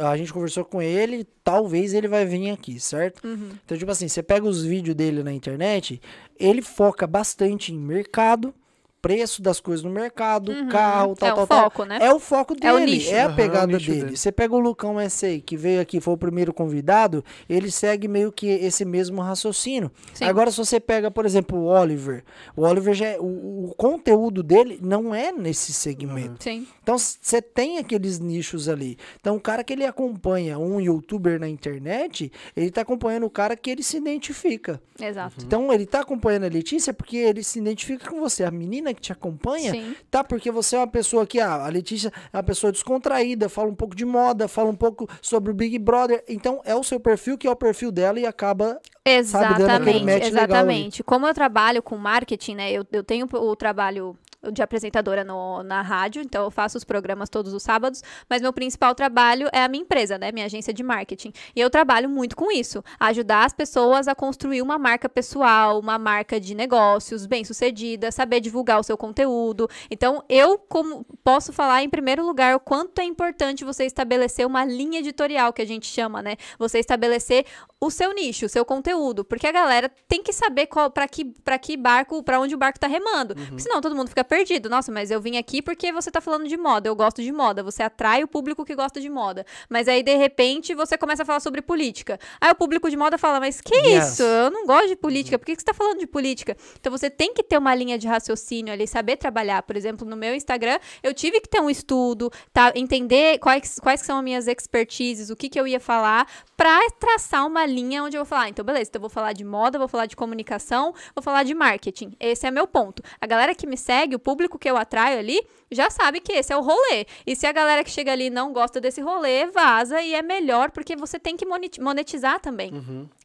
[0.00, 3.26] a gente conversou com ele, talvez ele vai vir aqui, certo?
[3.26, 3.50] Uhum.
[3.64, 6.00] Então, tipo assim, você pega os vídeos dele na internet,
[6.38, 8.54] ele foca bastante em mercado,
[9.00, 11.62] preço das coisas no mercado, carro, tal, É o tal, tal.
[11.64, 11.98] foco, né?
[12.00, 13.10] É o foco dele, É o nicho.
[13.14, 14.04] é a Aham, pegada o nicho dele.
[14.04, 14.16] dele.
[14.16, 18.32] Você pega o Lucão S.A., que veio aqui, foi o primeiro convidado, ele segue meio
[18.32, 19.90] que esse mesmo raciocínio.
[20.14, 20.24] Sim.
[20.24, 22.24] Agora, se você pega, por exemplo, o Oliver,
[22.56, 26.42] o Oliver já é- o, o conteúdo dele não é nesse segmento.
[26.42, 26.66] Sim.
[26.82, 28.98] Então, você tem aqueles nichos ali.
[29.20, 33.56] Então, o cara que ele acompanha um youtuber na internet, ele tá acompanhando o cara
[33.56, 34.80] que ele se identifica.
[35.00, 35.36] Exato.
[35.44, 38.42] Então, ele tá acompanhando a Letícia porque ele se identifica com você.
[38.44, 39.94] A menina que te acompanha, Sim.
[40.10, 40.22] tá?
[40.22, 43.74] Porque você é uma pessoa que, ah, a Letícia é uma pessoa descontraída, fala um
[43.74, 46.22] pouco de moda, fala um pouco sobre o Big Brother.
[46.28, 48.80] Então, é o seu perfil que é o perfil dela e acaba
[49.24, 51.02] Sabe, dando aquele Exatamente, legal exatamente.
[51.02, 52.72] Como eu trabalho com marketing, né?
[52.72, 54.16] Eu, eu tenho o trabalho
[54.52, 58.52] de apresentadora no- na rádio, então eu faço os programas todos os sábados, mas meu
[58.52, 60.30] principal trabalho é a minha empresa, né?
[60.30, 61.32] Minha agência de marketing.
[61.56, 65.98] E eu trabalho muito com isso, ajudar as pessoas a construir uma marca pessoal, uma
[65.98, 69.68] marca de negócios bem-sucedida, saber divulgar o seu conteúdo.
[69.90, 74.64] Então, eu como posso falar em primeiro lugar o quanto é importante você estabelecer uma
[74.64, 76.36] linha editorial que a gente chama, né?
[76.58, 77.44] Você estabelecer
[77.80, 81.24] o seu nicho, o seu conteúdo, porque a galera tem que saber qual para que
[81.24, 83.34] para que barco, para onde o barco tá remando.
[83.34, 84.37] Porque senão todo mundo fica perdido.
[84.68, 87.62] Nossa, mas eu vim aqui porque você tá falando de moda, eu gosto de moda,
[87.62, 89.44] você atrai o público que gosta de moda.
[89.68, 92.18] Mas aí de repente você começa a falar sobre política.
[92.40, 94.12] Aí o público de moda fala: "Mas que Yes.
[94.12, 94.22] isso?
[94.22, 95.38] Eu não gosto de política.
[95.38, 97.98] Por que que você tá falando de política?" Então você tem que ter uma linha
[97.98, 99.62] de raciocínio ali, saber trabalhar.
[99.62, 104.00] Por exemplo, no meu Instagram, eu tive que ter um estudo, tá, entender quais quais
[104.00, 108.16] são as minhas expertises, o que que eu ia falar pra traçar uma linha onde
[108.16, 110.16] eu vou falar, ah, então beleza, então eu vou falar de moda, vou falar de
[110.16, 112.12] comunicação, vou falar de marketing.
[112.18, 113.02] Esse é meu ponto.
[113.20, 115.40] A galera que me segue, o público que eu atraio ali,
[115.70, 117.06] já sabe que esse é o rolê.
[117.26, 120.70] E se a galera que chega ali não gosta desse rolê, vaza e é melhor
[120.70, 122.72] porque você tem que moneti- monetizar também.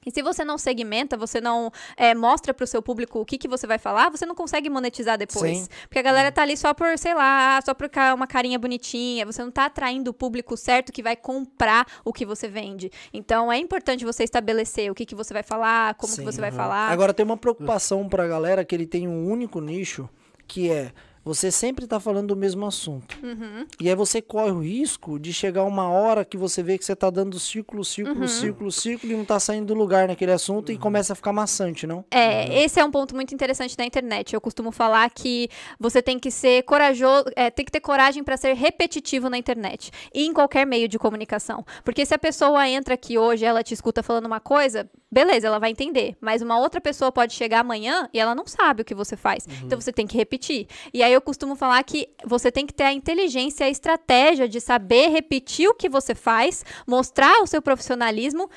[0.06, 3.48] E se você não segmenta, você não é, mostra pro seu público o que, que
[3.48, 5.58] você vai falar, você não consegue monetizar depois.
[5.60, 5.68] Sim.
[5.84, 9.26] Porque a galera tá ali só por, sei lá, só por uma carinha bonitinha.
[9.26, 12.92] Você não tá atraindo o público certo que vai comprar o que você vende.
[13.14, 16.40] Então é importante você estabelecer o que, que você vai falar, como que Sim, você
[16.42, 16.58] vai aham.
[16.58, 16.90] falar.
[16.92, 20.10] Agora tem uma preocupação pra galera que ele tem um único nicho,
[20.48, 20.92] que é
[21.26, 23.18] você sempre tá falando do mesmo assunto.
[23.24, 23.66] Uhum.
[23.80, 26.94] E aí você corre o risco de chegar uma hora que você vê que você
[26.94, 28.28] tá dando círculo, círculo, Uhum.
[28.28, 31.88] círculo, círculo e não tá saindo do lugar naquele assunto e começa a ficar maçante,
[31.88, 32.04] não?
[32.12, 34.34] É, esse é um ponto muito interessante da internet.
[34.34, 35.48] Eu costumo falar que
[35.80, 39.92] você tem que ser corajoso, é, tem que ter coragem para ser repetitivo na internet
[40.14, 41.66] e em qualquer meio de comunicação.
[41.86, 45.60] Porque se a pessoa entra aqui hoje, ela te escuta falando uma coisa, beleza, ela
[45.60, 46.18] vai entender.
[46.20, 49.48] Mas uma outra pessoa pode chegar amanhã e ela não sabe o que você faz.
[49.64, 50.68] Então você tem que repetir.
[50.94, 54.60] E aí eu costumo falar que você tem que ter a inteligência, a estratégia de
[54.60, 58.50] saber repetir o que você faz, mostrar o seu profissionalismo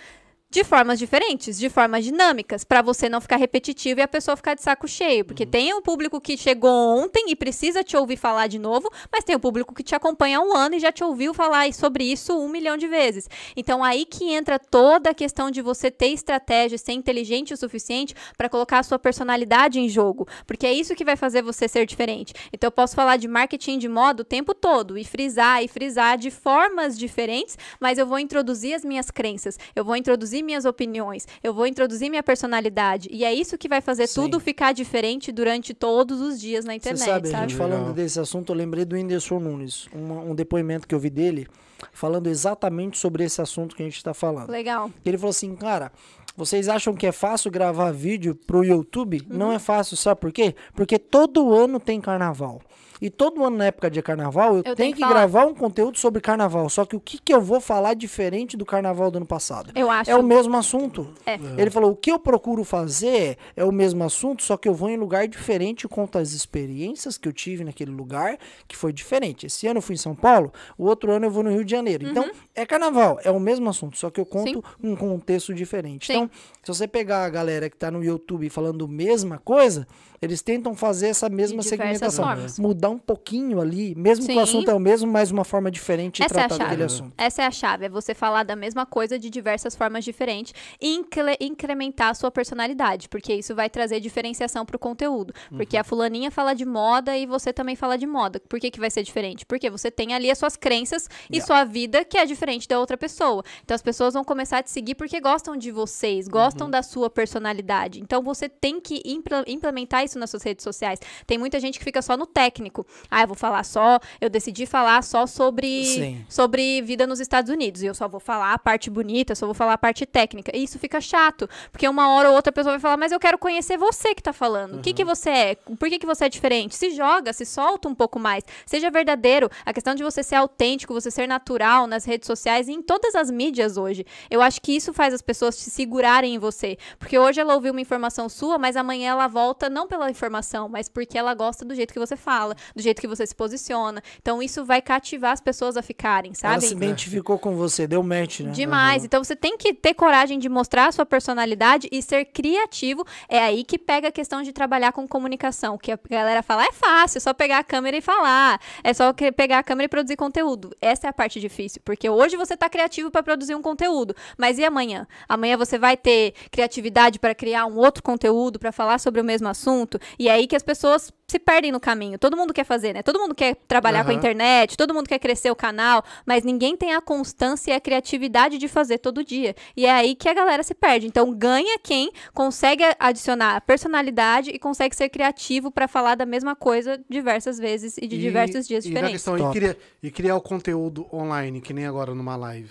[0.56, 4.54] de formas diferentes, de formas dinâmicas, para você não ficar repetitivo e a pessoa ficar
[4.54, 8.46] de saco cheio, porque tem um público que chegou ontem e precisa te ouvir falar
[8.46, 11.04] de novo, mas tem o público que te acompanha há um ano e já te
[11.04, 13.28] ouviu falar sobre isso um milhão de vezes.
[13.54, 18.14] Então aí que entra toda a questão de você ter estratégia, ser inteligente o suficiente
[18.38, 21.84] para colocar a sua personalidade em jogo, porque é isso que vai fazer você ser
[21.84, 22.32] diferente.
[22.50, 26.16] Então eu posso falar de marketing de moda o tempo todo e frisar e frisar
[26.16, 31.27] de formas diferentes, mas eu vou introduzir as minhas crenças, eu vou introduzir minhas opiniões,
[31.43, 33.09] eu vou introduzir minha personalidade.
[33.12, 34.23] E é isso que vai fazer Sim.
[34.23, 37.36] tudo ficar diferente durante todos os dias na Você internet, sabe, sabe?
[37.44, 37.68] a gente Legal.
[37.78, 41.47] falando desse assunto, eu lembrei do Whindersson Nunes, uma- um depoimento que eu vi dele,
[41.93, 44.48] falando exatamente sobre esse assunto que a gente tá falando.
[44.48, 44.90] Legal.
[45.05, 45.93] Ele falou assim, cara,
[46.39, 49.23] Vocês acham que é fácil gravar vídeo pro YouTube?
[49.27, 50.55] Não é fácil, sabe por quê?
[50.74, 52.60] Porque todo ano tem carnaval.
[53.01, 55.98] E todo ano, na época de carnaval, eu, tenho tenho que que gravar um conteúdo
[55.98, 56.68] sobre carnaval.
[56.68, 59.73] Só que o que, que eu vou falar diferente do carnaval do ano passado?
[59.74, 60.10] Eu acho.
[60.10, 61.12] É o mesmo assunto.
[61.24, 61.35] É.
[61.56, 64.89] Ele falou: o que eu procuro fazer é o mesmo assunto, só que eu vou
[64.89, 69.47] em lugar diferente e conto as experiências que eu tive naquele lugar, que foi diferente.
[69.47, 71.70] Esse ano eu fui em São Paulo, o outro ano eu vou no Rio de
[71.70, 72.06] Janeiro.
[72.06, 76.06] Então, é carnaval, é o mesmo assunto, só que eu conto um contexto diferente.
[76.06, 76.12] Sim.
[76.12, 76.31] Então,
[76.62, 79.86] se você pegar a galera que tá no YouTube falando a mesma coisa,
[80.20, 82.24] eles tentam fazer essa mesma segmentação.
[82.24, 82.59] formas.
[82.59, 84.38] Mudar um pouquinho ali, mesmo que Sim.
[84.38, 86.82] o assunto é o mesmo, mas uma forma diferente de é tratar daquele chave.
[86.84, 87.12] assunto.
[87.18, 90.94] Essa é a chave, é você falar da mesma coisa de diversas formas diferentes e
[90.94, 95.32] incre- incrementar a sua personalidade, porque isso vai trazer diferenciação pro conteúdo.
[95.51, 98.40] Porque a fulaninha fala de moda e você também fala de moda.
[98.48, 99.44] Por que, que vai ser diferente?
[99.47, 102.97] Porque você tem ali as suas crenças e sua vida que é diferente da outra
[102.97, 103.43] pessoa.
[103.64, 107.10] Então as pessoas vão começar a te seguir porque gostam de vocês, gostam da sua
[107.10, 108.01] personalidade.
[108.01, 110.98] Então você tem que impl- implementar isso nas suas redes sociais.
[111.26, 112.86] Tem muita gente que fica só no técnico.
[113.10, 116.24] Ah, eu vou falar só, eu decidi falar só sobre Sim.
[116.28, 117.82] sobre vida nos Estados Unidos.
[117.82, 120.51] E eu só vou falar a parte bonita, só vou falar a parte técnica.
[120.54, 123.38] E isso fica chato, porque uma hora ou outra pessoa vai falar, mas eu quero
[123.38, 124.78] conhecer você que tá falando.
[124.78, 125.54] O que que você é?
[125.54, 126.74] Por que que você é diferente?
[126.74, 128.44] Se joga, se solta um pouco mais.
[128.64, 129.51] Seja verdadeiro.
[129.64, 133.14] A questão de você ser autêntico, você ser natural nas redes sociais e em todas
[133.14, 134.04] as mídias hoje.
[134.30, 136.76] Eu acho que isso faz as pessoas se segurarem em você.
[136.98, 140.88] Porque hoje ela ouviu uma informação sua, mas amanhã ela volta não pela informação, mas
[140.88, 144.02] porque ela gosta do jeito que você fala, do jeito que você se posiciona.
[144.20, 146.66] Então isso vai cativar as pessoas a ficarem, Ela sabe?
[146.66, 148.50] se identificou com você, deu match, né?
[148.50, 149.04] Demais.
[149.04, 153.04] Então você tem que ter coragem de mostrar a sua personalidade e ser criativo.
[153.28, 155.78] É aí que pega a questão de trabalhar com comunicação.
[155.78, 158.60] Que a galera fala, é fácil, é só pegar a câmera e falar.
[158.82, 160.74] É só pegar a câmera e produzir conteúdo.
[160.80, 161.80] Essa é a parte difícil.
[161.84, 164.14] Porque hoje você tá criativo para produzir um conteúdo.
[164.36, 165.06] Mas e amanhã?
[165.28, 169.48] Amanhã você vai ter criatividade para criar um outro conteúdo, para falar sobre o mesmo
[169.48, 169.86] assunto.
[170.19, 172.19] E é aí que as pessoas se perdem no caminho.
[172.19, 173.03] Todo mundo quer fazer, né?
[173.03, 176.77] Todo mundo quer trabalhar com a internet, todo mundo quer crescer o canal, mas ninguém
[176.77, 179.55] tem a constância e a criatividade de fazer todo dia.
[179.77, 181.06] E é aí que a galera se perde.
[181.06, 187.01] Então ganha quem consegue adicionar personalidade e consegue ser criativo para falar da mesma coisa
[187.09, 189.13] diversas vezes e de E- diversos dias e diferentes.
[189.24, 192.71] questão, e, criar, e criar o conteúdo online, que nem agora numa live.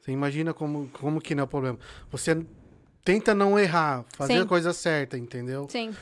[0.00, 1.78] Você imagina como, como que não é o problema.
[2.10, 2.36] Você
[3.04, 4.40] tenta não errar, fazer Sim.
[4.40, 5.66] a coisa certa, entendeu?
[5.70, 5.92] Sim.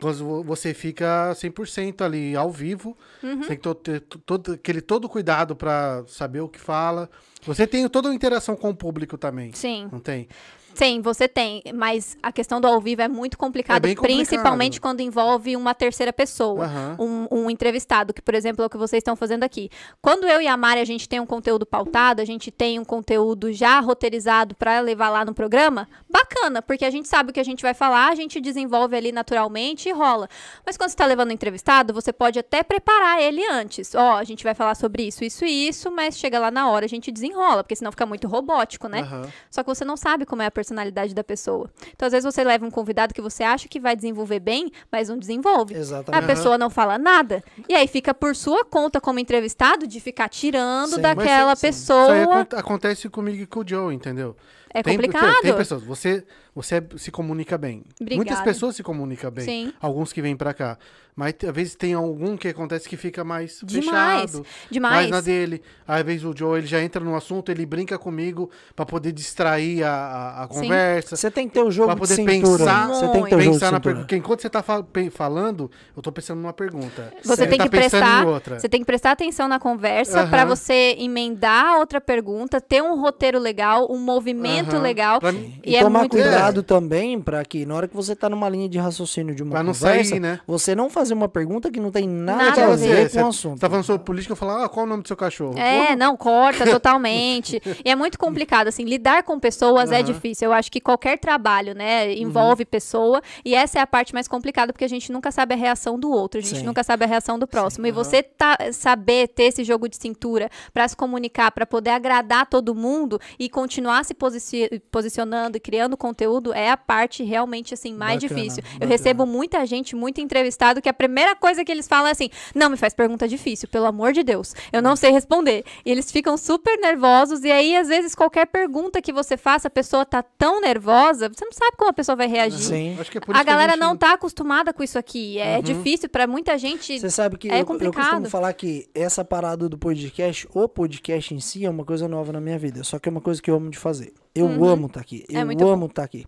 [0.00, 3.40] Quando vo- você fica 100% ali ao vivo, Uhum.
[3.40, 7.08] tem que ter to- todo, aquele todo cuidado pra saber o que fala.
[7.46, 9.52] Você tem toda uma interação com o público também.
[9.54, 9.88] Sim.
[9.90, 10.28] Não tem?
[10.74, 14.16] Sim, você tem, mas a questão do ao vivo é muito complicado, É complicado.
[14.16, 16.96] principalmente quando envolve uma terceira pessoa, Aham.
[16.98, 19.68] um, um entrevistado, que por exemplo é o que vocês estão fazendo aqui.
[20.00, 22.84] Quando eu e a Mari a gente tem um conteúdo pautado, a gente tem um
[22.84, 27.40] conteúdo já roteirizado para levar lá no programa, bacana, porque a gente sabe o que
[27.40, 30.28] a gente vai falar, a gente desenvolve ali naturalmente e rola.
[30.64, 33.94] Mas quando você está levando um entrevistado, você pode até preparar ele antes.
[33.94, 36.84] Ó, a gente vai falar sobre isso, isso e isso, mas chega lá na hora
[36.84, 39.00] a gente desenrola, porque senão fica muito robótico, né?
[39.00, 39.28] Aham.
[39.50, 41.70] Só que você não sabe como é a personalidade da pessoa.
[41.94, 45.08] Então, às vezes, você leva um convidado que você acha que vai desenvolver bem, mas
[45.08, 45.74] não desenvolve.
[45.74, 46.26] A Exatamente.
[46.26, 47.42] pessoa não fala nada.
[47.68, 51.66] E aí fica por sua conta como entrevistado de ficar tirando Sim, daquela sim, sim.
[51.68, 52.02] pessoa.
[52.18, 54.36] Isso aí acon- acontece comigo e com o Joe, entendeu?
[54.72, 55.40] É Tem- complicado.
[55.42, 56.24] Tem, pessoas, você,
[56.54, 57.82] você é- se comunica bem.
[58.00, 58.16] Obrigada.
[58.16, 59.44] Muitas pessoas se comunicam bem.
[59.44, 59.72] Sim.
[59.80, 60.78] Alguns que vêm pra cá.
[61.16, 64.30] Mas às vezes tem algum que acontece que fica mais Demais.
[64.30, 64.46] fechado.
[64.70, 64.94] Demais.
[64.94, 65.60] Mais na dele.
[65.86, 69.82] Às vezes o Joe ele já entra no assunto, ele brinca comigo pra poder distrair
[69.82, 71.16] a, a, a conversa.
[71.16, 72.58] Você tem que ter o jogo Pra de poder cintura.
[72.64, 74.04] pensar- Você tem que ter o jogo de Pensar na pergunta.
[74.06, 77.12] Porque enquanto você tá fal- falando, eu tô pensando numa pergunta.
[77.24, 78.58] Você tem tá que prestar, em outra.
[78.60, 80.30] você tem que prestar atenção na conversa Aham.
[80.30, 84.82] pra você emendar a outra pergunta, ter um roteiro legal, um movimento Aham.
[84.82, 85.20] legal.
[85.20, 88.28] Pra E, E é tomar muito cuidado também para que na hora que você tá
[88.28, 90.40] numa linha de raciocínio de uma Pra não conversa, sair, né?
[90.46, 93.10] você não fazer uma pergunta que não tem nada, Nada a ver ver.
[93.12, 93.54] com o assunto.
[93.56, 95.58] Você tá falando sobre política, eu falo, ah, qual o nome do seu cachorro?
[95.58, 97.60] É, não, corta totalmente.
[97.84, 100.04] e é muito complicado, assim, lidar com pessoas é Aham.
[100.04, 100.46] difícil.
[100.48, 104.72] Eu acho que qualquer trabalho, né, envolve pessoa, e essa é a parte mais complicada,
[104.72, 106.66] porque a gente nunca sabe a reação do outro, a gente Sim.
[106.66, 107.86] nunca sabe a reação do próximo.
[107.86, 107.96] e aham.
[108.04, 112.74] você tá, saber ter esse jogo de cintura pra se comunicar, pra poder agradar todo
[112.74, 114.14] mundo e continuar se
[114.50, 118.62] posici- posicionando e criando conteúdo é a parte realmente, assim, mais Bacana, difícil.
[118.66, 118.90] Eu bacana.
[118.90, 122.70] recebo muita gente, muito entrevistado, que a primeira coisa que eles falam é assim: não
[122.70, 124.54] me faz pergunta difícil, pelo amor de Deus.
[124.72, 125.64] Eu não sei responder.
[125.84, 127.42] E eles ficam super nervosos.
[127.44, 131.44] E aí, às vezes, qualquer pergunta que você faça, a pessoa tá tão nervosa, você
[131.44, 132.58] não sabe como a pessoa vai reagir.
[132.60, 132.96] Sim.
[133.00, 135.38] Acho que é por A galera gente não tá acostumada com isso aqui.
[135.38, 135.62] É Uhum.
[135.62, 136.98] difícil pra muita gente.
[137.00, 138.04] Você sabe que É eu, eu complicado.
[138.04, 142.32] costumo falar que essa parada do podcast, o podcast em si é uma coisa nova
[142.32, 142.82] na minha vida.
[142.84, 144.12] Só que é uma coisa que eu amo de fazer.
[144.34, 145.24] Eu amo estar aqui.
[145.30, 146.24] É Eu muito amo estar aqui.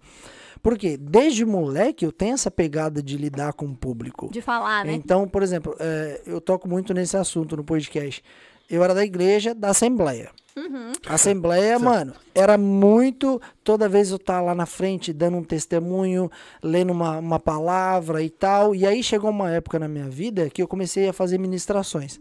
[0.62, 4.31] Porque desde moleque eu tenho essa pegada de lidar com o público.
[4.31, 4.92] De falar, né?
[4.92, 8.22] Então, por exemplo, é, eu toco muito nesse assunto no podcast.
[8.70, 10.31] Eu era da igreja da Assembleia.
[10.56, 10.92] Uhum.
[11.06, 13.40] Assembleia, mano, era muito.
[13.64, 16.31] Toda vez eu tava lá na frente dando um testemunho,
[16.62, 18.74] lendo uma, uma palavra e tal.
[18.74, 22.20] E aí chegou uma época na minha vida que eu comecei a fazer ministrações.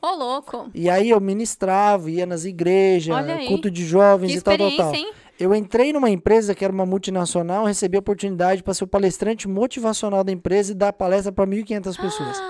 [0.00, 0.70] Ô, louco.
[0.74, 3.16] E aí eu ministrava, ia nas igrejas,
[3.48, 4.94] culto de jovens Que e tal, tal, tal.
[4.94, 5.12] hein?
[5.38, 9.46] Eu entrei numa empresa que era uma multinacional, recebi a oportunidade para ser o palestrante
[9.46, 12.42] motivacional da empresa e dar palestra para 1.500 pessoas.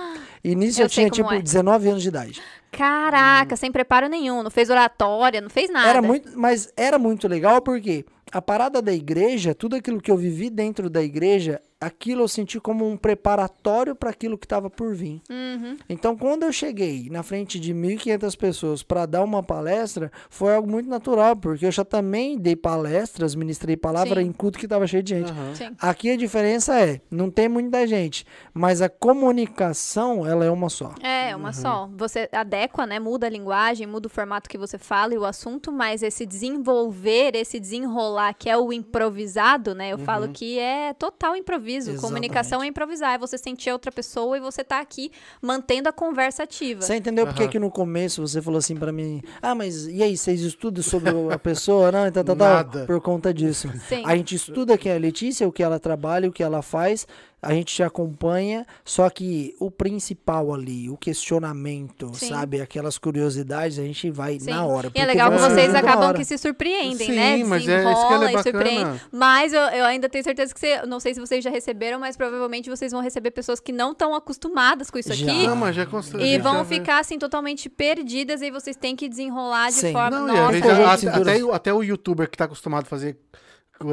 [0.43, 1.41] E nisso eu eu, tinha tipo é.
[1.41, 2.41] 19 anos de idade.
[2.71, 4.41] Caraca, sem preparo nenhum.
[4.41, 5.89] Não fez oratória, não fez nada.
[5.89, 10.15] Era muito, mas era muito legal porque a parada da igreja, tudo aquilo que eu
[10.15, 14.95] vivi dentro da igreja, aquilo eu senti como um preparatório para aquilo que estava por
[14.95, 15.21] vir.
[15.29, 15.77] Uhum.
[15.87, 20.69] Então, quando eu cheguei na frente de 1.500 pessoas para dar uma palestra, foi algo
[20.69, 24.27] muito natural, porque eu já também dei palestras, ministrei palavra Sim.
[24.27, 25.31] em culto que estava cheio de gente.
[25.55, 25.75] Sim.
[25.79, 30.95] Aqui a diferença é, não tem muita gente, mas a comunicação, ela é uma só.
[31.01, 31.87] É, uma só.
[31.95, 32.99] Você adequa, né?
[32.99, 37.35] Muda a linguagem, muda o formato que você fala e o assunto, mas esse desenvolver,
[37.35, 39.93] esse desenrolar, que é o improvisado, né?
[39.93, 41.66] Eu falo que é total improviso.
[41.75, 42.01] Exatamente.
[42.01, 43.15] Comunicação é improvisar.
[43.15, 46.81] É você sentir a outra pessoa e você tá aqui mantendo a conversa ativa.
[46.81, 47.51] Você entendeu por que Aham.
[47.51, 51.09] que no começo você falou assim pra mim, ah, mas e aí, vocês estudam sobre
[51.31, 51.91] a pessoa?
[51.91, 52.85] Não, então, tá, tá, Nada.
[52.85, 53.69] por conta disso.
[53.87, 54.03] Sim.
[54.05, 57.07] A gente estuda quem é a Letícia, o que ela trabalha, o que ela faz,
[57.41, 62.29] a gente te acompanha, só que o principal ali, o questionamento, Sim.
[62.29, 62.59] sabe?
[62.61, 64.49] Aquelas curiosidades, a gente vai Sim.
[64.49, 64.87] na hora.
[64.87, 67.43] E é porque legal que vocês acabam que se surpreendem, Sim, né?
[67.43, 68.83] mas é isso que é e surpreende.
[68.83, 69.01] bacana.
[69.11, 70.81] Mas eu, eu ainda tenho certeza que você.
[70.87, 74.15] Não sei se vocês já receberam, mas provavelmente vocês vão receber pessoas que não estão
[74.15, 75.31] acostumadas com isso Já.
[75.31, 75.47] aqui.
[75.47, 76.25] Não, mas já construiu.
[76.25, 79.93] E vão ficar, assim, totalmente perdidas e vocês têm que desenrolar de Sim.
[79.93, 80.19] forma.
[80.19, 83.15] Não, Nossa, até, o- até o youtuber que tá acostumado a fazer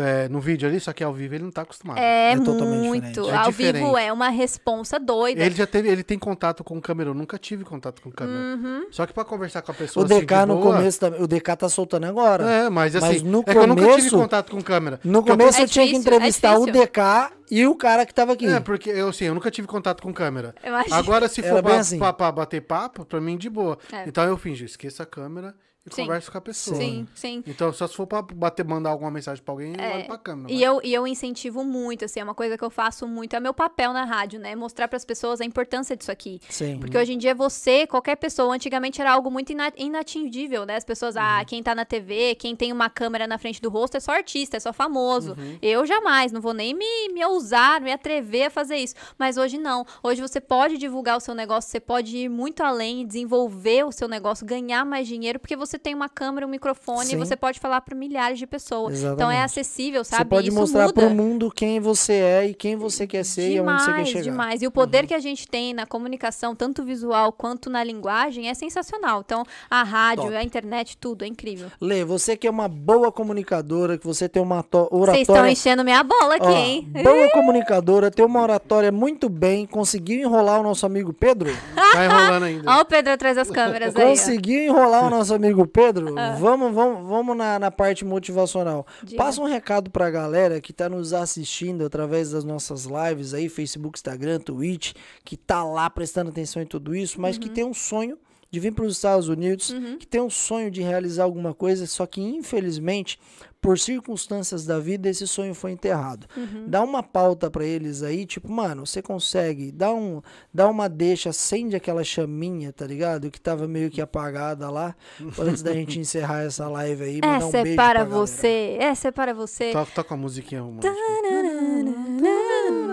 [0.02, 1.98] é, no vídeo ali, só que ao vivo ele não tá acostumado.
[1.98, 3.04] é, É totalmente muito.
[3.06, 3.30] diferente.
[3.30, 3.82] É Ao diferente.
[3.84, 5.44] vivo é uma responsa doida.
[5.44, 8.56] Ele já teve, ele tem contato com câmera, eu nunca tive contato com câmera.
[8.56, 8.86] Uhum.
[8.90, 11.22] Só que pra conversar com a O pessoa assim, DK de no boa, começo também.
[11.22, 12.44] O DK tá soltando agora.
[12.50, 15.00] É, mas assim, Mas no é que eu nunca tive começo- contato com câmera.
[15.04, 16.66] No eu começo eu, É tinha que difícil, é entrevistar o.
[16.66, 18.46] DK e o cara que tava aqui.
[18.46, 20.54] É, porque eu, assim, eu nunca tive contato com câmera.
[20.90, 21.98] Agora, se for pra, assim.
[21.98, 23.78] pra- pra bater papo, pra mim, de boa.
[23.92, 24.04] É.
[24.08, 25.54] Então eu finjo, esqueça a câmera
[25.86, 26.02] e Sim.
[26.02, 26.76] converso com a pessoa.
[26.76, 27.42] Sim, sim.
[27.46, 30.52] Então, só se for pra bater, mandar alguma mensagem pra alguém, eu olho pra câmera.
[30.52, 30.56] É.
[30.56, 33.40] E eu, e eu incentivo muito, assim, é uma coisa que eu faço muito, é
[33.40, 34.54] meu papel na rádio, né?
[34.56, 36.40] Mostrar para as pessoas a importância disso aqui.
[36.48, 36.78] Sim.
[36.78, 40.76] Porque hoje em dia você, qualquer pessoa, antigamente era algo muito ina- inatingível, né?
[40.76, 41.44] As pessoas, ah, Uhum.
[41.46, 44.56] quem tá na TV, quem tem uma câmera na frente do rosto é só artista,
[44.56, 45.34] é só famoso.
[45.38, 45.58] Uhum.
[45.60, 48.94] Eu jamais, não vou nem me, me ousar, me atrever a fazer isso.
[49.18, 49.84] Mas hoje não.
[50.02, 54.08] Hoje você pode divulgar o seu negócio, você pode ir muito além desenvolver o seu
[54.08, 57.16] negócio, ganhar mais dinheiro, porque você tem uma câmera, um microfone Sim.
[57.16, 58.98] e você pode falar para milhares de pessoas.
[58.98, 59.44] Então é Exatamente.
[59.44, 60.22] acessível, sabe?
[60.22, 60.92] Você pode Isso mostrar muda.
[60.92, 64.08] pro mundo quem você é e quem você quer ser e aonde você quer Demais,
[64.08, 64.18] chegar.
[64.24, 64.30] Uhum.
[64.30, 64.62] demais.
[64.62, 68.54] E o poder que a gente tem na comunicação, tanto visual quanto na linguagem, é
[68.54, 69.22] sensacional.
[69.24, 70.36] Então, a rádio, Top.
[70.36, 71.68] a internet, tudo é incrível.
[71.80, 75.52] Lê, você que é uma boa comunicadora, que você tem uma to- Vocês estão oratória.
[75.52, 76.88] enchendo minha bola aqui, Ó, hein?
[77.02, 81.50] boa comunicadora, tem uma oratória muito bem, conseguiu enrolar o nosso amigo Pedro?
[81.92, 82.70] Tá enrolando ainda.
[82.70, 84.04] Olha o Pedro atrás das câmeras aí.
[84.04, 86.14] Conseguiu enrolar o nosso amigo Pedro?
[86.38, 88.86] Vamos, vamos, vamos na, na parte motivacional.
[89.02, 89.22] Diga.
[89.22, 93.98] Passa um recado pra galera que tá nos assistindo através das nossas lives aí, Facebook,
[93.98, 94.92] Instagram, Twitch,
[95.24, 97.42] que tá lá prestando atenção em tudo isso, mas Uhum.
[97.42, 98.18] que tem um sonho
[98.54, 102.06] de vir para os Estados Unidos, que tem um sonho de realizar alguma coisa, só
[102.06, 103.18] que infelizmente,
[103.60, 106.26] por circunstâncias da vida, esse sonho foi enterrado.
[106.36, 106.66] Uhum.
[106.68, 110.20] Dá uma pauta pra eles aí, tipo, mano, você consegue, dá um,
[110.52, 113.30] dá uma deixa, acende aquela chaminha, tá ligado?
[113.30, 114.94] Que tava meio que apagada lá,
[115.40, 118.26] antes da gente encerrar essa live aí, mandar um Essa é beijo para pra galera.
[118.26, 119.72] você, essa é para você.
[119.72, 120.94] Toca, toca a musiquinha romântica.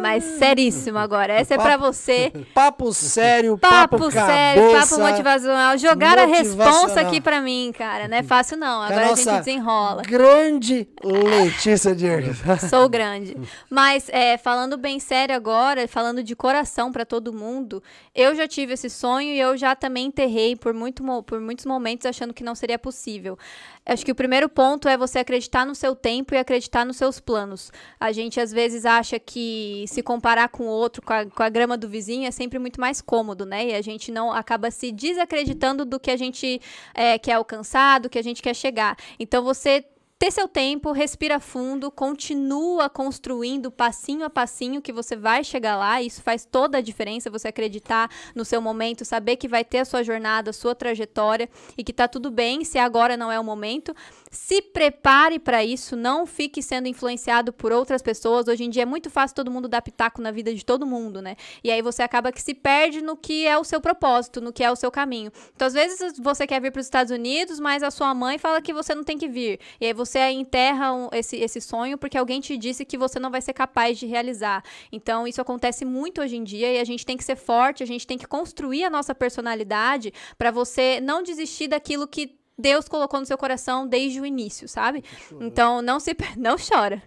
[0.01, 2.31] Mas seríssimo agora, essa é pra você.
[2.53, 4.95] Papo sério, papo, Papo sério, cabeça.
[4.95, 5.77] papo motivacional.
[5.77, 8.07] Jogaram a responsa aqui pra mim, cara.
[8.07, 10.01] Não é fácil não, a agora a nossa gente desenrola.
[10.03, 12.37] Grande Letícia Dierges.
[12.69, 13.37] Sou grande.
[13.69, 17.81] Mas, é, falando bem sério agora, falando de coração pra todo mundo,
[18.15, 22.05] eu já tive esse sonho e eu já também enterrei por, muito, por muitos momentos
[22.05, 23.37] achando que não seria possível.
[23.85, 27.19] Acho que o primeiro ponto é você acreditar no seu tempo e acreditar nos seus
[27.19, 27.71] planos.
[27.99, 31.49] A gente às vezes acha que se comparar com o outro, com a, com a
[31.49, 33.69] grama do vizinho, é sempre muito mais cômodo, né?
[33.69, 36.61] E a gente não acaba se desacreditando do que a gente
[36.93, 38.95] é, quer alcançar, do que a gente quer chegar.
[39.19, 39.83] Então você
[40.21, 45.99] ter seu tempo, respira fundo, continua construindo passinho a passinho que você vai chegar lá.
[45.99, 49.85] Isso faz toda a diferença, você acreditar no seu momento, saber que vai ter a
[49.85, 53.43] sua jornada, a sua trajetória e que tá tudo bem se agora não é o
[53.43, 53.95] momento.
[54.31, 58.47] Se prepare para isso, não fique sendo influenciado por outras pessoas.
[58.47, 61.21] Hoje em dia é muito fácil todo mundo dar pitaco na vida de todo mundo,
[61.21, 61.35] né?
[61.61, 64.63] E aí você acaba que se perde no que é o seu propósito, no que
[64.63, 65.33] é o seu caminho.
[65.53, 68.61] Então, às vezes você quer vir para os Estados Unidos, mas a sua mãe fala
[68.61, 69.59] que você não tem que vir.
[69.81, 73.41] E aí você enterra esse, esse sonho porque alguém te disse que você não vai
[73.41, 74.63] ser capaz de realizar.
[74.93, 77.87] Então, isso acontece muito hoje em dia e a gente tem que ser forte, a
[77.87, 83.19] gente tem que construir a nossa personalidade para você não desistir daquilo que Deus colocou
[83.19, 85.03] no seu coração desde o início, sabe?
[85.39, 87.01] Então não se não chora.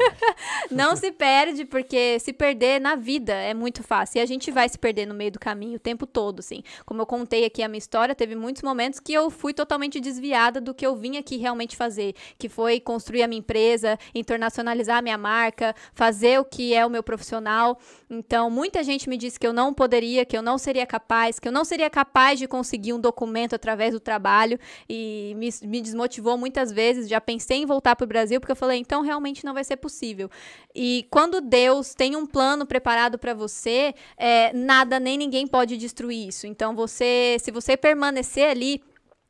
[0.70, 4.18] não se perde porque se perder na vida é muito fácil.
[4.18, 6.62] E a gente vai se perder no meio do caminho o tempo todo, assim.
[6.86, 10.60] Como eu contei aqui a minha história, teve muitos momentos que eu fui totalmente desviada
[10.60, 15.02] do que eu vim aqui realmente fazer, que foi construir a minha empresa, internacionalizar a
[15.02, 17.78] minha marca, fazer o que é o meu profissional.
[18.08, 21.46] Então, muita gente me disse que eu não poderia, que eu não seria capaz, que
[21.46, 24.58] eu não seria capaz de conseguir um documento através do trabalho
[24.88, 27.08] e me, me desmotivou muitas vezes.
[27.08, 29.76] Já pensei em voltar para o Brasil porque eu falei, então realmente não vai ser
[29.76, 30.30] possível.
[30.74, 36.28] E quando Deus tem um plano preparado para você, é, nada nem ninguém pode destruir
[36.28, 36.46] isso.
[36.46, 38.82] Então você, se você permanecer ali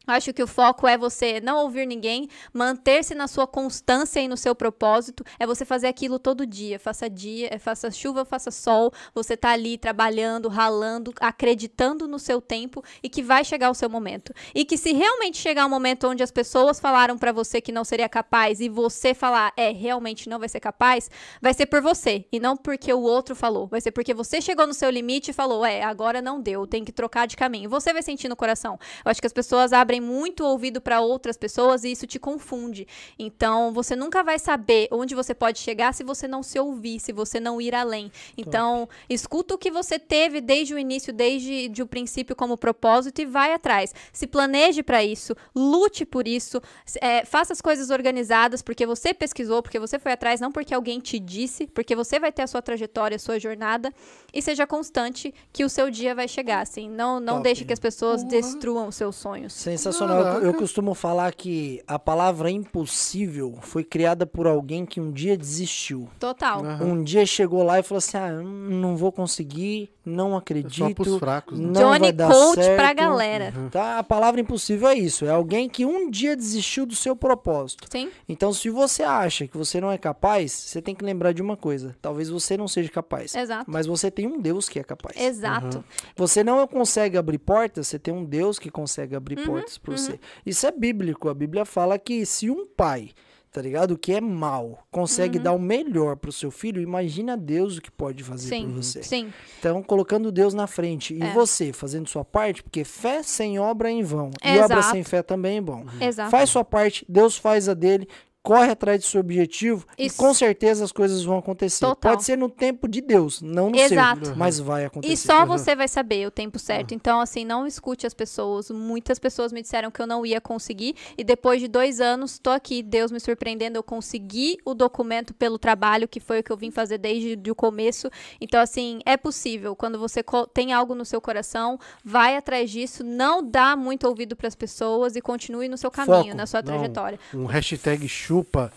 [0.08, 4.38] Acho que o foco é você não ouvir ninguém, manter-se na sua constância e no
[4.38, 5.22] seu propósito.
[5.38, 6.78] É você fazer aquilo todo dia.
[6.78, 8.90] Faça dia, é, faça chuva, faça sol.
[9.14, 13.90] Você tá ali trabalhando, ralando, acreditando no seu tempo e que vai chegar o seu
[13.90, 14.32] momento.
[14.54, 17.84] E que se realmente chegar um momento onde as pessoas falaram para você que não
[17.84, 21.10] seria capaz e você falar, é, realmente não vai ser capaz,
[21.42, 23.66] vai ser por você e não porque o outro falou.
[23.66, 26.82] Vai ser porque você chegou no seu limite e falou, é, agora não deu, tem
[26.82, 27.68] que trocar de caminho.
[27.68, 28.78] Você vai sentir no coração.
[29.04, 32.18] Eu acho que as pessoas abrem abrem muito ouvido para outras pessoas e isso te
[32.18, 32.86] confunde.
[33.18, 37.12] Então, você nunca vai saber onde você pode chegar se você não se ouvir, se
[37.12, 38.10] você não ir além.
[38.36, 38.94] Então, Top.
[39.10, 43.26] escuta o que você teve desde o início, desde de o princípio como propósito e
[43.26, 43.94] vai atrás.
[44.12, 46.60] Se planeje para isso, lute por isso,
[47.00, 51.00] é, faça as coisas organizadas porque você pesquisou, porque você foi atrás, não porque alguém
[51.00, 53.92] te disse, porque você vai ter a sua trajetória, a sua jornada
[54.32, 56.60] e seja constante que o seu dia vai chegar.
[56.60, 58.28] Assim, não não deixe que as pessoas uhum.
[58.28, 59.52] destruam os seus sonhos.
[59.52, 60.38] Sensacional sensacional.
[60.38, 65.36] Eu, eu, costumo falar que a palavra impossível foi criada por alguém que um dia
[65.36, 66.08] desistiu.
[66.18, 66.62] Total.
[66.62, 66.92] Uhum.
[66.92, 71.04] Um dia chegou lá e falou assim: ah, não vou conseguir, não acredito.
[71.04, 71.66] Só fracos, né?
[71.66, 72.76] Não Johnny vai Coach certo.
[72.76, 73.52] pra galera.
[73.56, 73.68] Uhum.
[73.68, 73.98] Tá?
[73.98, 75.24] A palavra impossível é isso.
[75.24, 77.86] É alguém que um dia desistiu do seu propósito.
[77.90, 78.10] Sim.
[78.28, 81.56] Então, se você acha que você não é capaz, você tem que lembrar de uma
[81.56, 81.96] coisa.
[82.00, 83.34] Talvez você não seja capaz.
[83.34, 83.70] Exato.
[83.70, 85.16] Mas você tem um Deus que é capaz.
[85.16, 85.78] Exato.
[85.78, 85.84] Uhum.
[86.16, 89.46] Você não consegue abrir portas, você tem um Deus que consegue abrir uhum.
[89.46, 90.12] portas para você.
[90.12, 90.18] Uhum.
[90.44, 91.28] Isso é bíblico.
[91.28, 93.10] A Bíblia fala que se um pai
[93.50, 93.92] tá ligado?
[93.92, 95.44] O que é mal, consegue uhum.
[95.44, 99.02] dar o melhor pro seu filho, imagina Deus o que pode fazer por você.
[99.02, 99.32] Sim.
[99.58, 101.32] Então, colocando Deus na frente e é.
[101.32, 104.30] você fazendo sua parte, porque fé sem obra é em vão.
[104.42, 104.58] Exato.
[104.58, 105.86] E obra sem fé também é bom.
[106.00, 106.30] Exato.
[106.30, 108.06] Faz sua parte, Deus faz a dele
[108.48, 110.16] corre atrás do seu objetivo Isso.
[110.16, 111.84] e com certeza as coisas vão acontecer.
[111.84, 112.12] Total.
[112.12, 114.24] Pode ser no tempo de Deus, não no Exato.
[114.24, 115.12] seu, mas vai acontecer.
[115.12, 116.94] E só você vai saber o tempo certo.
[116.94, 118.70] Então, assim, não escute as pessoas.
[118.70, 122.48] Muitas pessoas me disseram que eu não ia conseguir e depois de dois anos, tô
[122.48, 126.56] aqui, Deus me surpreendendo, eu consegui o documento pelo trabalho, que foi o que eu
[126.56, 128.08] vim fazer desde o começo.
[128.40, 129.76] Então, assim, é possível.
[129.76, 134.48] Quando você tem algo no seu coração, vai atrás disso, não dá muito ouvido para
[134.48, 136.36] as pessoas e continue no seu caminho, Foco.
[136.36, 137.20] na sua trajetória.
[137.34, 138.72] Não, um hashtag chuva chupa.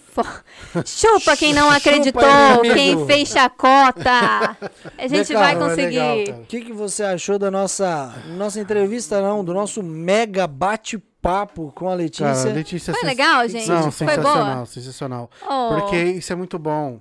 [0.86, 4.58] Chupa quem não acreditou, chupa, quem fez chacota.
[4.98, 6.34] A gente vai conseguir.
[6.34, 9.44] O que, que você achou da nossa, nossa entrevista, não?
[9.44, 12.26] Do nosso mega bate-papo com a Letícia?
[12.26, 13.68] Cara, a Letícia Foi legal, gente?
[13.68, 14.66] Não, Foi sensacional, boa?
[14.66, 15.32] sensacional.
[15.44, 15.80] Oh.
[15.80, 17.00] Porque isso é muito bom.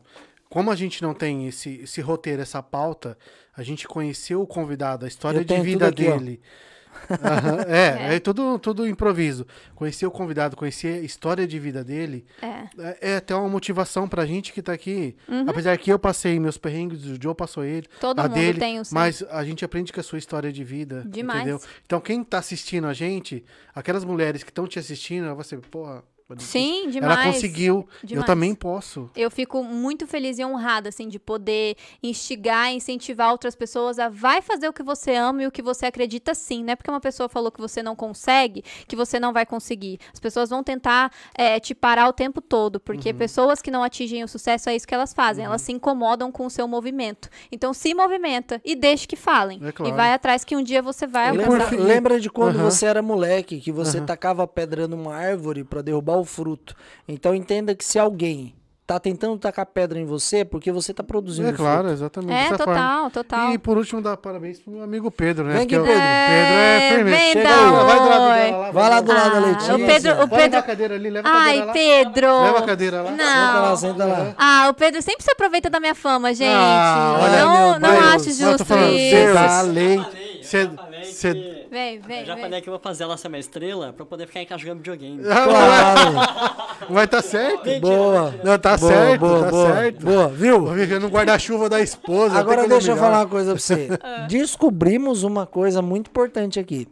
[0.49, 3.17] Como a gente não tem esse, esse roteiro, essa pauta,
[3.57, 6.41] a gente conheceu o convidado, a história Eu de vida aqui, dele.
[6.43, 6.71] Ó
[7.11, 9.47] Uhum, é, é, é, tudo, tudo improviso.
[9.75, 12.47] Conhecer o convidado, conhecer a história de vida dele, é,
[12.79, 15.17] é, é até uma motivação pra gente que tá aqui.
[15.29, 15.47] Uhum.
[15.49, 18.79] Apesar que eu passei meus perrengues, o Joe passou ele, Todo a mundo dele, tem
[18.79, 18.95] o seu.
[18.95, 21.41] mas a gente aprende com a sua história de vida, Demais.
[21.41, 21.61] entendeu?
[21.85, 23.45] Então quem tá assistindo a gente,
[23.75, 26.03] aquelas mulheres que estão te assistindo, você, porra,
[26.39, 27.35] Sim, Ela demais.
[27.35, 28.27] conseguiu, eu Demais.
[28.27, 29.11] também posso.
[29.17, 34.43] Eu fico muito feliz e honrada, assim, de poder instigar, incentivar outras pessoas a vai
[34.43, 36.65] fazer o que você ama e o que você acredita sim.
[36.65, 39.99] Não é porque uma pessoa falou que você não consegue, que você não vai conseguir.
[40.13, 42.81] As pessoas vão tentar é, te parar o tempo todo, Uhum.
[42.85, 45.45] porque pessoas que não atingem o sucesso é isso que elas fazem.
[45.45, 47.29] Elas se incomodam com o seu movimento.
[47.53, 49.61] Então, se movimenta e deixe que falem.
[49.63, 49.93] É claro.
[49.93, 51.69] E vai atrás que um dia você vai Lembra, alcançar.
[51.71, 52.71] fim- lembra de quando Aham.
[52.71, 56.75] você era moleque, que você tacava pedra numa árvore pra derrubar o fruto.
[57.09, 58.55] Então entenda que se alguém
[58.87, 61.93] tá tentando tacar pedra em você, é porque você tá produzindo É claro, fruto.
[61.93, 62.33] exatamente.
[62.37, 62.75] É, dessa forma.
[62.75, 63.53] total, total.
[63.53, 65.53] E por último, dar parabéns pro meu amigo Pedro, né?
[65.53, 66.09] Vem aqui, Porque o- Pedro.
[66.09, 67.11] Pedro é firme.
[67.13, 67.71] vem Chega dar aí.
[67.71, 68.71] Vai do lado dela lá.
[68.73, 69.75] Vai lá do lado da Ah, Letícia.
[69.75, 71.73] o Pedro- o Pedro- levar a cadeira ali, leva a cadeira Ai, lá.
[71.73, 72.43] Pedro!
[72.43, 73.11] Leva a cadeira lá.
[73.13, 73.77] Senta lá, Não.
[73.77, 74.35] senta lá.
[74.37, 76.53] Ah, o Pedro sempre se aproveita da minha fama, gente.
[76.53, 79.15] Ah, olha, não meu não acho Não, tô justo falando, isso.
[79.15, 79.35] Deus.
[79.35, 80.01] Tá lei.
[80.43, 81.67] Falei, Cê- eu já falei cê- que...
[81.71, 82.45] Vem, vem, Eu já vem.
[82.45, 84.79] falei que eu vou fazer ela ser uma estrela pra poder ficar em casa jogando
[84.79, 85.23] videogame.
[85.23, 86.93] Claro.
[86.93, 87.81] Vai tá certo.
[87.81, 88.35] boa.
[88.43, 89.73] Não, tá Boa, certo, boa, tá boa.
[89.75, 90.05] certo.
[90.05, 90.61] Boa, viu?
[90.65, 92.39] Vou ficar no guarda-chuva da esposa.
[92.39, 93.89] Agora deixa eu falar uma coisa pra você.
[94.29, 96.89] Descobrimos uma coisa muito importante aqui.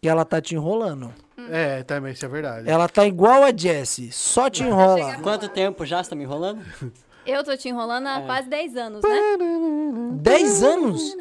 [0.00, 1.12] Que ela tá te enrolando.
[1.50, 2.70] É, também, isso é verdade.
[2.70, 5.14] Ela tá igual a Jessie, só te enrola.
[5.22, 6.60] Quanto tempo já você tá me enrolando?
[7.26, 8.14] Eu tô te enrolando É.
[8.16, 9.08] há quase 10 anos, né?
[10.12, 11.16] 10 anos?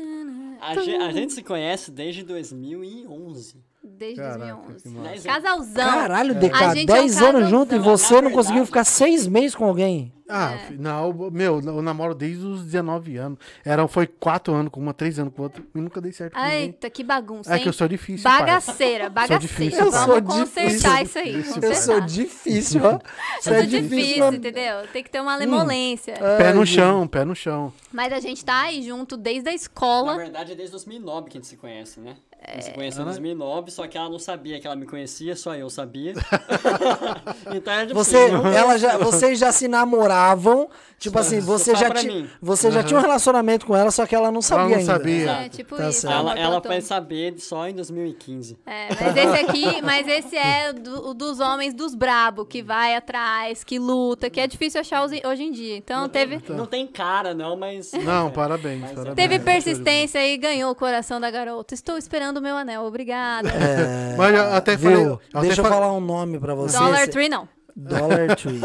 [0.61, 3.63] A, ge- a gente se conhece desde 2011.
[3.81, 4.83] Desde Caraca, 2011.
[4.83, 5.09] que massa.
[5.09, 5.43] 10 anos.
[5.43, 5.85] Casalzão.
[5.89, 8.83] Caralho, DK, gente é um 10 anos junto e Na- você na não conseguiu ficar
[8.83, 10.13] 6 meses com alguém?
[10.31, 13.39] Ah, fi- não, meu, eu namoro desde os 19 anos.
[13.65, 15.63] Era, foi 4 anos com uma, 3 anos com outra.
[15.73, 16.61] E nunca dei certo com ninguém.
[16.65, 17.63] Eita, que bagunça, É hein?
[17.63, 18.29] que eu sou difícil.
[18.29, 19.39] Bagaceira, bagaceira.
[19.41, 21.03] difícil, Eu Vamos sou consertar difícil.
[21.03, 21.35] isso aí.
[21.35, 21.75] Eu consertar.
[21.75, 22.99] sou difícil, ó.
[23.41, 24.23] Você Eu é sou difícil, difícil.
[24.25, 24.37] mano.
[24.37, 24.87] entendeu?
[24.93, 26.13] Tem que ter uma lemolência.
[26.13, 27.73] Pé Ai, no chão, pé no chão.
[27.91, 30.15] Mas a gente tá aí junto desde a Na escola.
[30.17, 32.15] verdade é desde 2009 que a gente se conhece, né?
[32.53, 32.73] Gente se É.
[32.73, 36.13] conheceu em 2009, só que ela não sabia que ela me conhecia, só eu sabia.
[37.53, 38.47] então era Você, difícil.
[38.47, 42.29] ela já, vocês já se namoravam, tipo assim, você só já, pra ti- mim.
[42.41, 44.85] você já tinha um relacionamento com ela, só que ela não sabia não ainda.
[44.93, 45.31] sabia.
[45.31, 46.07] É, tipo Tá isso.
[46.07, 48.57] Ela, ela foi saber só em 2015.
[48.65, 52.95] É, mas esse aqui, mas esse é do- o dos homens dos brabo, que vai
[52.95, 55.75] atrás, que luta, que é difícil achar hoje hoje em dia.
[55.77, 57.91] Então teve, Não tem cara, não, mas.
[57.93, 58.95] Não, parabéns, Mas é.
[58.95, 59.15] parabéns.
[59.15, 61.73] teve persistência e ganhou o coração da garota.
[61.73, 63.49] Estou esperando o meu anel, obrigada.
[63.49, 64.91] É, Mas eu até viu?
[64.91, 65.05] falei.
[65.07, 66.77] eu até Deixa eu falei- falar um nome pra você.
[66.77, 67.47] Dollar Tree não.
[67.75, 68.59] Dollar Tree.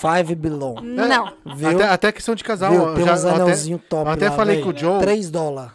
[0.00, 0.80] Five Belong.
[0.82, 1.32] Não.
[1.56, 1.70] Viu?
[1.70, 2.70] Até, até questão de casal.
[2.70, 2.82] Viu?
[2.88, 4.64] eu Tem já- uns eu até- anelzinhos top eu até lá, falei véi.
[4.64, 5.00] com o Joe.
[5.00, 5.72] 3 dólares.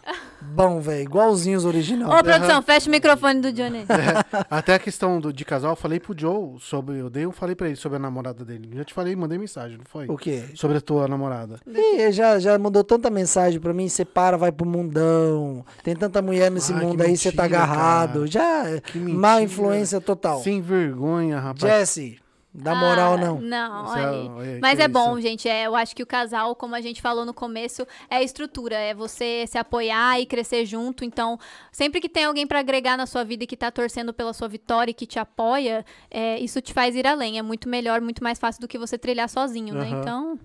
[0.56, 1.02] Bom, velho.
[1.04, 2.12] Igualzinho os original.
[2.12, 3.86] Ô, produção, fecha o microfone do Johnny.
[4.50, 6.98] Até a questão do, de casal, eu falei pro Joe sobre.
[7.00, 8.70] Eu dei, eu falei pra ele sobre a namorada dele.
[8.74, 10.06] Já te falei, mandei mensagem, não foi?
[10.08, 10.44] O quê?
[10.56, 11.60] Sobre a tua namorada.
[11.68, 15.66] Ih, já, já mandou tanta mensagem pra mim, você para, vai pro mundão.
[15.84, 18.14] Tem tanta mulher nesse Ai, mundo aí, você tá agarrado.
[18.20, 18.28] cara.
[18.28, 19.42] Já, Que má mentira.
[19.44, 20.42] influência total.
[20.42, 21.60] Sem vergonha, rapaz.
[21.62, 22.18] Jesse,
[22.54, 23.42] dá moral Ah, não.
[23.42, 25.50] Não, é- olha aí, Mas é bom, gente.
[25.50, 28.76] É, eu acho que o casal, como a gente falou no começo, é a estrutura.
[28.76, 31.04] É você se apoiar e crescer junto.
[31.04, 31.40] Então,
[31.72, 34.48] sempre que tem alguém pra agregar na sua vida e que tá torcendo pela sua
[34.48, 37.38] vitória e que te apoia, é, isso te faz ir além.
[37.40, 39.88] É muito melhor, muito mais fácil do que você trilhar sozinho, né?
[39.88, 40.02] Aham.
[40.02, 40.40] Então,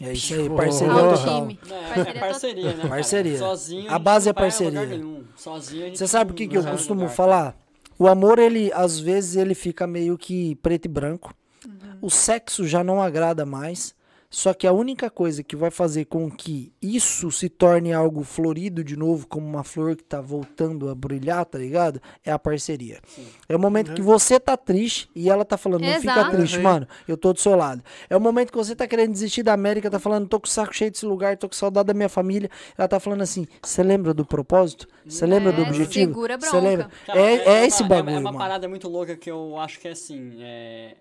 [0.00, 1.16] É isso aí, parceria total.
[1.40, 1.58] time.
[1.68, 2.88] Não, é Parceria né?
[2.88, 3.38] Parceria.
[3.38, 3.92] Sozinho.
[3.92, 4.80] A base é parceria.
[4.80, 5.24] lugar nenhum.
[5.34, 7.14] Sozinho a gente Você sabe o que, que eu costumo lugar.
[7.16, 7.56] falar?
[7.98, 11.34] O amor, ele, às vezes, ele fica meio que preto e branco.
[11.66, 11.98] Uhum.
[12.02, 13.94] O sexo já não agrada mais.
[14.30, 18.84] Só que a única coisa que vai fazer com que isso se torne algo florido
[18.84, 21.98] de novo, como uma flor que tá voltando a brilhar, tá ligado?
[22.22, 23.00] É a parceria.
[23.48, 26.62] É o momento que você tá triste e ela tá falando, não fica triste, Uhum.
[26.62, 27.82] mano, eu tô do seu lado.
[28.10, 30.50] É o momento que você tá querendo desistir da América, tá falando, tô com o
[30.50, 32.50] saco cheio desse lugar, tô com saudade da minha família.
[32.76, 34.86] Ela tá falando assim, você lembra do propósito?
[35.06, 36.12] Você lembra do É, objetivo?
[36.12, 36.60] segura Cê bronca.
[36.68, 36.90] lembra?
[37.06, 38.38] Cara, É, é uma- esse uma- bagulho, É uma mano.
[38.38, 40.36] parada muito louca que eu acho que é assim.
[40.42, 40.96] É...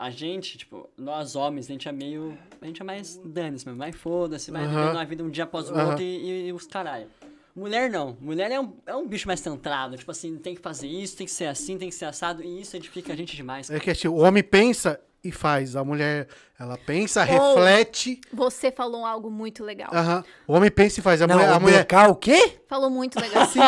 [0.00, 2.34] A gente, tipo, nós homens, a gente é meio.
[2.58, 3.78] A gente é mais dane-se mesmo.
[3.78, 4.70] Vai foda-se, vai Aham.
[4.80, 5.88] vivendo a vida um dia após o Aham.
[5.88, 7.06] outro e, e- e os caralho.
[7.54, 8.16] Mulher não.
[8.18, 9.98] Mulher é um, é um bicho mais centrado.
[9.98, 12.42] Tipo assim, tem que fazer isso, tem que ser assim, tem que ser assado.
[12.42, 13.68] E isso edifica a gente demais.
[13.68, 15.76] É que assim, o homem pensa e faz.
[15.76, 16.26] A mulher,
[16.58, 18.20] ela pensa, Ou- reflete.
[18.32, 19.90] Você falou algo muito legal.
[19.92, 20.24] Aham.
[20.46, 21.20] O homem pensa e faz.
[21.20, 21.50] A Não, mulher.
[21.52, 21.84] A o mulher...
[21.84, 22.58] DK o quê?
[22.68, 23.46] Falou muito legal.
[23.46, 23.58] Sim,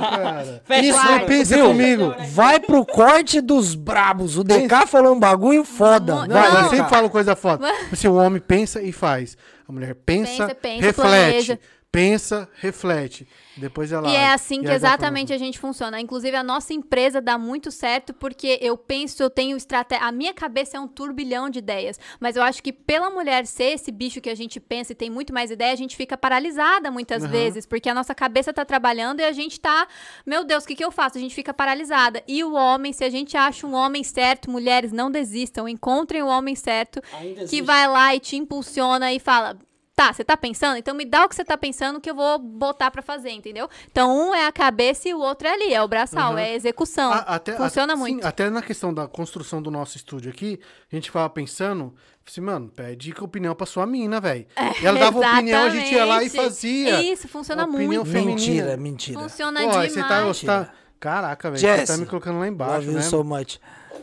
[0.00, 0.62] cara.
[0.82, 1.66] Isso, o não pensa Viu?
[1.68, 2.14] comigo.
[2.28, 4.36] Vai pro corte dos brabos.
[4.36, 6.14] O DK falou um bagulho foda.
[6.14, 7.66] Não, Não, Vai, eu sempre falo coisa foda.
[7.90, 9.36] Assim, o homem pensa e faz.
[9.68, 10.96] A mulher pensa, Pensa, pensa, reflete.
[11.08, 11.58] planeja.
[11.92, 13.28] Pensa, reflete.
[13.54, 14.08] Depois ela.
[14.08, 16.00] E é assim que exatamente a gente funciona.
[16.00, 20.06] Inclusive, a nossa empresa dá muito certo porque eu penso, eu tenho estratégia.
[20.06, 22.00] A minha cabeça é um turbilhão de ideias.
[22.18, 25.10] Mas eu acho que pela mulher ser esse bicho que a gente pensa e tem
[25.10, 27.30] muito mais ideia, a gente fica paralisada muitas Aham.
[27.30, 27.66] vezes.
[27.66, 29.86] Porque a nossa cabeça tá trabalhando e a gente tá.
[30.24, 31.18] Meu Deus, o que, que eu faço?
[31.18, 32.22] A gente fica paralisada.
[32.26, 35.68] E o homem, se a gente acha um homem certo, mulheres, não desistam.
[35.68, 37.62] Encontrem o homem certo Ainda que existe.
[37.62, 39.58] vai lá e te impulsiona e fala.
[40.06, 40.76] Tá, você tá pensando?
[40.78, 43.68] Então me dá o que você tá pensando que eu vou botar pra fazer, entendeu?
[43.90, 46.40] Então um é a cabeça e o outro é ali, é o braçal, Aham.
[46.40, 47.12] é a execução.
[47.12, 48.20] A- até, Funciona a- muito.
[48.22, 50.58] Sim, até na questão da construção do nosso estúdio aqui,
[50.90, 51.94] a gente ficava pensando,
[52.26, 54.44] assim, mano, pede opinião pra sua mina, velho.
[54.82, 56.50] E ela dava opinião, a gente ia lá e Exatamente.
[56.52, 57.02] fazia.
[57.02, 58.06] Isso, funciona Opinião muito.
[58.06, 58.34] feminina.
[58.34, 59.20] Mentira, mentira.
[59.20, 59.92] Funciona Pô, demais.
[59.92, 60.72] você tá, você tá.
[60.98, 63.02] Caraca, velho, você tá me colocando lá embaixo, Love you né?
[63.02, 63.58] so much.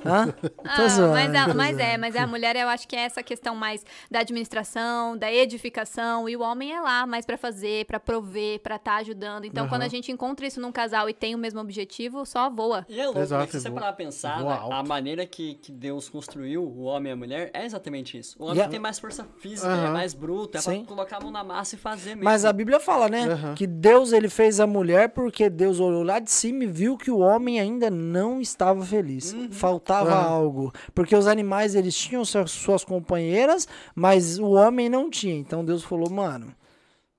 [0.06, 0.34] Hã?
[0.64, 3.56] Ah, zoando, mas, a- mas é, mas a mulher eu acho que é essa questão
[3.56, 8.60] mais da administração, da edificação, e o homem é lá mais pra fazer, pra prover,
[8.60, 9.46] pra estar ajudando.
[9.46, 9.70] Então, Aham.
[9.70, 12.86] quando a gente encontra isso num casal e tem o mesmo objetivo, só voa.
[12.90, 13.46] E é louco, Exato, né?
[13.48, 17.14] que se você parar pensar, né, a maneira que, que Deus construiu o homem e
[17.14, 18.36] a mulher é exatamente isso.
[18.40, 18.72] O homem Yeah.
[18.72, 19.88] tem mais força física, Aham.
[19.88, 20.80] é mais bruto, é Sim.
[20.80, 22.24] pra colocar a mão na massa e fazer mesmo.
[22.26, 23.24] Mas a Bíblia fala, né?
[23.26, 23.56] Aham.
[23.56, 27.10] Que Deus ele fez a mulher porque Deus olhou lá de cima e viu que
[27.12, 29.32] o homem ainda não estava feliz.
[29.34, 29.50] Uhum.
[29.90, 30.72] Faltava algo.
[30.94, 35.36] Porque os animais eles tinham suas companheiras, mas o homem não tinha.
[35.36, 36.54] Então Deus falou, mano,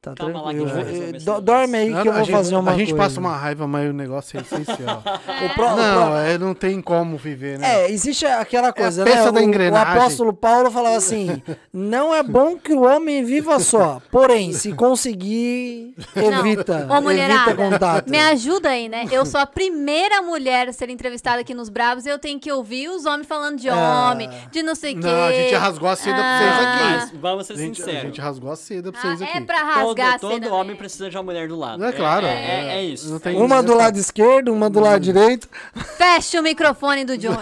[0.02, 0.66] tá Calma lá que tranquilo.
[0.84, 3.04] resolver esse do- negócio." dorme aí que eu vou gente- fazer uma A gente coisa.
[3.04, 5.02] passa uma raiva, mas o negócio é essencial.
[5.50, 7.82] O pró- o não, pró- é, não tem como viver, né?
[7.84, 9.10] É, existe aquela coisa, a né?
[9.10, 9.98] peça da O- o, engrenagem.
[9.98, 15.94] apóstolo Paulo falava assim: não é bom que o homem viva só, porém, se conseguir,
[16.14, 16.86] evita.
[16.90, 18.08] Ô, mulherada, evita contato.
[18.10, 19.06] me ajuda aí, né?
[19.10, 22.50] Eu sou a primeira mulher a ser entrevistada aqui nos Bravos e eu tenho que
[22.50, 24.10] ouvir os homens falando de Ah.
[24.12, 25.06] homem, de não sei o quê.
[25.06, 26.74] Não, a gente rasgou a seda pra vocês Ah.
[26.74, 26.90] aqui.
[27.12, 28.02] Mas vamos ser A gente, a sinceros.
[28.02, 29.40] gente rasgou a seda pra Ah, vocês é aqui.
[29.42, 30.78] pra rasgar todo todo homem mesmo.
[30.78, 31.84] precisa de uma mulher do lado.
[31.84, 32.76] É claro, É, é- é.
[32.76, 33.10] é isso.
[33.10, 35.48] Não tem- Uma do lado esquerdo, uma do lado direito.
[35.96, 37.36] Fecha o microfone do Johnny.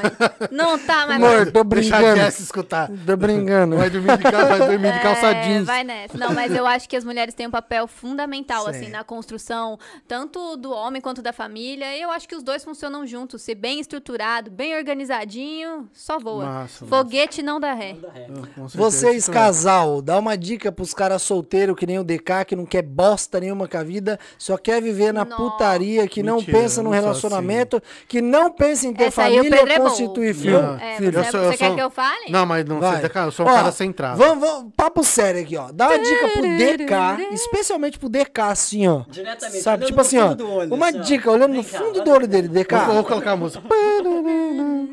[0.51, 1.23] Não tá mais...
[1.23, 2.28] Amor, tô Deixa a brincando.
[2.28, 2.91] Escutar.
[3.07, 3.77] Tô brincando.
[3.77, 5.67] Vai dormir de, cal- vai dormir de calça É, jeans.
[5.67, 6.17] vai nessa.
[6.18, 8.70] Não, mas eu acho que as mulheres têm um papel fundamental, Sim.
[8.70, 11.97] assim, na construção, tanto do homem quanto da família.
[11.97, 13.43] E eu acho que os dois funcionam juntos.
[13.43, 16.44] Se bem estruturado, bem organizadinho, só voa.
[16.44, 17.94] Massa, Foguete não dá ré.
[17.94, 19.44] Com certeza, Vocês, isso mesmo.
[19.44, 23.39] casal, dá uma dica pros caras solteiros que nem o DK, que não quer bosta
[23.41, 25.36] nenhuma com a vida, só quer viver na Nossa.
[25.42, 29.23] putaria, que não Mentira, pensa no não sou relacionamento, que não pensa em ter Essa
[29.23, 30.62] família, Pedro é constituir filho.
[30.62, 30.75] Não.
[30.78, 31.18] É, filho.
[31.18, 32.31] Eu você, sou- eu você quer sou- que eu fale?
[32.31, 33.00] Não, mas não, Vai.
[33.00, 34.18] você, cara, eu sou um Ó, cara centrado.
[34.18, 35.70] Vamos, vamos, papo sério aqui, ó.
[35.73, 39.02] Dá uma dica pro DK, especialmente pro DK, assim, ó.
[39.08, 40.28] Diretamente, Sabe, tipo assim, ó.
[40.28, 42.76] olho, uma assim, dica, olhando no Vem cá, fundo olha do olho dele, DK.
[42.86, 43.62] Vou, colocar a música.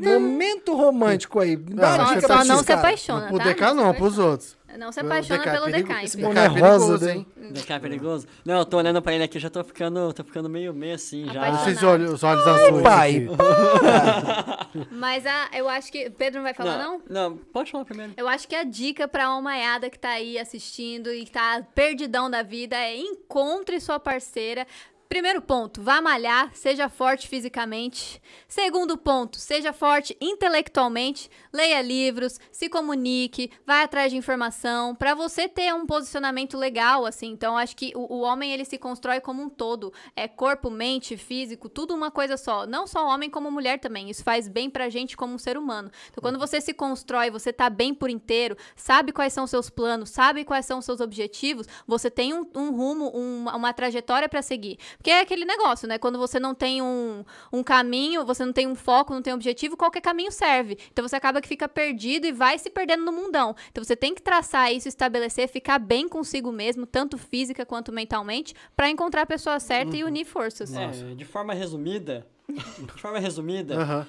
[0.01, 1.55] Momento romântico aí.
[1.55, 3.43] Dá Não, uma Só, dica você pra só esses não se apaixona, Pro tá?
[3.45, 4.54] DK se não, pros outros.
[4.77, 6.17] Não se apaixona é pelo DK, esse.
[6.17, 7.11] DK é rosa perigoso, dele.
[7.19, 7.27] hein?
[7.51, 8.27] DK é perigoso?
[8.45, 11.25] Não, eu tô olhando pra ele aqui, já tô ficando, tô ficando meio, meio assim,
[11.31, 11.49] já.
[11.49, 12.81] Esses olhos, os olhos azuis.
[12.83, 13.27] pai.
[14.91, 16.09] Mas a, eu acho que.
[16.09, 17.01] Pedro não vai falar, não?
[17.09, 18.13] Não, pode falar primeiro.
[18.17, 22.29] Eu acho que a dica pra almaiada que tá aí assistindo e que tá perdidão
[22.29, 24.65] da vida é encontre sua parceira.
[25.07, 28.19] Primeiro ponto, vá malhar, seja forte fisicamente.
[28.47, 35.47] Segundo ponto, seja forte intelectualmente, leia livros, se comunique, vá atrás de informação, pra você
[35.47, 37.27] ter um posicionamento legal, assim.
[37.31, 41.15] Então, acho que o, o homem ele se constrói como um todo, é corpo, mente,
[41.15, 42.65] físico, tudo uma coisa só.
[42.65, 44.09] Não só homem como mulher também.
[44.09, 45.91] Isso faz bem pra gente como um ser humano.
[46.09, 50.09] Então, quando você se constrói, você tá bem por inteiro, sabe quais são seus planos,
[50.09, 54.77] sabe quais são seus objetivos, você tem um, um rumo, um- uma trajetória pra seguir.
[54.97, 55.97] Porque é aquele negócio, né?
[55.97, 59.35] Quando você não tem um, um caminho, você não tem um foco, não tem um
[59.35, 60.77] objetivo, qualquer caminho serve.
[60.91, 63.55] Então você acaba que fica perdido e vai se perdendo no mundão.
[63.71, 68.53] Então você tem que traçar isso, estabelecer, ficar bem consigo mesmo, tanto física quanto mentalmente,
[68.75, 70.73] pra encontrar a pessoa certa e unir forças.
[70.75, 74.07] É, de forma resumida, de forma resumida, Aham.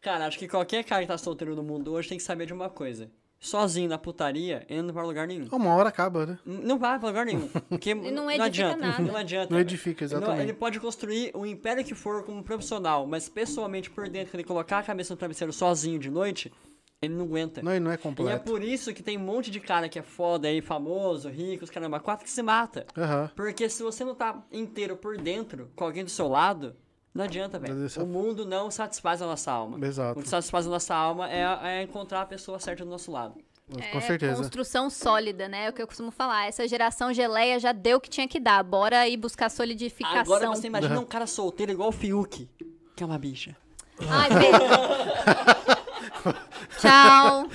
[0.00, 2.52] cara, acho que qualquer cara que tá solteiro no mundo hoje tem que saber de
[2.52, 3.10] uma coisa.
[3.40, 5.46] Sozinho na putaria, ele não vai pra lugar nenhum.
[5.52, 6.38] Uma hora acaba, né?
[6.44, 7.46] Não vai pra lugar nenhum.
[7.68, 8.76] Porque não não, edifica adianta.
[8.86, 9.02] nada.
[9.02, 9.54] Não adianta.
[9.54, 10.42] Não edifica, Ele não- exatamente.
[10.42, 14.78] Ele pode construir o império que for como profissional, mas pessoalmente por dentro, ele colocar
[14.78, 16.52] a cabeça no travesseiro sozinho de noite,
[17.00, 17.62] ele não aguenta.
[17.62, 18.44] Não, e não é E é completo.
[18.50, 21.70] por isso que tem um monte de cara que é foda aí, famoso, rico, os
[21.70, 22.86] caramba, quatro que se mata.
[22.96, 23.30] Aham.
[23.36, 26.74] Porque se você não tá inteiro por dentro, com alguém do seu lado,
[27.14, 27.74] não adianta, velho.
[27.74, 29.84] Mas isso- O mundo não satisfaz a nossa alma.
[29.86, 30.20] Exato.
[30.20, 33.34] O que satisfaz a nossa alma é, é encontrar a pessoa certa do nosso lado.
[33.92, 34.36] Com É certeza.
[34.36, 35.66] construção sólida, né?
[35.66, 36.46] É o que eu costumo falar.
[36.48, 38.62] Essa geração geleia já deu o que tinha que dar.
[38.62, 40.20] Bora ir buscar solidificação.
[40.20, 42.48] Agora você imagina um cara solteiro igual o Fiuk,
[42.96, 43.54] que é uma bicha.
[44.08, 44.28] Ai.
[46.78, 47.48] Tchau.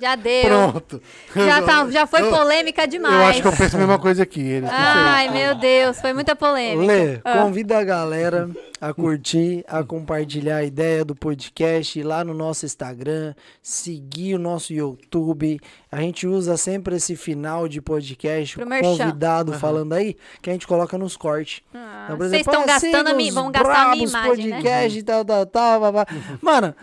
[0.00, 0.44] Já deu.
[0.44, 1.02] Pronto.
[1.34, 3.14] Já, tá, já foi Eu- polêmica demais.
[3.14, 4.40] Eu acho que eu penso a mesma coisa aqui.
[4.40, 4.68] Eles.
[4.72, 6.86] Ai, meu Deus, foi muita polêmica.
[6.92, 7.38] Lê, Ah.
[7.42, 8.48] convida a galera
[8.80, 14.38] a curtir, a compartilhar a ideia do podcast ir lá no nosso Instagram, seguir o
[14.38, 15.60] nosso YouTube.
[15.90, 20.66] A gente usa sempre esse final de podcast, Pro convidado falando aí, que a gente
[20.66, 21.62] coloca nos cortes.
[21.72, 24.46] Ah, Então, Vocês exemplo, estão ah, gastando a minha, os vão gastar a minha imagem,
[24.48, 24.56] né?
[24.56, 26.06] podcast, tal, tal, tal, babá.
[26.40, 26.74] Mano,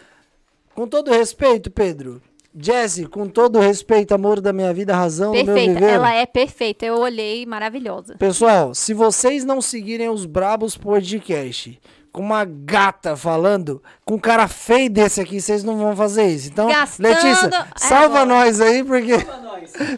[0.73, 2.21] com todo respeito, Pedro.
[2.53, 5.89] Jesse, com todo respeito, amor da minha vida, razão do meu Perfeita, viver.
[5.93, 6.85] ela é perfeita.
[6.85, 8.15] Eu olhei, maravilhosa.
[8.17, 11.79] Pessoal, se vocês não seguirem os Brabos Podcast
[12.11, 16.49] com uma gata falando, com um cara feio desse aqui, vocês não vão fazer isso.
[16.49, 18.25] Então, Gastando- Letícia, É salva agora.
[18.25, 19.13] nós aí, porque.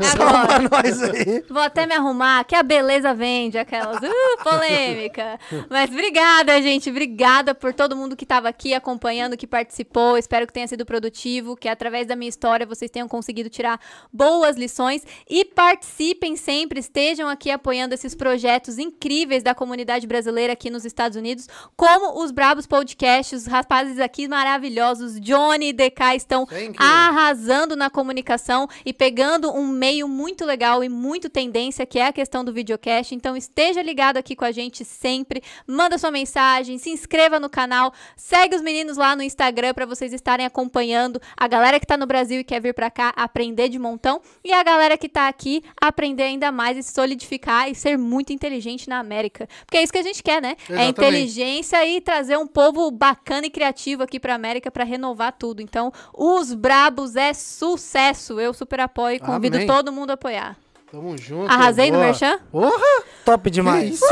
[0.01, 0.59] salva Agora.
[0.69, 1.43] nós aí.
[1.49, 3.97] Vou até me arrumar, que a beleza vende, aquelas.
[3.97, 5.39] Uh, polêmica.
[5.69, 6.89] Mas obrigada, gente.
[6.89, 10.17] Obrigada por todo mundo que estava aqui acompanhando, que participou.
[10.17, 13.79] Espero que tenha sido produtivo, que através da minha história vocês tenham conseguido tirar
[14.11, 15.01] boas lições.
[15.29, 21.17] E participem sempre, estejam aqui apoiando esses projetos incríveis da comunidade brasileira aqui nos Estados
[21.17, 27.89] Unidos, como os Brabos Podcasts, os rapazes aqui maravilhosos, Johnny e DK estão arrasando na
[27.89, 32.53] comunicação e pegando um meio muito legal e muito tendência, que é a questão do
[32.53, 33.13] videocast.
[33.13, 35.41] Então esteja ligado aqui com a gente sempre.
[35.65, 40.13] Manda sua mensagem, se inscreva no canal, segue os meninos lá no Instagram para vocês
[40.13, 43.79] estarem acompanhando a galera que tá no Brasil e quer vir para cá aprender de
[43.79, 47.97] montão e a galera que tá aqui aprender ainda mais e se solidificar e ser
[47.97, 49.47] muito inteligente na América.
[49.65, 50.55] Porque é isso que a gente quer, né?
[50.69, 50.91] É Exatamente.
[50.91, 55.61] inteligência e trazer um povo bacana e criativo aqui pra América pra renovar tudo.
[55.61, 58.39] Então, os Brabos é sucesso.
[58.39, 59.67] Eu super apoio e convido Amém.
[59.67, 60.57] todo mundo a apoiar.
[60.93, 61.51] Tamo junto.
[61.51, 62.05] Arrasei no boa.
[62.05, 62.37] merchan?
[62.51, 63.03] Porra!
[63.25, 63.95] Top demais.
[63.95, 64.05] isso?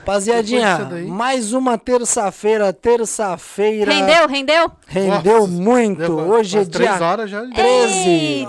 [0.00, 3.90] Rapaziadinha, mais uma terça-feira, terça-feira.
[3.90, 4.70] Rendeu, rendeu?
[4.86, 5.96] Rendeu Nossa, muito.
[6.00, 7.40] deu Hoje é dia horas já.
[7.46, 8.46] 13.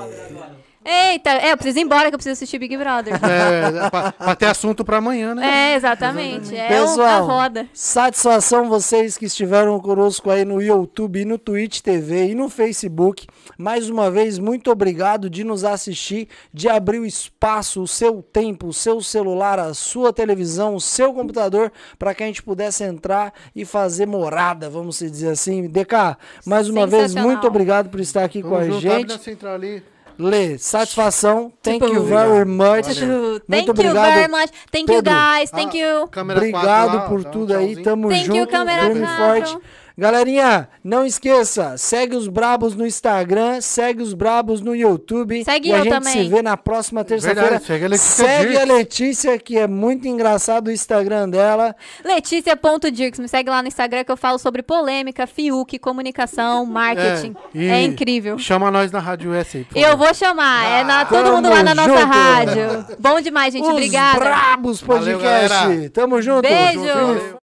[0.86, 3.14] Eita, é, eu preciso ir embora que eu preciso assistir Big Brother.
[3.30, 5.74] É, pra, pra ter assunto pra amanhã, né?
[5.74, 6.56] É, exatamente.
[6.56, 7.68] É o- a Pessoal, roda.
[7.74, 13.28] satisfação vocês que estiveram conosco aí no YouTube, no Twitch TV e no Facebook.
[13.58, 18.68] Mais uma vez, muito obrigado de nos assistir, de abrir o espaço, o seu tempo,
[18.68, 23.34] o seu celular, a sua televisão, o seu computador, para que a gente pudesse entrar
[23.56, 25.68] e fazer morada, vamos dizer assim.
[25.68, 29.10] DK, mais uma vez, muito obrigado por estar aqui Tamo com a gente.
[29.10, 29.84] na central ali.
[30.20, 31.50] Lê, satisfação.
[31.64, 33.00] Thank Tipo, you very much.
[33.00, 33.40] Valeu.
[33.40, 34.14] Thank Muito you obrigado.
[34.14, 34.50] very much.
[34.70, 35.14] Thank you, Pedro.
[35.14, 35.50] guys.
[35.50, 36.10] Thank Ah, you.
[36.34, 37.84] Obrigado lá, por um tudo aí, tchauzinho.
[37.86, 39.58] tamo Thank you, junto, câmera firme forte.
[40.00, 45.44] Galerinha, não esqueça, segue os Brabos no Instagram, segue os Brabos no YouTube.
[45.44, 46.14] Segue e a eu gente também.
[46.14, 47.60] se vê na próxima terça-feira.
[47.60, 48.64] Segue a Letícia Segue a.
[48.64, 51.76] Letícia, que é muito engraçado o Instagram dela.
[52.04, 57.36] Letícia.dirks, me segue lá no Instagram que eu falo sobre polêmica, Fiuk, comunicação, marketing.
[57.54, 58.38] e É, incrível.
[58.40, 59.82] Chama nós na Rádio S aí.
[59.84, 62.06] Eu vou chamar, é na, todo Tamo mundo lá na nossa junto.
[62.06, 62.86] rádio.
[63.00, 63.64] Bom demais, gente.
[63.66, 64.20] os Obrigada.
[64.20, 65.50] Brabos Valeu, Podcast.
[65.66, 65.90] galera.
[65.90, 66.42] Tamo junto.
[66.42, 66.80] Beijo.
[66.80, 67.39] Valeu.